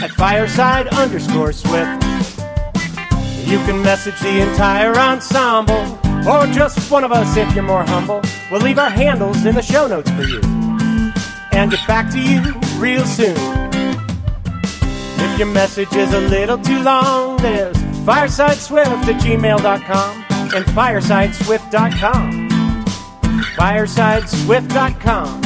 at 0.03 0.11
fireside 0.11 0.87
underscore 0.89 1.51
swift. 1.51 2.03
You 3.47 3.57
can 3.65 3.81
message 3.81 4.19
the 4.19 4.41
entire 4.41 4.95
ensemble, 4.95 5.97
or 6.27 6.45
just 6.47 6.91
one 6.91 7.03
of 7.03 7.11
us 7.11 7.37
if 7.37 7.55
you're 7.55 7.63
more 7.63 7.83
humble. 7.83 8.21
We'll 8.51 8.61
leave 8.61 8.77
our 8.77 8.89
handles 8.89 9.45
in 9.45 9.55
the 9.55 9.61
show 9.63 9.87
notes 9.87 10.11
for 10.11 10.23
you, 10.23 10.41
and 11.53 11.71
get 11.71 11.87
back 11.87 12.11
to 12.11 12.19
you 12.19 12.53
real 12.83 13.05
soon. 13.05 13.37
If 15.25 15.39
your 15.39 15.47
message 15.47 15.95
is 15.95 16.11
a 16.13 16.19
little 16.19 16.57
too 16.57 16.83
long, 16.83 17.37
there's 17.37 17.77
firesideswift 18.05 19.07
at 19.07 19.21
gmail.com 19.21 20.25
and 20.53 20.65
firesideswift.com. 20.65 22.49
Firesideswift.com. 23.55 25.41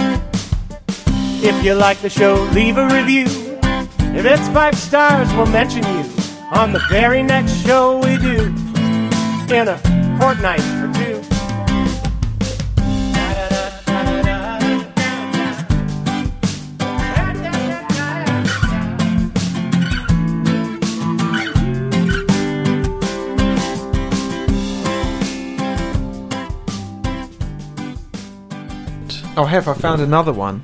If 1.44 1.64
you 1.64 1.76
like 1.76 2.00
the 2.00 2.10
show, 2.10 2.42
leave 2.54 2.78
a 2.78 2.88
review. 2.88 3.28
If 4.18 4.26
it's 4.26 4.48
five 4.50 4.76
stars, 4.76 5.32
we'll 5.36 5.46
mention 5.46 5.84
you 5.84 6.04
on 6.52 6.74
the 6.74 6.82
very 6.90 7.22
next 7.22 7.64
show 7.64 8.00
we 8.00 8.18
do 8.18 8.46
in 9.54 9.68
a 9.68 9.78
fortnight 10.20 10.97
Oh, 29.38 29.46
Hef, 29.46 29.68
I 29.68 29.74
found 29.76 30.02
another 30.02 30.34
one. 30.34 30.64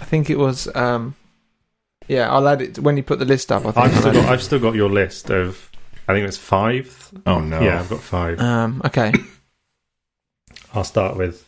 I 0.00 0.04
think 0.04 0.30
it 0.30 0.38
was. 0.38 0.74
um 0.74 1.14
Yeah, 2.08 2.30
I'll 2.30 2.48
add 2.48 2.62
it 2.62 2.78
when 2.78 2.96
you 2.96 3.02
put 3.02 3.18
the 3.18 3.24
list 3.24 3.52
up. 3.52 3.66
I 3.66 3.72
think. 3.72 3.76
I've 3.78 3.92
I'll 3.94 4.00
still 4.00 4.08
add 4.10 4.14
got, 4.14 4.24
it. 4.24 4.28
I've 4.30 4.42
still 4.42 4.58
got 4.58 4.74
your 4.74 4.88
list 4.90 5.30
of. 5.30 5.70
I 6.08 6.14
think 6.14 6.26
it's 6.26 6.38
five. 6.38 7.12
Oh 7.26 7.40
no. 7.40 7.60
Yeah, 7.60 7.80
I've 7.80 7.90
got 7.90 8.00
five. 8.00 8.40
Um, 8.40 8.80
okay. 8.84 9.12
I'll 10.74 10.84
start 10.84 11.16
with. 11.16 11.46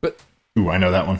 But 0.00 0.20
Ooh, 0.58 0.70
I 0.70 0.78
know 0.78 0.90
that 0.92 1.06
one. 1.06 1.18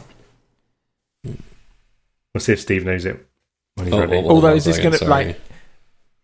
We'll 1.24 2.40
see 2.40 2.52
if 2.52 2.60
Steve 2.60 2.84
knows 2.84 3.04
it 3.04 3.26
when 3.74 3.86
he's 3.86 3.94
Oh, 3.94 4.00
ready. 4.00 4.12
hold 4.14 4.26
on 4.26 4.30
Although, 4.30 4.54
is 4.54 4.64
this 4.64 4.78
gonna, 4.78 4.98
sorry. 4.98 5.08
like- 5.10 5.40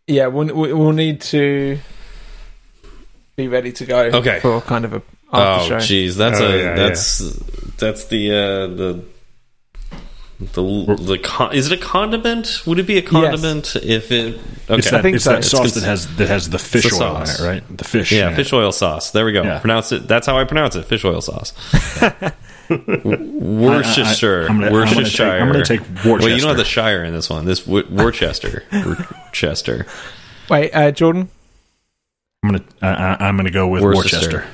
Yeah, 0.06 0.26
we'll, 0.26 0.54
we'll 0.54 0.92
need 0.92 1.20
to 1.22 1.78
be 3.36 3.48
ready 3.48 3.72
to 3.72 3.86
go. 3.86 3.98
Okay. 4.14 4.38
For 4.40 4.60
kind 4.60 4.84
of 4.84 4.92
a 4.92 5.02
Oh, 5.33 5.41
after 5.41 5.76
jeez, 5.76 6.16
that's 6.16 6.41
Oh, 6.41 6.47
a 6.47 6.57
yeah, 6.59 6.74
that's 6.74 7.18
that's 7.78 8.05
the 8.07 8.30
uh, 8.33 8.66
the 8.66 9.05
the 10.40 10.97
the 11.01 11.19
con- 11.23 11.55
is 11.55 11.70
it 11.70 11.78
a 11.78 11.82
condiment? 11.82 12.62
Would 12.66 12.78
it 12.81 12.86
be 12.86 12.98
a 12.98 13.02
condiment 13.02 13.77
if 13.77 14.11
it? 14.11 14.35
Okay, 14.69 14.78
It's 14.78 14.90
that, 14.90 15.02
think 15.02 15.15
it's 15.16 15.24
so. 15.24 15.31
that 15.31 15.39
It's 15.39 15.51
sauce 15.51 15.61
cons- 15.61 15.74
that 15.74 15.85
has 15.85 16.16
that 16.16 16.28
has 16.28 16.51
the 16.51 16.59
fish 16.59 16.82
the 16.90 16.97
oil 17.02 17.16
in 17.20 17.27
sauce. 17.27 17.40
it, 17.40 17.44
right? 17.47 17.78
The 17.78 17.85
fish. 17.85 18.11
yeah, 18.12 18.27
in 18.27 18.32
it. 18.32 18.36
fish 18.36 18.52
oil 18.52 18.73
sauce. 18.73 19.11
There 19.12 19.24
we 19.24 19.32
go. 19.32 19.43
Yeah. 19.43 19.59
Pronounce 19.61 19.93
it. 19.93 20.06
That's 20.09 20.27
how 20.27 20.36
I 20.39 20.44
pronounce 20.44 20.74
it. 20.77 20.85
Fish 20.85 21.05
oil 21.05 21.20
sauce. 21.20 21.52
Worcestershire. 22.69 24.43
I- 24.43 24.47
I- 24.47 24.48
I'm 24.48 24.61
gonna- 24.61 24.66
I'm 24.66 24.70
gonna 24.70 24.70
take- 24.70 24.73
Worcestershire. 24.73 25.31
I'm 25.40 25.47
gonna 25.52 25.65
take 25.65 25.81
Well, 26.05 26.28
you 26.28 26.39
don't 26.40 26.48
have 26.48 26.56
the 26.56 26.65
shire 26.65 27.05
in 27.05 27.12
this 27.15 27.31
one. 27.31 27.44
This 27.44 27.66
Wor- 27.66 27.85
Worcester. 27.90 28.65
Worcester. 28.73 29.86
Wait, 30.48 30.70
uh, 30.74 30.90
Jordan. 30.90 31.28
I'm 32.43 32.51
gonna 32.51 32.65
uh, 32.82 33.16
I- 33.20 33.27
I'm 33.28 33.36
gonna 33.36 33.51
go 33.51 33.69
with 33.69 33.82
Worcester. 33.82 34.16
Worcester. 34.16 34.44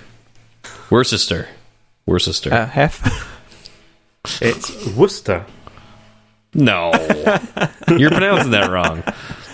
Worcester. 0.90 1.48
Worcester. 2.06 2.52
Uh, 2.52 2.66
Hef. 2.66 3.24
It's 4.42 4.86
Worcester. 4.88 5.46
no, 6.52 6.90
you're 7.96 8.10
pronouncing 8.10 8.50
that 8.50 8.68
wrong. 8.70 9.02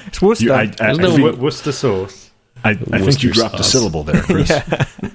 it's 0.07 0.21
Worcester. 0.21 0.47
You, 0.47 0.53
I, 0.53 0.63
I, 0.63 0.67
There's 0.67 0.99
no 0.99 1.13
I 1.13 1.17
think- 1.31 1.39
Worcester 1.39 1.71
sauce. 1.71 2.24
I, 2.65 2.71
I 2.71 2.75
think 2.75 2.95
you 2.99 3.05
Worcester 3.05 3.31
dropped 3.31 3.61
a 3.61 3.63
syllable 3.63 4.05
there, 4.05 4.23
Chris. 4.23 4.49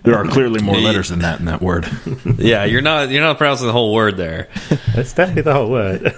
There 0.04 0.16
are 0.16 0.26
clearly 0.26 0.62
more 0.62 0.78
letters 0.78 1.10
than 1.10 1.20
that 1.20 1.40
in 1.40 1.46
that 1.46 1.62
word. 1.62 1.88
Yeah, 2.38 2.64
you're 2.66 2.82
not 2.82 3.10
you're 3.10 3.24
not 3.24 3.38
pronouncing 3.38 3.66
the 3.68 3.74
whole 3.74 3.94
word 3.94 4.16
there. 4.18 4.50
It's 4.96 5.14
definitely 5.14 5.42
the 5.44 5.54
whole 5.54 5.70
word. 5.70 6.14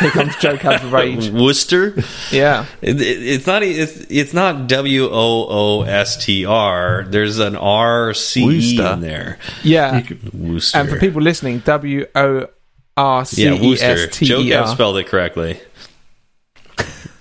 Here 0.00 0.10
comes 0.10 0.36
Joe 0.36 0.56
Cab's 0.56 0.84
rage. 0.86 1.30
Worcester. 1.30 1.94
Yeah. 2.30 2.66
It, 2.82 3.00
it, 3.00 3.22
it's 3.22 3.46
not. 3.46 3.62
e- 3.62 3.72
It's, 3.78 3.96
it's 4.10 4.34
not 4.34 4.66
W 4.68 5.04
O 5.04 5.10
O 5.48 5.82
S 5.82 6.22
T 6.24 6.44
R. 6.44 7.04
There's 7.08 7.38
an 7.38 7.54
R 7.56 8.12
C 8.14 8.40
E 8.42 8.46
Worcester. 8.46 8.92
in 8.94 9.00
there. 9.00 9.38
Yeah. 9.62 10.02
Worcester. 10.32 10.78
And 10.78 10.88
for 10.88 10.98
people 10.98 11.22
listening, 11.22 11.60
W 11.60 12.06
O 12.14 12.48
R 12.96 13.24
C 13.24 13.44
yeah, 13.44 13.54
E 13.54 13.68
Worcester. 13.70 13.86
S 14.08 14.16
T 14.18 14.26
Joe 14.26 14.40
E 14.40 14.66
spelled 14.68 14.98
it 14.98 15.06
correctly. 15.06 15.60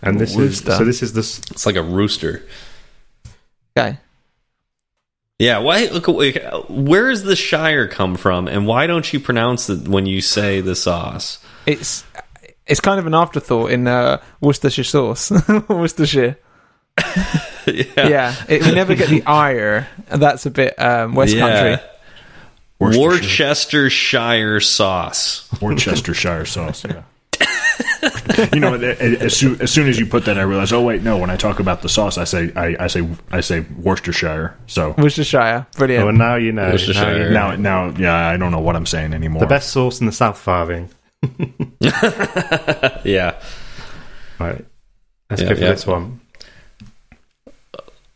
And 0.02 0.20
this 0.20 0.36
is 0.36 0.60
so. 0.60 0.84
This 0.86 1.02
is 1.02 1.14
the 1.14 1.22
s- 1.22 1.40
It's 1.52 1.66
like 1.66 1.76
a 1.76 1.84
rooster. 1.84 2.44
Okay. 3.78 3.98
Yeah. 5.40 5.60
Why? 5.60 5.86
Look. 5.92 6.08
Where 6.70 7.10
does 7.10 7.24
the 7.24 7.36
Shire 7.36 7.88
come 7.88 8.16
from, 8.16 8.48
and 8.48 8.66
why 8.68 8.88
don't 8.88 9.12
you 9.12 9.20
pronounce 9.20 9.70
it 9.70 9.88
when 9.88 10.06
you 10.06 10.22
say 10.22 10.62
the 10.62 10.76
sauce? 10.76 11.40
It's 11.66 12.04
it's 12.68 12.80
kind 12.80 13.00
of 13.00 13.06
an 13.08 13.14
afterthought 13.14 13.72
in 13.72 13.88
uh, 13.88 14.22
Worcestershire 14.42 14.84
sauce. 14.86 15.32
Worcestershire. 15.70 16.38
yeah. 17.68 17.84
Yeah. 17.98 18.36
It, 18.48 18.64
we 18.64 18.72
never 18.74 18.96
get 18.96 19.10
the 19.10 19.24
ire. 19.26 19.88
That's 20.08 20.46
a 20.46 20.52
bit 20.52 20.80
um, 20.80 21.14
West 21.16 21.36
Yeah. 21.36 21.78
Country. 21.78 21.90
Worcestershire 22.80 24.60
sauce. 24.60 25.50
Worcestershire 25.62 26.46
sauce. 26.46 26.86
Yeah. 26.86 27.04
you 28.54 28.60
know, 28.60 28.74
as 28.76 29.36
soon, 29.36 29.60
as 29.62 29.72
soon 29.72 29.88
as 29.88 30.00
you 30.00 30.06
put 30.06 30.26
that, 30.26 30.38
I 30.38 30.44
realize. 30.44 30.72
Oh 30.72 30.82
wait, 30.82 31.02
no. 31.04 31.18
When 31.18 31.30
I 31.30 31.36
talk 31.36 31.60
about 31.60 31.82
the 31.82 31.90
sauce, 31.90 32.18
I 32.18 32.24
say 32.24 32.52
I, 32.56 32.76
I 32.86 32.88
say 32.88 33.08
I 33.32 33.42
say 33.42 33.62
Worcestershire. 33.78 34.56
So 34.68 34.94
Worcestershire. 34.98 35.66
Brilliant. 35.78 36.06
Oh, 36.06 36.10
and 36.10 36.18
now 36.18 36.36
you 36.36 36.52
know. 36.52 36.70
Worcestershire. 36.72 37.32
Now 37.32 37.52
you 37.52 37.58
know. 37.58 37.88
now, 37.88 37.92
now, 37.92 38.00
yeah, 38.00 38.28
I 38.30 38.38
don't 38.38 38.52
know 38.52 38.60
what 38.60 38.76
I'm 38.76 38.86
saying 38.86 39.14
anymore. 39.14 39.40
The 39.42 39.48
best 39.48 39.70
sauce 39.72 40.00
in 40.00 40.06
the 40.06 40.12
South 40.12 40.38
Farthing. 40.38 40.90
Yeah. 43.04 43.40
Right. 44.40 44.66
Let's 45.30 45.42
Yeah, 45.42 45.50
go 45.50 45.56
for 45.56 45.62
yeah. 45.62 45.70
this 45.72 45.88
one. 45.88 46.20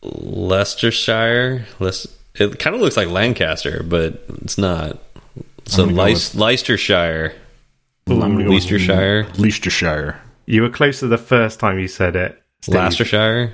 Leicestershire. 0.02 1.66
Leic- 1.78 2.06
It 2.36 2.58
kind 2.58 2.74
of 2.76 2.82
looks 2.82 2.96
like 2.96 3.08
Lancaster, 3.08 3.82
but 3.86 4.24
it's 4.42 4.58
not. 4.58 4.98
So 5.66 5.84
I'm 5.84 5.94
gonna 5.94 6.10
go 6.12 6.14
Leic- 6.16 6.34
Leicestershire, 6.34 7.34
I'm 8.10 8.36
go 8.36 8.50
Leicestershire, 8.50 9.26
Leicestershire. 9.38 10.20
You 10.46 10.62
were 10.62 10.70
closer 10.70 11.06
the 11.06 11.18
first 11.18 11.60
time 11.60 11.78
you 11.78 11.88
said 11.88 12.16
it. 12.16 12.40
Steve. 12.62 12.74
Leicestershire, 12.74 13.52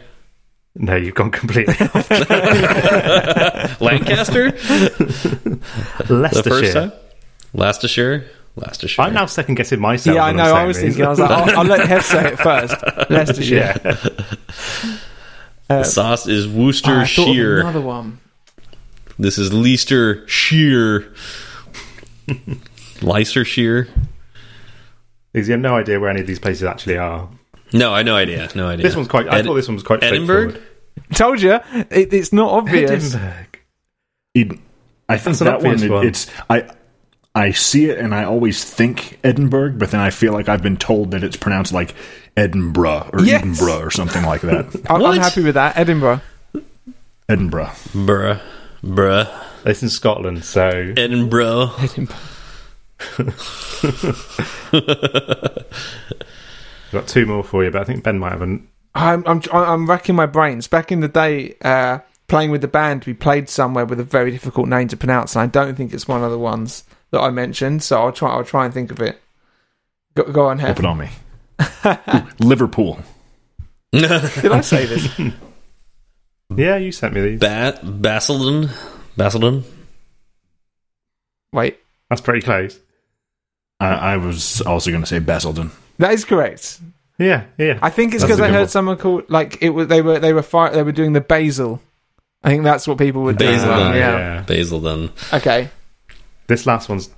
No, 0.75 0.97
you've 0.97 1.15
gone 1.15 1.31
completely 1.31 1.75
off. 1.95 2.11
Lancaster. 3.81 4.51
the 4.53 5.61
first 6.07 6.11
Leicestershire. 6.11 6.73
time, 6.73 6.93
Leicestershire, 7.55 8.25
Leicestershire. 8.57 9.03
I'm 9.05 9.13
now 9.15 9.27
second 9.27 9.55
guessing 9.57 9.81
myself. 9.81 10.15
yeah, 10.17 10.25
I 10.25 10.33
know. 10.33 10.43
I'm 10.45 10.55
I 10.55 10.55
saying 10.55 10.67
was 10.69 10.77
these. 10.79 10.85
thinking. 10.97 11.05
I 11.05 11.09
was 11.11 11.21
like, 11.21 11.31
I'll, 11.31 11.59
I'll 11.61 11.65
let 11.67 11.87
Hef 11.89 12.05
say 12.05 12.33
it 12.33 12.39
first. 12.39 12.75
Leicestershire. 13.11 13.75
yeah. 13.85 13.97
The 15.69 15.85
sauce 15.85 16.27
is 16.27 16.47
Oh, 16.47 16.51
I 16.51 16.55
Worcestershire. 16.65 17.61
another 17.61 17.81
one. 17.81 18.19
this 19.19 19.37
is 19.39 19.53
Leicestershire. 19.53 21.13
Leicestershire. 23.03 23.89
Because 25.37 25.49
you 25.49 25.53
have 25.53 25.61
no 25.61 25.77
idea 25.77 26.01
where 26.01 26.09
any 26.09 26.23
of 26.23 26.27
these 26.27 26.39
places 26.39 26.63
actually 26.65 26.97
are. 26.97 27.29
No, 27.75 27.93
I 27.93 27.99
had 27.99 28.07
no 28.07 28.17
idea. 28.17 28.49
No 28.55 28.69
idea. 28.69 28.87
This 28.87 28.97
one's 28.97 29.07
quite. 29.07 29.29
I 29.29 29.41
Ed- 29.41 29.45
thought 29.45 29.53
this 29.53 29.69
one 29.69 29.75
was 29.75 29.83
quite 29.85 30.03
Edinburgh? 30.03 30.49
straightforward. 30.53 31.15
Told 31.15 31.43
you, 31.43 31.53
it, 31.91 32.15
it's 32.15 32.33
not 32.33 32.51
obvious. 32.51 32.91
Edinburgh. 33.15 33.35
It, 34.35 34.53
I 35.11 35.19
think 35.19 35.37
That's 35.37 35.41
an 35.43 35.47
that 35.49 35.59
one, 35.59 35.67
obvious 35.73 35.83
it- 35.83 35.91
one. 35.91 36.07
It's 36.07 36.27
I. 36.49 36.71
I 37.35 37.51
see 37.51 37.91
it 37.91 37.99
and 37.99 38.15
I 38.15 38.25
always 38.25 38.65
think 38.65 39.19
Edinburgh, 39.23 39.73
but 39.77 39.91
then 39.91 40.01
I 40.01 40.09
feel 40.09 40.33
like 40.33 40.49
I've 40.49 40.63
been 40.63 40.79
told 40.79 41.11
that 41.11 41.23
it's 41.23 41.37
pronounced 41.37 41.71
like 41.71 41.95
Edinburgh 42.35 43.11
or 43.13 43.21
Yes. 43.23 43.43
Edinburgh 43.43 43.81
or 43.81 43.91
something 43.91 44.25
like 44.25 44.41
that. 44.41 44.75
I, 44.91 44.95
I'm 44.95 45.19
happy 45.19 45.43
with 45.45 45.57
that. 45.57 45.77
Edinburgh. 45.77 46.23
Edinburgh. 47.29 47.73
Bruh. 47.93 48.41
Bruh. 48.83 49.45
It's 49.67 49.83
in 49.83 49.91
Scotland, 49.91 50.47
so 50.47 50.67
Edinburgh. 50.97 51.73
Edinburgh. 51.79 52.17
I've 53.19 53.37
got 56.93 57.09
two 57.09 57.27
more 57.27 57.45
for 57.45 57.65
you. 57.65 57.71
But 57.71 57.83
I 57.83 57.85
think 57.85 58.05
Ben 58.05 58.19
might 58.19 58.33
have 58.33 58.43
an. 58.43 58.69
I'm, 58.95 59.25
I'm 59.27 59.43
I'm 59.53 59.89
racking 59.89 60.15
my 60.15 60.27
brains. 60.27 60.69
Back 60.69 60.91
in 60.91 61.01
the 61.01 61.09
day, 61.09 61.55
uh, 61.63 61.99
playing 62.29 62.51
with 62.51 62.63
the 62.63 62.69
band, 62.69 63.05
we 63.05 63.15
played 63.15 63.49
somewhere 63.49 63.85
with 63.85 64.01
a 64.01 64.05
very 64.05 64.31
difficult 64.31 64.69
name 64.69 64.89
to 64.89 64.97
pronounce, 64.97 65.35
and 65.37 65.43
I 65.43 65.47
don't 65.47 65.75
think 65.75 65.93
it's 65.93 66.09
one 66.09 66.25
of 66.25 66.31
the 66.31 66.39
ones 66.39 66.85
that 67.11 67.21
I 67.21 67.31
mentioned. 67.31 67.83
So 67.83 68.01
I'll 68.01 68.13
try. 68.13 68.31
I'll 68.31 68.45
try 68.45 68.65
and 68.65 68.73
think 68.73 68.91
of 68.91 69.01
it. 69.01 69.21
Go, 70.15 70.25
go 70.25 70.47
on, 70.47 70.59
Flip 70.59 70.69
Hef. 70.69 70.79
it 70.79 70.87
on 70.87 70.99
me. 70.99 71.09
Ooh, 71.87 72.27
Liverpool. 72.47 72.99
Did 73.93 74.11
I 74.11 74.61
say 74.63 74.87
this? 74.87 75.21
Yeah, 76.55 76.77
you 76.77 76.93
sent 76.93 77.13
me 77.13 77.21
these. 77.23 77.41
Ba- 77.41 77.81
Basildon. 77.83 78.71
Basildon. 79.17 79.65
Wait, 81.53 81.81
That's 82.09 82.21
pretty 82.21 82.41
close. 82.41 82.79
I, 83.81 83.87
I 83.87 84.17
was 84.17 84.61
also 84.63 84.91
going 84.91 85.03
to 85.03 85.07
say 85.07 85.19
Basildon. 85.19 85.71
that 85.99 86.13
is 86.13 86.25
correct. 86.25 86.81
Yeah, 87.19 87.45
yeah. 87.59 87.79
I 87.81 87.91
think 87.91 88.15
it's 88.15 88.23
because 88.23 88.41
I 88.41 88.49
heard 88.49 88.61
one. 88.61 88.69
someone 88.69 88.97
call 88.99 89.23
like 89.29 89.63
it 89.63 89.71
was. 89.71 89.89
They 89.89 90.03
were 90.03 90.19
they 90.19 90.33
were 90.33 90.43
fire, 90.43 90.73
they 90.73 90.83
were 90.83 90.93
doing 90.93 91.15
the 91.15 91.21
basil. 91.21 91.81
I 92.43 92.51
think 92.51 92.63
that's 92.63 92.87
what 92.87 92.99
people 92.99 93.23
would 93.23 93.39
do. 93.39 93.47
Basildon. 93.47 93.79
Ah, 93.79 93.95
yeah. 93.95 94.19
yeah. 94.19 94.43
Basildon. 94.43 95.11
Okay. 95.33 95.71
This 96.47 96.67
last 96.67 96.89
one's 96.89 97.11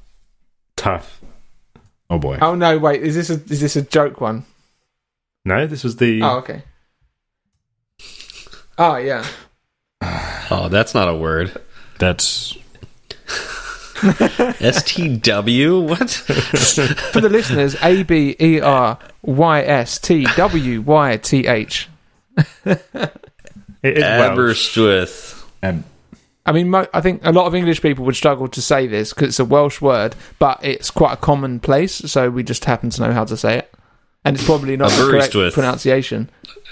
tough. 0.76 1.20
Oh 2.08 2.18
boy. 2.18 2.38
Oh 2.40 2.54
no! 2.54 2.78
Wait, 2.78 3.02
is 3.02 3.14
this 3.14 3.28
a 3.28 3.34
is 3.52 3.60
this 3.60 3.76
a 3.76 3.82
joke 3.82 4.20
one? 4.20 4.44
No, 5.44 5.66
this 5.66 5.84
was 5.84 5.96
the. 5.96 6.22
Oh 6.22 6.38
okay. 6.38 6.62
Oh 8.78 8.96
yeah. 8.96 9.26
Oh, 10.50 10.68
that's 10.70 10.94
not 10.94 11.08
a 11.08 11.14
word. 11.14 11.60
That's 11.98 12.56
STW? 14.00 15.88
What? 15.88 16.10
For 17.12 17.20
the 17.20 17.28
listeners, 17.28 17.76
A 17.82 18.02
B 18.02 18.36
E 18.40 18.60
R 18.60 18.98
Y 19.22 19.60
S 19.62 19.98
T 19.98 20.24
W 20.36 20.80
Y 20.82 21.16
T 21.18 21.46
H. 21.46 21.88
It 22.64 23.98
is 23.98 24.02
Aberystwyth. 24.04 25.44
and 25.62 25.78
um, 25.78 25.84
I 26.46 26.52
mean, 26.52 26.70
mo- 26.70 26.86
I 26.94 27.00
think 27.00 27.20
a 27.24 27.32
lot 27.32 27.46
of 27.46 27.54
English 27.54 27.82
people 27.82 28.04
would 28.06 28.16
struggle 28.16 28.48
to 28.48 28.62
say 28.62 28.86
this 28.86 29.12
because 29.12 29.28
it's 29.28 29.38
a 29.40 29.44
Welsh 29.44 29.80
word, 29.80 30.16
but 30.38 30.58
it's 30.64 30.90
quite 30.90 31.12
a 31.12 31.16
common 31.16 31.60
place, 31.60 31.94
so 31.94 32.30
we 32.30 32.42
just 32.42 32.64
happen 32.64 32.90
to 32.90 33.02
know 33.02 33.12
how 33.12 33.24
to 33.26 33.36
say 33.36 33.58
it, 33.58 33.72
and 34.24 34.34
it's 34.36 34.44
probably 34.46 34.76
not 34.76 34.90
the 34.90 34.96
correct 35.10 35.34
Aberystwyth. 35.34 35.54
pronunciation. 35.54 36.30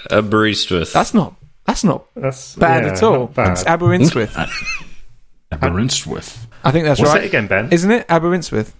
Aberystwyth. 0.09 0.93
That's 0.93 1.13
not 1.13 1.35
that's 1.65 1.83
not 1.83 2.05
That's 2.15 2.55
bad 2.55 2.85
yeah, 2.85 2.91
at 2.93 3.03
all. 3.03 3.19
not 3.19 3.33
bad. 3.35 3.51
It's 3.51 3.65
Aberystwyth. 3.65 4.35
Aberystwyth. 5.51 6.46
I 6.63 6.71
think 6.71 6.85
that's 6.85 6.99
What's 6.99 7.13
right, 7.13 7.23
it 7.23 7.27
again, 7.27 7.47
Ben? 7.47 7.71
isn't 7.71 7.89
it? 7.91 8.05
Aberystwyth. 8.09 8.73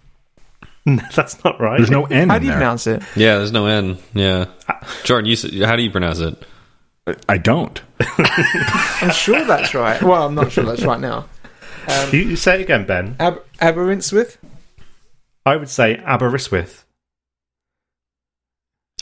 That's 1.16 1.44
not 1.44 1.60
right. 1.60 1.78
There's 1.78 1.90
no 1.92 2.06
N 2.06 2.30
How 2.30 2.36
in 2.38 2.42
do 2.42 2.46
you 2.48 2.52
there. 2.52 2.60
pronounce 2.60 2.88
it? 2.88 3.04
yeah, 3.16 3.38
there's 3.38 3.52
no 3.52 3.66
N. 3.66 3.98
Yeah. 4.14 4.46
Jordan, 5.04 5.26
you, 5.28 5.34
s- 5.34 5.66
how 5.68 5.76
do 5.76 5.84
you 5.84 5.92
pronounce 5.92 6.20
it? 6.20 6.42
I 7.28 7.38
don't. 7.38 7.82
I'm 8.18 9.12
sure 9.12 9.44
that's 9.46 9.74
right. 9.74 10.02
Well, 10.02 10.26
I'm 10.26 10.36
not 10.36 10.52
sure 10.52 10.64
that's 10.64 10.84
right 10.84 11.00
now. 11.00 11.26
Um, 11.90 12.10
You, 12.14 12.20
you 12.20 12.36
say 12.36 12.56
it 12.56 12.62
again, 12.62 12.86
Ben. 12.86 13.16
Ab- 13.20 13.44
Aberystwyth. 13.62 14.38
I 15.46 15.56
would 15.56 15.70
say 15.70 15.98
Aberystwyth. 15.98 16.84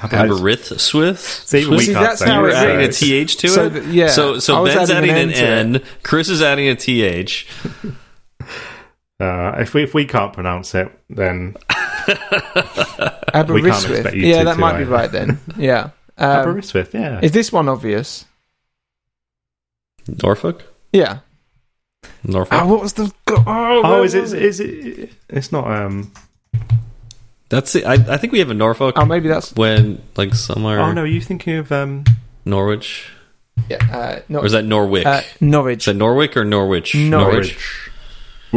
Aberystwyth? 0.02 1.20
See, 1.20 1.66
we 1.68 1.80
See, 1.80 1.94
can't 1.94 2.04
that's 2.06 2.20
say 2.20 2.26
how 2.28 2.44
it. 2.46 2.50
it 2.50 2.52
You're 2.52 2.58
adding 2.58 2.80
a 2.82 2.90
is. 2.90 3.00
TH 3.00 3.38
to 3.38 3.48
So 3.48 3.66
it? 3.66 3.70
th- 3.72 3.86
yeah, 3.88 4.08
So, 4.08 4.36
I 4.36 4.40
so 4.40 4.62
was 4.64 4.74
Ben's 4.76 4.90
adding 4.92 5.10
adding 5.12 5.24
an 5.32 5.36
an 5.36 5.36
N 5.68 5.76
N. 5.78 5.84
Chris 6.04 6.30
is 6.30 6.42
adding 6.42 6.68
a 6.68 6.76
TH. 6.76 7.48
Uh, 9.20 9.56
if 9.60 9.74
we 9.74 9.84
if 9.84 9.94
we 9.94 10.06
can't 10.06 10.34
pronounce 10.34 10.76
it, 10.76 10.92
then 11.10 11.56
Aberystwyth. 13.34 13.94
expect 14.00 14.16
you 14.16 14.28
Yeah, 14.28 14.40
to, 14.40 14.46
that 14.46 14.54
to, 14.56 14.60
might 14.60 14.78
be 14.78 14.84
uh, 14.84 14.88
right 14.88 15.12
then. 15.12 15.40
Yeah. 15.58 15.92
Um, 16.18 16.30
Aberystwyth. 16.50 16.94
Yeah. 16.94 17.20
is 17.22 17.32
this 17.32 17.52
one 17.52 17.70
obvious? 17.70 18.26
Norfolk? 20.24 20.64
Yeah. 20.94 21.20
Norfolk? 22.24 22.62
Oh, 22.62 22.68
what 22.68 22.82
was 22.82 22.94
the? 22.94 23.12
Oh, 23.28 23.44
oh, 23.48 23.82
where 23.92 24.04
is 24.04 24.14
it? 24.14 24.22
was 24.22 24.34
Is 24.34 24.60
it? 24.60 25.12
It's 25.30 25.52
not. 25.52 25.70
Um. 25.70 26.12
That's 27.50 27.76
it. 27.76 27.86
I, 27.86 27.94
I 27.94 28.18
think 28.18 28.34
we 28.34 28.40
have 28.40 28.50
a 28.50 28.54
Norfolk 28.56 28.96
Oh, 28.98 29.06
maybe 29.06 29.28
that's. 29.30 29.56
when, 29.56 30.02
like, 30.18 30.34
somewhere. 30.34 30.80
Oh 30.80 30.92
no, 30.94 31.02
are 31.04 31.08
you 31.08 31.22
thinking 31.22 31.56
of 31.58 31.72
um? 31.72 32.04
Norwich? 32.44 33.08
Yeah. 33.70 33.78
Uh, 33.92 34.20
not, 34.30 34.44
Or 34.44 34.46
is 34.46 34.52
that 34.52 34.66
Norwich? 34.66 35.06
uh, 35.06 35.22
Norwich. 35.42 35.80
is 35.80 35.86
that 35.86 35.94
Norwich 35.96 36.36
or 36.38 36.44
Norwich? 36.44 36.94
Norwich. 36.96 37.58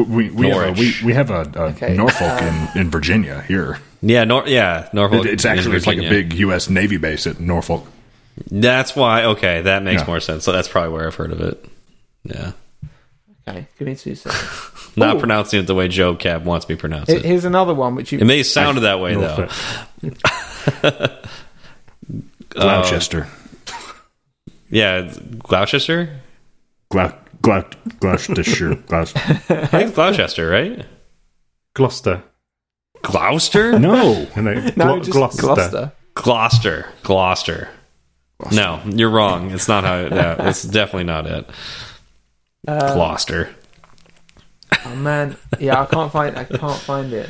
We 0.04 0.30
we, 0.30 0.30
we 0.30 0.48
have 0.48 0.68
a, 0.68 0.72
we, 0.80 0.94
we 1.04 1.12
have 1.14 1.30
a, 1.30 1.42
a 1.54 1.62
Okay, 1.70 1.94
Norfolk 1.96 2.42
um, 2.42 2.68
in, 2.74 2.80
in 2.82 2.90
Virginia 2.90 3.42
here. 3.48 3.78
Yeah, 4.00 4.24
Nor- 4.24 4.46
yeah, 4.46 4.88
Norfolk. 4.92 5.26
It- 5.26 5.32
it's 5.34 5.44
actually 5.44 5.76
it's 5.76 5.86
like 5.86 5.98
a 5.98 6.08
big 6.08 6.34
U.S. 6.34 6.68
Navy 6.70 6.96
base 6.98 7.26
at 7.26 7.40
Norfolk. 7.40 7.86
That's 8.50 8.94
why. 8.94 9.24
Okay, 9.24 9.62
that 9.62 9.82
makes 9.82 10.02
Yeah. 10.02 10.06
more 10.06 10.20
sense. 10.20 10.44
So 10.44 10.52
that's 10.52 10.68
probably 10.68 10.92
where 10.92 11.06
I've 11.08 11.14
heard 11.16 11.32
of 11.32 11.40
it. 11.40 11.64
Yeah, 12.24 12.52
Okay, 13.48 13.66
give 13.78 13.88
me 13.88 13.94
two 13.96 14.14
seconds. 14.14 14.70
not 14.96 15.16
Ooh. 15.16 15.18
pronouncing 15.20 15.60
it 15.60 15.66
the 15.66 15.74
way 15.74 15.88
Joe 15.88 16.14
Cab 16.14 16.44
wants 16.44 16.68
me 16.68 16.74
to 16.76 16.80
pronounce 16.80 17.08
it. 17.08 17.24
Here's 17.24 17.44
another 17.44 17.74
one 17.74 17.94
which 17.94 18.12
you 18.12 18.18
It 18.18 18.24
may 18.24 18.42
sound 18.42 18.78
that 18.78 19.00
way 19.00 19.14
though. 19.14 19.48
Norfolk. 20.02 21.12
Gloucester. 22.50 23.26
Yeah, 24.70 25.12
Gloucester. 25.38 26.20
Glou- 26.90 27.14
Glou- 27.42 27.64
Gloucestershire. 28.00 28.74
Glous- 28.86 29.14
I 29.16 29.66
think 29.66 29.94
Gloucester, 29.94 30.48
right? 30.50 30.84
Gloucester. 31.74 32.22
Gloucester? 33.02 33.78
no. 33.78 34.26
You 34.36 34.42
know, 34.42 34.54
no, 34.54 34.70
Glo- 34.74 34.98
just 35.00 35.12
Gloucester. 35.12 35.42
Gloucester. 35.46 35.92
Gloucester. 36.14 36.86
Gloucester. 37.02 37.68
No, 38.52 38.80
you're 38.86 39.10
wrong. 39.10 39.50
It's 39.50 39.66
not 39.68 39.84
how. 39.84 40.06
No, 40.08 40.36
it's 40.40 40.62
definitely 40.62 41.04
not 41.04 41.26
it. 41.26 41.48
Uh, 42.66 42.94
Gloucester. 42.94 43.54
Oh 44.84 44.94
man, 44.96 45.36
yeah, 45.58 45.82
I 45.82 45.86
can't 45.86 46.12
find. 46.12 46.36
I 46.38 46.44
can't 46.44 46.78
find 46.80 47.12
it. 47.12 47.28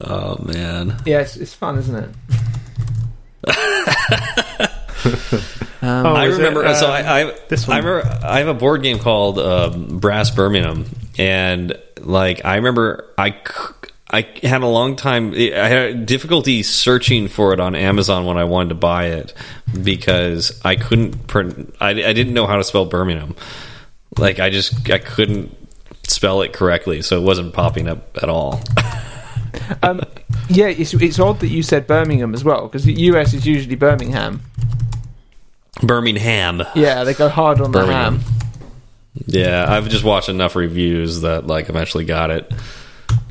Oh 0.00 0.42
man. 0.42 0.96
Yeah, 1.04 1.20
it's, 1.20 1.36
it's 1.36 1.52
fun, 1.52 1.76
isn't 1.78 2.14
it? 3.44 4.70
um, 5.90 6.06
Oh, 6.06 6.14
I 6.14 6.26
is 6.26 6.34
it, 6.34 6.38
remember. 6.38 6.74
so 6.74 6.86
um, 6.86 6.92
I, 6.92 7.20
I 7.30 7.38
this 7.48 7.68
I 7.68 7.76
one? 7.80 7.84
remember. 7.84 8.18
I 8.24 8.38
have 8.38 8.48
a 8.48 8.54
board 8.54 8.82
game 8.82 8.98
called 8.98 9.38
um, 9.38 9.98
Brass 9.98 10.30
Birmingham, 10.30 10.86
and 11.18 11.76
like 12.00 12.44
I 12.44 12.56
remember, 12.56 13.12
I 13.18 13.36
I 14.10 14.26
had 14.42 14.62
a 14.62 14.66
long 14.66 14.96
time. 14.96 15.32
I 15.34 15.68
had 15.68 16.06
difficulty 16.06 16.62
searching 16.62 17.28
for 17.28 17.52
it 17.52 17.60
on 17.60 17.74
Amazon 17.74 18.24
when 18.26 18.36
I 18.38 18.44
wanted 18.44 18.70
to 18.70 18.74
buy 18.76 19.06
it 19.06 19.34
because 19.82 20.60
I 20.64 20.76
couldn't. 20.76 21.26
Pr- 21.26 21.50
I, 21.80 21.90
I 21.90 22.12
didn't 22.12 22.34
know 22.34 22.46
how 22.46 22.56
to 22.56 22.64
spell 22.64 22.86
Birmingham. 22.86 23.36
Like 24.18 24.40
I 24.40 24.50
just 24.50 24.90
I 24.90 24.98
couldn't 24.98 25.56
spell 26.08 26.42
it 26.42 26.52
correctly, 26.52 27.02
so 27.02 27.16
it 27.20 27.24
wasn't 27.24 27.52
popping 27.54 27.86
up 27.88 28.16
at 28.22 28.28
all. 28.28 28.60
um, 29.82 30.00
yeah, 30.48 30.66
it's 30.66 30.92
it's 30.94 31.18
odd 31.20 31.38
that 31.40 31.48
you 31.48 31.62
said 31.62 31.86
Birmingham 31.86 32.34
as 32.34 32.42
well 32.42 32.62
because 32.66 32.84
the 32.84 32.92
US 32.94 33.32
is 33.34 33.46
usually 33.46 33.76
Birmingham. 33.76 34.40
Birmingham. 35.82 36.62
Yeah, 36.74 37.04
they 37.04 37.14
go 37.14 37.28
hard 37.28 37.60
on 37.60 37.72
Birmingham. 37.72 38.18
the 38.18 38.24
ham. 38.24 38.34
Yeah, 39.26 39.66
I've 39.68 39.88
just 39.88 40.04
watched 40.04 40.28
enough 40.28 40.56
reviews 40.56 41.22
that 41.22 41.46
like 41.46 41.68
eventually 41.68 42.04
got 42.04 42.30
it. 42.30 42.52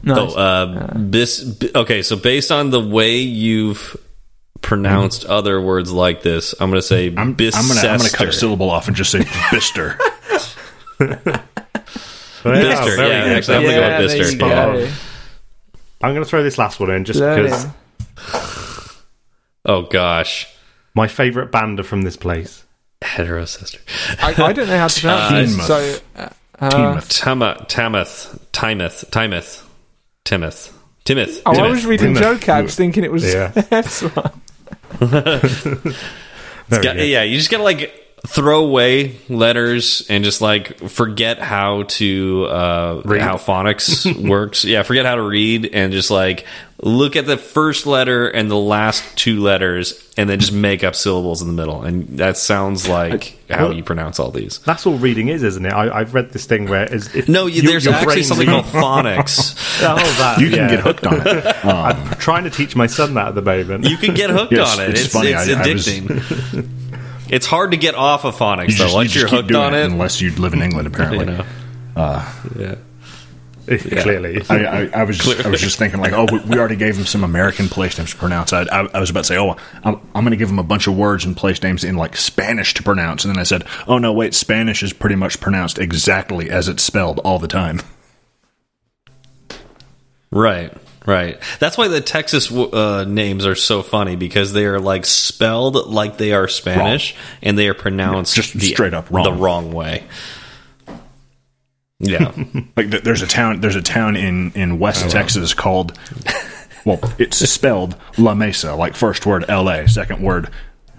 Nice. 0.03 0.17
Oh, 0.17 0.37
uh, 0.37 0.93
bis, 0.97 1.57
okay, 1.75 2.01
so 2.01 2.15
based 2.15 2.51
on 2.51 2.69
the 2.69 2.81
way 2.81 3.17
you've 3.19 3.97
pronounced 4.61 5.25
other 5.25 5.61
words 5.61 5.91
like 5.91 6.21
this, 6.21 6.53
I'm 6.59 6.69
going 6.69 6.81
to 6.81 6.87
say 6.87 7.07
I'm, 7.07 7.17
I'm 7.17 7.35
gonna 7.35 7.53
I'm 7.53 7.97
gonna 7.97 8.09
cut 8.09 8.27
a 8.27 8.33
syllable 8.33 8.69
off 8.69 8.87
and 8.87 8.95
just 8.95 9.11
say 9.11 9.19
Bister. 9.51 9.97
Bister, 10.99 11.41
very 12.43 13.09
yeah, 13.09 13.35
actually, 13.35 13.57
I'm 13.57 13.63
gonna 13.63 13.73
go 13.73 13.79
yeah, 13.79 13.99
with 13.99 14.17
Bister. 14.17 14.37
go. 14.37 14.47
Yeah. 14.47 14.91
I'm 16.01 16.13
going 16.13 16.23
to 16.23 16.29
throw 16.29 16.43
this 16.43 16.57
last 16.57 16.79
one 16.79 16.89
in 16.91 17.03
just 17.03 17.19
because 17.19 17.67
Oh 19.65 19.83
gosh, 19.83 20.47
my 20.99 21.07
favourite 21.07 21.49
band 21.51 21.79
are 21.79 21.83
from 21.83 22.01
this 22.01 22.17
place. 22.17 22.65
hetero 23.01 23.45
sister. 23.45 23.79
I, 24.21 24.33
I 24.37 24.51
don't 24.53 24.67
know 24.67 24.77
how 24.77 24.87
to 24.89 24.99
pronounce 24.99 25.55
this. 25.55 25.67
So, 25.67 25.97
uh, 26.17 26.29
uh, 26.59 26.69
Teamuth. 26.69 27.09
Tama, 27.17 27.65
Tamith, 27.69 28.37
Timeth, 28.51 29.09
Timeth, 29.09 29.63
Timeth, 30.25 30.73
Timeth. 31.05 31.41
oh, 31.45 31.57
I 31.57 31.69
was 31.69 31.85
reading 31.85 32.13
Timothy. 32.15 32.21
Joe 32.25 32.37
Cabs 32.37 32.75
thinking 32.75 33.05
it 33.05 33.11
was 33.13 33.23
Yeah. 33.33 33.47
this 33.69 34.01
one. 34.01 34.31
Got- 36.69 36.97
yeah, 36.97 37.23
you 37.23 37.37
just 37.37 37.49
gotta 37.49 37.63
like 37.63 38.08
throw 38.27 38.65
away 38.65 39.15
letters 39.29 40.05
and 40.09 40.23
just 40.23 40.41
like 40.41 40.77
forget 40.89 41.39
how 41.39 41.83
to 41.83 42.45
uh 42.45 43.01
Read. 43.05 43.21
how 43.21 43.35
phonics 43.37 44.05
works. 44.29 44.65
Yeah, 44.65 44.83
forget 44.83 45.05
how 45.05 45.15
to 45.15 45.21
read 45.23 45.69
and 45.73 45.91
just 45.93 46.11
like 46.11 46.45
look 46.81 47.15
at 47.17 47.25
the 47.25 47.37
first 47.37 47.85
letter 47.85 48.27
and 48.27 48.49
the 48.49 48.55
last 48.57 49.17
two 49.17 49.41
letters 49.41 50.01
and 50.15 50.29
then 50.29 50.39
just 50.39 50.53
make 50.53 50.81
up 50.83 50.95
syllables 50.95 51.41
in 51.41 51.47
the 51.47 51.53
middle. 51.53 51.81
And 51.83 52.07
that 52.19 52.37
sounds 52.37 52.87
like 52.87 53.37
how 53.49 53.65
well- 53.67 53.73
you 53.73 53.83
pronounce 53.83 54.19
all 54.19 54.31
these. 54.31 54.59
That's 54.59 54.85
all 54.85 54.97
reading 54.97 55.27
is, 55.29 55.43
isn't 55.43 55.65
it? 55.65 55.73
I, 55.73 55.99
I've 55.99 56.13
read 56.13 56.31
this 56.31 56.45
thing 56.45 56.67
where 56.69 56.91
is 56.93 57.13
if 57.15 57.27
No, 57.29 57.47
you, 57.47 57.61
you- 57.63 57.69
there's 57.69 57.85
your 57.85 57.93
actually 57.95 58.23
something 58.23 58.47
called 58.47 58.65
phonics. 58.65 59.55
Oh, 59.81 59.95
that, 59.95 60.39
You 60.41 60.49
can 60.49 60.57
yeah. 60.59 60.67
get 60.69 60.79
hooked 60.81 61.05
on 61.07 61.25
it. 61.25 61.45
Um, 61.65 61.71
I'm 61.75 62.09
trying 62.17 62.43
to 62.43 62.49
teach 62.49 62.75
my 62.75 62.87
son 62.87 63.13
that 63.13 63.29
at 63.29 63.35
the 63.35 63.41
moment. 63.41 63.85
You 63.85 63.95
can 63.97 64.13
get 64.13 64.29
hooked 64.29 64.51
Yes, 64.51 64.77
on 64.77 64.83
it. 64.83 64.89
it's 64.91 65.05
It's, 65.05 65.13
funny. 65.13 65.29
it's 65.29 65.47
I- 65.49 65.53
I 65.53 65.73
was- 65.73 65.87
addicting. 65.87 66.69
It's 67.29 67.45
hard 67.45 67.71
to 67.71 67.77
get 67.77 67.95
off 67.95 68.25
of 68.25 68.35
phonics 68.35 68.69
you 68.69 68.77
though. 68.77 68.83
just, 68.85 68.95
Once 68.95 69.15
you 69.15 69.21
you're 69.21 69.29
hooked 69.29 69.53
on 69.53 69.73
it 69.73 69.79
it, 69.79 69.85
unless 69.85 70.21
you 70.21 70.31
live 70.31 70.53
in 70.53 70.61
England, 70.61 70.87
apparently. 70.87 71.19
you 71.25 71.25
know. 71.25 71.45
Uh, 71.95 72.33
yeah. 72.57 72.75
Clearly, 73.77 74.41
I, 74.49 74.65
I, 74.65 74.89
I 75.01 75.03
was 75.03 75.45
I 75.45 75.47
was 75.47 75.61
just 75.61 75.77
thinking 75.79 75.99
like, 75.99 76.11
oh, 76.11 76.25
we, 76.31 76.39
we 76.39 76.57
already 76.57 76.75
gave 76.75 76.97
him 76.97 77.05
some 77.05 77.23
American 77.23 77.69
place 77.69 77.99
names 77.99 78.09
to 78.11 78.17
pronounce. 78.17 78.51
I, 78.51 78.63
I, 78.63 78.87
I 78.95 78.99
was 78.99 79.11
about 79.11 79.21
to 79.21 79.25
say, 79.25 79.37
oh, 79.37 79.57
I'm, 79.83 80.01
I'm 80.15 80.23
going 80.23 80.31
to 80.31 80.37
give 80.37 80.49
him 80.49 80.57
a 80.57 80.63
bunch 80.63 80.87
of 80.87 80.97
words 80.97 81.23
and 81.23 81.37
place 81.37 81.61
names 81.61 81.83
in 81.83 81.95
like 81.95 82.17
Spanish 82.17 82.73
to 82.75 82.83
pronounce, 82.83 83.25
and 83.25 83.33
then 83.33 83.39
I 83.39 83.43
said, 83.43 83.65
oh 83.87 83.99
no, 83.99 84.11
wait, 84.11 84.33
Spanish 84.33 84.81
is 84.81 84.91
pretty 84.91 85.15
much 85.15 85.39
pronounced 85.39 85.77
exactly 85.77 86.49
as 86.49 86.67
it's 86.67 86.81
spelled 86.81 87.19
all 87.19 87.37
the 87.37 87.47
time. 87.47 87.79
Right, 90.31 90.73
right. 91.09 91.39
That's 91.59 91.77
why 91.77 91.87
the 91.87 92.01
Texas 92.01 92.51
uh, 92.51 93.05
names 93.07 93.45
are 93.45 93.55
so 93.55 93.81
funny 93.81 94.15
because 94.15 94.53
they 94.53 94.65
are 94.65 94.79
like 94.79 95.05
spelled 95.05 95.75
like 95.87 96.17
they 96.17 96.31
are 96.33 96.47
Spanish 96.47 97.15
and 97.41 97.57
they 97.57 97.67
are 97.67 97.73
pronounced 97.73 98.35
Just 98.35 98.53
the, 98.53 98.67
straight 98.67 98.93
up 98.93 99.09
wrong. 99.11 99.23
the 99.25 99.33
wrong 99.33 99.71
way. 99.71 100.03
Yeah, 101.99 102.31
Like 102.77 102.91
th- 102.91 103.03
there's 103.03 103.21
a 103.21 103.27
town 103.27 103.59
there's 103.61 103.75
a 103.75 103.81
town 103.81 104.15
in 104.15 104.51
in 104.53 104.79
West 104.79 105.09
Texas 105.09 105.53
called 105.53 105.97
well, 106.85 106.99
it's 107.17 107.37
spelled 107.49 107.95
La 108.17 108.33
Mesa, 108.33 108.73
like 108.75 108.95
first 108.95 109.25
word 109.25 109.43
L 109.49 109.69
A, 109.69 109.85
second 109.87 110.21
word 110.23 110.49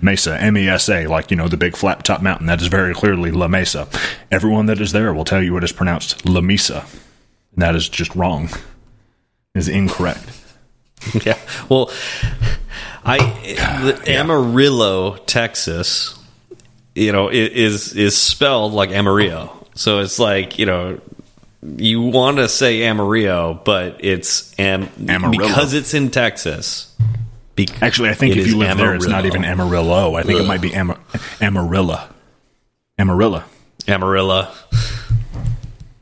Mesa, 0.03 0.39
M 0.39 0.59
E 0.59 0.69
S 0.69 0.89
A, 0.91 1.07
like 1.07 1.31
you 1.31 1.37
know 1.39 1.49
the 1.49 1.57
big 1.57 1.75
flat 1.75 2.05
top 2.05 2.21
mountain. 2.21 2.47
That 2.49 2.61
is 2.61 2.67
very 2.69 2.93
clearly 2.95 3.31
La 3.31 3.49
Mesa. 3.49 3.89
Everyone 4.31 4.67
that 4.67 4.79
is 4.81 4.93
there 4.93 5.15
will 5.15 5.25
tell 5.25 5.43
you 5.43 5.57
it 5.57 5.65
is 5.65 5.73
pronounced 5.73 6.27
La 6.29 6.43
Mesa. 6.43 6.85
And 7.55 7.63
that 7.63 7.75
is 7.75 7.89
just 7.89 8.15
wrong. 8.15 8.51
Is 9.55 9.69
incorrect. 9.69 10.25
yeah. 11.27 11.39
Well, 11.69 11.91
I 13.05 13.19
the 13.83 14.03
Amarillo, 14.07 15.17
Texas, 15.17 16.19
you 16.95 17.13
know, 17.13 17.29
is 17.29 17.95
is 17.95 18.17
spelled 18.17 18.73
like 18.73 18.91
Amarillo. 18.91 19.67
So 19.75 20.01
it's 20.01 20.19
like 20.19 20.59
you 20.59 20.67
know. 20.67 21.01
You 21.77 22.01
want 22.01 22.39
to 22.39 22.49
say 22.49 22.85
Amarillo, 22.85 23.61
but 23.67 24.03
it's 24.03 24.59
am 24.59 24.89
Amarillo. 25.07 25.47
because 25.47 25.75
it's 25.75 25.93
in 25.93 26.11
Texas. 26.11 26.97
Actually, 27.83 28.09
I 28.09 28.15
think 28.15 28.37
if 28.37 28.47
you 28.47 28.57
live 28.57 28.79
there, 28.79 28.95
it's 28.95 29.07
not 29.07 29.27
even 29.27 29.45
Amarillo. 29.45 30.15
I 30.15 30.23
think 30.23 30.41
it 30.41 30.47
might 30.47 30.63
be 30.63 30.75
Ama- 30.75 30.99
Amarilla. 31.41 32.09
Amarilla. 32.99 33.45
Amarilla. 33.87 34.51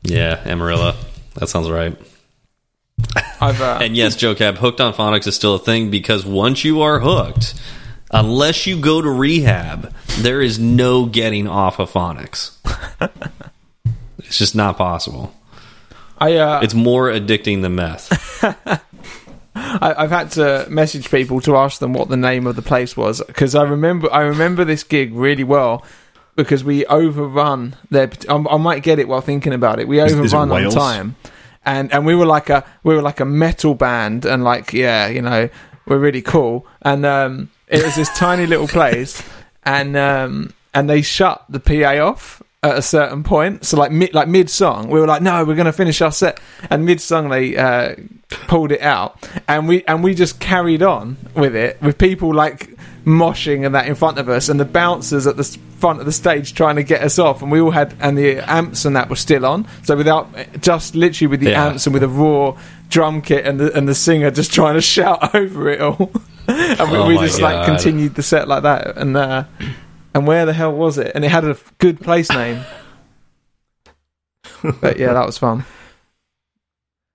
Yeah, 0.03 0.37
Amarilla. 0.45 0.95
That 1.35 1.49
sounds 1.49 1.69
right. 1.69 1.97
I've 3.41 3.61
uh, 3.61 3.79
And 3.81 3.95
yes, 3.95 4.15
Joe 4.15 4.35
Cab, 4.35 4.57
hooked 4.57 4.81
on 4.81 4.93
phonics 4.93 5.27
is 5.27 5.35
still 5.35 5.55
a 5.55 5.59
thing 5.59 5.89
because 5.89 6.25
once 6.25 6.63
you 6.63 6.81
are 6.81 6.99
hooked, 6.99 7.53
unless 8.11 8.67
you 8.67 8.79
go 8.79 9.01
to 9.01 9.09
rehab, 9.09 9.93
there 10.19 10.41
is 10.41 10.59
no 10.59 11.05
getting 11.05 11.47
off 11.47 11.79
of 11.79 11.91
phonics. 11.91 12.57
it's 14.19 14.37
just 14.37 14.55
not 14.55 14.77
possible. 14.77 15.33
I 16.17 16.35
uh, 16.35 16.59
It's 16.61 16.73
more 16.73 17.09
addicting 17.09 17.61
than 17.61 17.75
meth. 17.75 18.43
I, 19.55 19.93
I've 19.97 20.11
had 20.11 20.31
to 20.31 20.67
message 20.69 21.09
people 21.09 21.41
to 21.41 21.55
ask 21.55 21.79
them 21.79 21.93
what 21.93 22.09
the 22.09 22.17
name 22.17 22.47
of 22.47 22.55
the 22.55 22.61
place 22.61 22.95
was 22.95 23.21
because 23.25 23.55
I 23.55 23.63
remember 23.63 24.11
I 24.11 24.21
remember 24.21 24.63
this 24.63 24.83
gig 24.83 25.13
really 25.13 25.43
well 25.43 25.83
because 26.35 26.63
we 26.63 26.85
overrun 26.85 27.75
their. 27.89 28.09
I, 28.29 28.35
I 28.35 28.57
might 28.57 28.83
get 28.83 28.99
it 28.99 29.07
while 29.07 29.21
thinking 29.21 29.53
about 29.53 29.79
it. 29.79 29.87
We 29.87 29.99
is 29.99 30.13
it 30.13 30.19
overrun 30.19 30.51
on 30.51 30.71
time, 30.71 31.15
and 31.65 31.91
and 31.91 32.05
we 32.05 32.15
were 32.15 32.25
like 32.25 32.49
a 32.49 32.65
we 32.83 32.95
were 32.95 33.01
like 33.01 33.19
a 33.19 33.25
metal 33.25 33.75
band, 33.75 34.25
and 34.25 34.43
like 34.43 34.73
yeah, 34.73 35.07
you 35.07 35.21
know, 35.21 35.49
we're 35.85 35.99
really 35.99 36.21
cool, 36.21 36.65
and 36.81 37.05
um, 37.05 37.49
it 37.67 37.83
was 37.83 37.95
this 37.95 38.09
tiny 38.17 38.45
little 38.45 38.67
place, 38.67 39.23
and 39.63 39.95
um, 39.97 40.53
and 40.73 40.89
they 40.89 41.01
shut 41.01 41.43
the 41.49 41.59
PA 41.59 42.05
off 42.05 42.41
at 42.63 42.77
a 42.77 42.81
certain 42.81 43.23
point. 43.23 43.65
So 43.65 43.77
like 43.77 43.91
mid 43.91 44.13
like 44.13 44.27
mid 44.27 44.49
song, 44.49 44.89
we 44.89 44.99
were 44.99 45.07
like, 45.07 45.21
no, 45.21 45.43
we're 45.45 45.55
going 45.55 45.65
to 45.65 45.73
finish 45.73 46.01
our 46.01 46.11
set. 46.11 46.39
And 46.69 46.85
mid 46.85 47.01
song, 47.01 47.29
they 47.29 47.55
uh, 47.55 47.95
pulled 48.29 48.71
it 48.71 48.81
out, 48.81 49.27
and 49.47 49.67
we 49.67 49.83
and 49.85 50.03
we 50.03 50.13
just 50.13 50.39
carried 50.39 50.81
on 50.81 51.17
with 51.35 51.55
it 51.55 51.81
with 51.81 51.97
people 51.97 52.33
like 52.33 52.78
moshing 53.09 53.65
and 53.65 53.73
that 53.75 53.87
in 53.87 53.95
front 53.95 54.17
of 54.19 54.29
us, 54.29 54.49
and 54.49 54.59
the 54.59 54.65
bouncers 54.65 55.25
at 55.27 55.35
the 55.37 55.43
front 55.79 55.99
of 55.99 56.05
the 56.05 56.11
stage 56.11 56.53
trying 56.53 56.75
to 56.75 56.83
get 56.83 57.01
us 57.01 57.17
off, 57.17 57.41
and 57.41 57.51
we 57.51 57.59
all 57.59 57.71
had 57.71 57.93
and 57.99 58.17
the 58.17 58.37
amps 58.49 58.85
and 58.85 58.95
that 58.95 59.09
were 59.09 59.15
still 59.15 59.45
on. 59.45 59.67
So 59.83 59.95
without 59.97 60.27
just 60.61 60.95
literally 60.95 61.27
with 61.27 61.39
the 61.39 61.51
Yeah. 61.51 61.65
amps 61.67 61.87
and 61.87 61.93
with 61.93 62.03
a 62.03 62.07
raw 62.07 62.57
drum 62.89 63.21
kit 63.21 63.45
and 63.45 63.59
the 63.59 63.75
and 63.75 63.87
the 63.87 63.95
singer 63.95 64.31
just 64.31 64.53
trying 64.53 64.75
to 64.75 64.81
shout 64.95 65.33
over 65.35 65.69
it 65.69 65.81
all. 65.81 66.11
and 66.47 66.91
we, 66.91 66.97
Oh 66.97 67.07
we 67.07 67.17
just 67.17 67.41
like 67.41 67.65
continued 67.65 68.15
the 68.15 68.23
set 68.23 68.47
like 68.47 68.63
that. 68.63 68.97
And 68.97 69.15
uh, 69.17 69.43
and 70.13 70.27
where 70.27 70.45
the 70.45 70.53
hell 70.53 70.71
was 70.73 70.97
it? 70.97 71.11
And 71.15 71.23
it 71.25 71.29
had 71.31 71.45
a 71.45 71.57
good 71.79 71.99
place 72.01 72.29
name. 72.29 72.63
but 74.81 74.97
yeah, 74.97 75.13
that 75.13 75.25
was 75.25 75.37
fun. 75.37 75.65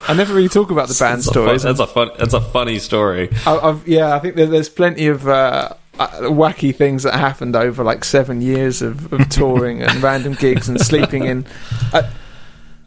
I 0.06 0.12
never 0.14 0.34
really 0.34 0.48
talk 0.50 0.70
about 0.70 0.88
the 0.88 0.96
band 0.98 1.18
That's 1.22 1.28
a 1.28 1.32
fun- 1.32 1.58
stories. 1.58 1.62
that's 1.62 1.80
a 1.80 1.86
fun. 1.86 2.10
That's 2.18 2.34
a 2.34 2.40
funny 2.40 2.78
story. 2.78 3.30
I, 3.46 3.56
I've, 3.58 3.88
yeah, 3.88 4.14
I 4.14 4.18
think 4.18 4.34
there, 4.36 4.46
there's 4.46 4.68
plenty 4.68 5.06
of 5.06 5.26
uh, 5.26 5.70
uh, 5.98 6.08
wacky 6.22 6.74
things 6.74 7.02
that 7.02 7.14
happened 7.14 7.56
over 7.56 7.84
like 7.84 8.04
seven 8.04 8.40
years 8.40 8.82
of, 8.82 9.12
of 9.12 9.28
touring 9.30 9.82
and 9.82 10.02
random 10.02 10.34
gigs 10.34 10.68
and 10.68 10.80
sleeping 10.80 11.24
in. 11.24 11.46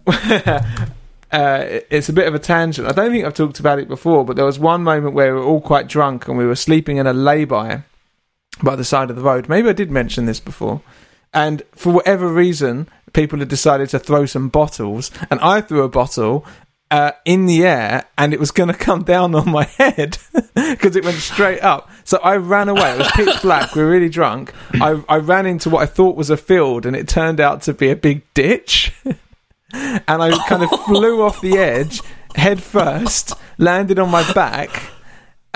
Uh, 0.09 0.63
uh, 1.31 1.65
it's 1.89 2.07
a 2.07 2.13
bit 2.13 2.27
of 2.27 2.33
a 2.33 2.39
tangent. 2.39 2.87
I 2.87 2.93
don't 2.93 3.11
think 3.11 3.25
I've 3.25 3.33
talked 3.33 3.59
about 3.59 3.79
it 3.79 3.89
before, 3.89 4.23
but 4.23 4.37
there 4.37 4.45
was 4.45 4.57
one 4.57 4.83
moment 4.83 5.13
where 5.13 5.33
we 5.33 5.41
were 5.41 5.45
all 5.45 5.59
quite 5.59 5.87
drunk 5.87 6.29
and 6.29 6.37
we 6.37 6.45
were 6.45 6.55
sleeping 6.55 6.95
in 6.95 7.05
a 7.05 7.11
lay-by 7.11 7.83
by 8.63 8.75
the 8.77 8.85
side 8.85 9.09
of 9.09 9.15
the 9.15 9.21
road. 9.21 9.49
Maybe 9.49 9.67
I 9.67 9.73
did 9.73 9.91
mention 9.91 10.25
this 10.25 10.39
before. 10.39 10.81
And 11.33 11.61
for 11.73 11.91
whatever 11.91 12.31
reason, 12.31 12.87
people 13.13 13.39
had 13.39 13.49
decided 13.49 13.89
to 13.89 13.99
throw 13.99 14.25
some 14.25 14.49
bottles, 14.49 15.11
and 15.29 15.39
I 15.41 15.61
threw 15.61 15.83
a 15.83 15.89
bottle 15.89 16.45
uh, 16.89 17.11
in 17.25 17.45
the 17.45 17.65
air, 17.65 18.05
and 18.17 18.33
it 18.33 18.39
was 18.39 18.51
going 18.51 18.67
to 18.73 18.77
come 18.77 19.03
down 19.03 19.35
on 19.35 19.49
my 19.49 19.63
head 19.63 20.17
because 20.55 20.95
it 20.95 21.03
went 21.03 21.17
straight 21.17 21.61
up. 21.61 21.89
So 22.03 22.17
I 22.19 22.37
ran 22.37 22.69
away. 22.69 22.93
It 22.93 22.97
was 22.99 23.11
pitch 23.11 23.35
black. 23.41 23.75
We 23.75 23.83
were 23.83 23.89
really 23.89 24.09
drunk. 24.09 24.53
I, 24.73 25.01
I 25.09 25.17
ran 25.17 25.45
into 25.45 25.69
what 25.69 25.83
I 25.83 25.85
thought 25.85 26.15
was 26.15 26.29
a 26.29 26.37
field, 26.37 26.85
and 26.85 26.95
it 26.95 27.07
turned 27.07 27.39
out 27.39 27.61
to 27.63 27.73
be 27.73 27.89
a 27.89 27.95
big 27.95 28.23
ditch. 28.33 28.93
and 29.03 30.03
I 30.07 30.37
kind 30.47 30.63
of 30.63 30.69
flew 30.85 31.21
off 31.21 31.41
the 31.41 31.57
edge 31.57 32.01
head 32.35 32.61
first, 32.61 33.33
landed 33.57 33.97
on 33.97 34.11
my 34.11 34.31
back 34.33 34.81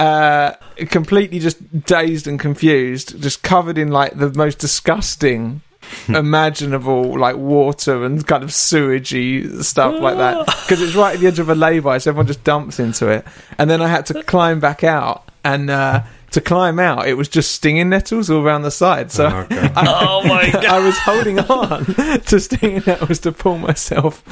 uh, 0.02 0.56
completely 0.90 1.38
just 1.40 1.86
dazed 1.86 2.26
and 2.26 2.40
confused, 2.40 3.22
just 3.22 3.44
covered 3.44 3.78
in 3.78 3.90
like 3.90 4.18
the 4.18 4.32
most 4.34 4.58
disgusting 4.58 5.62
imaginable 6.08 7.18
like 7.20 7.36
water 7.36 8.04
and 8.06 8.26
kind 8.26 8.44
of 8.44 8.50
sewagey 8.50 9.64
stuff 9.64 10.00
like 10.02 10.18
that 10.18 10.46
because 10.46 10.82
it's 10.82 10.96
right 10.96 11.16
at 11.16 11.20
the 11.22 11.28
edge 11.28 11.40
of 11.40 11.50
a 11.50 11.56
lay-by 11.56 11.98
so 11.98 12.12
everyone 12.12 12.28
just 12.28 12.44
dumps 12.44 12.80
into 12.80 13.08
it 13.08 13.26
and 13.58 13.70
then 13.70 13.82
i 13.82 13.88
had 13.88 14.06
to 14.06 14.24
climb 14.24 14.60
back 14.60 14.84
out 14.84 15.30
and 15.44 15.70
uh 15.70 16.02
to 16.32 16.40
climb 16.40 16.80
out 16.80 17.08
it 17.10 17.16
was 17.16 17.28
just 17.28 17.52
stinging 17.52 17.90
nettles 17.90 18.30
all 18.30 18.42
around 18.42 18.62
the 18.62 18.72
side 18.72 19.12
so 19.12 19.26
Oh, 19.28 19.46
God. 19.50 19.72
I, 19.76 20.06
Oh 20.08 20.24
my 20.24 20.50
god! 20.50 20.66
I 20.78 20.80
was 20.80 20.98
holding 20.98 21.40
on 21.40 21.86
to 22.22 22.40
stinging 22.40 22.84
nettles 22.88 23.20
to 23.20 23.32
pull 23.34 23.58
myself 23.58 24.24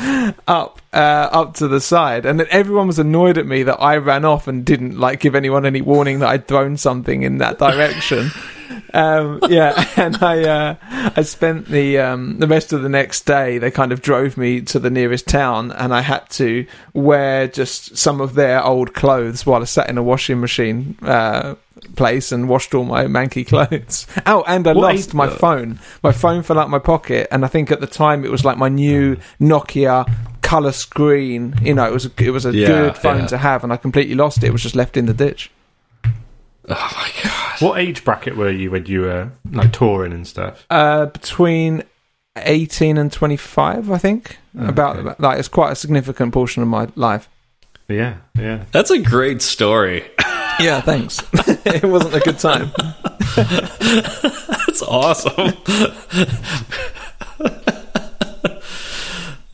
up 0.47 0.81
uh, 0.93 0.95
up 1.31 1.55
to 1.55 1.67
the 1.67 1.81
side, 1.81 2.25
and 2.25 2.39
then 2.39 2.47
everyone 2.51 2.87
was 2.87 2.99
annoyed 2.99 3.37
at 3.37 3.45
me 3.45 3.63
that 3.63 3.81
I 3.81 3.97
ran 3.97 4.23
off 4.23 4.47
and 4.47 4.63
didn't 4.65 4.97
like 4.97 5.19
give 5.19 5.35
anyone 5.35 5.65
any 5.65 5.81
warning 5.81 6.19
that 6.19 6.29
I'd 6.29 6.47
thrown 6.47 6.77
something 6.77 7.23
in 7.23 7.39
that 7.39 7.59
direction. 7.59 8.31
Um, 8.93 9.39
yeah, 9.49 9.87
and 9.97 10.17
I 10.21 10.43
uh, 10.43 10.75
I 11.15 11.21
spent 11.23 11.67
the 11.67 11.99
um, 11.99 12.39
the 12.39 12.47
rest 12.47 12.73
of 12.73 12.81
the 12.81 12.89
next 12.89 13.25
day. 13.25 13.57
They 13.57 13.71
kind 13.71 13.91
of 13.91 14.01
drove 14.01 14.37
me 14.37 14.61
to 14.61 14.79
the 14.79 14.89
nearest 14.89 15.27
town, 15.27 15.71
and 15.71 15.93
I 15.93 16.01
had 16.01 16.29
to 16.31 16.65
wear 16.93 17.47
just 17.47 17.97
some 17.97 18.21
of 18.21 18.35
their 18.35 18.63
old 18.63 18.93
clothes 18.93 19.45
while 19.45 19.61
I 19.61 19.65
sat 19.65 19.89
in 19.89 19.97
a 19.97 20.03
washing 20.03 20.39
machine. 20.39 20.97
Uh, 21.01 21.55
place 21.95 22.33
and 22.33 22.49
washed 22.49 22.75
all 22.75 22.83
my 22.83 23.05
manky 23.05 23.47
clothes. 23.47 24.05
Oh, 24.25 24.43
and 24.47 24.67
I 24.67 24.73
What 24.73 24.95
lost 24.95 25.13
my 25.13 25.29
phone. 25.29 25.79
My 26.03 26.11
phone 26.11 26.43
fell 26.43 26.59
out 26.59 26.69
my 26.69 26.77
pocket, 26.79 27.27
and 27.31 27.45
I 27.45 27.47
think 27.47 27.71
at 27.71 27.79
the 27.79 27.87
time 27.87 28.25
it 28.25 28.31
was 28.31 28.43
like 28.43 28.57
my 28.57 28.67
new 28.67 29.15
Nokia 29.39 30.11
color 30.41 30.73
screen. 30.73 31.55
You 31.61 31.73
know, 31.75 31.85
it 31.85 31.93
was 31.93 32.05
a, 32.05 32.11
it 32.17 32.31
was 32.31 32.45
a 32.45 32.53
Yeah, 32.53 32.67
good 32.67 32.97
phone 32.97 33.21
yeah. 33.21 33.27
to 33.27 33.37
have, 33.37 33.63
and 33.63 33.71
I 33.71 33.77
completely 33.77 34.15
lost 34.15 34.39
it. 34.43 34.47
It 34.47 34.51
was 34.51 34.61
just 34.61 34.75
left 34.75 34.97
in 34.97 35.05
the 35.05 35.13
ditch. 35.13 35.51
Oh 36.69 36.91
my 36.95 37.11
god! 37.23 37.61
What 37.61 37.79
age 37.79 38.03
bracket 38.03 38.37
were 38.37 38.51
you 38.51 38.71
when 38.71 38.85
you 38.85 39.01
were 39.01 39.31
like 39.51 39.73
touring 39.73 40.13
and 40.13 40.27
stuff? 40.27 40.65
Uh, 40.69 41.07
between 41.07 41.83
eighteen 42.37 42.97
and 42.97 43.11
twenty 43.11 43.37
five, 43.37 43.91
I 43.91 43.97
think. 43.97 44.37
About 44.57 45.19
like 45.19 45.39
it's 45.39 45.47
quite 45.47 45.71
a 45.71 45.75
significant 45.75 46.33
portion 46.33 46.61
of 46.61 46.69
my 46.69 46.89
life. 46.95 47.29
Yeah, 47.87 48.17
yeah. 48.37 48.65
That's 48.71 48.91
a 48.91 48.99
great 48.99 49.41
story. 49.41 50.03
Yeah, 50.59 50.81
thanks. 50.81 51.21
it 51.65 51.85
wasn't 51.85 52.15
a 52.15 52.19
good 52.19 52.37
time. 52.39 52.71
That's 53.35 54.81
awesome. 54.81 55.53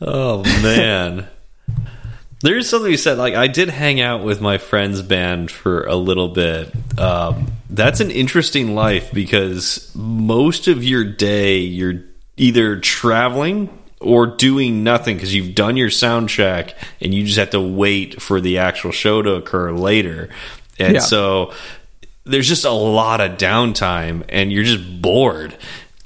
oh 0.00 0.42
man. 0.62 1.28
There's 2.42 2.68
something 2.68 2.90
you 2.90 2.96
said. 2.96 3.18
Like 3.18 3.34
I 3.34 3.46
did 3.46 3.68
hang 3.70 4.00
out 4.00 4.22
with 4.22 4.40
my 4.40 4.58
friend's 4.58 5.02
band 5.02 5.50
for 5.50 5.84
a 5.84 5.96
little 5.96 6.28
bit. 6.28 6.70
Um, 6.98 7.46
that's 7.70 8.00
an 8.00 8.10
interesting 8.10 8.74
life 8.74 9.10
because 9.12 9.90
most 9.94 10.68
of 10.68 10.84
your 10.84 11.04
day 11.04 11.58
you're 11.58 12.04
either 12.36 12.78
traveling 12.78 13.70
or 14.00 14.26
doing 14.26 14.84
nothing 14.84 15.16
because 15.16 15.34
you've 15.34 15.54
done 15.54 15.76
your 15.76 15.88
sound 15.90 16.28
check 16.28 16.74
and 17.00 17.14
you 17.14 17.24
just 17.24 17.38
have 17.38 17.50
to 17.50 17.60
wait 17.60 18.20
for 18.20 18.40
the 18.40 18.58
actual 18.58 18.92
show 18.92 19.22
to 19.22 19.32
occur 19.32 19.72
later. 19.72 20.28
And 20.78 20.94
Yeah. 20.94 21.00
so 21.00 21.54
there's 22.24 22.46
just 22.48 22.66
a 22.66 22.70
lot 22.70 23.20
of 23.22 23.38
downtime 23.38 24.24
and 24.28 24.52
you're 24.52 24.64
just 24.64 25.00
bored 25.00 25.56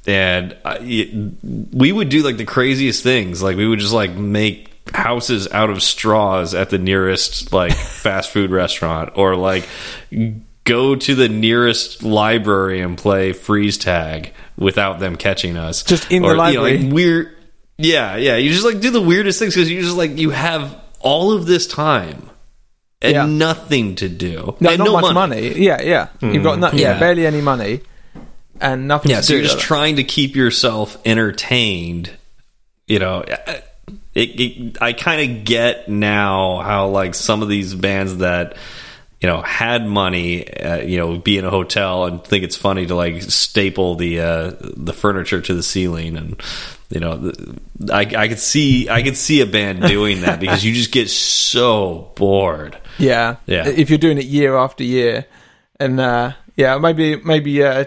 and 0.07 0.57
I, 0.65 0.79
it- 0.81 1.35
we 1.75 1.91
would 1.93 2.09
do 2.09 2.23
like 2.23 2.37
the 2.37 2.45
craziest 2.45 3.03
things 3.03 3.43
like 3.43 3.57
we 3.57 3.67
would 3.67 3.81
just 3.81 3.93
like 3.93 4.13
make 4.13 4.70
houses 4.95 5.49
out 5.53 5.71
of 5.71 5.83
straws 5.83 6.55
at 6.55 6.71
the 6.71 6.79
nearest 6.79 7.53
like 7.53 7.73
fast 7.77 8.31
food 8.31 8.51
restaurant 8.51 9.13
or 9.17 9.37
like 9.37 9.69
go 10.65 10.95
to 10.95 11.15
the 11.15 11.29
nearest 11.29 12.03
library 12.03 12.81
and 12.81 12.97
play 12.99 13.33
freeze 13.33 13.79
tag 13.79 14.33
without 14.57 15.01
them 15.01 15.17
catching 15.17 15.57
us 15.57 15.83
Just 15.83 16.11
in 16.11 16.23
the 16.23 16.29
Or, 16.29 16.31
you 16.33 16.37
know, 16.37 16.43
library. 16.43 16.79
like 16.85 16.93
weird 16.93 17.37
yeah 17.79 18.17
yeah 18.17 18.37
you 18.37 18.51
just 18.51 18.65
like 18.65 18.81
do 18.81 18.91
the 18.91 19.01
weirdest 19.01 19.39
things 19.39 19.55
because 19.55 19.71
you 19.71 19.81
just 19.81 19.97
like 19.97 20.19
you 20.19 20.31
have 20.31 20.79
all 21.01 21.33
of 21.33 21.47
this 21.47 21.67
time 21.67 22.29
and 23.01 23.13
Yeah. 23.15 23.27
nothing 23.27 23.95
to 23.97 24.09
do 24.09 24.55
No, 24.61 24.71
and 24.71 24.79
not 24.79 24.85
no 24.85 24.93
much 24.93 25.15
money. 25.15 25.15
money. 25.51 25.59
Yeah, 25.65 25.81
yeah. 25.81 26.09
You've 26.21 26.43
got 26.43 26.57
hmm. 26.57 26.61
no, 26.61 26.71
yeah. 26.73 26.93
Yeah. 26.93 26.99
barely 27.01 27.25
any 27.27 27.41
money 27.41 27.81
and 28.61 28.87
nothing. 28.87 29.11
Yeah, 29.11 29.17
to 29.19 29.23
so 29.23 29.33
you're 29.33 29.43
just 29.43 29.59
trying 29.61 29.97
to 29.97 30.05
keep 30.05 30.37
yourself 30.37 30.99
entertained. 31.07 32.11
You 32.87 32.99
know, 32.99 33.25
it, 34.15 34.41
it, 34.41 34.83
I 34.83 34.93
kind 34.93 35.31
of 35.39 35.45
get 35.45 35.89
now 35.89 36.59
how 36.59 36.89
like 36.89 37.15
some 37.15 37.43
of 37.43 37.49
these 37.49 37.75
bands 37.75 38.19
that 38.19 38.57
you 39.21 39.29
know 39.29 39.41
had 39.43 39.87
money, 39.87 40.49
uh, 40.53 40.79
you 40.79 40.99
know, 40.99 41.19
be 41.19 41.39
in 41.39 41.45
a 41.45 41.51
hotel 41.51 42.05
and 42.07 42.25
think 42.25 42.43
it's 42.43 42.57
funny 42.57 42.87
to 42.87 42.95
like 42.95 43.23
staple 43.23 43.95
the 43.95 44.21
uh, 44.21 44.53
the 44.61 44.93
furniture 44.93 45.41
to 45.41 45.55
the 45.55 45.63
ceiling 45.63 46.17
and. 46.17 46.43
You 46.93 46.99
know, 46.99 47.33
I, 47.93 48.01
I 48.01 48.27
could 48.27 48.41
see 48.41 48.89
I 48.89 49.05
could 49.05 49.17
see 49.17 49.43
a 49.43 49.47
band 49.47 49.83
doing 49.87 50.23
that 50.23 50.41
because 50.41 50.65
you 50.65 50.75
just 50.75 50.91
get 50.91 51.09
so 51.09 52.11
bored. 52.17 52.77
Yeah, 52.99 53.37
Yeah. 53.47 53.69
If 53.69 53.91
you're 53.91 53.99
doing 54.01 54.19
it 54.19 54.25
year 54.25 54.57
after 54.57 54.83
year, 54.83 55.27
and 55.79 56.01
uh, 56.01 56.33
yeah, 56.57 56.79
maybe 56.79 57.15
maybe 57.15 57.63
uh, 57.63 57.85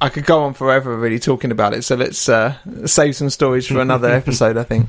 I 0.00 0.08
could 0.08 0.24
go 0.24 0.44
on 0.44 0.54
forever 0.54 0.96
really 0.96 1.18
talking 1.18 1.50
about 1.50 1.74
it. 1.74 1.82
So 1.82 1.96
let's 1.96 2.28
uh, 2.28 2.54
save 2.86 3.16
some 3.16 3.28
stories 3.28 3.66
for 3.66 3.80
another 3.80 4.08
episode. 4.12 4.56
I 4.56 4.62
think. 4.62 4.86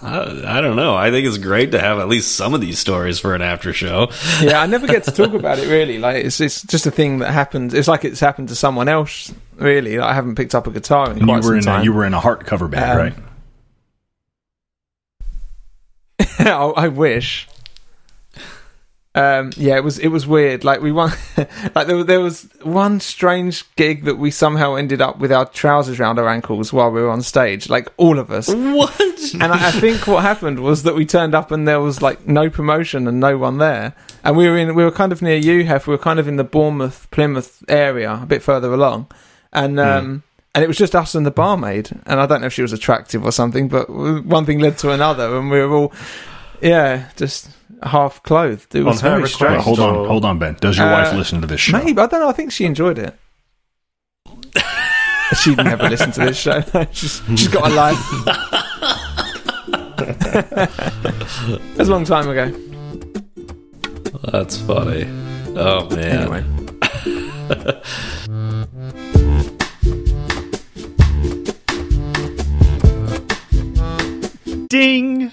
I, 0.00 0.58
I 0.58 0.60
don't 0.60 0.76
know. 0.76 0.94
I 0.94 1.10
think 1.10 1.26
it's 1.26 1.38
great 1.38 1.72
to 1.72 1.80
have 1.80 1.98
at 1.98 2.06
least 2.08 2.36
some 2.36 2.54
of 2.54 2.60
these 2.60 2.78
stories 2.78 3.18
for 3.18 3.34
an 3.34 3.42
after 3.42 3.72
show. 3.72 4.10
Yeah, 4.40 4.60
I 4.60 4.66
never 4.66 4.86
get 4.86 5.02
to 5.04 5.10
talk 5.10 5.32
about 5.34 5.58
it 5.58 5.68
really. 5.68 5.98
Like 5.98 6.24
it's 6.24 6.40
it's 6.40 6.62
just 6.62 6.86
a 6.86 6.90
thing 6.92 7.18
that 7.18 7.32
happens. 7.32 7.74
It's 7.74 7.88
like 7.88 8.04
it's 8.04 8.20
happened 8.20 8.48
to 8.50 8.54
someone 8.54 8.88
else. 8.88 9.32
Really, 9.56 9.98
like, 9.98 10.08
I 10.08 10.14
haven't 10.14 10.36
picked 10.36 10.54
up 10.54 10.68
a 10.68 10.70
guitar 10.70 11.06
in 11.06 11.12
And 11.12 11.20
you 11.22 11.26
quite 11.26 11.38
were 11.38 11.42
some 11.42 11.52
in 11.54 11.58
a, 11.58 11.62
time. 11.62 11.84
you 11.84 11.92
were 11.92 12.04
in 12.04 12.14
a 12.14 12.20
hardcover 12.20 12.70
band, 12.70 12.90
Um, 12.92 12.98
right? 12.98 13.14
I, 16.46 16.84
I 16.84 16.88
wish. 16.88 17.48
Um, 19.18 19.50
yeah, 19.56 19.76
it 19.76 19.82
was 19.82 19.98
it 19.98 20.08
was 20.08 20.28
weird. 20.28 20.62
Like 20.62 20.80
we 20.80 20.92
won, 20.92 21.10
like 21.74 21.88
there 21.88 21.96
was, 21.96 22.06
there 22.06 22.20
was 22.20 22.48
one 22.62 23.00
strange 23.00 23.64
gig 23.74 24.04
that 24.04 24.14
we 24.14 24.30
somehow 24.30 24.76
ended 24.76 25.00
up 25.00 25.18
with 25.18 25.32
our 25.32 25.44
trousers 25.44 25.98
round 25.98 26.20
our 26.20 26.28
ankles 26.28 26.72
while 26.72 26.92
we 26.92 27.02
were 27.02 27.10
on 27.10 27.22
stage. 27.22 27.68
Like 27.68 27.88
all 27.96 28.20
of 28.20 28.30
us. 28.30 28.48
What? 28.48 29.00
And 29.34 29.52
I, 29.52 29.68
I 29.68 29.70
think 29.72 30.06
what 30.06 30.22
happened 30.22 30.60
was 30.60 30.84
that 30.84 30.94
we 30.94 31.04
turned 31.04 31.34
up 31.34 31.50
and 31.50 31.66
there 31.66 31.80
was 31.80 32.00
like 32.00 32.28
no 32.28 32.48
promotion 32.48 33.08
and 33.08 33.18
no 33.18 33.36
one 33.36 33.58
there. 33.58 33.92
And 34.22 34.36
we 34.36 34.48
were 34.48 34.56
in 34.56 34.76
we 34.76 34.84
were 34.84 34.92
kind 34.92 35.10
of 35.10 35.20
near 35.20 35.36
you 35.36 35.64
Hef. 35.64 35.88
We 35.88 35.94
were 35.94 35.98
kind 35.98 36.20
of 36.20 36.28
in 36.28 36.36
the 36.36 36.44
Bournemouth 36.44 37.10
Plymouth 37.10 37.64
area, 37.68 38.20
a 38.22 38.26
bit 38.26 38.40
further 38.40 38.72
along, 38.72 39.10
and 39.52 39.80
um, 39.80 40.22
and 40.54 40.62
it 40.62 40.68
was 40.68 40.78
just 40.78 40.94
us 40.94 41.16
and 41.16 41.26
the 41.26 41.32
barmaid. 41.32 41.90
And 42.06 42.20
I 42.20 42.26
don't 42.26 42.42
know 42.42 42.46
if 42.46 42.52
she 42.52 42.62
was 42.62 42.72
attractive 42.72 43.24
or 43.24 43.32
something, 43.32 43.66
but 43.66 43.90
one 43.90 44.46
thing 44.46 44.60
led 44.60 44.78
to 44.78 44.92
another, 44.92 45.36
and 45.36 45.50
we 45.50 45.58
were 45.58 45.74
all 45.74 45.92
yeah, 46.60 47.10
just 47.16 47.50
half 47.82 48.22
clothed. 48.22 48.74
It 48.74 48.82
was 48.82 49.00
her 49.00 49.10
very 49.10 49.22
request. 49.22 49.34
strange. 49.34 49.52
Well, 49.54 49.62
hold 49.62 49.80
on, 49.80 50.06
hold 50.08 50.24
on, 50.24 50.38
Ben. 50.38 50.56
Does 50.60 50.78
your 50.78 50.86
Uh, 50.86 51.02
wife 51.04 51.14
listen 51.14 51.40
to 51.40 51.46
this 51.46 51.60
show? 51.60 51.78
Maybe 51.78 52.00
I 52.00 52.06
don't 52.06 52.20
know. 52.20 52.28
I 52.28 52.32
think 52.32 52.52
she 52.52 52.64
enjoyed 52.64 52.98
it. 52.98 53.14
She'd 55.42 55.56
never 55.58 55.88
listened 55.88 56.14
to 56.14 56.20
this 56.20 56.38
show. 56.38 56.60
she's, 56.92 57.22
she's 57.36 57.48
got 57.48 57.70
a 57.70 57.74
life. 57.74 57.98
That's 61.76 61.88
a 61.88 61.92
long 61.92 62.04
time 62.04 62.28
ago. 62.28 62.50
That's 64.32 64.56
funny. 64.58 65.04
Oh 65.56 65.88
man. 65.90 66.32
Anyway. 66.32 66.44
Ding. 74.68 75.32